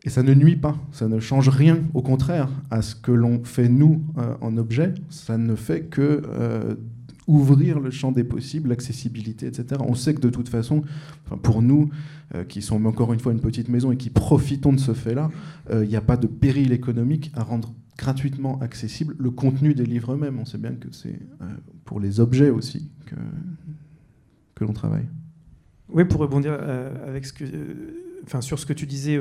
Et 0.06 0.10
ça 0.10 0.24
ne 0.24 0.34
nuit 0.34 0.56
pas, 0.56 0.78
ça 0.91 1.08
ne 1.08 1.20
change 1.20 1.50
rien, 1.50 1.80
au 1.93 2.02
contraire, 2.02 2.50
à 2.72 2.82
ce 2.82 2.95
que 2.95 3.12
l'on 3.12 3.43
fait 3.43 3.68
nous 3.68 4.02
euh, 4.18 4.34
en 4.39 4.56
objet, 4.58 4.93
ça 5.10 5.38
ne 5.38 5.56
fait 5.56 5.82
que 5.82 6.22
euh, 6.26 6.76
ouvrir 7.28 7.80
le 7.82 7.91
champ 7.91 8.14
des 8.14 8.24
possibles, 8.24 8.70
l'accessibilité, 8.70 9.45
etc. 9.47 9.82
On 9.86 9.95
sait 9.95 10.14
que 10.14 10.22
de 10.22 10.30
toute 10.30 10.47
façon, 10.47 10.84
pour 11.43 11.62
nous, 11.62 11.89
euh, 12.34 12.45
qui 12.45 12.62
sommes 12.62 12.86
encore 12.86 13.12
une 13.12 13.20
fois 13.20 13.34
une 13.34 13.41
petite 13.41 13.68
maison 13.68 13.91
et 13.91 13.97
qui 13.97 14.10
profitons 14.10 14.72
de 14.72 14.80
ce 14.80 14.93
fait-là, 14.93 15.30
il 15.72 15.88
n'y 15.88 15.97
a 15.97 16.02
pas 16.02 16.18
de 16.18 16.28
péril 16.28 16.72
économique 16.72 17.32
à 17.36 17.43
rendre 17.43 17.74
gratuitement 17.97 18.58
accessible 18.62 19.16
le 19.20 19.30
contenu 19.30 19.74
des 19.74 19.86
livres 19.86 20.14
eux-mêmes. 20.14 20.39
On 20.39 20.45
sait 20.45 20.58
bien 20.58 20.72
que 20.72 20.88
c'est 20.91 21.20
pour 21.84 22.00
les 22.00 22.22
objets 22.22 22.50
aussi 22.50 22.89
que, 23.06 23.16
que 24.56 24.64
l'on 24.64 24.74
travaille. 24.74 25.06
Oui, 25.89 26.06
pour 26.06 26.22
rebondir 26.22 26.54
avec 27.06 27.26
ce 27.26 27.34
que, 27.34 27.45
enfin, 28.24 28.41
sur 28.41 28.58
ce 28.58 28.66
que 28.66 28.74
tu 28.74 28.88
disais 28.88 29.20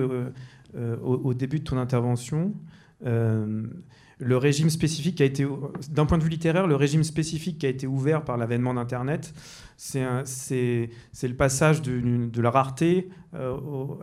au, 0.76 1.14
au, 1.14 1.34
début 1.34 1.60
de 1.60 1.64
ton 1.64 1.78
intervention, 1.78 2.54
le 3.00 4.36
régime 4.36 4.70
spécifique 4.70 5.20
a 5.20 5.24
été, 5.24 5.46
d'un 5.90 6.06
point 6.06 6.18
de 6.18 6.24
vue 6.24 6.30
littéraire, 6.30 6.66
le 6.66 6.76
régime 6.76 7.04
spécifique 7.04 7.58
qui 7.58 7.66
a 7.66 7.68
été 7.68 7.86
ouvert 7.86 8.24
par 8.24 8.36
l'avènement 8.36 8.74
d'Internet, 8.74 9.32
c'est 9.76 10.00
le 10.02 11.34
passage 11.34 11.82
de, 11.82 12.40
la 12.40 12.50
rareté 12.50 13.08
au, 13.34 13.98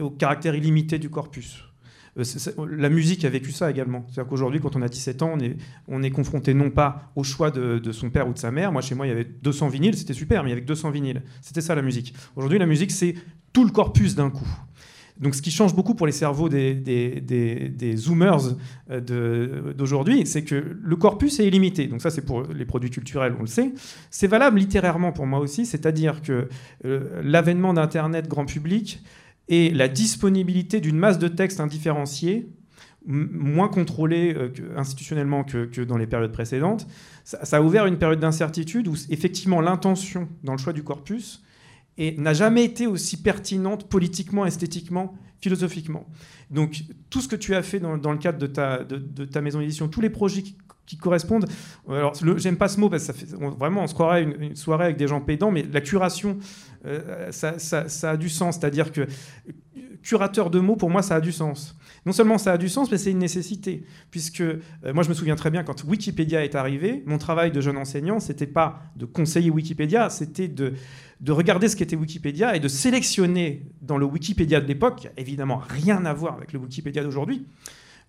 au, 0.00 0.10
caractère 0.10 0.54
illimité 0.54 0.98
du 0.98 1.10
corpus. 1.10 1.64
Euh, 2.18 2.24
la 2.66 2.88
musique 2.88 3.24
a 3.24 3.28
vécu 3.28 3.52
ça 3.52 3.70
également. 3.70 4.04
C'est-à-dire 4.08 4.28
qu'aujourd'hui, 4.28 4.60
quand 4.60 4.76
on 4.76 4.82
a 4.82 4.88
17 4.88 5.22
ans, 5.22 5.32
on 5.34 5.40
est, 5.40 5.56
on 5.88 6.02
est 6.02 6.10
confronté 6.10 6.54
non 6.54 6.70
pas 6.70 7.12
au 7.16 7.22
choix 7.22 7.50
de, 7.50 7.92
son 7.92 8.10
père 8.10 8.28
ou 8.28 8.32
de 8.32 8.38
sa 8.38 8.50
mère. 8.50 8.72
Moi, 8.72 8.82
chez 8.82 8.94
moi, 8.94 9.06
il 9.06 9.10
y 9.10 9.12
avait 9.12 9.24
200 9.24 9.68
vinyles, 9.68 9.96
c'était 9.96 10.14
super, 10.14 10.42
mais 10.42 10.50
il 10.50 10.52
y 10.52 10.56
avait 10.56 10.64
200 10.64 10.90
vinyles. 10.90 11.22
C'était 11.40 11.60
ça 11.60 11.74
la 11.74 11.82
musique. 11.82 12.14
Aujourd'hui, 12.36 12.58
la 12.58 12.66
musique, 12.66 12.90
c'est 12.90 13.14
tout 13.52 13.64
le 13.64 13.70
corpus 13.70 14.14
d'un 14.14 14.30
coup. 14.30 14.48
Donc, 15.20 15.34
ce 15.34 15.42
qui 15.42 15.50
change 15.50 15.74
beaucoup 15.74 15.94
pour 15.94 16.06
les 16.06 16.12
cerveaux 16.12 16.48
des, 16.48 17.94
zoomers 17.96 18.56
euh, 18.90 19.72
d'aujourd'hui, 19.74 20.26
c'est 20.26 20.42
que 20.42 20.78
le 20.82 20.96
corpus 20.96 21.40
est 21.40 21.46
illimité. 21.46 21.86
Donc, 21.86 22.00
ça, 22.00 22.10
c'est 22.10 22.24
pour 22.24 22.42
les 22.44 22.64
produits 22.64 22.90
culturels, 22.90 23.34
on 23.38 23.42
le 23.42 23.46
sait. 23.46 23.72
C'est 24.10 24.26
valable 24.26 24.58
littérairement 24.58 25.12
pour 25.12 25.26
moi 25.26 25.38
aussi, 25.38 25.66
c'est-à-dire 25.66 26.22
que 26.22 26.48
euh, 26.86 27.20
l'avènement 27.22 27.74
d'Internet 27.74 28.28
grand 28.28 28.46
public 28.46 29.02
et 29.48 29.70
la 29.70 29.88
disponibilité 29.88 30.80
d'une 30.80 30.96
masse 30.96 31.18
de 31.18 31.28
textes 31.28 31.60
indifférenciés, 31.60 32.48
moins 33.06 33.68
contrôlés 33.68 34.34
euh, 34.34 34.50
institutionnellement 34.76 35.44
que, 35.44 35.84
dans 35.84 35.98
les 35.98 36.06
périodes 36.06 36.32
précédentes, 36.32 36.86
ça, 37.24 37.56
a 37.56 37.60
ouvert 37.60 37.86
une 37.86 37.98
période 37.98 38.20
d'incertitude 38.20 38.88
où 38.88 38.94
effectivement 39.10 39.60
l'intention 39.60 40.28
dans 40.44 40.52
le 40.52 40.58
choix 40.58 40.72
du 40.72 40.82
corpus 40.82 41.42
n'a 41.98 42.32
jamais 42.32 42.64
été 42.64 42.86
aussi 42.86 43.20
pertinente 43.20 43.88
politiquement, 43.88 44.46
esthétiquement, 44.46 45.14
philosophiquement. 45.40 46.06
Donc 46.50 46.82
tout 47.10 47.20
ce 47.20 47.28
que 47.28 47.36
tu 47.36 47.54
as 47.54 47.62
fait 47.62 47.80
dans, 47.80 47.94
le 47.94 48.18
cadre 48.18 48.38
de 48.38 48.46
ta, 49.24 49.40
maison 49.40 49.60
d'édition, 49.60 49.88
tous 49.88 50.00
les 50.00 50.10
projets 50.10 50.42
qui, 50.42 50.56
correspondent. 51.00 51.46
Alors, 51.88 52.14
j'aime 52.36 52.56
pas 52.56 52.66
ce 52.66 52.80
mot 52.80 52.90
parce 52.90 53.06
que 53.06 53.12
ça 53.12 53.18
fait, 53.18 53.36
vraiment, 53.36 53.84
on 53.84 53.86
se 53.86 53.94
croirait 53.94 54.24
une, 54.24 54.56
soirée 54.56 54.86
avec 54.86 54.96
des 54.96 55.06
gens 55.06 55.20
pédants, 55.20 55.52
mais 55.52 55.62
la 55.62 55.80
curation, 55.80 56.38
euh, 56.84 57.30
ça, 57.30 58.10
a 58.10 58.16
du 58.16 58.28
sens. 58.28 58.58
C'est-à-dire 58.58 58.90
que 58.90 59.06
curateur 60.02 60.50
de 60.50 60.60
mots, 60.60 60.76
pour 60.76 60.90
moi, 60.90 61.02
ça 61.02 61.16
a 61.16 61.20
du 61.20 61.32
sens. 61.32 61.76
Non 62.06 62.12
seulement 62.12 62.38
ça 62.38 62.52
a 62.52 62.58
du 62.58 62.68
sens, 62.68 62.90
mais 62.90 62.98
c'est 62.98 63.10
une 63.10 63.18
nécessité. 63.18 63.84
Puisque 64.10 64.40
euh, 64.40 64.60
moi, 64.94 65.02
je 65.02 65.08
me 65.08 65.14
souviens 65.14 65.36
très 65.36 65.50
bien 65.50 65.62
quand 65.62 65.84
Wikipédia 65.84 66.44
est 66.44 66.54
arrivé, 66.54 67.02
mon 67.06 67.18
travail 67.18 67.52
de 67.52 67.60
jeune 67.60 67.76
enseignant, 67.76 68.20
c'était 68.20 68.46
pas 68.46 68.82
de 68.96 69.04
conseiller 69.04 69.50
Wikipédia, 69.50 70.10
c'était 70.10 70.48
de, 70.48 70.74
de 71.20 71.32
regarder 71.32 71.68
ce 71.68 71.76
qu'était 71.76 71.96
Wikipédia 71.96 72.56
et 72.56 72.60
de 72.60 72.68
sélectionner 72.68 73.66
dans 73.82 73.98
le 73.98 74.06
Wikipédia 74.06 74.60
de 74.60 74.66
l'époque, 74.66 75.10
évidemment 75.16 75.58
rien 75.58 76.04
à 76.06 76.12
voir 76.12 76.34
avec 76.34 76.52
le 76.52 76.58
Wikipédia 76.58 77.02
d'aujourd'hui, 77.02 77.46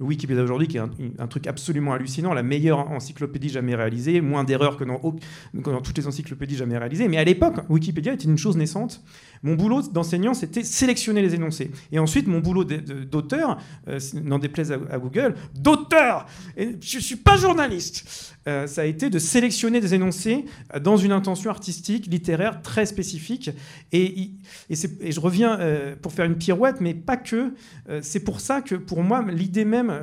le 0.01 0.07
Wikipédia 0.07 0.41
aujourd'hui, 0.41 0.67
qui 0.67 0.77
est 0.77 0.81
un, 1.19 1.27
truc 1.27 1.45
absolument 1.45 1.93
hallucinant, 1.93 2.33
la 2.33 2.41
meilleure 2.41 2.89
encyclopédie 2.89 3.49
jamais 3.49 3.75
réalisée, 3.75 4.19
moins 4.19 4.43
d'erreurs 4.43 4.75
que 4.75 4.83
dans, 4.83 5.81
toutes 5.81 5.97
les 5.97 6.07
encyclopédies 6.07 6.55
jamais 6.55 6.77
réalisées. 6.77 7.07
Mais 7.07 7.17
à 7.17 7.23
l'époque, 7.23 7.57
Wikipédia 7.69 8.13
était 8.13 8.23
une 8.23 8.37
chose 8.37 8.57
naissante. 8.57 9.03
Mon 9.43 9.55
boulot 9.55 9.81
d'enseignant, 9.81 10.35
c'était 10.35 10.63
sélectionner 10.63 11.21
les 11.21 11.33
énoncés. 11.33 11.71
Et 11.91 11.97
ensuite, 11.97 12.27
mon 12.27 12.39
boulot 12.39 12.63
d'auteur, 12.63 13.57
euh, 13.87 13.99
n'en 14.13 14.37
déplaise 14.37 14.71
à, 14.71 14.99
Google, 14.99 15.35
d'auteur 15.55 16.27
Je 16.57 16.97
ne 16.97 17.01
suis 17.01 17.15
pas 17.15 17.37
journaliste 17.37 18.35
euh, 18.47 18.67
Ça 18.67 18.81
a 18.81 18.85
été 18.85 19.09
de 19.09 19.17
sélectionner 19.17 19.81
des 19.81 19.95
énoncés 19.95 20.45
euh, 20.75 20.79
dans 20.79 20.95
une 20.95 21.11
intention 21.11 21.49
artistique, 21.49 22.05
littéraire 22.05 22.61
très 22.61 22.85
spécifique. 22.85 23.49
Et, 23.91 24.31
je 24.69 25.19
reviens 25.19 25.59
pour 26.01 26.13
faire 26.13 26.25
une 26.25 26.37
pirouette, 26.37 26.79
mais 26.79 26.93
pas 26.93 27.17
que. 27.17 27.53
c'est 28.01 28.23
pour 28.23 28.39
ça 28.39 28.61
que, 28.61 28.75
pour 28.75 29.03
moi, 29.03 29.23
l'idée 29.27 29.65
même, 29.65 29.93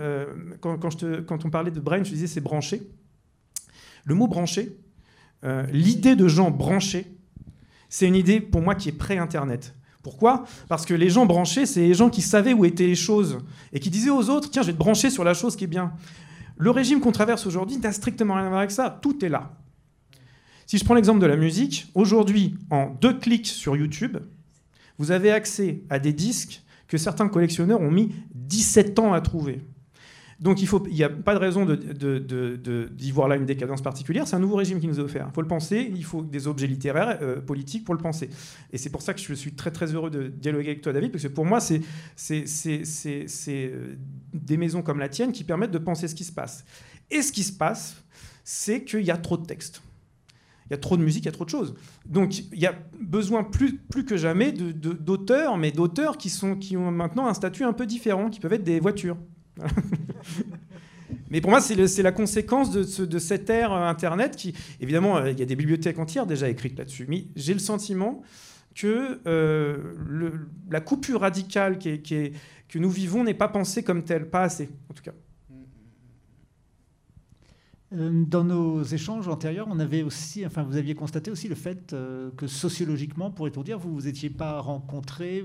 quand, 0.60 1.44
on 1.44 1.50
parlait 1.50 1.70
de 1.70 1.80
brain, 1.80 2.02
je 2.02 2.10
disais 2.10 2.26
c'est 2.26 2.40
branché. 2.40 2.82
Le 4.04 4.14
mot 4.14 4.26
branché, 4.26 4.76
l'idée 5.72 6.16
de 6.16 6.28
gens 6.28 6.50
branchés, 6.50 7.17
c'est 7.88 8.06
une 8.06 8.16
idée 8.16 8.40
pour 8.40 8.60
moi 8.60 8.74
qui 8.74 8.88
est 8.88 8.92
pré-Internet. 8.92 9.74
Pourquoi? 10.02 10.44
Parce 10.68 10.86
que 10.86 10.94
les 10.94 11.10
gens 11.10 11.26
branchés, 11.26 11.66
c'est 11.66 11.80
les 11.80 11.94
gens 11.94 12.08
qui 12.08 12.22
savaient 12.22 12.52
où 12.52 12.64
étaient 12.64 12.86
les 12.86 12.94
choses 12.94 13.38
et 13.72 13.80
qui 13.80 13.90
disaient 13.90 14.10
aux 14.10 14.30
autres, 14.30 14.50
tiens, 14.50 14.62
je 14.62 14.68
vais 14.68 14.72
te 14.72 14.78
brancher 14.78 15.10
sur 15.10 15.24
la 15.24 15.34
chose 15.34 15.56
qui 15.56 15.64
est 15.64 15.68
bien. 15.68 15.92
Le 16.56 16.70
régime 16.70 17.00
qu'on 17.00 17.12
traverse 17.12 17.46
aujourd'hui 17.46 17.78
n'a 17.78 17.92
strictement 17.92 18.34
rien 18.34 18.46
à 18.46 18.48
voir 18.48 18.60
avec 18.60 18.70
ça. 18.70 18.98
Tout 19.02 19.24
est 19.24 19.28
là. 19.28 19.52
Si 20.66 20.76
je 20.78 20.84
prends 20.84 20.94
l'exemple 20.94 21.20
de 21.20 21.26
la 21.26 21.36
musique, 21.36 21.90
aujourd'hui, 21.94 22.56
en 22.70 22.96
deux 23.00 23.18
clics 23.18 23.46
sur 23.46 23.76
YouTube, 23.76 24.18
vous 24.98 25.10
avez 25.10 25.30
accès 25.30 25.82
à 25.88 25.98
des 25.98 26.12
disques 26.12 26.62
que 26.88 26.98
certains 26.98 27.28
collectionneurs 27.28 27.80
ont 27.80 27.90
mis 27.90 28.14
17 28.34 28.98
ans 28.98 29.12
à 29.12 29.20
trouver. 29.20 29.62
Donc 30.40 30.62
il 30.62 30.68
n'y 30.92 31.02
a 31.02 31.08
pas 31.08 31.34
de 31.34 31.40
raison 31.40 31.64
d'y 31.64 31.76
de, 31.76 33.12
voir 33.12 33.26
là 33.26 33.34
une 33.34 33.46
décadence 33.46 33.82
particulière. 33.82 34.28
C'est 34.28 34.36
un 34.36 34.40
nouveau 34.40 34.54
régime 34.54 34.78
qui 34.78 34.86
nous 34.86 35.00
est 35.00 35.02
offert. 35.02 35.26
Il 35.28 35.34
faut 35.34 35.42
le 35.42 35.48
penser. 35.48 35.90
Il 35.92 36.04
faut 36.04 36.22
des 36.22 36.46
objets 36.46 36.68
littéraires, 36.68 37.18
euh, 37.22 37.40
politiques 37.40 37.84
pour 37.84 37.94
le 37.94 38.00
penser. 38.00 38.30
Et 38.72 38.78
c'est 38.78 38.90
pour 38.90 39.02
ça 39.02 39.14
que 39.14 39.20
je 39.20 39.34
suis 39.34 39.54
très 39.54 39.72
très 39.72 39.92
heureux 39.94 40.10
de 40.10 40.28
dialoguer 40.28 40.68
avec 40.68 40.82
toi, 40.82 40.92
David, 40.92 41.10
parce 41.10 41.24
que 41.24 41.28
pour 41.28 41.44
moi, 41.44 41.58
c'est 41.60 41.82
euh, 43.48 43.94
des 44.32 44.56
maisons 44.56 44.82
comme 44.82 45.00
la 45.00 45.08
tienne 45.08 45.32
qui 45.32 45.42
permettent 45.42 45.72
de 45.72 45.78
penser 45.78 46.06
ce 46.06 46.14
qui 46.14 46.24
se 46.24 46.32
passe. 46.32 46.64
Et 47.10 47.22
ce 47.22 47.32
qui 47.32 47.42
se 47.42 47.52
passe, 47.52 47.96
c'est 48.44 48.84
qu'il 48.84 49.02
y 49.02 49.10
a 49.10 49.16
trop 49.16 49.38
de 49.38 49.44
textes. 49.44 49.82
Il 50.66 50.72
y 50.72 50.74
a 50.74 50.78
trop 50.78 50.96
de 50.96 51.02
musique, 51.02 51.24
il 51.24 51.26
y 51.26 51.30
a 51.30 51.32
trop 51.32 51.46
de 51.46 51.50
choses. 51.50 51.74
Donc 52.06 52.38
il 52.38 52.58
y 52.58 52.66
a 52.66 52.74
besoin 53.00 53.42
plus, 53.42 53.80
que 54.06 54.16
jamais 54.16 54.52
d'auteurs, 54.52 55.56
mais 55.56 55.72
d'auteurs 55.72 56.16
qui, 56.16 56.30
qui 56.60 56.76
ont 56.76 56.90
maintenant 56.92 57.26
un 57.26 57.34
statut 57.34 57.64
un 57.64 57.72
peu 57.72 57.86
différent, 57.86 58.28
qui 58.28 58.38
peuvent 58.38 58.52
être 58.52 58.64
des 58.64 58.78
voitures. 58.78 59.16
Mais 61.30 61.40
pour 61.40 61.50
moi, 61.50 61.60
c'est 61.60 62.02
la 62.02 62.12
conséquence 62.12 62.70
de, 62.70 63.18
cette 63.18 63.50
ère 63.50 63.72
euh, 63.72 63.86
Internet 63.86 64.36
qui, 64.36 64.54
évidemment, 64.80 65.18
euh, 65.18 65.30
il 65.30 65.38
y 65.38 65.42
a 65.42 65.46
des 65.46 65.56
bibliothèques 65.56 65.98
entières 65.98 66.26
déjà 66.26 66.48
écrites 66.48 66.78
là-dessus. 66.78 67.06
Mais 67.08 67.26
j'ai 67.36 67.52
le 67.52 67.58
sentiment 67.58 68.22
que 68.74 69.20
euh, 69.26 69.76
la 70.70 70.80
coupure 70.80 71.20
radicale 71.20 71.78
que 71.78 72.78
nous 72.78 72.90
vivons 72.90 73.24
n'est 73.24 73.34
pas 73.34 73.48
pensée 73.48 73.82
comme 73.82 74.04
telle, 74.04 74.28
pas 74.28 74.42
assez, 74.42 74.70
en 74.90 74.94
tout 74.94 75.02
cas. 75.02 75.12
Dans 77.90 78.44
nos 78.44 78.82
échanges 78.82 79.28
antérieurs, 79.28 79.66
on 79.70 79.78
avait 79.78 80.02
aussi, 80.02 80.44
enfin, 80.44 80.62
vous 80.62 80.76
aviez 80.76 80.94
constaté 80.94 81.30
aussi 81.30 81.48
le 81.48 81.54
fait 81.54 81.94
que 82.36 82.46
sociologiquement, 82.46 83.30
pourrait-on 83.30 83.62
dire, 83.62 83.78
vous 83.78 83.94
vous 83.94 84.06
étiez 84.06 84.28
pas 84.28 84.60
rencontrés. 84.60 85.42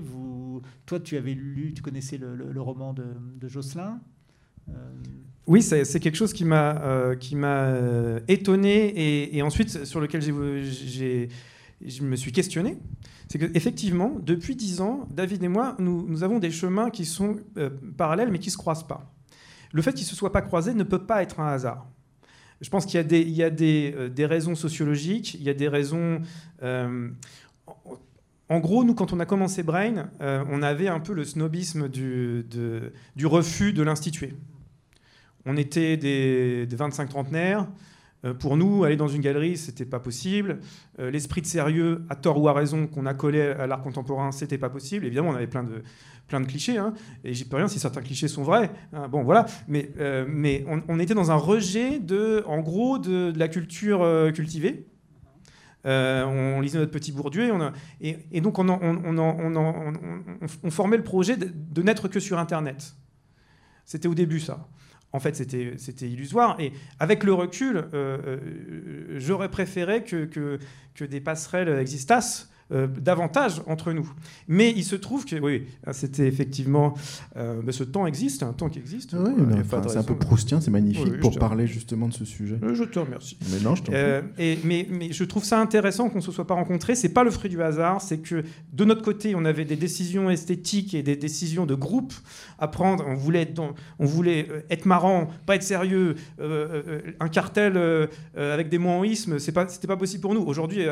Toi, 0.84 1.00
tu 1.00 1.16
avais 1.16 1.32
lu, 1.32 1.72
tu 1.74 1.80
connaissais 1.80 2.18
le, 2.18 2.60
roman 2.60 2.92
de, 2.92 3.48
Jocelyn. 3.48 3.98
Euh, 4.68 4.72
oui, 5.46 5.62
c'est 5.62 6.00
quelque 6.00 6.16
chose 6.16 6.32
qui 6.32 6.44
m'a 6.44 6.82
euh, 6.82 7.16
qui 7.16 7.36
m'a 7.36 7.64
euh, 7.64 8.20
étonné 8.28 9.36
et, 9.36 9.42
ensuite 9.42 9.84
sur 9.84 10.00
lequel 10.00 10.22
j'ai 10.22 11.28
je 11.84 12.02
me 12.02 12.16
suis 12.16 12.32
questionné. 12.32 12.78
C'est 13.28 13.38
qu'effectivement, 13.38 14.16
depuis 14.22 14.56
dix 14.56 14.80
ans, 14.80 15.06
David 15.10 15.42
et 15.42 15.48
moi, 15.48 15.76
nous, 15.78 16.06
nous 16.08 16.22
avons 16.22 16.38
des 16.38 16.50
chemins 16.50 16.88
qui 16.88 17.04
sont 17.04 17.36
parallèles 17.96 18.30
mais 18.30 18.38
qui 18.38 18.50
se 18.50 18.56
croisent 18.56 18.86
pas. 18.86 19.12
Le 19.72 19.82
fait 19.82 19.92
qu'ils 19.92 20.06
se 20.06 20.14
soient 20.14 20.32
pas 20.32 20.40
croisés 20.40 20.72
ne 20.72 20.84
peut 20.84 21.04
pas 21.04 21.22
être 21.22 21.40
un 21.40 21.48
hasard. 21.48 21.86
Je 22.60 22.70
pense 22.70 22.86
qu'il 22.86 22.94
y 22.96 23.00
a, 23.00 23.02
des, 23.02 23.42
a 23.42 23.50
des, 23.50 24.10
des, 24.10 24.26
raisons 24.26 24.54
sociologiques, 24.54 25.34
il 25.34 25.42
y 25.42 25.50
a 25.50 25.54
des 25.54 25.68
raisons... 25.68 26.20
En 28.50 28.60
gros, 28.60 28.84
nous, 28.84 28.94
quand 28.94 29.12
on 29.12 29.20
a 29.20 29.26
commencé 29.26 29.62
Brain, 29.62 30.10
on 30.20 30.62
avait 30.62 30.88
un 30.88 31.00
peu 31.00 31.14
le 31.14 31.24
snobisme 31.24 31.88
du, 31.88 32.46
refus 33.26 33.72
de 33.72 33.82
l'instituer. 33.82 34.34
On 35.46 35.56
était 35.56 35.96
des, 35.96 36.66
25 36.70 37.08
trentenaires. 37.08 37.66
Euh, 38.24 38.32
pour 38.32 38.56
nous, 38.56 38.84
aller 38.84 38.96
dans 38.96 39.08
une 39.08 39.20
galerie, 39.20 39.56
c'était 39.56 39.84
pas 39.84 40.00
possible. 40.00 40.60
Euh, 40.98 41.10
l'esprit 41.10 41.42
de 41.42 41.46
sérieux, 41.46 42.04
à 42.08 42.16
tort 42.16 42.40
ou 42.40 42.48
à 42.48 42.54
raison, 42.54 42.86
qu'on 42.86 43.04
a 43.04 43.12
collé 43.12 43.42
à 43.42 43.66
l'art 43.66 43.82
contemporain, 43.82 44.32
c'était 44.32 44.56
pas 44.56 44.70
possible. 44.70 45.04
Évidemment, 45.04 45.30
on 45.30 45.34
avait 45.34 45.46
plein 45.46 45.64
de, 45.64 45.82
plein 46.26 46.40
de 46.40 46.46
clichés, 46.46 46.78
hein, 46.78 46.94
et 47.22 47.34
j'y 47.34 47.44
peux 47.44 47.56
rien 47.56 47.68
si 47.68 47.78
certains 47.78 48.00
clichés 48.00 48.28
sont 48.28 48.42
vrais. 48.42 48.70
Hein. 48.92 49.08
bon, 49.08 49.22
voilà. 49.22 49.46
Mais, 49.68 49.90
euh, 49.98 50.24
mais 50.28 50.64
on, 50.88 50.98
était 50.98 51.14
dans 51.14 51.30
un 51.30 51.36
rejet 51.36 51.98
de, 51.98 52.42
en 52.46 52.60
gros, 52.60 52.98
de, 52.98 53.32
la 53.36 53.48
culture 53.48 54.06
cultivée. 54.34 54.86
on 55.84 56.60
lisait 56.60 56.78
notre 56.78 56.92
petit 56.92 57.12
Bourdieu, 57.12 57.52
et, 58.00 58.40
donc 58.40 58.58
on, 58.58 58.66
formait 60.70 60.96
le 60.96 61.04
projet 61.04 61.36
de, 61.36 61.50
de 61.52 61.82
n'être 61.82 62.08
que 62.08 62.20
sur 62.20 62.38
Internet. 62.38 62.94
C'était 63.84 64.08
au 64.08 64.14
début 64.14 64.40
ça 64.40 64.66
en 65.14 65.20
fait, 65.20 65.36
c'était 65.36 66.08
illusoire. 66.10 66.56
Et 66.58 66.72
avec 66.98 67.22
le 67.22 67.32
recul, 67.32 67.76
euh, 67.76 67.86
euh, 67.94 69.16
j'aurais 69.16 69.48
préféré 69.48 70.02
que, 70.02 70.24
que, 70.24 71.04
des 71.04 71.20
passerelles 71.20 71.68
existassent 71.78 72.50
euh, 72.72 72.86
davantage 72.86 73.60
entre 73.66 73.92
nous. 73.92 74.10
Mais 74.48 74.72
il 74.74 74.84
se 74.84 74.96
trouve 74.96 75.26
que, 75.26 75.36
oui, 75.36 75.66
c'était 75.92 76.26
effectivement. 76.26 76.94
Euh, 77.36 77.60
ce 77.70 77.84
temps 77.84 78.06
existe, 78.06 78.42
un 78.42 78.54
temps 78.54 78.70
qui 78.70 78.78
existe. 78.78 79.14
Oui, 79.18 79.32
c'est 79.68 79.98
un 79.98 80.02
peu 80.02 80.16
proustien, 80.16 80.62
c'est 80.62 80.70
magnifique 80.70 81.20
pour 81.20 81.38
parler 81.38 81.66
justement 81.66 82.08
de 82.08 82.14
ce 82.14 82.24
sujet. 82.24 82.58
Euh, 82.62 82.74
je 82.74 82.84
te 82.84 82.98
remercie. 82.98 83.36
Mais 83.52 83.60
non, 83.60 83.74
je 83.74 83.82
et, 84.38 84.58
mais, 84.64 84.86
mais, 84.90 85.12
je 85.12 85.24
trouve 85.24 85.44
ça 85.44 85.60
intéressant 85.60 86.08
qu'on 86.08 86.18
ne 86.18 86.22
se 86.22 86.32
soit 86.32 86.46
pas 86.46 86.54
rencontrés. 86.54 86.94
C'est 86.94 87.10
pas 87.10 87.22
le 87.22 87.30
fruit 87.30 87.50
du 87.50 87.60
hasard, 87.60 88.00
c'est 88.00 88.18
que 88.18 88.44
de 88.72 88.84
notre 88.86 89.02
côté, 89.02 89.34
on 89.34 89.44
avait 89.44 89.66
des 89.66 89.76
décisions 89.76 90.30
esthétiques 90.30 90.94
et 90.94 91.02
des 91.02 91.16
décisions 91.16 91.66
de 91.66 91.74
groupe 91.74 92.14
à 92.58 92.68
prendre. 92.68 93.04
On 93.06 93.14
voulait 93.14 93.42
être, 93.42 93.60
on 93.98 94.06
voulait 94.06 94.48
être 94.70 94.86
marrant, 94.86 95.28
pas 95.44 95.56
être 95.56 95.62
sérieux. 95.62 96.14
un 96.38 97.28
cartel 97.28 98.08
avec 98.36 98.70
des 98.70 98.78
mots 98.78 98.90
en 98.90 99.04
isme, 99.04 99.38
c'est 99.38 99.52
pas, 99.52 99.68
c'était 99.68 99.86
pas 99.86 99.98
possible 99.98 100.22
pour 100.22 100.32
nous. 100.32 100.42
Aujourd'hui, 100.42 100.86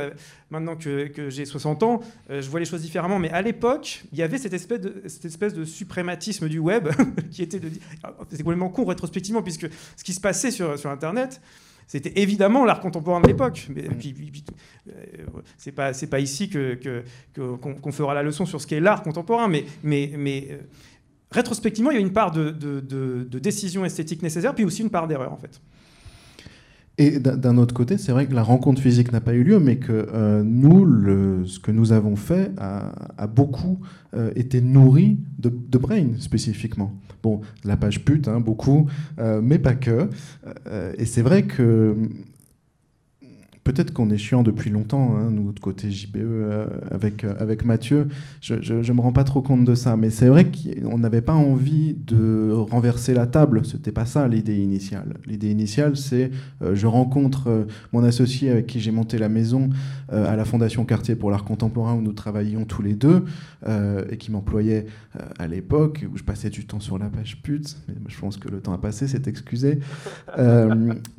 maintenant 0.52 0.76
que, 0.76 1.08
que 1.08 1.30
j'ai 1.30 1.44
60 1.44 1.82
ans, 1.82 2.00
euh, 2.30 2.40
je 2.40 2.48
vois 2.48 2.60
les 2.60 2.66
choses 2.66 2.82
différemment. 2.82 3.18
Mais 3.18 3.30
à 3.30 3.42
l'époque, 3.42 4.04
il 4.12 4.18
y 4.18 4.22
avait 4.22 4.38
cette 4.38 4.52
espèce 4.52 4.80
de, 4.80 5.02
cette 5.06 5.24
espèce 5.24 5.54
de 5.54 5.64
suprématisme 5.64 6.48
du 6.48 6.58
web 6.58 6.88
qui 7.30 7.42
était 7.42 7.58
de 7.58 7.68
dire. 7.68 7.82
C'est 8.30 8.42
complètement 8.42 8.68
con 8.68 8.84
rétrospectivement, 8.84 9.42
puisque 9.42 9.68
ce 9.96 10.04
qui 10.04 10.12
se 10.12 10.20
passait 10.20 10.50
sur, 10.50 10.78
sur 10.78 10.90
Internet, 10.90 11.40
c'était 11.86 12.20
évidemment 12.20 12.64
l'art 12.64 12.80
contemporain 12.80 13.20
de 13.20 13.26
l'époque. 13.26 13.68
Mais 13.74 13.84
euh, 13.88 14.92
c'est 15.56 15.72
pas 15.72 15.92
c'est 15.92 16.06
pas 16.06 16.20
ici 16.20 16.48
que 16.48 17.02
qu'on 17.34 17.92
fera 17.92 18.14
la 18.14 18.22
leçon 18.22 18.46
sur 18.46 18.60
ce 18.60 18.66
qu'est 18.66 18.80
l'art 18.80 19.02
contemporain, 19.02 19.48
mais 19.48 19.64
mais 19.82 20.12
mais 20.16 20.48
euh, 20.50 20.58
rétrospectivement, 21.30 21.90
il 21.90 21.94
y 21.94 21.98
a 21.98 22.00
une 22.00 22.12
part 22.12 22.30
de, 22.30 22.50
de, 22.50 22.80
de 22.80 23.38
décision 23.38 23.84
esthétique 23.84 24.22
nécessaire, 24.22 24.54
puis 24.54 24.64
aussi 24.64 24.82
une 24.82 24.90
part 24.90 25.08
d'erreur 25.08 25.32
en 25.32 25.38
fait. 25.38 25.60
Et 26.98 27.18
d'un 27.18 27.56
autre 27.56 27.72
côté, 27.72 27.96
c'est 27.96 28.12
vrai 28.12 28.26
que 28.26 28.34
la 28.34 28.42
rencontre 28.42 28.82
physique 28.82 29.12
n'a 29.12 29.22
pas 29.22 29.32
eu 29.32 29.42
lieu, 29.42 29.58
mais 29.58 29.76
que 29.76 30.08
euh, 30.12 30.42
nous, 30.44 31.46
ce 31.46 31.58
que 31.58 31.70
nous 31.70 31.92
avons 31.92 32.16
fait 32.16 32.50
a, 32.58 33.26
beaucoup 33.26 33.80
euh, 34.14 34.30
été 34.36 34.60
nourri 34.60 35.18
de, 35.38 35.78
Brain 35.78 36.08
spécifiquement. 36.18 36.92
Bon, 37.22 37.40
la 37.64 37.76
page 37.76 38.04
pute, 38.04 38.28
hein, 38.28 38.40
beaucoup, 38.40 38.88
euh, 39.18 39.40
mais 39.42 39.58
pas 39.58 39.74
que. 39.74 40.10
et 40.98 41.06
c'est 41.06 41.22
vrai 41.22 41.44
que 41.44 41.96
Peut-être 43.72 43.94
qu'on 43.94 44.10
est 44.10 44.18
chiant 44.18 44.42
depuis 44.42 44.68
longtemps, 44.68 45.16
hein, 45.16 45.30
nous, 45.30 45.50
de 45.50 45.58
côté 45.58 45.90
JBE, 45.90 46.16
euh, 46.16 46.66
avec, 46.90 47.24
euh, 47.24 47.34
avec 47.38 47.64
Mathieu. 47.64 48.08
Je 48.42 48.74
ne 48.74 48.92
me 48.92 49.00
rends 49.00 49.12
pas 49.12 49.24
trop 49.24 49.40
compte 49.40 49.64
de 49.64 49.74
ça. 49.74 49.96
Mais 49.96 50.10
c'est 50.10 50.28
vrai 50.28 50.46
qu'on 50.50 50.98
n'avait 50.98 51.22
pas 51.22 51.32
envie 51.32 51.94
de 51.94 52.52
renverser 52.52 53.14
la 53.14 53.26
table. 53.26 53.64
Ce 53.64 53.76
n'était 53.76 53.92
pas 53.92 54.04
ça 54.04 54.28
l'idée 54.28 54.58
initiale. 54.58 55.14
L'idée 55.26 55.50
initiale, 55.50 55.96
c'est 55.96 56.30
euh, 56.60 56.74
je 56.74 56.86
rencontre 56.86 57.66
mon 57.92 58.04
associé 58.04 58.50
avec 58.50 58.66
qui 58.66 58.78
j'ai 58.78 58.90
monté 58.90 59.16
la 59.16 59.30
maison 59.30 59.70
à 60.10 60.36
la 60.36 60.44
Fondation 60.44 60.84
Quartier 60.84 61.14
pour 61.14 61.30
l'art 61.30 61.44
contemporain, 61.44 61.94
où 61.94 62.02
nous 62.02 62.12
travaillions 62.12 62.66
tous 62.66 62.82
les 62.82 62.92
deux, 62.92 63.24
et 64.10 64.18
qui 64.18 64.30
m'employait 64.30 64.84
à 65.38 65.46
l'époque, 65.46 66.04
où 66.12 66.18
je 66.18 66.22
passais 66.22 66.50
du 66.50 66.66
temps 66.66 66.80
sur 66.80 66.98
la 66.98 67.06
page 67.06 67.40
pute. 67.42 67.78
Je 68.08 68.18
pense 68.18 68.36
que 68.36 68.48
le 68.48 68.60
temps 68.60 68.74
a 68.74 68.78
passé, 68.78 69.08
c'est 69.08 69.26
excusé. 69.26 69.78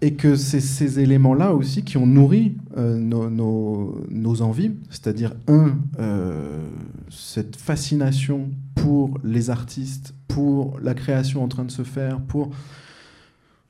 et 0.02 0.14
que 0.14 0.36
c'est 0.36 0.60
ces 0.60 1.00
éléments-là 1.00 1.54
aussi 1.54 1.84
qui 1.84 1.98
ont 1.98 2.06
nourri 2.06 2.43
euh, 2.78 2.98
nos, 2.98 4.42
envies, 4.42 4.72
c'est-à-dire, 4.90 5.34
un, 5.48 5.78
euh, 6.00 6.66
cette 7.10 7.56
fascination 7.56 8.50
pour 8.76 9.20
les 9.24 9.50
artistes, 9.50 10.14
pour 10.28 10.80
la 10.80 10.94
création 10.94 11.44
en 11.44 11.48
train 11.48 11.66
de 11.66 11.72
se 11.72 11.84
faire, 11.84 12.20
pour 12.22 12.52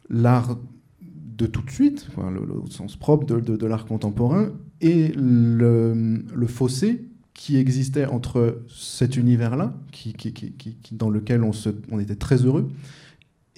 l'art 0.09 0.57
de 1.01 1.45
tout 1.45 1.61
de 1.61 1.71
suite, 1.71 2.07
le, 2.17 2.69
sens 2.69 2.95
propre 2.95 3.25
de, 3.25 3.65
l'art 3.65 3.85
contemporain, 3.85 4.51
et 4.81 5.11
le, 5.15 6.23
fossé 6.47 7.05
qui 7.33 7.57
existait 7.57 8.05
entre 8.05 8.63
cet 8.69 9.17
univers-là, 9.17 9.73
dans 10.91 11.09
lequel 11.09 11.43
on, 11.43 11.99
était 11.99 12.15
très 12.15 12.37
heureux, 12.37 12.69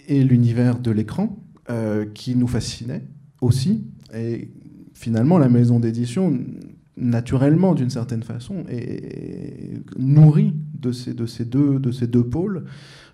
et 0.07 0.23
l'univers 0.23 0.79
de 0.79 0.91
l'écran, 0.91 1.37
euh, 1.69 2.05
qui 2.05 2.35
nous 2.35 2.47
fascinait 2.47 3.03
aussi, 3.41 3.85
et 4.13 4.49
finalement, 4.95 5.37
la 5.37 5.49
maison 5.49 5.79
d'édition, 5.79 6.39
naturellement, 6.97 7.75
d'une 7.75 7.91
certaine 7.91 8.23
façon, 8.23 8.63
est 8.69 9.81
nourrie 9.99 10.53
de 10.79 10.91
ces, 10.91 11.13
de 11.13 11.25
ces, 11.25 11.45
deux, 11.45 11.79
de 11.79 11.91
ces 11.91 12.07
deux 12.07 12.23
pôles, 12.23 12.65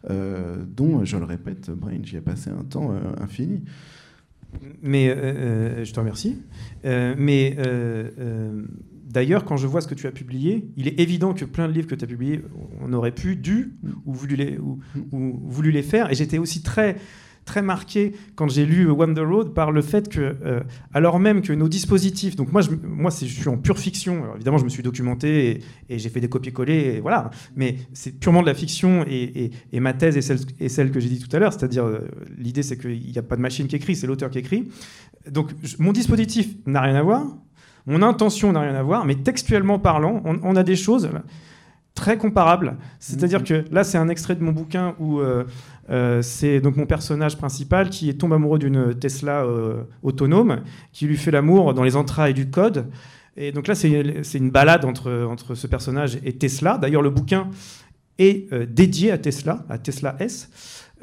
euh, 0.09 0.63
dont, 0.65 1.03
je 1.03 1.17
le 1.17 1.25
répète, 1.25 1.69
Brain, 1.71 1.99
j'y 2.03 2.15
ai 2.15 2.21
passé 2.21 2.49
un 2.49 2.63
temps 2.63 2.91
euh, 2.91 2.99
infini. 3.21 3.63
Mais 4.81 5.09
euh, 5.09 5.83
je 5.83 5.93
te 5.93 5.99
remercie. 5.99 6.37
mais 6.83 7.57
d'ailleurs, 9.09 9.43
quand 9.43 9.57
je 9.57 9.67
vois 9.67 9.81
ce 9.81 9.87
que 9.87 9.95
tu 9.95 10.07
as 10.07 10.11
publié, 10.11 10.69
il 10.77 10.87
est 10.87 10.99
évident 10.99 11.33
que 11.33 11.45
plein 11.45 11.67
de 11.67 11.73
livres 11.73 11.87
que 11.87 11.95
tu 11.95 12.05
as 12.05 12.07
publiés, 12.07 12.41
on 12.79 12.93
aurait 12.93 13.11
pu, 13.11 13.35
dû, 13.35 13.73
ou 14.05 14.13
voulu 14.13 14.35
les, 14.35 14.57
ou 14.57 14.79
voulu 15.45 15.71
les 15.71 15.83
faire. 15.83 16.11
Et 16.11 16.15
j'étais 16.15 16.37
aussi 16.37 16.61
très 16.61 16.97
très 17.45 17.61
marqué 17.61 18.13
quand 18.35 18.49
j'ai 18.49 18.65
lu 18.65 18.89
Wonder 18.89 19.21
Road 19.21 19.53
par 19.53 19.71
le 19.71 19.81
fait 19.81 20.09
que, 20.09 20.35
euh, 20.45 20.61
alors 20.93 21.19
même 21.19 21.41
que 21.41 21.53
nos 21.53 21.67
dispositifs, 21.67 22.35
donc 22.35 22.51
moi 22.51 22.61
je, 22.61 22.69
moi, 22.83 23.11
je 23.11 23.25
suis 23.25 23.49
en 23.49 23.57
pure 23.57 23.79
fiction, 23.79 24.35
évidemment 24.35 24.57
je 24.57 24.63
me 24.63 24.69
suis 24.69 24.83
documenté 24.83 25.61
et, 25.89 25.97
j'ai 25.97 26.09
fait 26.09 26.21
des 26.21 26.29
copier-coller, 26.29 26.99
voilà, 27.01 27.31
mais 27.55 27.77
c'est 27.93 28.19
purement 28.19 28.41
de 28.41 28.47
la 28.47 28.53
fiction 28.53 29.05
et, 29.07 29.51
ma 29.73 29.93
thèse 29.93 30.17
est 30.17 30.21
celle, 30.21 30.39
est 30.59 30.69
celle 30.69 30.91
que 30.91 30.99
j'ai 30.99 31.09
dit 31.09 31.19
tout 31.19 31.35
à 31.35 31.39
l'heure, 31.39 31.53
c'est-à-dire 31.53 31.85
euh, 31.85 32.07
l'idée 32.37 32.63
c'est 32.63 32.77
qu'il 32.77 33.11
n'y 33.11 33.17
a 33.17 33.23
pas 33.23 33.35
de 33.35 33.41
machine 33.41 33.67
qui 33.67 33.75
écrit, 33.75 33.95
c'est 33.95 34.07
l'auteur 34.07 34.29
qui 34.29 34.39
écrit. 34.39 34.69
Donc 35.29 35.51
mon 35.79 35.91
dispositif 35.91 36.55
n'a 36.65 36.81
rien 36.81 36.95
à 36.95 37.01
voir, 37.01 37.25
mon 37.85 38.01
intention 38.01 38.51
n'a 38.51 38.61
rien 38.61 38.75
à 38.75 38.83
voir, 38.83 39.05
mais 39.05 39.15
textuellement 39.15 39.79
parlant, 39.79 40.21
on, 40.25 40.55
a 40.55 40.63
des 40.63 40.75
choses 40.75 41.09
très 41.95 42.17
comparables. 42.17 42.77
C'est-à-dire 42.99 43.41
mm-hmm. 43.41 43.65
que 43.65 43.73
là, 43.73 43.83
c'est 43.83 43.97
un 43.97 44.09
extrait 44.09 44.35
de 44.35 44.43
mon 44.43 44.51
bouquin 44.51 44.95
où 44.99 45.19
euh, 45.19 45.45
euh, 45.91 46.21
c'est 46.21 46.61
donc 46.61 46.77
mon 46.77 46.85
personnage 46.85 47.37
principal 47.37 47.89
qui 47.89 48.15
tombe 48.15 48.33
amoureux 48.33 48.59
d'une 48.59 48.95
Tesla 48.95 49.43
euh, 49.43 49.83
autonome, 50.03 50.61
qui 50.93 51.05
lui 51.05 51.17
fait 51.17 51.31
l'amour 51.31 51.73
dans 51.73 51.83
les 51.83 51.95
entrailles 51.95 52.33
du 52.33 52.49
code. 52.49 52.87
Et 53.35 53.51
donc 53.51 53.67
là, 53.67 53.75
c'est 53.75 53.89
une 53.89 54.51
balade 54.51 54.85
entre, 54.85 55.25
entre 55.29 55.55
ce 55.55 55.67
personnage 55.67 56.17
et 56.23 56.33
Tesla. 56.33 56.77
D'ailleurs, 56.77 57.01
le 57.01 57.09
bouquin 57.09 57.49
est 58.17 58.51
euh, 58.53 58.65
dédié 58.65 59.11
à 59.11 59.17
Tesla, 59.17 59.65
à 59.69 59.77
Tesla 59.77 60.15
S. 60.19 60.49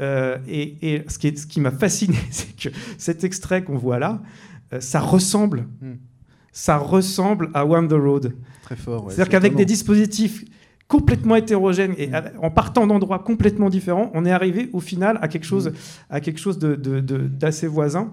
et, 0.00 1.02
ce 1.08 1.18
qui, 1.18 1.36
ce 1.36 1.46
qui 1.46 1.60
m'a 1.60 1.70
fasciné, 1.70 2.16
c'est 2.30 2.56
que 2.56 2.68
cet 2.96 3.24
extrait 3.24 3.64
qu'on 3.64 3.76
voit 3.76 3.98
là, 3.98 4.22
ça 4.80 5.00
ressemble, 5.00 5.66
hmm. 5.80 5.94
ça 6.52 6.76
ressemble 6.76 7.50
à 7.54 7.66
One 7.66 7.88
the 7.88 7.92
Road. 7.92 8.34
Très 8.62 8.76
fort. 8.76 9.06
C'est-à-dire 9.10 9.30
qu'avec 9.30 9.54
des 9.54 9.64
dispositifs 9.64 10.44
complètement 10.88 11.36
hétérogène 11.36 11.94
et 11.98 12.08
mm. 12.08 12.32
en 12.42 12.50
partant 12.50 12.86
d'endroits 12.86 13.20
complètement 13.20 13.68
différents, 13.68 14.10
on 14.14 14.24
est 14.24 14.32
arrivé 14.32 14.70
au 14.72 14.80
final 14.80 15.18
à 15.22 15.28
quelque 15.28 15.46
chose, 15.46 15.68
mm. 15.68 15.74
à 16.10 16.20
quelque 16.20 16.40
chose 16.40 16.58
d'assez 16.58 17.66
voisin. 17.66 18.12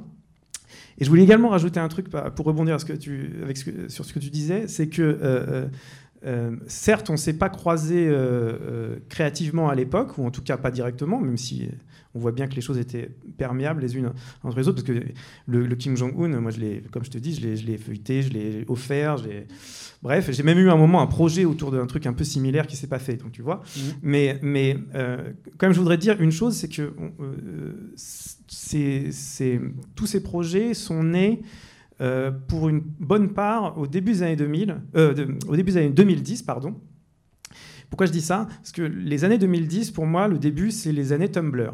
Et 0.97 1.03
je 1.03 1.09
voulais 1.09 1.23
également 1.23 1.49
rajouter 1.49 1.79
un 1.79 1.89
truc 1.89 2.07
pour 2.09 2.45
rebondir 2.45 2.79
ce 2.79 2.85
que 2.85 2.93
tu, 2.93 3.31
avec 3.43 3.57
sur 3.57 4.05
ce 4.05 4.13
que 4.13 4.19
tu 4.19 4.29
disais, 4.29 4.67
c'est 4.67 4.87
que 4.87 5.01
euh, 5.01 5.65
euh, 6.23 6.51
euh, 6.51 6.55
certes, 6.67 7.09
on 7.09 7.13
ne 7.13 7.17
s'est 7.17 7.37
pas 7.37 7.49
croisé 7.49 8.11
créativement 9.09 9.69
à 9.69 9.75
l'époque, 9.75 10.17
ou 10.17 10.25
en 10.25 10.31
tout 10.31 10.41
cas 10.41 10.57
pas 10.57 10.71
directement, 10.71 11.19
même 11.19 11.37
si 11.37 11.69
on 12.13 12.19
voit 12.19 12.31
bien 12.31 12.47
que 12.47 12.55
les 12.55 12.61
choses 12.61 12.77
étaient 12.77 13.09
perméables 13.37 13.81
les 13.81 13.97
unes 13.97 14.11
entre 14.43 14.57
les 14.57 14.67
autres, 14.67 14.83
parce 14.83 14.99
que 14.99 15.05
le, 15.47 15.75
Kim 15.75 15.97
Jong-un, 15.97 16.39
moi, 16.39 16.51
je 16.51 16.87
comme 16.89 17.03
je 17.03 17.11
te 17.11 17.17
dis, 17.17 17.35
je 17.35 17.65
l'ai 17.65 17.77
feuilleté, 17.77 18.21
je 18.21 18.29
l'ai 18.29 18.65
offert, 18.67 19.17
Bref, 20.01 20.29
j'ai 20.31 20.43
même 20.43 20.59
eu 20.59 20.69
un 20.69 20.75
moment 20.75 21.01
un 21.01 21.07
projet 21.07 21.45
autour 21.45 21.71
d'un 21.71 21.87
truc 21.87 22.05
un 22.05 22.13
peu 22.13 22.23
similaire 22.23 22.67
qui 22.67 22.75
s'est 22.75 22.85
pas 22.85 22.99
fait, 22.99 23.15
donc 23.15 23.31
tu 23.31 23.41
vois. 23.41 23.63
Mmh. 23.75 23.79
Mais, 24.03 24.39
mais 24.43 24.77
euh, 24.93 25.31
quand 25.57 25.65
même, 25.65 25.73
je 25.73 25.79
voudrais 25.79 25.97
dire 25.97 26.21
une 26.21 26.31
chose, 26.31 26.55
c'est 26.55 26.67
que 26.67 26.93
euh, 27.19 27.73
tous 29.95 30.05
ces 30.05 30.21
projets 30.21 30.75
sont 30.75 31.03
nés 31.03 31.41
euh, 32.01 32.31
pour 32.31 32.69
une 32.69 32.81
bonne 32.81 33.33
part 33.33 33.77
au 33.77 33.87
début 33.87 34.13
des 34.13 34.23
années 34.23 34.35
2000, 34.35 34.81
au 35.47 35.55
début 35.55 35.71
des 35.71 35.77
années 35.77 35.89
2010, 35.89 36.43
pardon. 36.43 36.75
Pourquoi 37.89 38.07
je 38.07 38.11
dis 38.11 38.21
ça? 38.21 38.47
Parce 38.57 38.71
que 38.71 38.81
les 38.81 39.23
années 39.23 39.37
2010, 39.37 39.91
pour 39.91 40.05
moi, 40.05 40.27
le 40.27 40.37
début, 40.37 40.71
c'est 40.71 40.91
les 40.91 41.13
années 41.13 41.29
Tumblr. 41.29 41.73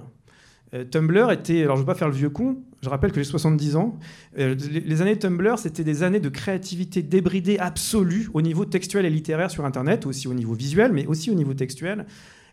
Euh, 0.73 0.85
Tumblr 0.85 1.31
était, 1.31 1.63
alors 1.63 1.75
je 1.75 1.81
ne 1.81 1.85
vais 1.85 1.91
pas 1.91 1.97
faire 1.97 2.07
le 2.07 2.13
vieux 2.13 2.29
con, 2.29 2.57
je 2.81 2.89
rappelle 2.89 3.11
que 3.11 3.19
j'ai 3.21 3.29
70 3.29 3.75
ans. 3.75 3.97
Euh, 4.39 4.55
les, 4.71 5.01
années 5.01 5.17
Tumblr, 5.17 5.57
c'était 5.57 5.83
des 5.83 6.03
années 6.03 6.19
de 6.19 6.29
créativité 6.29 7.01
débridée 7.01 7.59
absolue 7.59 8.29
au 8.33 8.41
niveau 8.41 8.65
textuel 8.65 9.05
et 9.05 9.09
littéraire 9.09 9.51
sur 9.51 9.65
Internet, 9.65 10.05
aussi 10.05 10.27
au 10.27 10.33
niveau 10.33 10.53
visuel, 10.53 10.91
mais 10.93 11.05
aussi 11.05 11.29
au 11.29 11.35
niveau 11.35 11.53
textuel. 11.53 12.05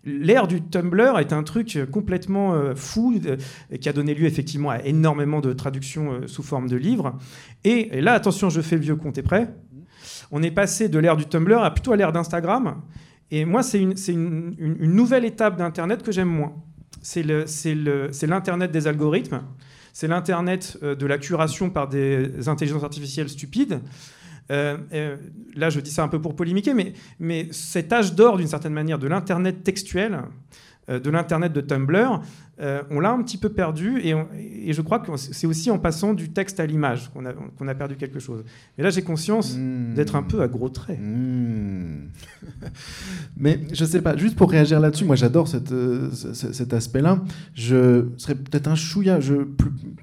L'ère 0.04 0.46
du 0.46 0.62
Tumblr 0.62 1.18
est 1.18 1.32
un 1.32 1.42
truc 1.42 1.78
complètement 1.90 2.54
euh, 2.54 2.74
fou 2.74 3.20
qui 3.80 3.88
a 3.88 3.92
donné 3.92 4.14
lieu 4.14 4.26
effectivement 4.26 4.70
à 4.70 4.82
énormément 4.84 5.40
de 5.40 5.52
traductions 5.52 6.26
sous 6.26 6.42
forme 6.42 6.68
de 6.68 6.76
livres. 6.76 7.18
Et, 7.64 8.00
là, 8.00 8.12
attention, 8.12 8.50
je 8.50 8.60
fais 8.60 8.76
le 8.76 8.82
vieux 8.82 8.96
con, 8.96 9.12
t'es 9.12 9.22
prêt? 9.22 9.54
On 10.30 10.42
est 10.42 10.50
passé 10.50 10.88
de 10.88 10.98
l'ère 10.98 11.16
du 11.16 11.26
Tumblr 11.26 11.62
à 11.62 11.72
plutôt 11.72 11.92
à 11.92 11.96
l'ère 11.96 12.12
d'Instagram. 12.12 12.82
Et 13.30 13.44
moi, 13.44 13.62
c'est 13.62 13.80
une, 13.80 14.54
nouvelle 14.58 15.24
étape 15.24 15.56
d'Internet 15.56 16.02
que 16.02 16.12
j'aime 16.12 16.28
moins 16.28 16.54
c'est 17.02 18.26
l'Internet 18.26 18.70
des 18.70 18.86
algorithmes, 18.86 19.42
c'est 19.92 20.08
l'Internet 20.08 20.78
euh, 20.82 20.94
de 20.94 21.06
la 21.06 21.18
curation 21.18 21.70
par 21.70 21.88
des 21.88 22.48
intelligences 22.48 22.84
artificielles 22.84 23.28
stupides. 23.28 23.80
Là, 24.48 25.70
je 25.70 25.80
dis 25.80 25.90
ça 25.90 26.02
un 26.02 26.08
peu 26.08 26.20
pour 26.20 26.36
polémiquer, 26.36 26.74
mais, 26.74 26.92
mais 27.18 27.48
cet 27.52 27.92
âge 27.92 28.14
d'or, 28.14 28.38
d'une 28.38 28.48
certaine 28.48 28.72
manière, 28.72 28.98
de 28.98 29.06
l'Internet 29.06 29.62
textuel, 29.62 30.20
de 30.88 31.10
l'Internet 31.10 31.52
de 31.52 31.60
Tumblr, 31.60 32.20
euh, 32.60 32.82
on 32.90 32.98
l'a 32.98 33.12
un 33.12 33.22
petit 33.22 33.36
peu 33.36 33.50
perdu 33.50 34.00
et, 34.00 34.72
je 34.72 34.82
crois 34.82 34.98
que 34.98 35.16
c'est 35.16 35.46
aussi 35.46 35.70
en 35.70 35.78
passant 35.78 36.12
du 36.12 36.30
texte 36.30 36.58
à 36.58 36.66
l'image 36.66 37.08
qu'on 37.12 37.68
a, 37.68 37.74
perdu 37.74 37.94
quelque 37.94 38.18
chose. 38.18 38.44
Mais 38.76 38.82
là, 38.82 38.90
j'ai 38.90 39.02
conscience 39.02 39.56
hmm. 39.56 39.94
d'être 39.94 40.16
un 40.16 40.24
peu 40.24 40.42
à 40.42 40.48
gros 40.48 40.68
traits. 40.68 40.98
Hmm. 41.00 42.08
Mais 43.36 43.60
je 43.72 43.84
sais 43.84 44.02
pas, 44.02 44.16
juste 44.16 44.36
pour 44.36 44.50
réagir 44.50 44.80
là-dessus, 44.80 45.04
moi 45.04 45.14
j'adore 45.14 45.48
euh, 45.54 46.10
cet 46.10 46.72
aspect-là. 46.72 47.22
Je 47.54 48.06
serais 48.16 48.34
peut-être 48.34 48.66
un 48.66 48.74
chouïa 48.74 49.20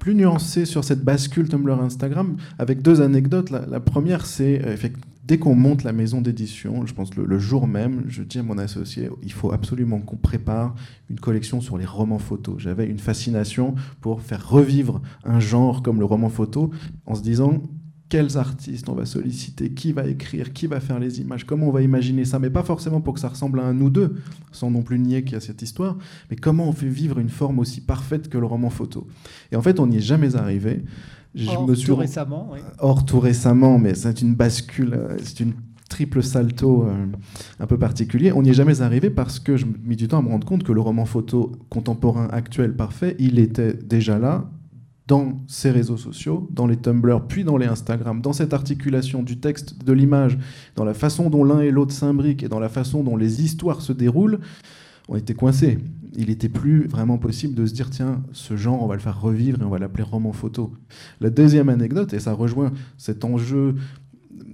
plus, 0.00 0.14
nuancé 0.14 0.64
sur 0.64 0.82
cette 0.82 1.04
bascule 1.04 1.48
Tumblr 1.48 1.78
Instagram 1.78 2.36
avec 2.58 2.80
deux 2.80 3.02
anecdotes. 3.02 3.50
La, 3.50 3.80
première, 3.80 4.24
c'est 4.24 4.64
euh, 4.64 4.72
effectivement 4.72 5.15
dès 5.26 5.38
qu'on 5.38 5.54
monte 5.54 5.82
la 5.82 5.92
maison 5.92 6.20
d'édition, 6.20 6.86
je 6.86 6.94
pense 6.94 7.14
le, 7.16 7.24
le, 7.24 7.38
jour 7.38 7.66
même, 7.66 8.04
je 8.06 8.22
dis 8.22 8.38
à 8.38 8.42
mon 8.42 8.58
associé, 8.58 9.10
il 9.22 9.32
faut 9.32 9.52
absolument 9.52 10.00
qu'on 10.00 10.16
prépare 10.16 10.74
une 11.10 11.18
collection 11.18 11.60
sur 11.60 11.78
les 11.78 11.84
romans 11.84 12.18
photos. 12.18 12.56
J'avais 12.58 12.86
une 12.86 12.98
fascination 12.98 13.74
pour 14.00 14.22
faire 14.22 14.48
revivre 14.48 15.02
un 15.24 15.40
genre 15.40 15.82
comme 15.82 15.98
le 15.98 16.04
roman 16.04 16.28
photo 16.28 16.70
en 17.06 17.14
se 17.14 17.22
disant 17.22 17.62
quels 18.08 18.36
artistes 18.36 18.88
on 18.88 18.94
va 18.94 19.04
solliciter, 19.04 19.70
qui 19.70 19.92
va 19.92 20.06
écrire, 20.06 20.52
qui 20.52 20.66
va 20.66 20.78
faire 20.78 21.00
les 21.00 21.20
images, 21.20 21.44
comment 21.44 21.68
on 21.68 21.72
va 21.72 21.82
imaginer 21.82 22.24
ça, 22.24 22.38
mais 22.38 22.50
pas 22.50 22.62
forcément 22.62 23.00
pour 23.00 23.14
que 23.14 23.20
ça 23.20 23.28
ressemble 23.28 23.58
à 23.58 23.64
un 23.64 23.80
ou 23.80 23.90
deux, 23.90 24.14
sans 24.52 24.70
non 24.70 24.82
plus 24.82 24.98
nier 24.98 25.24
qu'il 25.24 25.32
y 25.32 25.36
a 25.36 25.40
cette 25.40 25.62
histoire, 25.62 25.96
mais 26.30 26.36
comment 26.36 26.68
on 26.68 26.72
fait 26.72 26.88
vivre 26.88 27.18
une 27.18 27.28
forme 27.28 27.58
aussi 27.58 27.80
parfaite 27.80 28.28
que 28.28 28.38
le 28.38 28.46
roman 28.46 28.70
photo. 28.70 29.08
Et 29.50 29.56
en 29.56 29.62
fait, 29.62 29.80
on 29.80 29.88
n'y 29.88 29.96
est 29.96 30.00
jamais 30.00 30.36
arrivé. 30.36 30.84
Je 31.36 31.50
Or, 31.50 31.68
me 31.68 31.74
suis... 31.74 31.86
tout 31.86 31.96
récemment. 31.96 32.48
Oui. 32.50 32.58
Or, 32.78 33.04
tout 33.04 33.20
récemment, 33.20 33.78
mais 33.78 33.94
c'est 33.94 34.22
une 34.22 34.34
bascule, 34.34 34.94
euh, 34.94 35.16
c'est 35.22 35.40
une 35.40 35.52
triple 35.88 36.22
salto 36.22 36.84
euh, 36.84 37.06
un 37.60 37.66
peu 37.66 37.78
particulier. 37.78 38.32
On 38.32 38.42
n'y 38.42 38.50
est 38.50 38.54
jamais 38.54 38.80
arrivé 38.80 39.10
parce 39.10 39.38
que 39.38 39.56
je 39.56 39.66
mis 39.84 39.96
du 39.96 40.08
temps 40.08 40.18
à 40.18 40.22
me 40.22 40.28
rendre 40.28 40.46
compte 40.46 40.64
que 40.64 40.72
le 40.72 40.80
roman 40.80 41.04
photo 41.04 41.52
contemporain 41.68 42.28
actuel 42.32 42.74
parfait, 42.74 43.16
il 43.18 43.38
était 43.38 43.74
déjà 43.74 44.18
là 44.18 44.50
dans 45.06 45.40
ces 45.46 45.70
réseaux 45.70 45.96
sociaux, 45.96 46.48
dans 46.50 46.66
les 46.66 46.76
Tumblr, 46.76 47.26
puis 47.28 47.44
dans 47.44 47.56
les 47.56 47.66
Instagram, 47.66 48.20
dans 48.20 48.32
cette 48.32 48.52
articulation 48.52 49.22
du 49.22 49.38
texte, 49.38 49.84
de 49.84 49.92
l'image, 49.92 50.36
dans 50.74 50.84
la 50.84 50.94
façon 50.94 51.30
dont 51.30 51.44
l'un 51.44 51.60
et 51.60 51.70
l'autre 51.70 51.92
s'imbriquent 51.92 52.42
et 52.42 52.48
dans 52.48 52.58
la 52.58 52.68
façon 52.68 53.04
dont 53.04 53.16
les 53.16 53.44
histoires 53.44 53.82
se 53.82 53.92
déroulent, 53.92 54.40
on 55.08 55.16
était 55.16 55.34
coincés. 55.34 55.78
Il 56.16 56.28
n'était 56.28 56.48
plus 56.48 56.86
vraiment 56.86 57.18
possible 57.18 57.54
de 57.54 57.66
se 57.66 57.74
dire 57.74 57.90
tiens, 57.90 58.22
ce 58.32 58.56
genre, 58.56 58.82
on 58.82 58.86
va 58.86 58.94
le 58.94 59.00
faire 59.00 59.20
revivre 59.20 59.60
et 59.60 59.64
on 59.64 59.68
va 59.68 59.78
l'appeler 59.78 60.02
roman 60.02 60.32
photo. 60.32 60.72
La 61.20 61.30
deuxième 61.30 61.68
anecdote, 61.68 62.14
et 62.14 62.20
ça 62.20 62.32
rejoint 62.32 62.72
cet 62.96 63.24
enjeu 63.24 63.74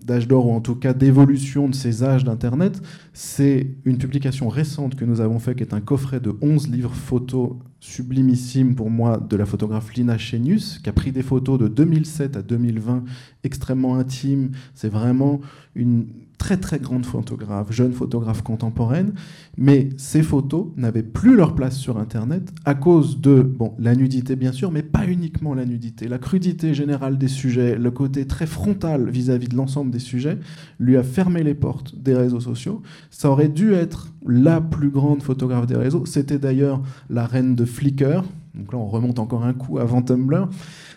d'âge 0.05 0.27
d'or, 0.27 0.49
ou 0.49 0.53
en 0.53 0.61
tout 0.61 0.75
cas 0.75 0.93
d'évolution 0.93 1.69
de 1.69 1.75
ces 1.75 2.03
âges 2.03 2.25
d'Internet, 2.25 2.83
c'est 3.13 3.77
une 3.85 3.99
publication 3.99 4.49
récente 4.49 4.97
que 4.97 5.05
nous 5.05 5.21
avons 5.21 5.39
fait, 5.39 5.55
qui 5.55 5.63
est 5.63 5.75
un 5.75 5.81
coffret 5.81 6.19
de 6.19 6.35
11 6.41 6.69
livres 6.69 6.95
photos 6.95 7.53
sublimissimes 7.81 8.75
pour 8.75 8.91
moi 8.91 9.19
de 9.19 9.37
la 9.37 9.47
photographe 9.47 9.95
Lina 9.95 10.19
Chenius, 10.19 10.79
qui 10.79 10.89
a 10.89 10.93
pris 10.93 11.13
des 11.13 11.23
photos 11.23 11.59
de 11.59 11.69
2007 11.69 12.37
à 12.37 12.43
2020 12.43 13.05
extrêmement 13.45 13.97
intimes. 13.97 14.51
C'est 14.75 14.89
vraiment 14.89 15.41
une 15.75 16.07
très 16.43 16.57
très 16.57 16.81
grande 16.81 17.07
photographe, 17.07 17.71
jeune 17.71 17.93
photographe 17.93 18.43
contemporaine, 18.43 19.13
mais 19.57 19.91
ces 19.97 20.25
photos 20.25 20.67
n'avaient 20.77 21.05
plus 21.05 21.37
leur 21.37 21.55
place 21.55 21.77
sur 21.77 21.99
Internet 21.99 22.53
à 22.65 22.75
cause 22.75 23.21
de 23.21 23.43
bon, 23.43 23.75
la 23.79 23.95
nudité 23.95 24.35
bien 24.35 24.51
sûr, 24.51 24.73
mais 24.73 24.83
pas 24.83 25.07
uniquement 25.07 25.55
la 25.55 25.65
nudité, 25.65 26.09
la 26.09 26.19
crudité 26.19 26.75
générale 26.75 27.17
des 27.17 27.29
sujets, 27.29 27.77
le 27.77 27.93
côté 27.93 28.27
très 28.27 28.47
frontal 28.47 29.09
vis-à-vis 29.09 29.47
de 29.47 29.55
l'ensemble 29.55 29.93
des 29.93 30.01
sujets, 30.01 30.37
lui 30.81 30.97
a 30.97 31.05
fermé 31.05 31.45
les 31.45 31.55
portes 31.55 31.95
des 31.97 32.17
réseaux 32.17 32.41
sociaux. 32.41 32.83
Ça 33.13 33.31
aurait 33.31 33.49
dû 33.49 33.75
être 33.75 34.13
la 34.27 34.61
plus 34.61 34.91
grande 34.91 35.23
photographe 35.23 35.69
des 35.69 35.77
réseaux. 35.77 36.07
C'était 36.07 36.41
d'ailleurs 36.41 36.83
la 37.09 37.25
reine 37.25 37.55
de 37.55 37.65
Flickr. 37.65 38.25
Donc 38.55 38.73
là, 38.73 38.79
on 38.79 38.87
remonte 38.87 39.19
encore 39.19 39.45
un 39.45 39.55
coup 39.55 39.79
avant 39.79 40.03
Tumblr. 40.03 40.49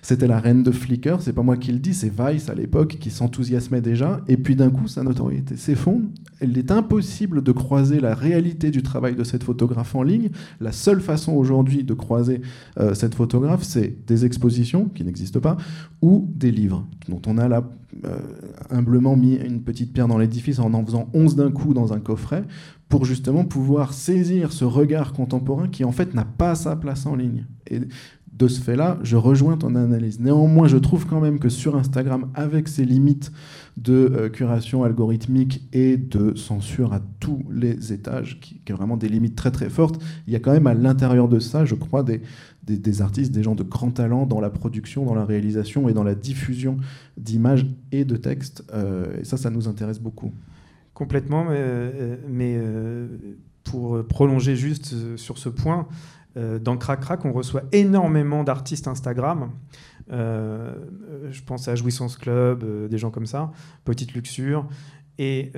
C'était 0.01 0.27
la 0.27 0.39
reine 0.39 0.61
de 0.61 0.71
Flickr, 0.71 1.21
c'est 1.21 1.33
pas 1.33 1.41
moi 1.41 1.57
qui 1.57 1.71
le 1.71 1.79
dis, 1.79 1.93
c'est 1.93 2.11
Vice 2.11 2.49
à 2.49 2.53
l'époque 2.53 2.97
qui 2.99 3.09
s'enthousiasmait 3.09 3.81
déjà. 3.81 4.21
Et 4.27 4.37
puis 4.37 4.55
d'un 4.55 4.69
coup, 4.69 4.87
sa 4.87 5.03
notoriété 5.03 5.55
s'effondre. 5.55 6.05
Il 6.41 6.57
est 6.57 6.71
impossible 6.71 7.41
de 7.41 7.51
croiser 7.51 7.99
la 7.99 8.13
réalité 8.13 8.71
du 8.71 8.83
travail 8.83 9.15
de 9.15 9.23
cette 9.23 9.43
photographe 9.43 9.95
en 9.95 10.03
ligne. 10.03 10.29
La 10.59 10.71
seule 10.71 11.01
façon 11.01 11.33
aujourd'hui 11.33 11.83
de 11.83 11.93
croiser 11.93 12.41
euh, 12.77 12.93
cette 12.93 13.15
photographe, 13.15 13.63
c'est 13.63 14.05
des 14.05 14.25
expositions 14.25 14.89
qui 14.93 15.03
n'existent 15.03 15.39
pas 15.39 15.57
ou 16.01 16.27
des 16.35 16.51
livres 16.51 16.85
dont 17.07 17.21
on 17.25 17.37
a 17.37 17.47
là 17.47 17.63
euh, 18.03 18.17
humblement 18.69 19.15
mis 19.15 19.35
une 19.35 19.61
petite 19.61 19.93
pierre 19.93 20.09
dans 20.09 20.17
l'édifice 20.17 20.59
en 20.59 20.73
en 20.73 20.85
faisant 20.85 21.07
11 21.13 21.37
d'un 21.37 21.51
coup 21.51 21.73
dans 21.73 21.93
un 21.93 21.99
coffret 21.99 22.43
pour 22.89 23.05
justement 23.05 23.45
pouvoir 23.45 23.93
saisir 23.93 24.51
ce 24.51 24.65
regard 24.65 25.13
contemporain 25.13 25.67
qui 25.67 25.83
en 25.83 25.91
fait 25.91 26.13
n'a 26.13 26.25
pas 26.25 26.55
sa 26.55 26.75
place 26.75 27.05
en 27.05 27.15
ligne. 27.15 27.45
Et 27.67 27.81
de 28.37 28.47
ce 28.49 28.59
fait-là, 28.59 28.99
je 29.01 29.15
rejoins 29.15 29.55
ton 29.55 29.75
analyse. 29.75 30.19
Néanmoins, 30.19 30.67
je 30.67 30.75
trouve 30.77 31.05
quand 31.05 31.21
même 31.21 31.39
que 31.39 31.47
sur 31.47 31.77
Instagram, 31.77 32.29
avec 32.33 32.67
ses 32.67 32.83
limites 32.83 33.31
de 33.77 33.93
euh, 33.93 34.29
curation 34.29 34.83
algorithmique 34.83 35.63
et 35.71 35.95
de 35.95 36.35
censure 36.35 36.91
à 36.91 36.99
tous 37.21 37.43
les 37.49 37.93
étages, 37.93 38.39
qui, 38.41 38.59
qui, 38.65 38.73
vraiment 38.73 38.97
des 38.97 39.07
limites 39.07 39.35
très 39.35 39.51
très 39.51 39.69
fortes, 39.69 40.01
il 40.27 40.33
y 40.33 40.35
a 40.35 40.39
quand 40.39 40.51
même 40.51 40.67
à 40.67 40.73
l'intérieur 40.73 41.29
de 41.29 41.39
ça, 41.39 41.63
je 41.63 41.75
crois, 41.75 42.03
des, 42.03 42.21
des, 42.63 43.01
artistes, 43.01 43.31
des 43.31 43.43
gens 43.43 43.55
de 43.55 43.63
grand 43.63 43.91
talent 43.91 44.25
dans 44.25 44.41
la 44.41 44.49
production, 44.49 45.05
dans 45.05 45.15
la 45.15 45.25
réalisation 45.25 45.87
et 45.87 45.93
dans 45.93 46.03
la 46.03 46.15
diffusion 46.15 46.77
d'images 47.17 47.65
et 47.93 48.03
de 48.03 48.17
textes. 48.17 48.65
Euh, 48.73 49.21
et 49.21 49.23
ça, 49.23 49.37
ça 49.37 49.49
nous 49.49 49.69
intéresse 49.69 49.99
beaucoup. 49.99 50.31
Complètement, 50.95 51.45
mais 51.45 52.55
euh, 52.57 53.07
pour 53.63 54.03
prolonger 54.07 54.55
juste 54.55 55.17
sur 55.17 55.37
ce 55.37 55.49
point, 55.49 55.87
euh, 56.37 56.59
dans 56.59 56.77
Crac 56.77 56.99
Crac, 56.99 57.23
on 57.25 57.31
reçoit 57.31 57.63
énormément 57.71 58.43
d'artistes 58.43 58.87
Instagram. 58.87 59.51
Euh, 60.11 60.75
je 61.31 61.41
pense 61.43 61.67
à 61.67 61.75
Jouissance 61.75 62.17
Club, 62.17 62.63
euh, 62.63 62.87
des 62.87 62.97
gens 62.97 63.09
comme 63.09 63.25
ça, 63.25 63.51
Petite 63.85 64.13
Luxure. 64.13 64.67
Et 65.17 65.53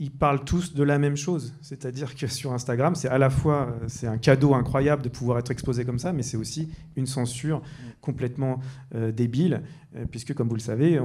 ils 0.00 0.10
parlent 0.10 0.44
tous 0.44 0.74
de 0.74 0.82
la 0.82 0.98
même 0.98 1.16
chose. 1.16 1.54
C'est-à-dire 1.62 2.14
que 2.14 2.26
sur 2.26 2.52
Instagram, 2.52 2.94
c'est 2.94 3.08
à 3.08 3.18
la 3.18 3.30
fois 3.30 3.76
c'est 3.86 4.06
un 4.06 4.18
cadeau 4.18 4.54
incroyable 4.54 5.02
de 5.02 5.08
pouvoir 5.08 5.38
être 5.38 5.50
exposé 5.50 5.84
comme 5.84 5.98
ça, 5.98 6.12
mais 6.12 6.22
c'est 6.22 6.36
aussi 6.36 6.68
une 6.96 7.06
censure 7.06 7.62
complètement 8.00 8.60
débile, 8.92 9.62
puisque 10.10 10.34
comme 10.34 10.48
vous 10.48 10.56
le 10.56 10.60
savez, 10.60 11.00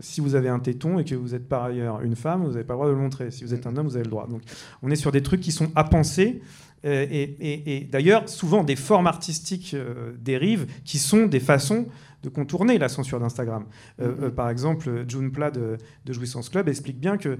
si 0.00 0.20
vous 0.20 0.34
avez 0.34 0.48
un 0.48 0.58
téton 0.58 0.98
et 0.98 1.04
que 1.04 1.14
vous 1.14 1.34
êtes 1.34 1.48
par 1.48 1.62
ailleurs 1.64 2.00
une 2.02 2.16
femme, 2.16 2.44
vous 2.44 2.52
n'avez 2.52 2.64
pas 2.64 2.74
le 2.74 2.78
droit 2.78 2.86
de 2.88 2.92
le 2.92 2.98
montrer. 2.98 3.30
Si 3.30 3.44
vous 3.44 3.54
êtes 3.54 3.66
un 3.66 3.76
homme, 3.76 3.86
vous 3.86 3.96
avez 3.96 4.04
le 4.04 4.10
droit. 4.10 4.26
Donc 4.26 4.42
on 4.82 4.90
est 4.90 4.96
sur 4.96 5.12
des 5.12 5.22
trucs 5.22 5.40
qui 5.40 5.52
sont 5.52 5.70
à 5.76 5.84
penser 5.84 6.42
euh, 6.84 7.06
et, 7.10 7.88
d'ailleurs, 7.90 8.28
souvent, 8.28 8.62
des 8.62 8.76
formes 8.76 9.06
artistiques 9.06 9.74
euh, 9.74 10.12
dérivent 10.18 10.66
qui 10.84 10.98
sont 10.98 11.26
des 11.26 11.40
façons 11.40 11.86
de 12.24 12.28
contourner 12.30 12.78
la 12.78 12.88
censure 12.88 13.20
d'Instagram. 13.20 13.64
Euh, 14.00 14.30
mm-hmm. 14.30 14.30
par 14.30 14.48
exemple, 14.48 15.04
June 15.06 15.30
Pla 15.30 15.50
de, 15.50 15.76
Jouissance 16.08 16.48
Club 16.48 16.68
explique 16.68 16.98
bien 16.98 17.16
que 17.16 17.38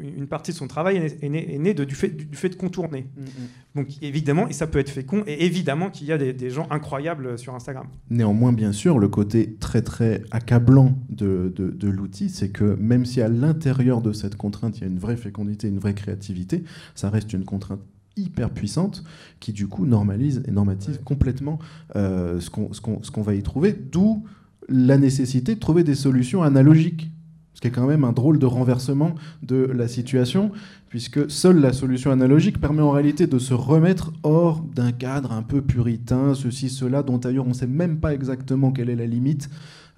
une 0.00 0.26
partie 0.26 0.52
de 0.52 0.56
son 0.56 0.68
travail 0.68 0.96
est, 0.96 1.28
née, 1.28 1.74
du, 1.74 1.94
fait, 1.94 2.08
du, 2.08 2.36
fait, 2.36 2.50
de 2.50 2.54
contourner. 2.54 3.06
Mm-hmm. 3.18 3.76
Donc 3.76 3.88
évidemment, 4.02 4.46
et 4.48 4.52
ça 4.52 4.66
peut 4.66 4.78
être 4.78 4.90
fécond, 4.90 5.22
et 5.26 5.44
évidemment 5.46 5.90
qu'il 5.90 6.06
y 6.06 6.12
a 6.12 6.18
des, 6.18 6.50
gens 6.50 6.66
incroyables 6.70 7.38
sur 7.38 7.54
Instagram. 7.54 7.86
Néanmoins, 8.10 8.52
bien 8.52 8.72
sûr, 8.72 8.98
le 8.98 9.08
côté 9.08 9.56
très 9.60 9.82
très 9.82 10.22
accablant 10.30 10.98
de, 11.08 11.52
de 11.56 11.88
l'outil, 11.88 12.28
c'est 12.28 12.50
que 12.50 12.76
même 12.78 13.04
si 13.04 13.22
à 13.22 13.28
l'intérieur 13.28 14.02
de 14.02 14.12
cette 14.12 14.36
contrainte, 14.36 14.78
il 14.78 14.80
y 14.82 14.84
a 14.84 14.88
une 14.88 14.98
vraie 14.98 15.16
fécondité, 15.16 15.68
une 15.68 15.78
vraie 15.78 15.94
créativité, 15.94 16.64
ça 16.94 17.08
reste 17.08 17.32
une 17.32 17.44
contrainte 17.44 17.80
hyper 18.16 18.50
puissante 18.50 19.04
qui 19.38 19.52
du 19.52 19.66
coup 19.68 19.86
normalise 19.86 20.42
et 20.46 20.50
normatise 20.50 21.00
complètement 21.04 21.58
euh, 21.96 22.40
ce 22.40 22.50
qu'on 22.50 23.22
va 23.22 23.34
y 23.34 23.42
trouver, 23.42 23.72
d'où 23.72 24.24
la 24.68 24.98
nécessité 24.98 25.54
de 25.54 25.60
trouver 25.60 25.84
des 25.84 25.94
solutions 25.94 26.42
analogiques. 26.42 27.10
Ce 27.54 27.60
qui 27.60 27.68
est 27.68 27.72
quand 27.72 27.86
même 27.86 28.04
un 28.04 28.12
drôle 28.12 28.38
de 28.38 28.46
renversement 28.46 29.14
de 29.42 29.56
la 29.56 29.86
situation, 29.86 30.50
puisque 30.88 31.30
seule 31.30 31.60
la 31.60 31.74
solution 31.74 32.10
analogique 32.10 32.58
permet 32.58 32.80
en 32.80 32.90
réalité 32.90 33.26
de 33.26 33.38
se 33.38 33.52
remettre 33.52 34.12
hors 34.22 34.62
d'un 34.62 34.92
cadre 34.92 35.32
un 35.32 35.42
peu 35.42 35.60
puritain, 35.60 36.34
ceci, 36.34 36.70
cela, 36.70 37.02
dont 37.02 37.18
d'ailleurs 37.18 37.44
on 37.44 37.50
ne 37.50 37.54
sait 37.54 37.66
même 37.66 37.98
pas 37.98 38.14
exactement 38.14 38.72
quelle 38.72 38.88
est 38.88 38.96
la 38.96 39.06
limite. 39.06 39.50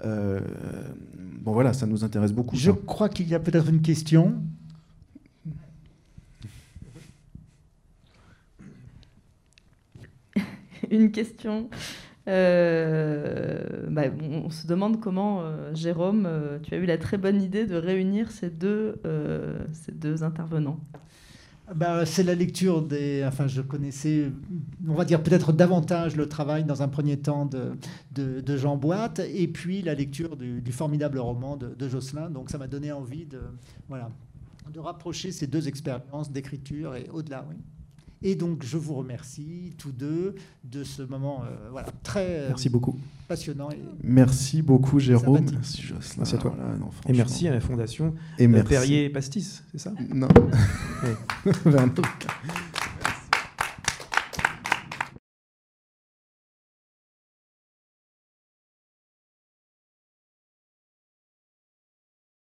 Euh, 0.05 0.41
bon 1.41 1.53
voilà, 1.53 1.73
ça 1.73 1.87
nous 1.87 2.03
intéresse 2.03 2.33
beaucoup. 2.33 2.57
Je 2.57 2.73
crois 2.73 3.09
qu'il 3.09 3.29
y 3.29 3.35
a 3.35 3.39
peut-être 3.39 3.69
une 3.69 3.83
question. 3.83 4.35
une 10.97 11.11
question. 11.11 11.69
Euh, 12.29 13.87
bah, 13.91 14.03
on, 14.23 14.51
se 14.51 14.67
demande 14.67 15.01
comment, 15.01 15.41
euh, 15.43 15.75
Jérôme, 15.75 16.25
euh, 16.27 16.59
tu 16.63 16.75
as 16.75 16.77
eu 16.77 16.87
la 16.87 16.99
très 16.99 17.19
bonne 17.19 17.43
idée 17.43 17.67
de 17.67 17.75
réunir 17.75 18.31
ces 18.31 18.49
deux, 18.49 19.01
ces 19.73 19.93
deux 19.93 20.23
intervenants. 20.23 20.79
bah, 21.75 22.07
c'est 22.07 22.23
la 22.23 22.35
lecture 22.35 22.83
des. 22.83 23.25
Enfin, 23.27 23.49
je 23.49 23.61
connaissais, 23.61 24.31
on 24.87 24.95
va 24.95 25.05
dire 25.05 25.23
peut-être 25.23 25.53
davantage 25.53 26.15
le 26.15 26.29
travail 26.29 26.65
dans 26.65 26.83
un 26.83 26.89
premier 26.89 27.17
temps 27.17 27.47
de, 27.47 27.73
de, 28.15 28.57
Jean 28.57 28.77
Boite, 28.77 29.21
et 29.21 29.49
puis 29.49 29.83
la 29.83 29.95
lecture 29.95 30.37
du, 30.37 30.73
formidable 30.73 31.19
roman 31.19 31.57
de, 31.57 31.75
de, 31.75 31.89
Jocelyn. 31.89 32.31
Donc, 32.31 32.51
ça 32.51 32.59
m'a 32.59 32.69
donné 32.69 32.93
envie 32.93 33.27
de, 33.27 33.41
voilà, 33.89 34.11
de 34.73 34.79
rapprocher 34.79 35.33
ces 35.33 35.49
deux 35.49 35.67
expériences 35.67 36.31
d'écriture 36.31 36.95
et 36.95 37.09
au-delà. 37.11 37.45
Oui. 37.49 37.57
Et 38.23 38.35
donc, 38.35 38.63
je 38.65 38.77
vous 38.77 38.95
remercie 38.95 39.75
tous 39.79 39.93
deux 39.93 40.35
de 40.65 40.85
ce 40.85 41.03
moment 41.03 41.43
euh, 41.45 41.69
voilà, 41.71 41.89
très 42.03 42.47
merci 42.49 42.69
beaucoup. 42.69 42.99
passionnant. 43.29 43.71
Et 43.71 43.79
merci 44.03 44.63
beaucoup, 44.63 44.99
Jérôme. 44.99 45.47
Merci, 45.53 45.83
Jocelyn. 45.83 46.15
Merci 46.19 46.35
à 46.35 46.39
toi. 46.39 46.57
non, 46.79 46.91
et 47.09 47.13
merci 47.13 47.49
à 47.49 47.53
la 47.53 47.61
Fondation 47.61 48.15
et 48.39 48.49
Perrier 48.49 49.11
Pastis, 49.11 49.65
c'est 49.73 49.79
ça? 49.79 49.93
Non. 50.13 50.29